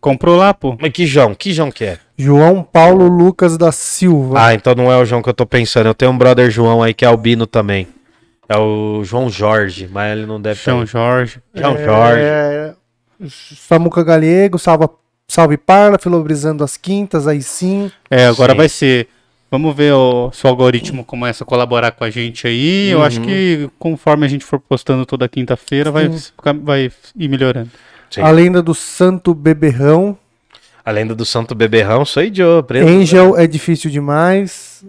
Comprou 0.00 0.36
lá, 0.36 0.54
pô. 0.54 0.76
Mas 0.80 0.92
que 0.92 1.06
João? 1.06 1.34
Que 1.34 1.52
João 1.52 1.70
que 1.70 1.84
é? 1.84 1.98
João 2.16 2.62
Paulo 2.62 3.06
Lucas 3.08 3.58
da 3.58 3.70
Silva. 3.70 4.36
Ah, 4.46 4.54
então 4.54 4.74
não 4.74 4.90
é 4.90 4.96
o 4.96 5.04
João 5.04 5.20
que 5.22 5.28
eu 5.28 5.34
tô 5.34 5.44
pensando. 5.46 5.86
Eu 5.86 5.94
tenho 5.94 6.10
um 6.10 6.16
brother 6.18 6.50
João 6.50 6.82
aí 6.82 6.94
que 6.94 7.04
é 7.04 7.08
albino 7.08 7.46
também. 7.46 7.86
É 8.48 8.56
o 8.56 9.02
João 9.04 9.28
Jorge, 9.30 9.88
mas 9.92 10.16
ele 10.16 10.26
não 10.26 10.40
deve 10.40 10.58
Chão 10.58 10.80
ter. 10.80 10.86
Jorge. 10.86 11.38
João 11.54 11.76
Jorge. 11.78 12.22
É, 12.22 12.72
Samuca 13.28 14.02
Galego, 14.02 14.58
salva, 14.58 14.90
salve 15.28 15.56
Parla, 15.56 15.98
filobrizando 15.98 16.64
as 16.64 16.76
quintas, 16.76 17.26
aí 17.28 17.42
sim. 17.42 17.90
É, 18.10 18.26
agora 18.26 18.52
Sim. 18.52 18.56
vai 18.58 18.68
ser. 18.68 19.08
Vamos 19.50 19.74
ver 19.76 19.92
o, 19.92 20.30
se 20.32 20.46
o 20.46 20.48
algoritmo 20.48 21.04
começa 21.04 21.42
a 21.42 21.46
colaborar 21.46 21.90
com 21.90 22.04
a 22.04 22.10
gente 22.10 22.46
aí. 22.46 22.88
Eu 22.90 22.98
Uhum. 22.98 23.04
acho 23.04 23.20
que 23.20 23.68
conforme 23.80 24.24
a 24.24 24.28
gente 24.28 24.44
for 24.44 24.60
postando 24.60 25.04
toda 25.04 25.28
quinta-feira, 25.28 25.90
vai, 25.90 26.08
ficar- 26.10 26.54
vai 26.54 26.90
ir 27.16 27.28
melhorando. 27.28 27.68
Sim. 28.10 28.22
A 28.22 28.30
lenda 28.30 28.60
do 28.62 28.74
Santo 28.74 29.32
Beberrão. 29.34 30.18
A 30.84 30.90
lenda 30.90 31.14
do 31.14 31.24
Santo 31.24 31.54
Beberrão, 31.54 32.04
sou 32.04 32.22
eu, 32.22 32.62
preto. 32.62 32.88
Angel 32.88 33.36
é 33.36 33.46
difícil 33.46 33.90
demais. 33.90 34.84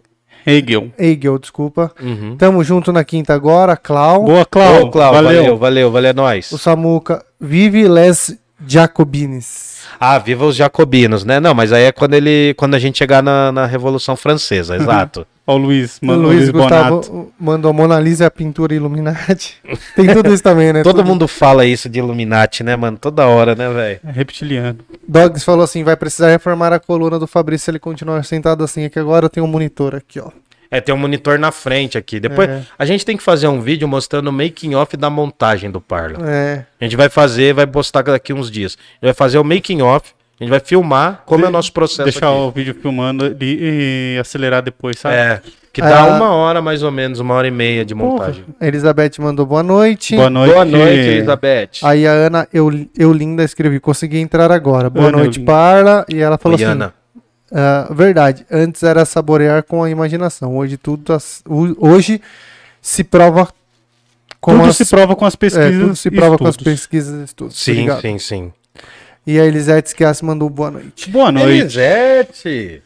Hegel. 0.46 0.92
Eigel, 0.98 1.38
desculpa. 1.38 1.92
Uhum. 2.02 2.36
Tamo 2.36 2.64
junto 2.64 2.92
na 2.92 3.04
quinta 3.04 3.34
agora, 3.34 3.78
Clau. 3.78 4.24
Boa, 4.24 4.46
Clau. 4.46 4.84
Ô, 4.84 4.90
Clau, 4.90 5.14
valeu. 5.14 5.38
valeu, 5.38 5.58
valeu, 5.58 5.92
valeu, 5.92 6.10
é 6.10 6.14
nóis. 6.14 6.52
O 6.52 6.58
Samuca. 6.58 7.24
Vive 7.40 7.88
Les 7.88 8.38
Jacobines. 8.68 9.82
Ah, 10.00 10.18
viva 10.18 10.46
os 10.46 10.56
jacobinos, 10.56 11.24
né? 11.24 11.40
Não, 11.40 11.54
mas 11.54 11.72
aí 11.72 11.84
é 11.84 11.92
quando 11.92 12.14
ele, 12.14 12.54
quando 12.56 12.76
a 12.76 12.80
gente 12.80 12.98
chegar 12.98 13.22
na, 13.22 13.52
na 13.52 13.66
Revolução 13.66 14.16
Francesa, 14.16 14.76
exato. 14.78 15.28
Ó, 15.46 15.56
o 15.56 15.58
Luiz, 15.58 15.98
O 16.02 16.06
mano, 16.06 16.22
Luiz 16.24 16.40
Luiz 16.42 16.50
Bonato. 16.52 16.96
Gustavo 16.98 17.34
mandou 17.40 17.74
Mona 17.74 18.00
Lisa 18.00 18.24
e 18.24 18.28
a 18.28 18.32
pintura 18.32 18.74
Illuminati. 18.76 19.58
Tem 19.96 20.08
tudo 20.14 20.32
isso 20.34 20.44
também, 20.44 20.72
né? 20.72 20.84
Todo 20.84 20.98
Tudo. 20.98 21.08
mundo 21.08 21.28
fala 21.28 21.66
isso 21.66 21.90
de 21.90 22.00
Illuminati, 22.00 22.64
né, 22.64 22.76
mano? 22.76 22.98
Toda 22.98 23.26
hora, 23.26 23.56
né, 23.56 23.68
velho? 23.70 24.00
É 24.06 24.12
reptiliano. 24.12 24.78
Dogs 25.08 25.44
falou 25.44 25.64
assim: 25.64 25.84
vai 25.84 25.96
precisar 25.96 26.30
reformar 26.30 26.72
a 26.74 26.80
coluna 26.80 27.18
do 27.18 27.26
Fabrício 27.28 27.66
se 27.66 27.72
ele 27.72 27.80
continuar 27.80 28.24
sentado 28.24 28.64
assim. 28.64 28.86
Aqui 28.86 29.00
agora 29.00 29.30
tem 29.30 29.42
um 29.42 29.48
monitor 29.48 29.96
aqui, 29.96 30.20
ó. 30.20 30.30
É, 30.70 30.80
tem 30.80 30.96
um 30.96 30.98
monitor 30.98 31.38
na 31.38 31.52
frente 31.52 31.98
aqui. 31.98 32.18
Depois 32.18 32.48
É. 32.50 32.62
a 32.80 32.86
gente 32.86 33.06
tem 33.06 33.18
que 33.18 33.24
fazer 33.24 33.48
um 33.48 33.60
vídeo 33.60 33.86
mostrando 33.90 34.30
o 34.30 34.32
making 34.32 34.74
off 34.76 34.96
da 34.96 35.10
montagem 35.10 35.70
do 35.70 35.82
Parla. 35.82 36.20
É. 36.30 36.66
A 36.80 36.84
gente 36.86 36.96
vai 36.96 37.10
fazer, 37.10 37.54
vai 37.54 37.68
postar 37.68 38.04
daqui 38.04 38.32
uns 38.32 38.50
dias. 38.50 38.78
A 38.78 38.80
gente 38.94 39.02
vai 39.04 39.14
fazer 39.14 39.38
o 39.38 39.44
making 39.44 39.82
off, 39.82 40.14
a 40.42 40.44
gente 40.44 40.50
vai 40.50 40.60
filmar 40.60 41.22
como 41.26 41.46
é 41.46 41.48
o 41.48 41.52
nosso 41.52 41.72
processo 41.72 42.04
Deixar 42.04 42.30
aqui. 42.30 42.38
o 42.38 42.52
vídeo 42.52 42.74
filmando 42.74 43.26
ali 43.26 43.58
e 43.62 44.18
acelerar 44.20 44.62
depois, 44.64 44.98
sabe? 44.98 45.16
É, 45.16 45.42
que 45.72 45.82
dá 45.82 46.02
Ah. 46.02 46.08
uma 46.18 46.32
hora 46.32 46.62
mais 46.62 46.82
ou 46.84 46.92
menos, 46.92 47.20
uma 47.20 47.34
hora 47.36 47.48
e 47.48 47.52
meia 47.52 47.86
de 47.86 47.94
montagem. 47.94 48.44
A 48.60 48.68
Elizabeth 48.68 49.12
mandou 49.20 49.46
boa 49.46 49.62
noite. 49.64 50.16
Boa 50.16 50.30
noite. 50.30 50.52
Boa 50.54 50.66
noite, 50.66 50.98
Elizabeth. 51.00 51.70
Aí 51.84 52.08
a 52.08 52.12
Ana 52.12 52.48
Eu, 52.52 52.70
Eulinda 52.98 53.44
escreveu: 53.44 53.80
consegui 53.80 54.18
entrar 54.18 54.52
agora. 54.52 54.90
Boa 54.90 55.08
Ana 55.10 55.18
noite. 55.20 55.40
Parla. 55.40 56.06
E 56.10 56.18
ela 56.20 56.38
falou 56.38 56.58
Oi, 56.58 56.64
assim: 56.64 56.74
Ana. 56.74 56.94
ah, 57.54 57.88
verdade, 57.92 58.46
antes 58.52 58.82
era 58.84 59.06
saborear 59.06 59.62
com 59.64 59.84
a 59.84 59.90
imaginação. 59.90 60.58
Hoje 60.58 60.76
tudo. 60.76 61.14
as- 61.14 61.42
ho- 61.48 61.78
hoje 61.80 62.20
se 62.82 63.04
prova 63.04 63.48
com 64.42 64.58
Tudo 64.58 64.70
as. 64.70 64.76
se 64.78 64.86
prova 64.90 65.16
com 65.16 65.24
as 65.26 65.36
é, 65.36 65.38
pesquisas. 65.38 65.80
tudo 65.82 65.96
se 65.96 66.08
e 66.08 66.12
prova 66.12 66.38
com 66.38 66.46
as 66.48 66.56
estudos. 66.56 66.74
pesquisas 66.74 67.22
e 67.22 67.24
estudos. 67.26 67.58
Sim, 67.62 67.72
Obrigado. 67.74 68.02
sim, 68.02 68.18
sim. 68.18 68.52
E 69.26 69.40
a 69.40 69.46
Elisete 69.46 69.92
Schiassi 69.92 70.26
mandou 70.26 70.50
boa 70.50 70.72
noite. 70.72 71.10
Boa 71.10 71.32
noite. 71.32 71.50
Elisete. 71.50 72.82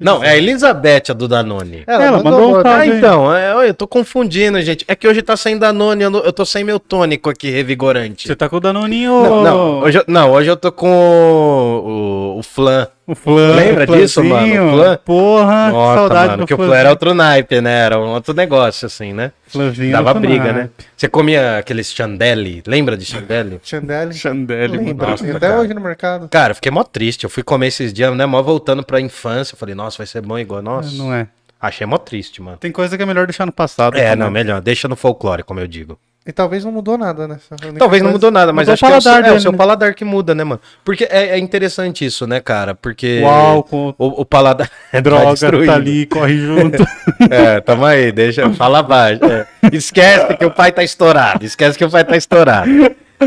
Não, 0.00 0.22
é 0.24 0.30
a 0.30 0.36
Elizabeth 0.36 1.04
a 1.10 1.12
do 1.12 1.28
Danone. 1.28 1.84
Ela 1.86 2.22
mandou 2.22 2.48
um 2.48 2.50
boa- 2.52 2.62
salve. 2.62 2.90
Ah, 2.90 2.96
então, 2.96 3.34
é, 3.34 3.68
eu 3.68 3.74
tô 3.74 3.86
confundindo, 3.86 4.60
gente. 4.60 4.84
É 4.88 4.94
que 4.96 5.06
hoje 5.06 5.22
tá 5.22 5.36
sem 5.36 5.56
Danone, 5.56 6.02
eu, 6.02 6.10
não- 6.10 6.20
eu 6.20 6.32
tô 6.32 6.44
sem 6.44 6.64
meu 6.64 6.80
tônico 6.80 7.30
aqui, 7.30 7.48
revigorante. 7.48 8.26
Você 8.26 8.34
tá 8.34 8.48
com 8.48 8.56
o 8.56 8.60
Danoninho 8.60 9.12
Não, 9.22 9.42
não, 9.42 9.78
hoje, 9.80 9.98
eu- 9.98 10.04
não, 10.08 10.32
hoje 10.32 10.50
eu 10.50 10.56
tô 10.56 10.72
com 10.72 10.88
o, 10.90 12.34
o, 12.36 12.38
o 12.38 12.42
flan. 12.42 12.88
o 13.08 13.14
flan, 13.14 13.54
Lembra 13.54 13.90
o 13.90 13.96
disso, 13.96 14.24
mano? 14.24 14.46
O 14.46 14.72
flan? 14.72 14.98
Porra, 15.04 15.70
Nossa, 15.70 15.98
saudade 16.00 16.28
mano, 16.30 16.42
do 16.42 16.46
que 16.46 16.54
o 16.54 16.56
flan 16.56 16.76
era 16.76 16.90
outro 16.90 17.14
naipe, 17.14 17.60
né? 17.60 17.80
Era 17.84 17.98
um 17.98 18.08
outro 18.14 18.32
negócio, 18.34 18.86
assim, 18.86 19.12
né? 19.12 19.32
Flanzinho 19.46 19.92
Dava 19.92 20.14
briga, 20.14 20.44
naipe. 20.52 20.58
né? 20.58 20.70
Você 20.96 21.08
comia 21.08 21.58
aqueles 21.58 21.92
chandelle, 21.92 22.62
lembra 22.66 22.96
de 22.96 23.04
chandelle? 23.04 23.60
Chandelle. 23.62 24.14
Chandelle. 24.14 24.76
Lembra, 24.78 25.08
Nossa, 25.10 25.24
tem 25.24 25.34
até 25.34 25.48
cara. 25.48 25.60
hoje 25.60 25.74
no 25.74 25.80
mercado. 25.80 26.28
Cara, 26.28 26.52
eu 26.52 26.54
fiquei 26.54 26.72
mó 26.72 26.82
triste. 26.82 27.24
Eu 27.24 27.30
fui 27.30 27.42
comer 27.42 27.66
esses 27.68 27.92
dias, 27.92 28.14
né? 28.16 28.24
Mó 28.26 28.42
voltando 28.42 28.82
pra 28.82 29.00
infância. 29.00 29.54
Eu 29.54 29.58
falei, 29.58 29.74
nossa, 29.74 29.98
vai 29.98 30.06
ser 30.06 30.20
bom 30.22 30.38
igual. 30.38 30.62
Nossa. 30.62 30.96
Não 30.96 31.12
é. 31.12 31.26
Achei 31.60 31.86
mó 31.86 31.96
triste, 31.98 32.42
mano. 32.42 32.56
Tem 32.58 32.70
coisa 32.72 32.96
que 32.96 33.02
é 33.02 33.06
melhor 33.06 33.26
deixar 33.26 33.46
no 33.46 33.52
passado. 33.52 33.96
É, 33.96 34.10
também. 34.10 34.16
não, 34.16 34.30
melhor. 34.30 34.60
Deixa 34.60 34.86
no 34.88 34.96
folclore, 34.96 35.42
como 35.42 35.60
eu 35.60 35.66
digo. 35.66 35.98
E 36.26 36.32
talvez 36.32 36.64
não 36.64 36.72
mudou 36.72 36.96
nada, 36.96 37.28
né? 37.28 37.38
Talvez 37.78 38.02
não 38.02 38.10
mudou 38.10 38.30
nada, 38.30 38.50
mas 38.50 38.66
Mudou 38.66 38.72
acho 38.72 38.84
o 38.84 38.88
que 38.88 38.94
é 38.94 38.96
o, 38.96 39.00
seu, 39.00 39.12
paladar 39.12 39.30
é, 39.30 39.36
o 39.36 39.40
seu 39.40 39.52
né? 39.52 39.58
paladar 39.58 39.94
que 39.94 40.04
muda, 40.06 40.34
né, 40.34 40.42
mano? 40.42 40.60
Porque 40.82 41.04
é, 41.04 41.30
é 41.30 41.38
interessante 41.38 42.02
isso, 42.02 42.26
né, 42.26 42.40
cara? 42.40 42.74
Porque 42.74 43.20
O 43.22 43.26
álcool, 43.26 43.94
o, 43.98 44.22
o 44.22 44.24
paladar 44.24 44.70
é 44.90 45.02
droga, 45.02 45.32
destruindo. 45.32 45.66
tá 45.66 45.74
ali, 45.74 46.06
corre 46.06 46.38
junto. 46.38 46.84
É, 47.30 47.60
tamo 47.60 47.84
aí, 47.84 48.10
deixa, 48.12 48.48
fala 48.50 48.82
baixo. 48.82 49.20
é. 49.24 49.46
Esquece 49.72 50.36
que 50.36 50.44
o 50.44 50.50
pai 50.50 50.72
tá 50.72 50.82
estourado, 50.82 51.44
esquece 51.44 51.76
que 51.76 51.84
o 51.84 51.90
pai 51.90 52.04
tá 52.04 52.16
estourado. 52.16 52.70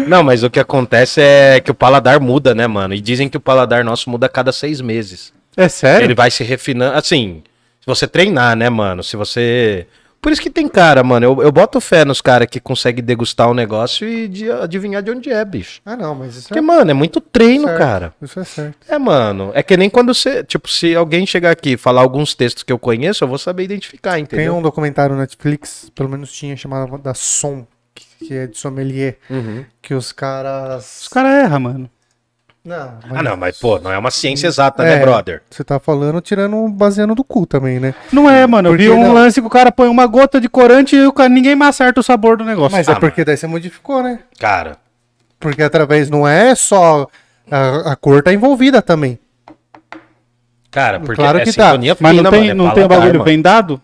Não, 0.07 0.23
mas 0.23 0.43
o 0.43 0.49
que 0.49 0.59
acontece 0.59 1.21
é 1.21 1.59
que 1.59 1.71
o 1.71 1.75
paladar 1.75 2.19
muda, 2.19 2.53
né, 2.53 2.67
mano? 2.67 2.93
E 2.93 3.01
dizem 3.01 3.29
que 3.29 3.37
o 3.37 3.39
paladar 3.39 3.83
nosso 3.83 4.09
muda 4.09 4.25
a 4.25 4.29
cada 4.29 4.51
seis 4.51 4.81
meses. 4.81 5.33
é 5.55 5.67
sério? 5.69 6.05
Ele 6.05 6.15
vai 6.15 6.29
se 6.29 6.43
refinando, 6.43 6.97
assim, 6.97 7.41
se 7.79 7.85
você 7.85 8.07
treinar, 8.07 8.55
né, 8.55 8.69
mano? 8.69 9.03
Se 9.03 9.15
você... 9.15 9.87
Por 10.27 10.33
isso 10.33 10.41
que 10.41 10.49
tem 10.49 10.67
cara, 10.67 11.05
mano. 11.05 11.25
Eu, 11.25 11.41
eu 11.41 11.51
boto 11.53 11.79
fé 11.79 12.03
nos 12.03 12.19
caras 12.19 12.49
que 12.51 12.59
conseguem 12.59 13.01
degustar 13.01 13.49
o 13.49 13.53
negócio 13.53 14.05
e 14.05 14.27
de- 14.27 14.51
adivinhar 14.51 15.01
de 15.01 15.09
onde 15.09 15.29
é, 15.31 15.45
bicho. 15.45 15.79
Ah, 15.85 15.95
não, 15.95 16.13
mas 16.13 16.35
isso 16.35 16.49
Porque, 16.49 16.59
é 16.59 16.61
mano, 16.61 16.91
é 16.91 16.93
muito 16.93 17.21
treino, 17.21 17.63
certo. 17.65 17.77
cara. 17.77 18.13
Isso 18.21 18.37
é 18.37 18.43
certo. 18.43 18.75
É, 18.89 18.97
mano. 18.99 19.51
É 19.53 19.63
que 19.63 19.77
nem 19.77 19.89
quando 19.89 20.13
você. 20.13 20.43
Tipo, 20.43 20.67
se 20.69 20.93
alguém 20.93 21.25
chegar 21.25 21.51
aqui 21.51 21.71
e 21.71 21.77
falar 21.77 22.01
alguns 22.01 22.35
textos 22.35 22.61
que 22.63 22.73
eu 22.73 22.77
conheço, 22.77 23.23
eu 23.23 23.27
vou 23.29 23.37
saber 23.37 23.63
identificar, 23.63 24.15
Tem 24.15 24.23
entendeu? 24.23 24.57
um 24.57 24.61
documentário 24.61 25.15
no 25.15 25.21
Netflix, 25.21 25.89
pelo 25.95 26.09
menos 26.09 26.29
tinha, 26.33 26.57
chamado 26.57 26.97
da 26.97 27.13
Som, 27.13 27.65
que- 27.95 28.25
que 28.27 28.33
é 28.33 28.47
de 28.47 28.57
sommelier, 28.57 29.19
Uhum. 29.29 29.63
que 29.81 29.93
os 29.93 30.11
caras... 30.11 31.03
Os 31.03 31.07
caras 31.07 31.45
erram, 31.45 31.59
mano. 31.61 31.89
Não, 32.67 32.99
Ah, 33.15 33.23
não, 33.23 33.37
mas, 33.37 33.57
pô, 33.57 33.79
não 33.79 33.89
é 33.89 33.97
uma 33.97 34.11
ciência 34.11 34.45
exata, 34.47 34.83
É. 34.83 34.97
né, 34.97 34.99
brother? 34.99 35.41
Você 35.49 35.63
tá 35.63 35.79
falando 35.79 36.19
tirando, 36.19 36.67
baseando 36.67 37.15
do 37.15 37.23
cu 37.23 37.45
também, 37.45 37.79
né? 37.79 37.95
Não 38.11 38.29
é, 38.29 38.45
mano. 38.45 38.67
Eu 38.67 38.73
Porque 38.73 38.83
vi 38.83 38.89
um 38.91 39.03
não? 39.03 39.13
lance 39.13 39.39
que 39.39 39.47
o 39.47 39.49
cara 39.49 39.71
põe 39.71 39.87
uma 39.87 40.05
gota 40.05 40.41
de 40.41 40.49
corante 40.49 40.93
e 40.93 41.07
o 41.07 41.13
cara, 41.13 41.29
ninguém 41.29 41.55
mais 41.55 41.69
acerta 41.75 42.01
o 42.01 42.03
sabor 42.03 42.35
do 42.35 42.43
negócio. 42.43 42.75
Mas 42.77 42.89
Ah, 42.89 42.91
é 42.91 42.95
porque 42.99 43.23
daí 43.23 43.37
você 43.37 43.47
modificou, 43.47 44.03
né? 44.03 44.19
Cara, 44.37 44.75
Porque 45.39 45.63
através 45.63 46.09
não 46.09 46.27
é 46.27 46.53
só 46.55 47.07
a, 47.49 47.93
a 47.93 47.95
cor 47.95 48.21
tá 48.21 48.33
envolvida 48.33 48.81
também. 48.81 49.17
cara, 50.69 50.99
porque 50.99 51.15
Claro 51.15 51.37
é 51.39 51.43
que 51.45 51.53
tá. 51.53 51.67
sintonia 51.67 51.95
Mas 51.99 52.11
não 52.15 52.17
fina, 52.25 52.31
tem, 52.31 52.39
mano, 52.41 52.51
é 52.51 52.53
não 52.53 52.73
tem 52.73 52.83
o 52.83 52.87
bagulho 52.89 53.11
mano. 53.13 53.23
vendado? 53.23 53.81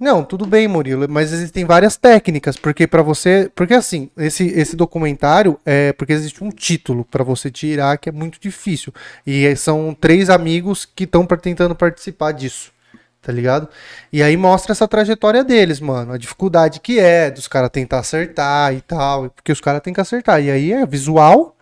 Não, 0.00 0.24
tudo 0.24 0.46
bem, 0.46 0.66
Murilo, 0.66 1.06
mas 1.10 1.30
existem 1.30 1.66
várias 1.66 1.94
técnicas, 1.98 2.56
porque 2.56 2.86
pra 2.86 3.02
você, 3.02 3.52
porque 3.54 3.74
assim, 3.74 4.08
esse, 4.16 4.46
esse 4.46 4.74
documentário 4.74 5.60
é 5.62 5.92
porque 5.92 6.14
existe 6.14 6.42
um 6.42 6.48
título 6.48 7.04
pra 7.04 7.22
você 7.22 7.50
tirar 7.50 7.98
que 7.98 8.08
é 8.08 8.12
muito 8.12 8.40
difícil. 8.40 8.94
E 9.26 9.54
são 9.56 9.94
três 9.94 10.30
amigos 10.30 10.86
que 10.86 11.04
estão 11.04 11.26
tentando 11.26 11.74
participar 11.74 12.32
disso. 12.32 12.72
Tá 13.20 13.30
ligado? 13.30 13.68
E 14.10 14.22
aí 14.22 14.34
mostra 14.34 14.72
essa 14.72 14.88
trajetória 14.88 15.44
deles, 15.44 15.78
mano. 15.78 16.12
A 16.14 16.16
dificuldade 16.16 16.80
que 16.80 16.98
é 16.98 17.30
dos 17.30 17.46
caras 17.46 17.68
tentar 17.68 17.98
acertar 17.98 18.72
e 18.72 18.80
tal. 18.80 19.28
Porque 19.28 19.52
os 19.52 19.60
caras 19.60 19.82
têm 19.82 19.92
que 19.92 20.00
acertar. 20.00 20.42
E 20.42 20.50
aí 20.50 20.72
é 20.72 20.86
visual. 20.86 21.54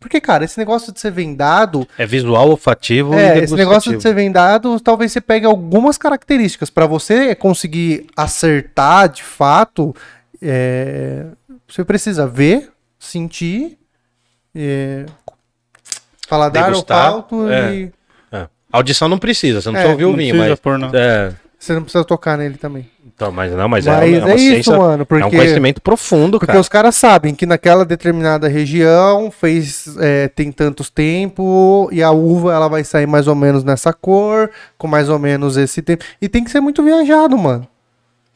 Porque, 0.00 0.20
cara, 0.20 0.44
esse 0.44 0.56
negócio 0.56 0.92
de 0.92 1.00
ser 1.00 1.10
vendado 1.10 1.86
É 1.98 2.06
visual, 2.06 2.50
olfativo 2.50 3.14
é, 3.14 3.38
e 3.38 3.44
esse 3.44 3.54
negócio 3.54 3.96
de 3.96 4.00
ser 4.00 4.14
vendado, 4.14 4.78
talvez 4.78 5.10
você 5.10 5.20
pegue 5.20 5.44
algumas 5.44 5.98
características. 5.98 6.70
Pra 6.70 6.86
você 6.86 7.34
conseguir 7.34 8.06
acertar 8.16 9.08
de 9.08 9.24
fato, 9.24 9.94
é, 10.40 11.26
você 11.66 11.84
precisa 11.84 12.26
ver, 12.26 12.70
sentir, 12.98 13.76
é, 14.54 15.04
paladar, 16.28 16.66
Degustar, 16.66 17.14
olfato 17.14 17.48
é. 17.48 17.74
e 17.74 17.92
É. 18.30 18.46
Audição 18.70 19.08
não 19.08 19.18
precisa, 19.18 19.60
você 19.60 19.68
não 19.68 19.76
É, 19.76 19.82
precisa 19.82 19.92
ouvir 19.92 20.04
o 20.04 20.16
vinho, 20.16 20.36
mas... 20.36 20.60
pôr, 20.60 20.78
não. 20.78 20.90
É, 20.94 21.34
você 21.58 21.72
não 21.74 21.82
precisa 21.82 22.04
tocar 22.04 22.38
nele 22.38 22.56
também. 22.56 22.88
Então, 23.18 23.32
mas 23.32 23.52
não, 23.52 23.68
mas, 23.68 23.84
Mas 23.84 24.00
é, 24.00 24.12
é, 24.12 24.18
uma 24.20 24.34
isso, 24.36 24.38
ciência, 24.38 24.78
mano, 24.78 25.04
porque, 25.04 25.24
é 25.24 25.26
um 25.26 25.30
conhecimento 25.30 25.82
profundo, 25.82 26.38
porque 26.38 26.46
cara. 26.46 26.60
os 26.60 26.68
caras 26.68 26.94
sabem 26.94 27.34
que 27.34 27.46
naquela 27.46 27.84
determinada 27.84 28.46
região 28.46 29.28
fez 29.28 29.96
é, 29.98 30.28
tem 30.28 30.52
tantos 30.52 30.88
tempo 30.88 31.88
e 31.90 32.00
a 32.00 32.12
uva 32.12 32.54
ela 32.54 32.68
vai 32.68 32.84
sair 32.84 33.08
mais 33.08 33.26
ou 33.26 33.34
menos 33.34 33.64
nessa 33.64 33.92
cor, 33.92 34.48
com 34.78 34.86
mais 34.86 35.08
ou 35.08 35.18
menos 35.18 35.56
esse 35.56 35.82
tempo. 35.82 36.04
E 36.22 36.28
tem 36.28 36.44
que 36.44 36.50
ser 36.52 36.60
muito 36.60 36.80
viajado, 36.80 37.36
mano. 37.36 37.66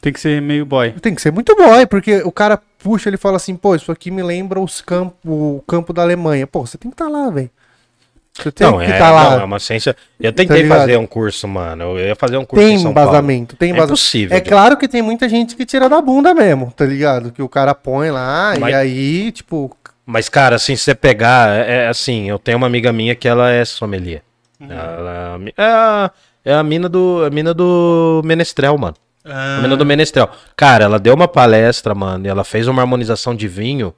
Tem 0.00 0.12
que 0.12 0.18
ser 0.18 0.42
meio 0.42 0.66
boy. 0.66 0.90
Tem 1.00 1.14
que 1.14 1.22
ser 1.22 1.30
muito 1.30 1.54
boy, 1.54 1.86
porque 1.86 2.16
o 2.24 2.32
cara 2.32 2.60
puxa, 2.82 3.08
ele 3.08 3.16
fala 3.16 3.36
assim, 3.36 3.54
pô, 3.54 3.76
isso 3.76 3.92
aqui 3.92 4.10
me 4.10 4.20
lembra 4.20 4.58
os 4.58 4.80
campo, 4.80 5.14
o 5.24 5.62
campo 5.64 5.92
da 5.92 6.02
Alemanha. 6.02 6.44
Pô, 6.44 6.66
você 6.66 6.76
tem 6.76 6.90
que 6.90 6.94
estar 6.96 7.08
lá, 7.08 7.30
velho. 7.30 7.50
Você 8.34 8.50
tem 8.50 8.66
Não, 8.66 8.78
que 8.78 8.84
é, 8.84 8.90
estar 8.92 9.10
lá. 9.10 9.30
não, 9.30 9.40
é 9.40 9.44
uma 9.44 9.58
ciência. 9.58 9.94
Eu 10.18 10.32
tentei 10.32 10.62
ligado? 10.62 10.78
fazer 10.78 10.96
um 10.96 11.06
curso, 11.06 11.46
mano. 11.46 11.98
Eu 11.98 12.06
ia 12.08 12.16
fazer 12.16 12.38
um 12.38 12.44
curso 12.46 12.64
tem 12.64 12.76
em 12.76 12.78
São 12.78 12.94
Paulo. 12.94 13.10
embasamento, 13.10 13.56
tem 13.56 13.68
É 13.68 13.72
embasamento. 13.72 13.92
impossível, 13.92 14.36
É 14.36 14.40
Diogo. 14.40 14.56
claro 14.56 14.76
que 14.78 14.88
tem 14.88 15.02
muita 15.02 15.28
gente 15.28 15.54
que 15.54 15.66
tira 15.66 15.86
da 15.88 16.00
bunda 16.00 16.34
mesmo, 16.34 16.72
tá 16.74 16.86
ligado? 16.86 17.30
Que 17.30 17.42
o 17.42 17.48
cara 17.48 17.74
põe 17.74 18.10
lá 18.10 18.54
Mas- 18.58 18.70
e 18.72 18.74
aí, 18.74 19.32
tipo, 19.32 19.76
Mas, 20.06 20.28
cara, 20.30 20.56
assim, 20.56 20.74
se 20.76 20.82
você 20.84 20.94
pegar, 20.94 21.50
é, 21.54 21.84
é 21.84 21.88
assim, 21.88 22.28
eu 22.28 22.38
tenho 22.38 22.56
uma 22.58 22.66
amiga 22.66 22.90
minha 22.92 23.14
que 23.14 23.28
ela 23.28 23.50
é 23.50 23.64
sommelier. 23.64 24.22
Ela 24.60 25.38
é 25.56 25.62
a, 25.62 26.10
é 26.44 26.54
a 26.54 26.62
mina 26.62 26.88
do, 26.88 27.24
a 27.26 27.30
mina 27.30 27.52
do 27.54 28.20
Menestrel, 28.24 28.76
mano. 28.78 28.94
A 29.24 29.60
mina 29.62 29.76
do 29.76 29.84
Menestrel. 29.86 30.28
Cara, 30.56 30.84
ela 30.84 30.98
deu 30.98 31.14
uma 31.14 31.28
palestra, 31.28 31.94
mano, 31.94 32.26
e 32.26 32.28
ela 32.28 32.42
fez 32.44 32.66
uma 32.66 32.82
harmonização 32.82 33.34
de 33.34 33.46
vinho. 33.46 33.94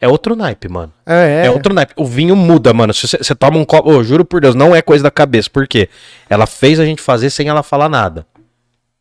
É 0.00 0.08
outro 0.08 0.36
naipe, 0.36 0.68
mano. 0.68 0.92
é, 1.06 1.44
É, 1.46 1.50
outro 1.50 1.72
naipe. 1.72 1.94
O 1.96 2.04
vinho 2.04 2.36
muda, 2.36 2.74
mano. 2.74 2.92
Se 2.92 3.06
você, 3.06 3.34
toma 3.34 3.58
um 3.58 3.64
copo. 3.64 3.90
Ô, 3.90 4.02
juro 4.04 4.24
por 4.24 4.40
Deus, 4.40 4.54
não 4.54 4.74
é 4.74 4.82
coisa 4.82 5.02
da 5.04 5.10
cabeça. 5.10 5.48
Por 5.48 5.66
quê? 5.66 5.88
Ela 6.28 6.46
fez 6.46 6.78
a 6.78 6.84
gente 6.84 7.00
fazer 7.00 7.30
sem 7.30 7.48
ela 7.48 7.62
falar 7.62 7.88
nada. 7.88 8.26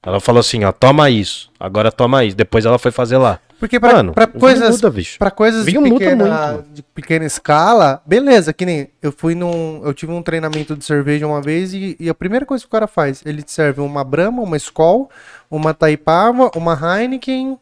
Ela 0.06 0.20
falou 0.20 0.40
assim, 0.42 0.64
ó, 0.64 0.72
toma 0.72 1.10
isso. 1.10 1.50
Agora 1.60 1.92
toma 1.92 2.24
isso. 2.24 2.36
Depois 2.36 2.66
ela 2.66 2.78
foi 2.78 2.92
fazer 2.92 3.18
lá. 3.18 3.40
Porque 3.60 3.80
pra, 3.80 3.94
Mano, 3.94 4.12
pra 4.14 4.28
coisas, 4.28 4.76
muda, 4.76 4.90
bicho. 4.92 5.18
pra 5.18 5.32
coisas 5.32 5.64
de 5.64 5.72
Vinho 5.72 5.82
muda 5.82 5.98
pequena, 5.98 6.52
muito. 6.54 6.70
de 6.74 6.84
pequena 6.84 7.24
escala, 7.24 8.02
beleza, 8.06 8.52
que 8.52 8.66
nem 8.66 8.90
eu 9.02 9.10
fui 9.10 9.36
num, 9.36 9.80
eu 9.86 9.94
tive 9.94 10.12
um 10.12 10.22
treinamento 10.22 10.76
de 10.76 10.84
cerveja 10.84 11.26
uma 11.26 11.42
vez 11.42 11.74
e, 11.74 11.96
e 11.98 12.10
a 12.10 12.14
primeira 12.14 12.46
coisa 12.46 12.62
que 12.62 12.68
o 12.68 12.70
cara 12.70 12.88
faz, 12.88 13.22
ele 13.26 13.42
te 13.42 13.54
serve 13.54 13.80
uma 13.80 14.04
Brahma, 14.04 14.42
uma 14.42 14.58
Skol, 14.58 15.10
uma 15.50 15.74
Taipava, 15.74 16.52
uma 16.58 16.74
Heineken 16.78 17.58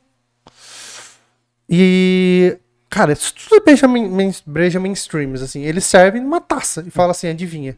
e 1.69 2.57
cara, 2.91 3.13
isso 3.13 3.33
tudo 3.33 3.55
é 3.59 3.63
breja, 3.65 3.87
main, 3.87 4.07
main- 4.07 4.35
breja 4.45 4.79
mainstreams, 4.79 5.41
assim, 5.41 5.63
ele 5.63 5.81
serve 5.81 6.19
numa 6.19 6.39
taça 6.39 6.83
e 6.85 6.91
fala 6.91 7.09
assim, 7.11 7.27
adivinha. 7.27 7.75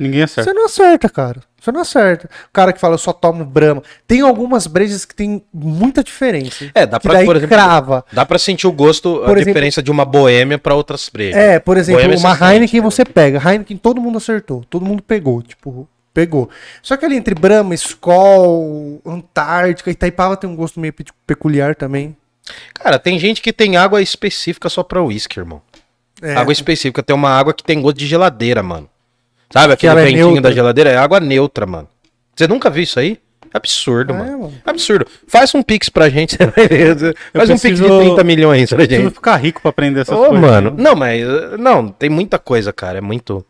Ninguém 0.00 0.22
acerta. 0.22 0.50
Você 0.50 0.54
não 0.54 0.64
acerta, 0.64 1.08
cara. 1.10 1.40
Você 1.60 1.70
não 1.70 1.80
acerta. 1.82 2.26
O 2.48 2.52
cara 2.52 2.72
que 2.72 2.80
fala, 2.80 2.94
eu 2.94 2.98
só 2.98 3.12
tomo 3.12 3.44
Brahma. 3.44 3.82
Tem 4.08 4.20
algumas 4.22 4.66
brejas 4.66 5.04
que 5.04 5.14
tem 5.14 5.44
muita 5.52 6.02
diferença. 6.02 6.68
É, 6.74 6.86
dá 6.86 6.98
pra, 6.98 7.22
por 7.24 7.36
exemplo, 7.36 7.54
crava. 7.54 8.04
Dá 8.10 8.24
pra 8.24 8.38
sentir 8.38 8.66
o 8.66 8.72
gosto, 8.72 9.16
Por 9.18 9.20
a 9.20 9.32
exemplo- 9.32 9.44
diferença 9.44 9.80
de 9.82 9.90
uma 9.90 10.04
boêmia 10.04 10.58
pra 10.58 10.74
outras 10.74 11.08
brejas. 11.08 11.36
É, 11.36 11.60
por 11.60 11.76
exemplo, 11.76 12.00
Boêmia 12.02 12.18
uma 12.18 12.32
Heineken 12.52 12.80
né? 12.80 12.84
você 12.84 13.04
pega. 13.04 13.38
Heineken 13.38 13.76
todo 13.76 14.00
mundo 14.00 14.16
acertou. 14.18 14.64
Todo 14.68 14.84
mundo 14.84 15.02
pegou. 15.02 15.40
Tipo, 15.42 15.86
pegou. 16.12 16.48
Só 16.82 16.96
que 16.96 17.04
ali 17.04 17.14
entre 17.16 17.34
Brahma, 17.34 17.72
Skol, 17.74 19.00
Antártica, 19.06 19.90
Itaipava 19.90 20.36
tem 20.36 20.48
um 20.50 20.56
gosto 20.56 20.80
meio 20.80 20.92
pe- 20.92 21.04
peculiar 21.26 21.76
também. 21.76 22.16
Cara, 22.74 22.98
tem 22.98 23.18
gente 23.18 23.40
que 23.40 23.52
tem 23.52 23.76
água 23.76 24.02
específica 24.02 24.68
só 24.68 24.82
pra 24.82 25.02
uísque, 25.02 25.38
irmão. 25.38 25.62
É. 26.20 26.34
Água 26.34 26.52
específica. 26.52 27.02
Tem 27.02 27.14
uma 27.14 27.30
água 27.30 27.52
que 27.54 27.62
tem 27.62 27.80
gosto 27.80 27.96
de 27.98 28.06
geladeira, 28.06 28.62
mano. 28.62 28.88
Sabe 29.52 29.72
aquele 29.74 29.92
é 29.92 30.04
ventinho 30.04 30.26
neutra. 30.26 30.42
da 30.42 30.52
geladeira? 30.52 30.90
É 30.90 30.96
água 30.96 31.20
neutra, 31.20 31.66
mano. 31.66 31.88
Você 32.34 32.46
nunca 32.48 32.70
viu 32.70 32.82
isso 32.82 32.98
aí? 32.98 33.18
Absurdo, 33.52 34.14
É, 34.14 34.16
mano. 34.18 34.38
mano. 34.40 34.54
Absurdo. 34.64 35.06
Faz 35.28 35.54
um 35.54 35.62
pix 35.62 35.88
pra 35.90 36.08
gente, 36.08 36.38
ver. 36.56 37.14
Faz 37.34 37.50
um 37.50 37.58
pix 37.58 37.78
de 37.78 37.84
preciso- 37.84 38.00
30 38.00 38.24
milhões 38.24 38.68
pra 38.70 38.78
Preciso 38.78 39.02
gente. 39.02 39.14
ficar 39.14 39.36
rico 39.36 39.60
pra 39.60 39.68
aprender 39.70 40.00
essas 40.00 40.16
Ô, 40.16 40.24
coisas. 40.28 40.40
mano. 40.40 40.70
né? 40.70 40.76
Não, 40.82 40.96
mas. 40.96 41.22
Não, 41.58 41.88
tem 41.88 42.08
muita 42.08 42.38
coisa, 42.38 42.72
cara. 42.72 42.98
É 42.98 43.00
muito. 43.02 43.44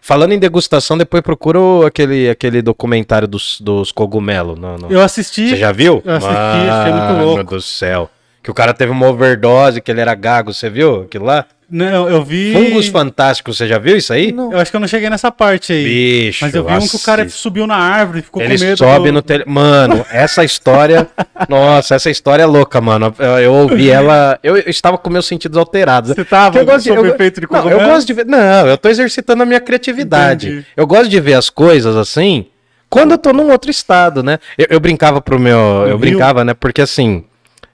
Falando 0.00 0.32
em 0.32 0.38
degustação, 0.38 0.96
depois 0.96 1.22
procura 1.22 1.58
aquele, 1.86 2.28
aquele 2.30 2.62
documentário 2.62 3.28
dos, 3.28 3.60
dos 3.60 3.92
cogumelos. 3.92 4.58
No, 4.58 4.78
no- 4.78 4.90
Eu 4.90 5.00
assisti. 5.02 5.48
Você 5.50 5.56
já 5.56 5.72
viu? 5.72 6.02
Eu 6.04 6.14
assisti, 6.14 6.34
achei 6.34 6.92
muito 6.92 7.12
Mano 7.12 7.24
louco. 7.24 7.54
do 7.56 7.60
céu. 7.62 8.10
Que 8.44 8.50
o 8.50 8.54
cara 8.54 8.74
teve 8.74 8.92
uma 8.92 9.08
overdose, 9.08 9.80
que 9.80 9.90
ele 9.90 10.02
era 10.02 10.14
gago, 10.14 10.52
você 10.52 10.68
viu 10.68 11.04
aquilo 11.04 11.24
lá? 11.24 11.46
Não, 11.70 12.06
eu 12.10 12.22
vi. 12.22 12.52
Fungos 12.52 12.88
fantásticos, 12.88 13.56
você 13.56 13.66
já 13.66 13.78
viu 13.78 13.96
isso 13.96 14.12
aí? 14.12 14.32
Não. 14.32 14.52
Eu 14.52 14.58
acho 14.58 14.70
que 14.70 14.76
eu 14.76 14.80
não 14.80 14.86
cheguei 14.86 15.08
nessa 15.08 15.32
parte 15.32 15.72
aí. 15.72 15.82
Bicho, 15.82 16.44
Mas 16.44 16.54
eu 16.54 16.62
vi 16.62 16.74
um 16.74 16.86
que 16.86 16.94
o 16.96 17.00
cara 17.00 17.26
subiu 17.30 17.66
na 17.66 17.74
árvore 17.74 18.18
e 18.18 18.22
ficou 18.22 18.42
Ele 18.42 18.58
com 18.58 18.64
medo. 18.64 18.76
sobe 18.76 19.08
do- 19.08 19.12
no 19.14 19.22
tele... 19.22 19.44
Mano, 19.46 20.04
essa 20.12 20.44
história. 20.44 21.08
Nossa, 21.48 21.94
essa 21.94 22.10
história 22.10 22.42
é 22.42 22.46
louca, 22.46 22.82
mano. 22.82 23.14
Eu, 23.18 23.38
eu 23.38 23.52
ouvi 23.54 23.88
ela. 23.90 24.38
Eu, 24.42 24.58
eu 24.58 24.68
estava 24.68 24.98
com 24.98 25.08
meus 25.08 25.24
sentidos 25.26 25.56
alterados. 25.56 26.10
Você 26.14 26.22
tava 26.22 26.50
Porque 26.50 26.58
eu 26.58 26.66
gosto 26.66 26.84
de, 26.84 26.94
sob 26.94 27.08
eu, 27.08 27.14
efeito 27.14 27.40
de 27.40 27.46
não, 27.50 27.70
eu 27.70 27.80
gosto 27.80 28.06
de 28.06 28.12
ver. 28.12 28.26
Não, 28.26 28.66
eu 28.66 28.76
tô 28.76 28.90
exercitando 28.90 29.42
a 29.42 29.46
minha 29.46 29.60
criatividade. 29.60 30.48
Entendi. 30.48 30.66
Eu 30.76 30.86
gosto 30.86 31.08
de 31.08 31.18
ver 31.18 31.34
as 31.34 31.48
coisas 31.48 31.96
assim. 31.96 32.46
Quando 32.90 33.12
eu 33.12 33.18
tô 33.18 33.32
num 33.32 33.50
outro 33.50 33.70
estado, 33.70 34.22
né? 34.22 34.38
Eu, 34.58 34.66
eu 34.68 34.80
brincava 34.80 35.18
pro 35.22 35.40
meu. 35.40 35.86
eu 35.88 35.98
brincava, 35.98 36.44
né? 36.44 36.52
Porque 36.52 36.82
assim. 36.82 37.24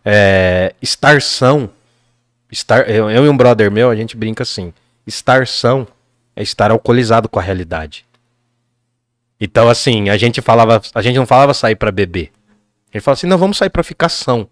É, 0.04 0.74
estarção. 0.80 1.70
Estar, 2.50 2.88
eu, 2.90 3.10
eu 3.10 3.26
e 3.26 3.28
um 3.28 3.36
brother 3.36 3.70
meu, 3.70 3.90
a 3.90 3.96
gente 3.96 4.16
brinca 4.16 4.42
assim. 4.42 4.72
Estarção 5.06 5.86
é 6.34 6.42
estar 6.42 6.70
alcoolizado 6.70 7.28
com 7.28 7.38
a 7.38 7.42
realidade. 7.42 8.04
Então, 9.40 9.68
assim, 9.68 10.10
a 10.10 10.16
gente 10.16 10.40
falava. 10.40 10.82
A 10.94 11.02
gente 11.02 11.16
não 11.16 11.26
falava 11.26 11.54
sair 11.54 11.76
pra 11.76 11.90
beber. 11.90 12.30
A 12.92 12.96
gente 12.96 13.04
falava 13.04 13.18
assim, 13.18 13.26
não, 13.26 13.38
vamos 13.38 13.56
sair 13.56 13.70
pra 13.70 13.82
ficar 13.82 14.08
são. 14.08 14.48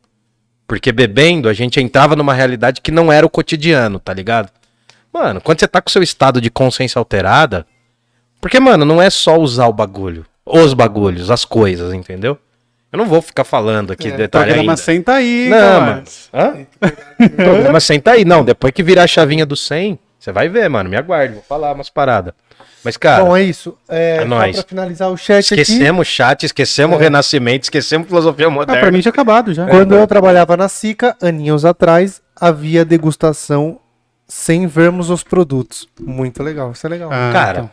Porque 0.67 0.93
bebendo, 0.93 1.49
a 1.49 1.53
gente 1.53 1.81
entrava 1.81 2.15
numa 2.15 2.35
realidade 2.35 2.81
que 2.81 2.91
não 2.91 3.11
era 3.11 3.27
o 3.27 3.31
cotidiano, 3.31 3.99
tá 3.99 4.13
ligado? 4.13 4.51
Mano, 5.13 5.41
quando 5.41 5.59
você 5.59 5.67
tá 5.67 5.81
com 5.81 5.91
seu 5.91 6.03
estado 6.03 6.41
de 6.41 6.51
consciência 6.51 6.99
alterada. 6.99 7.67
Porque, 8.41 8.61
mano, 8.61 8.85
não 8.85 9.03
é 9.03 9.11
só 9.11 9.37
usar 9.37 9.67
o 9.67 9.73
bagulho. 9.73 10.25
Os 10.47 10.73
bagulhos, 10.73 11.31
as 11.31 11.45
coisas, 11.45 11.93
entendeu? 11.93 12.39
Eu 12.93 12.97
não 12.99 13.07
vou 13.07 13.21
ficar 13.21 13.45
falando 13.45 13.93
aqui 13.93 14.09
É, 14.09 14.13
detalhe 14.13 14.47
Programa 14.47 14.73
ainda. 14.73 14.77
senta 14.83 15.13
aí, 15.15 15.49
Não, 15.51 15.81
mano. 15.81 16.03
Hã? 16.33 16.67
Programa 17.37 17.81
senta 17.81 18.13
aí. 18.13 18.25
Não, 18.25 18.45
depois 18.45 18.73
que 18.73 18.83
virar 18.83 19.03
a 19.05 19.07
chavinha 19.07 19.45
do 19.45 19.57
100, 19.57 19.99
Você 20.19 20.33
vai 20.33 20.49
ver, 20.49 20.69
mano. 20.69 20.89
Me 20.91 20.97
aguarde, 20.97 21.35
vou 21.35 21.43
falar 21.43 21.73
umas 21.73 21.89
paradas. 21.91 22.33
Mas, 22.85 22.97
cara, 22.97 23.25
Bom, 23.25 23.37
é 23.37 23.43
isso. 23.43 23.77
É, 23.89 24.19
É 24.23 24.25
nóis. 24.25 24.57
pra 24.57 24.65
finalizar 24.69 25.11
o 25.11 25.17
chat 25.17 25.53
aqui. 25.53 25.61
esquecemos 25.63 26.01
o 26.01 26.11
chat, 26.11 26.45
esquecemos 26.47 26.97
o 26.97 27.01
É. 27.01 27.05
renascimento, 27.05 27.65
esquecemos 27.65 28.09
filosofia 28.09 28.47
Ah, 28.47 28.51
moderna. 28.51 28.81
pra 28.81 28.91
mim 28.91 29.01
tinha 29.01 29.11
acabado 29.11 29.53
já. 29.55 29.67
Quando 29.67 29.95
eu 29.95 30.07
trabalhava 30.07 30.57
na 30.57 30.69
SICA, 30.69 31.17
aninhos 31.23 31.65
atrás, 31.65 32.21
havia 32.41 32.85
degustação 32.85 33.79
sem 34.27 34.67
vermos 34.67 35.09
os 35.11 35.23
produtos. 35.23 35.89
Muito 36.01 36.43
legal, 36.43 36.73
isso 36.73 36.87
é 36.87 36.91
legal. 36.91 37.11
Ah, 37.13 37.31
Cara, 37.33 37.59
então. 37.59 37.71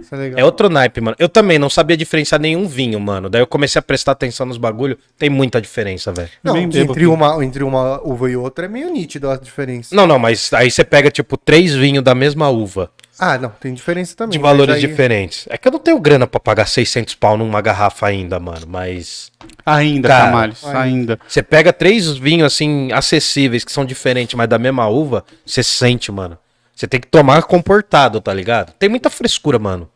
Isso 0.00 0.14
é 0.14 0.18
legal. 0.18 0.38
É 0.40 0.44
outro 0.44 0.68
naipe, 0.68 1.00
mano. 1.00 1.16
Eu 1.18 1.28
também 1.28 1.58
não 1.58 1.70
sabia 1.70 1.96
diferenciar 1.96 2.40
nenhum 2.40 2.66
vinho, 2.66 2.98
mano. 3.00 3.28
Daí 3.28 3.40
eu 3.42 3.46
comecei 3.46 3.78
a 3.78 3.82
prestar 3.82 4.12
atenção 4.12 4.44
nos 4.46 4.56
bagulho. 4.58 4.98
Tem 5.18 5.30
muita 5.30 5.60
diferença, 5.60 6.12
velho. 6.12 6.28
Não, 6.42 6.56
entre 6.56 7.06
uma, 7.06 7.44
entre 7.44 7.64
uma 7.64 8.00
uva 8.06 8.30
e 8.30 8.36
outra 8.36 8.66
é 8.66 8.68
meio 8.68 8.90
nítido 8.90 9.30
a 9.30 9.36
diferença. 9.36 9.94
Não, 9.94 10.06
não, 10.06 10.18
mas 10.18 10.52
aí 10.52 10.70
você 10.70 10.84
pega, 10.84 11.10
tipo, 11.10 11.36
três 11.36 11.74
vinhos 11.74 12.04
da 12.04 12.14
mesma 12.14 12.48
uva, 12.50 12.90
Ah, 13.18 13.36
não, 13.36 13.50
tem 13.50 13.74
diferença 13.74 14.16
também. 14.16 14.32
de 14.32 14.38
valores 14.42 14.74
aí- 14.76 14.80
diferentes. 14.80 15.46
É 15.50 15.58
que 15.58 15.68
eu 15.68 15.72
não 15.72 15.78
tenho 15.78 15.98
grana 16.00 16.26
pra 16.26 16.40
pagar 16.40 16.66
600 16.66 17.14
pau 17.14 17.36
numa 17.36 17.60
garrafa 17.60 18.06
ainda, 18.06 18.38
mano. 18.40 18.66
Mas 18.66 19.30
Ainda, 19.64 20.08
Cara, 20.08 20.24
Camales, 20.26 20.64
ainda. 20.64 20.78
ainda. 20.80 21.20
você 21.26 21.42
pega 21.42 21.72
três 21.72 22.08
vinhos, 22.16 22.52
assim, 22.52 22.90
acessíveis, 22.92 23.64
que 23.64 23.72
são 23.72 23.84
diferentes, 23.84 24.34
mas 24.34 24.48
da 24.48 24.58
mesma 24.58 24.86
uva, 24.88 25.24
você 25.44 25.62
sente, 25.62 26.10
mano. 26.12 26.36
Você 26.80 26.88
tem 26.88 26.98
que 26.98 27.08
tomar 27.08 27.42
comportado, 27.42 28.22
tá 28.22 28.32
ligado? 28.32 28.72
Tem 28.78 28.88
muita 28.88 29.10
frescura, 29.10 29.58
mano. 29.58 29.86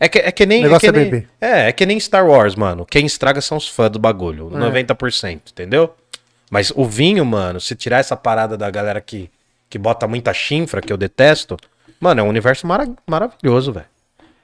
É 0.00 0.08
que, 0.08 0.18
é 0.18 0.32
que 0.32 0.46
nem. 0.46 0.60
O 0.60 0.62
negócio 0.62 0.88
é, 0.88 0.92
que 0.92 0.98
é 0.98 1.10
nem- 1.10 1.26
é, 1.38 1.68
é 1.68 1.72
que 1.72 1.84
nem 1.84 2.00
Star 2.00 2.26
Wars, 2.26 2.54
mano. 2.54 2.86
Quem 2.86 3.04
estraga 3.04 3.42
são 3.42 3.58
os 3.58 3.68
fãs 3.68 3.90
do 3.90 3.98
bagulho. 3.98 4.50
É. 4.54 4.58
90%, 4.82 5.50
entendeu? 5.52 5.94
Mas 6.50 6.72
o 6.74 6.86
vinho, 6.86 7.22
mano, 7.26 7.60
se 7.60 7.74
tirar 7.74 7.98
essa 7.98 8.16
parada 8.16 8.56
da 8.56 8.70
galera 8.70 8.98
que, 8.98 9.30
que 9.68 9.76
bota 9.76 10.08
muita 10.08 10.32
chinfra, 10.32 10.80
que 10.80 10.90
eu 10.90 10.96
detesto, 10.96 11.54
mano, 12.00 12.22
é 12.22 12.24
um 12.24 12.28
universo 12.28 12.66
mara- 12.66 12.88
maravilhoso, 13.06 13.70
velho. 13.70 13.84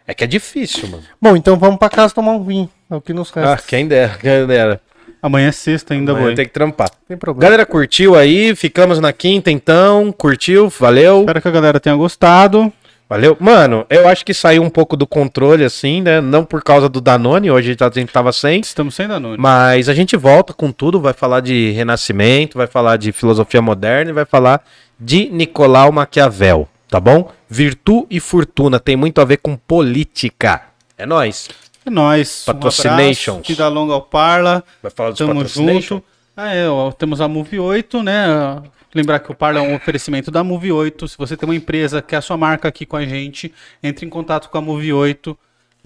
É 0.07 0.13
que 0.13 0.25
é 0.25 0.27
difícil, 0.27 0.89
mano. 0.89 1.05
Bom, 1.19 1.37
então 1.37 1.57
vamos 1.59 1.79
pra 1.79 1.89
casa 1.89 2.13
tomar 2.15 2.33
um 2.33 2.45
vinho. 2.45 2.71
É 2.91 2.95
o 2.97 3.01
que 3.01 3.15
nos 3.15 3.31
resta. 3.31 3.55
Ah, 3.55 3.57
quem 3.67 3.89
dera, 3.89 4.15
quem 4.19 4.47
dera. 4.47 4.79
Amanhã 5.23 5.49
é 5.49 5.53
sexta 5.53 5.95
ainda, 5.95 6.13
Amanhã 6.13 6.27
boi. 6.27 6.35
tem 6.35 6.47
que 6.47 6.53
trampar. 6.53 6.89
Não 6.91 7.09
tem 7.09 7.17
problema. 7.17 7.43
Galera, 7.43 7.67
curtiu 7.67 8.15
aí? 8.15 8.55
Ficamos 8.55 9.01
na 9.01 9.13
quinta, 9.13 9.51
então. 9.51 10.13
Curtiu? 10.13 10.69
Valeu? 10.69 11.21
Espero 11.21 11.43
que 11.43 11.49
a 11.49 11.51
galera 11.51 11.81
tenha 11.81 11.97
gostado. 11.97 12.73
Valeu. 13.09 13.37
Mano, 13.41 13.87
eu 13.89 14.07
acho 14.07 14.23
que 14.23 14.35
saiu 14.35 14.63
um 14.63 14.69
pouco 14.69 14.95
do 14.95 15.07
controle, 15.07 15.65
assim, 15.65 16.03
né? 16.03 16.21
Não 16.21 16.45
por 16.45 16.63
causa 16.63 16.91
do 16.91 17.01
Danone, 17.01 17.51
hoje 17.51 17.75
a 17.81 17.91
gente 17.91 18.13
tava 18.13 18.33
sem. 18.33 18.61
Estamos 18.61 18.95
sem 18.95 19.09
Danone. 19.09 19.39
Mas 19.39 19.89
a 19.89 19.95
gente 19.95 20.15
volta 20.15 20.53
com 20.53 20.71
tudo, 20.71 21.01
vai 21.01 21.15
falar 21.15 21.41
de 21.41 21.71
renascimento, 21.71 22.59
vai 22.59 22.67
falar 22.67 22.99
de 22.99 23.11
filosofia 23.11 23.63
moderna 23.63 24.11
e 24.11 24.15
vai 24.15 24.27
falar 24.27 24.63
de 25.01 25.31
Nicolau 25.31 25.91
Maquiavel, 25.91 26.69
tá 26.87 27.01
bom? 27.01 27.33
Virtu 27.49 28.07
e 28.11 28.21
fortuna 28.21 28.79
tem 28.79 28.95
muito 28.95 29.23
a 29.23 29.25
ver 29.25 29.39
com 29.39 29.57
política. 29.57 30.61
É 30.99 31.07
nóis. 31.07 31.49
É 31.89 31.91
nóis. 31.91 32.43
Um 32.43 32.53
Patrocinations. 32.53 33.29
abraço, 33.29 33.49
Vida 33.49 33.69
longa 33.69 33.95
ao 33.95 34.03
Parla. 34.03 34.63
Vai 34.83 34.91
falar 34.91 35.11
dos 35.11 35.19
Tamo 35.19 35.45
junto. 35.47 36.05
Ah, 36.37 36.55
é, 36.55 36.69
ó, 36.69 36.93
temos 36.93 37.21
a 37.21 37.27
Move 37.27 37.59
8, 37.59 38.03
né? 38.03 38.63
Lembrar 38.95 39.19
que 39.19 39.33
o 39.33 39.35
Parla 39.35 39.61
é 39.61 39.63
um 39.63 39.75
oferecimento 39.75 40.31
da 40.31 40.45
Move 40.45 40.71
8. 40.71 41.09
Se 41.09 41.19
você 41.19 41.37
tem 41.37 41.49
uma 41.49 41.55
empresa 41.55 42.01
que 42.01 42.15
é 42.15 42.19
a 42.19 42.21
sua 42.21 42.37
marca 42.37 42.69
aqui 42.69 42.85
com 42.87 42.97
a 42.97 43.05
gente, 43.05 43.53
entre 43.83 44.07
em 44.07 44.09
contato 44.09 44.49
com 44.51 44.59
a 44.59 44.61
Move 44.61 44.93
8, 44.93 45.37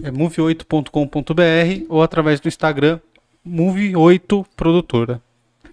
é 0.03 0.11
move8.com.br 0.11 1.85
ou 1.89 2.03
através 2.03 2.39
do 2.39 2.47
Instagram 2.47 2.99
Move 3.43 3.95
8 3.95 4.45
Produtora. 4.55 5.21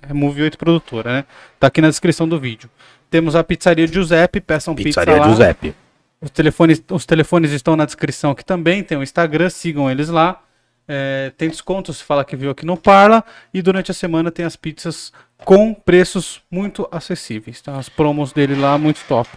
É 0.09 0.15
Move 0.15 0.43
8 0.43 0.57
Produtora, 0.57 1.13
né? 1.13 1.25
Tá 1.59 1.67
aqui 1.67 1.81
na 1.81 1.89
descrição 1.89 2.29
do 2.29 2.39
vídeo. 2.39 2.71
Temos 3.11 3.35
a 3.35 3.43
Pizzaria 3.43 3.87
Giuseppe, 3.87 4.41
peçam 4.41 4.75
Pizzaria 4.75 5.15
pizza 5.15 5.27
lá. 5.27 5.29
Giuseppe. 5.29 5.75
Os 6.21 6.31
telefones, 6.31 6.83
os 6.91 7.07
telefones 7.07 7.51
estão 7.53 7.77
na 7.77 7.85
descrição 7.85 8.33
aqui 8.33 8.45
também. 8.45 8.83
Tem 8.83 8.99
o 8.99 9.03
Instagram, 9.03 9.49
sigam 9.49 9.91
eles 9.91 10.09
lá. 10.09 10.43
É, 10.87 11.33
tem 11.39 11.49
desconto 11.49 11.93
se 11.93 12.03
falar 12.03 12.25
que 12.25 12.37
viu 12.37 12.51
aqui 12.51 12.67
no 12.67 12.77
Parla. 12.77 13.25
E 13.55 13.63
durante 13.63 13.91
a 13.91 13.95
semana 13.95 14.31
tem 14.31 14.45
as 14.45 14.57
pizzas 14.57 15.13
com 15.45 15.73
preços 15.73 16.43
muito 16.51 16.87
acessíveis. 16.91 17.61
Tá? 17.63 17.79
As 17.79 17.89
promos 17.89 18.33
dele 18.33 18.55
lá, 18.55 18.77
muito 18.77 19.01
top. 19.09 19.31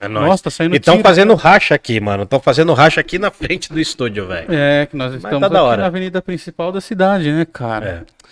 É 0.00 0.06
nóis. 0.06 0.28
Nossa, 0.28 0.44
tá 0.44 0.50
saindo 0.50 0.74
E 0.74 0.78
estão 0.78 0.94
tiro. 0.94 1.08
fazendo 1.08 1.34
racha 1.34 1.74
aqui, 1.74 1.98
mano. 1.98 2.22
Estão 2.22 2.38
fazendo 2.38 2.72
racha 2.72 3.00
aqui 3.00 3.18
na 3.18 3.30
frente 3.30 3.72
do 3.72 3.80
estúdio, 3.80 4.28
velho. 4.28 4.46
É, 4.50 4.86
que 4.86 4.96
nós 4.96 5.12
estamos 5.14 5.40
tá 5.40 5.46
aqui 5.46 5.76
na 5.80 5.86
avenida 5.86 6.22
principal 6.22 6.70
da 6.70 6.80
cidade, 6.80 7.32
né, 7.32 7.44
cara? 7.44 8.06
É. 8.06 8.28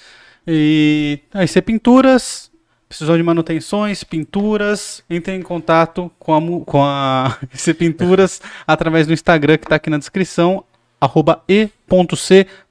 E 0.46 1.18
aí, 1.34 1.48
ser 1.48 1.62
pinturas, 1.62 2.52
precisou 2.96 3.16
de 3.16 3.22
manutenções, 3.22 4.02
pinturas, 4.02 5.04
entre 5.08 5.34
em 5.34 5.42
contato 5.42 6.10
com 6.18 6.34
a, 6.34 6.40
com 6.64 6.82
a 6.84 7.36
IC 7.54 7.74
Pinturas 7.74 8.40
através 8.66 9.06
do 9.06 9.12
Instagram 9.12 9.58
que 9.58 9.66
tá 9.66 9.76
aqui 9.76 9.90
na 9.90 9.98
descrição, 9.98 10.64
arroba 11.00 11.42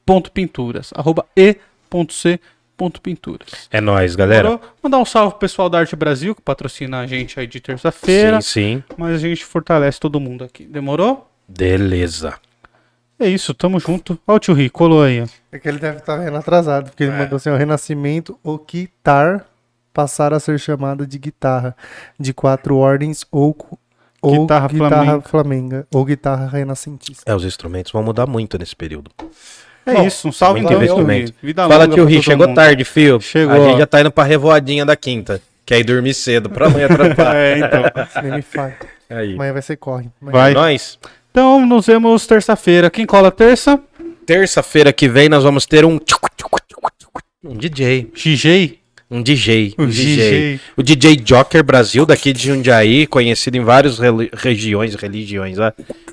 e.c.pinturas, 0.05 0.91
arroba 0.95 1.25
e.c.pinturas. 1.35 3.67
É 3.71 3.79
nóis, 3.79 4.15
galera. 4.15 4.49
Demorou? 4.49 4.69
Mandar 4.81 4.97
um 4.99 5.05
salve 5.05 5.31
pro 5.31 5.39
pessoal 5.39 5.69
da 5.69 5.79
Arte 5.79 5.95
Brasil, 5.95 6.35
que 6.35 6.41
patrocina 6.41 6.99
a 7.01 7.07
gente 7.07 7.39
aí 7.39 7.47
de 7.47 7.59
terça-feira, 7.59 8.41
Sim, 8.41 8.83
sim. 8.87 8.95
mas 8.97 9.15
a 9.15 9.19
gente 9.19 9.45
fortalece 9.45 9.99
todo 9.99 10.19
mundo 10.19 10.43
aqui. 10.43 10.65
Demorou? 10.65 11.29
Beleza. 11.47 12.33
É 13.19 13.29
isso, 13.29 13.53
tamo 13.53 13.79
junto. 13.79 14.19
Ó 14.27 14.35
o 14.35 14.39
tio 14.39 14.53
Ri, 14.53 14.69
colou 14.69 15.03
aí. 15.03 15.23
É 15.51 15.59
que 15.59 15.67
ele 15.69 15.79
deve 15.79 15.99
estar 15.99 16.17
vendo 16.17 16.35
atrasado, 16.35 16.89
porque 16.89 17.03
ele 17.03 17.13
É. 17.13 17.17
mandou 17.19 17.37
assim, 17.37 17.49
o 17.49 17.55
renascimento, 17.55 18.37
o 18.43 18.57
guitar 18.57 19.45
passar 19.95 20.33
a 20.33 20.39
ser 20.41 20.59
chamada 20.59 21.07
de 21.07 21.17
guitarra 21.17 21.73
de 22.19 22.33
quatro 22.33 22.75
ordens 22.75 23.25
ou, 23.31 23.55
ou 24.21 24.41
Guitarra 24.41 24.67
guitarra, 24.67 24.89
flamenga. 25.05 25.21
flamenga 25.21 25.87
ou 25.93 26.03
guitarra 26.03 26.47
renascentista. 26.49 27.23
É, 27.25 27.33
os 27.33 27.45
instrumentos 27.45 27.93
vão 27.93 28.03
mudar 28.03 28.27
muito 28.27 28.59
nesse 28.59 28.75
período. 28.75 29.09
É 29.85 29.93
Bom, 29.93 30.05
isso, 30.05 30.27
um 30.27 30.31
salve 30.33 30.59
muito 30.61 30.73
então. 30.83 31.05
Vida 31.41 31.67
Fala, 31.67 31.87
tio 31.87 31.95
pra 32.03 32.05
Ri, 32.05 32.15
todo 32.15 32.23
chegou 32.25 32.47
mundo. 32.47 32.55
tarde, 32.55 32.83
fio. 32.83 33.21
Chegou. 33.21 33.55
A 33.55 33.69
gente 33.69 33.77
já 33.79 33.85
tá 33.87 34.01
indo 34.01 34.11
pra 34.11 34.23
revoadinha 34.25 34.85
da 34.85 34.95
quinta. 34.97 35.41
Quer 35.65 35.79
ir 35.79 35.83
dormir 35.83 36.13
cedo 36.13 36.49
pra 36.49 36.67
amanhã 36.67 36.87
trampar. 36.87 37.35
É, 37.35 37.57
então. 37.59 37.83
Nem 38.23 38.31
me. 38.33 38.43
Aí. 39.09 39.33
Amanhã 39.35 39.53
vai 39.53 39.61
ser 39.61 39.77
corre. 39.77 40.09
Mas- 40.19 40.33
Vai. 40.33 40.51
É 40.51 40.53
nóis. 40.55 40.99
Então, 41.31 41.65
nos 41.65 41.85
vemos 41.85 42.25
terça-feira. 42.27 42.89
Quem 42.89 43.05
cola 43.05 43.31
terça? 43.31 43.79
Terça-feira 44.25 44.91
que 44.91 45.07
vem 45.07 45.29
nós 45.29 45.43
vamos 45.43 45.65
ter 45.65 45.85
um. 45.85 45.99
Um 47.43 47.55
DJ. 47.55 48.11
GG. 48.15 48.79
Um 49.09 49.21
DJ. 49.21 49.75
O 49.77 49.83
Um 49.83 49.87
DJ. 49.87 50.15
DJ. 50.15 50.59
O 50.75 50.83
DJ 50.83 51.15
Joker 51.17 51.63
Brasil, 51.63 52.05
daqui 52.05 52.33
de 52.33 52.47
Jundiaí, 52.47 53.05
conhecido 53.05 53.55
em 53.55 53.63
várias 53.63 53.99
regiões, 54.33 54.95
religiões, 54.95 55.57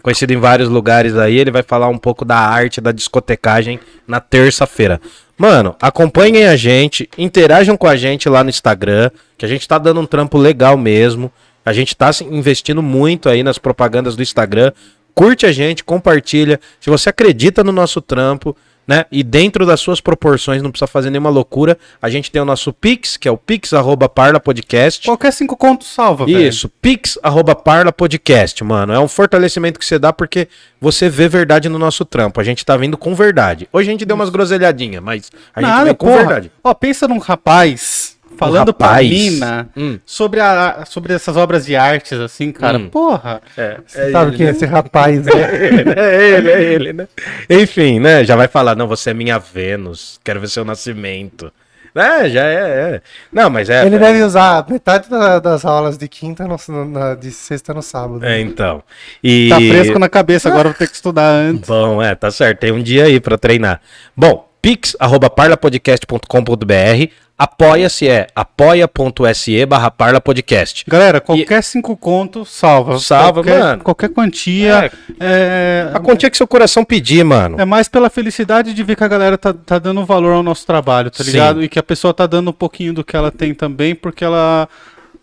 conhecido 0.03 0.33
em 0.33 0.37
vários 0.37 0.69
lugares 0.69 1.17
aí. 1.17 1.39
Ele 1.39 1.51
vai 1.51 1.63
falar 1.63 1.89
um 1.89 1.99
pouco 1.99 2.25
da 2.25 2.37
arte 2.37 2.81
da 2.81 2.93
discotecagem 2.93 3.81
na 4.07 4.21
terça-feira. 4.21 5.01
Mano, 5.39 5.75
acompanhem 5.81 6.47
a 6.47 6.55
gente, 6.55 7.09
interajam 7.17 7.77
com 7.77 7.87
a 7.87 7.97
gente 7.97 8.29
lá 8.29 8.45
no 8.45 8.51
Instagram, 8.51 9.11
que 9.39 9.45
a 9.45 9.49
gente 9.49 9.67
tá 9.67 9.79
dando 9.79 10.01
um 10.01 10.07
trampo 10.07 10.37
legal 10.37 10.77
mesmo. 10.77 11.33
A 11.65 11.73
gente 11.73 11.97
tá 11.97 12.13
se 12.13 12.25
investindo 12.25 12.83
muito 12.83 13.29
aí 13.29 13.43
nas 13.43 13.57
propagandas 13.57 14.15
do 14.15 14.23
Instagram. 14.23 14.73
Curte 15.15 15.47
a 15.47 15.53
gente, 15.53 15.83
compartilha. 15.83 16.61
Se 16.81 16.91
você 16.91 17.09
acredita 17.09 17.65
no 17.65 17.73
nosso 17.73 18.01
trampo, 18.01 18.57
né? 18.87 19.05
E 19.13 19.23
dentro 19.23 19.65
das 19.65 19.81
suas 19.81 20.01
proporções, 20.01 20.63
não 20.63 20.71
precisa 20.71 20.87
fazer 20.87 21.11
nenhuma 21.11 21.31
loucura. 21.31 21.79
A 22.01 22.09
gente 22.09 22.31
tem 22.31 22.41
o 22.41 22.45
nosso 22.45 22.73
Pix, 22.73 23.17
que 23.17 23.29
é 23.29 23.31
o 23.31 23.37
Pix 23.37 23.73
arroba 23.73 24.09
Parla 24.09 24.41
Podcast. 24.41 25.07
Qualquer 25.07 25.33
cinco 25.33 25.57
contos 25.57 25.89
salva, 25.89 26.27
velho. 26.27 26.41
Isso, 26.41 26.69
Pix 26.69 27.19
arroba 27.23 27.55
Parla 27.55 27.93
Podcast, 27.93 28.63
mano. 28.65 28.93
É 28.93 28.99
um 28.99 29.09
fortalecimento 29.09 29.79
que 29.79 29.85
você 29.85 29.99
dá 29.99 30.13
porque 30.13 30.49
você 30.81 31.09
vê 31.09 31.29
verdade 31.29 31.69
no 31.69 31.79
nosso 31.79 32.05
trampo. 32.05 32.41
A 32.41 32.45
gente 32.45 32.65
tá 32.65 32.77
vindo 32.77 32.97
com 32.97 33.15
verdade. 33.15 33.69
Hoje 33.73 33.89
a 33.89 33.93
gente 33.93 34.05
deu 34.05 34.17
umas 34.17 34.31
groselhadinhas, 34.31 35.03
mas 35.03 35.31
a 35.55 35.61
gente 35.61 35.71
Nada, 35.71 35.85
vem 35.85 35.95
com 35.95 36.07
porra. 36.07 36.19
verdade. 36.19 36.51
Ó, 36.65 36.75
pensa 36.75 37.07
num 37.07 37.19
rapaz 37.19 38.02
falando 38.37 38.73
pra 38.75 38.87
rapaz. 38.89 39.09
mina 39.09 39.69
Hum. 39.77 39.99
sobre, 40.05 40.41
a, 40.41 40.85
sobre 40.87 41.13
essas 41.15 41.37
obras 41.37 41.65
de 41.67 41.77
artes, 41.77 42.19
assim, 42.19 42.51
cara. 42.53 42.79
Hum. 42.79 42.89
Porra. 42.89 43.41
É, 43.57 43.79
Sabe 44.11 44.37
quem 44.37 44.47
é 44.47 44.51
esse 44.51 44.67
rapaz, 44.67 45.25
né? 45.25 45.33
é 45.97 46.29
ele, 46.39 46.51
é 46.51 46.63
ele, 46.63 46.93
né? 46.93 47.09
Enfim, 47.49 47.99
né? 48.01 48.25
Já 48.25 48.37
vai 48.37 48.49
falar, 48.49 48.75
não, 48.77 48.87
você 48.87 49.11
é 49.11 49.15
minha 49.15 49.39
Vênus, 49.39 50.19
quero 50.25 50.41
ver 50.41 50.49
seu 50.49 50.65
nascimento. 50.65 51.53
É, 51.95 52.27
já 52.31 52.43
é, 52.47 52.55
é. 52.95 53.01
Não, 53.31 53.51
mas 53.51 53.69
é. 53.69 53.85
Ele 53.85 53.97
é, 53.97 53.99
deve 53.99 54.23
usar 54.23 54.65
metade 54.67 55.11
da- 55.11 55.39
das 55.39 55.63
aulas 55.63 55.99
de 55.99 56.09
quinta, 56.09 56.49
no, 56.49 56.57
na- 56.87 57.15
de 57.15 57.31
sexta 57.31 57.75
no 57.75 57.83
sábado. 57.83 58.25
É, 58.25 58.41
então. 58.41 58.83
E... 59.23 59.51
Tá 59.51 59.57
fresco 59.57 59.99
na 59.99 60.09
cabeça, 60.09 60.49
agora 60.49 60.71
vou 60.71 60.79
ter 60.79 60.89
que 60.89 60.95
estudar 60.95 61.29
antes. 61.31 61.69
Bom, 61.69 62.03
é, 62.03 62.15
tá 62.15 62.31
certo. 62.31 62.61
Tem 62.61 62.73
um 62.73 62.83
dia 62.83 63.05
aí 63.05 63.21
pra 63.21 63.37
treinar. 63.37 63.79
Bom, 64.17 64.49
pix, 64.63 64.97
arroba 65.01 65.29
parlapodcast.com.br. 65.29 67.11
Apoia-se 67.37 68.07
é 68.09 68.29
apoia.se 68.37 69.67
barra 69.67 69.91
parlapodcast. 69.91 70.85
Galera, 70.87 71.21
qualquer 71.21 71.61
cinco 71.65 71.97
contos 71.97 72.51
salva. 72.51 73.01
Salva, 73.01 73.43
qualquer, 73.43 73.59
mano. 73.59 73.83
Qualquer 73.83 74.09
quantia. 74.11 74.93
É, 75.19 75.91
A 75.93 75.99
quantia 75.99 76.31
que 76.31 76.37
seu 76.37 76.47
coração 76.47 76.85
pedir, 76.85 77.25
mano. 77.25 77.61
é 77.61 77.65
mais 77.65 77.89
pela 77.89 78.09
felicidade 78.09 78.73
de 78.73 78.83
ver 78.85 78.95
que 78.95 79.03
a 79.03 79.09
galera 79.09 79.37
tá, 79.37 79.53
tá 79.53 79.81
dando 79.81 80.05
valor 80.05 80.35
ao 80.35 80.43
nosso 80.43 80.65
trabalho, 80.65 81.11
tá 81.11 81.25
Sim. 81.25 81.33
ligado? 81.33 81.65
E 81.65 81.69
que 81.69 81.81
a 81.81 81.83
pessoa 81.83 82.15
tá 82.15 82.29
dando 82.29 82.51
um 82.51 82.55
pouquinho 82.55 82.95
do 82.95 83.03
que 83.03 83.17
ela 83.17 83.33
tem 83.33 83.53
também, 83.53 83.93
porque 83.93 84.25
ela 84.25 84.69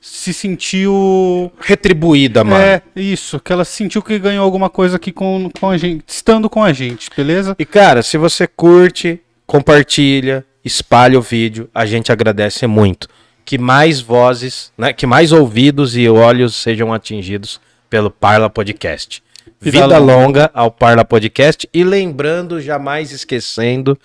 se 0.02 0.34
sentiu. 0.34 1.49
Retribuída, 1.60 2.44
mano. 2.44 2.61
É, 2.61 2.82
isso, 2.95 3.40
que 3.40 3.53
ela 3.53 3.64
sentiu 3.64 4.02
que 4.02 4.20
ganhou 4.20 4.44
alguma 4.44 4.70
coisa 4.70 4.98
aqui 4.98 5.14
com, 5.14 5.49
com 5.57 5.70
a 5.70 5.78
gente, 5.78 6.03
estando 6.06 6.49
com 6.49 6.61
a 6.61 6.74
gente, 6.74 7.10
beleza? 7.16 7.56
E 7.57 7.66
cara, 7.66 8.02
se 8.03 8.18
você 8.18 8.45
curte, 8.45 9.22
compartilha, 9.49 10.45
espalha 10.63 11.17
o 11.17 11.23
vídeo, 11.23 11.67
a 11.73 11.84
gente 11.84 12.11
agradece 12.11 12.67
muito. 12.67 13.07
Que 13.43 13.57
mais 13.57 13.99
vozes, 13.99 14.71
né, 14.77 14.93
que 14.93 15.07
mais 15.07 15.31
ouvidos 15.31 15.97
e 15.97 16.07
olhos 16.07 16.53
sejam 16.55 16.93
atingidos 16.93 17.59
pelo 17.89 18.11
Parla 18.11 18.47
Podcast. 18.47 19.23
Vida 19.59 19.81
Vida, 19.81 19.97
longa. 19.97 20.13
longa 20.13 20.51
ao 20.53 20.69
Parla 20.69 21.03
Podcast 21.03 21.67
e 21.73 21.84
lembrando, 21.84 22.61
jamais 22.61 23.11
esquecendo, 23.11 23.97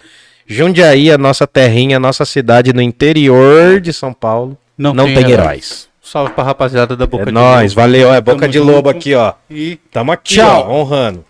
Jundiaí, 0.47 1.11
a 1.11 1.19
nossa 1.19 1.47
terrinha, 1.47 1.99
a 1.99 2.01
nossa 2.01 2.25
cidade 2.25 2.73
no 2.73 2.81
interior 2.81 3.83
de 3.83 3.93
São 3.93 4.15
Paulo, 4.15 4.57
não, 4.79 4.95
tem, 4.95 5.31
heróis. 5.31 5.89
Salve 6.03 6.33
pra 6.33 6.43
rapaziada 6.45 6.97
da 6.97 7.07
Boca 7.07 7.25
É 7.25 7.27
de 7.27 7.33
nóis, 7.33 7.73
Lobo. 7.73 7.83
valeu, 7.83 8.15
é 8.15 8.21
Boca 8.23 8.39
Tamo 8.41 8.53
de 8.53 8.59
junto. 8.59 8.73
Lobo 8.73 8.89
aqui, 8.89 9.15
ó. 9.15 9.35
E 9.51 9.77
Tamo 9.93 10.11
aqui, 10.11 10.37
Tchau. 10.37 10.67
ó, 10.69 10.73
honrando. 10.73 11.23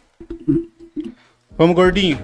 vamos, 1.59 1.74
gordinho. 1.74 2.19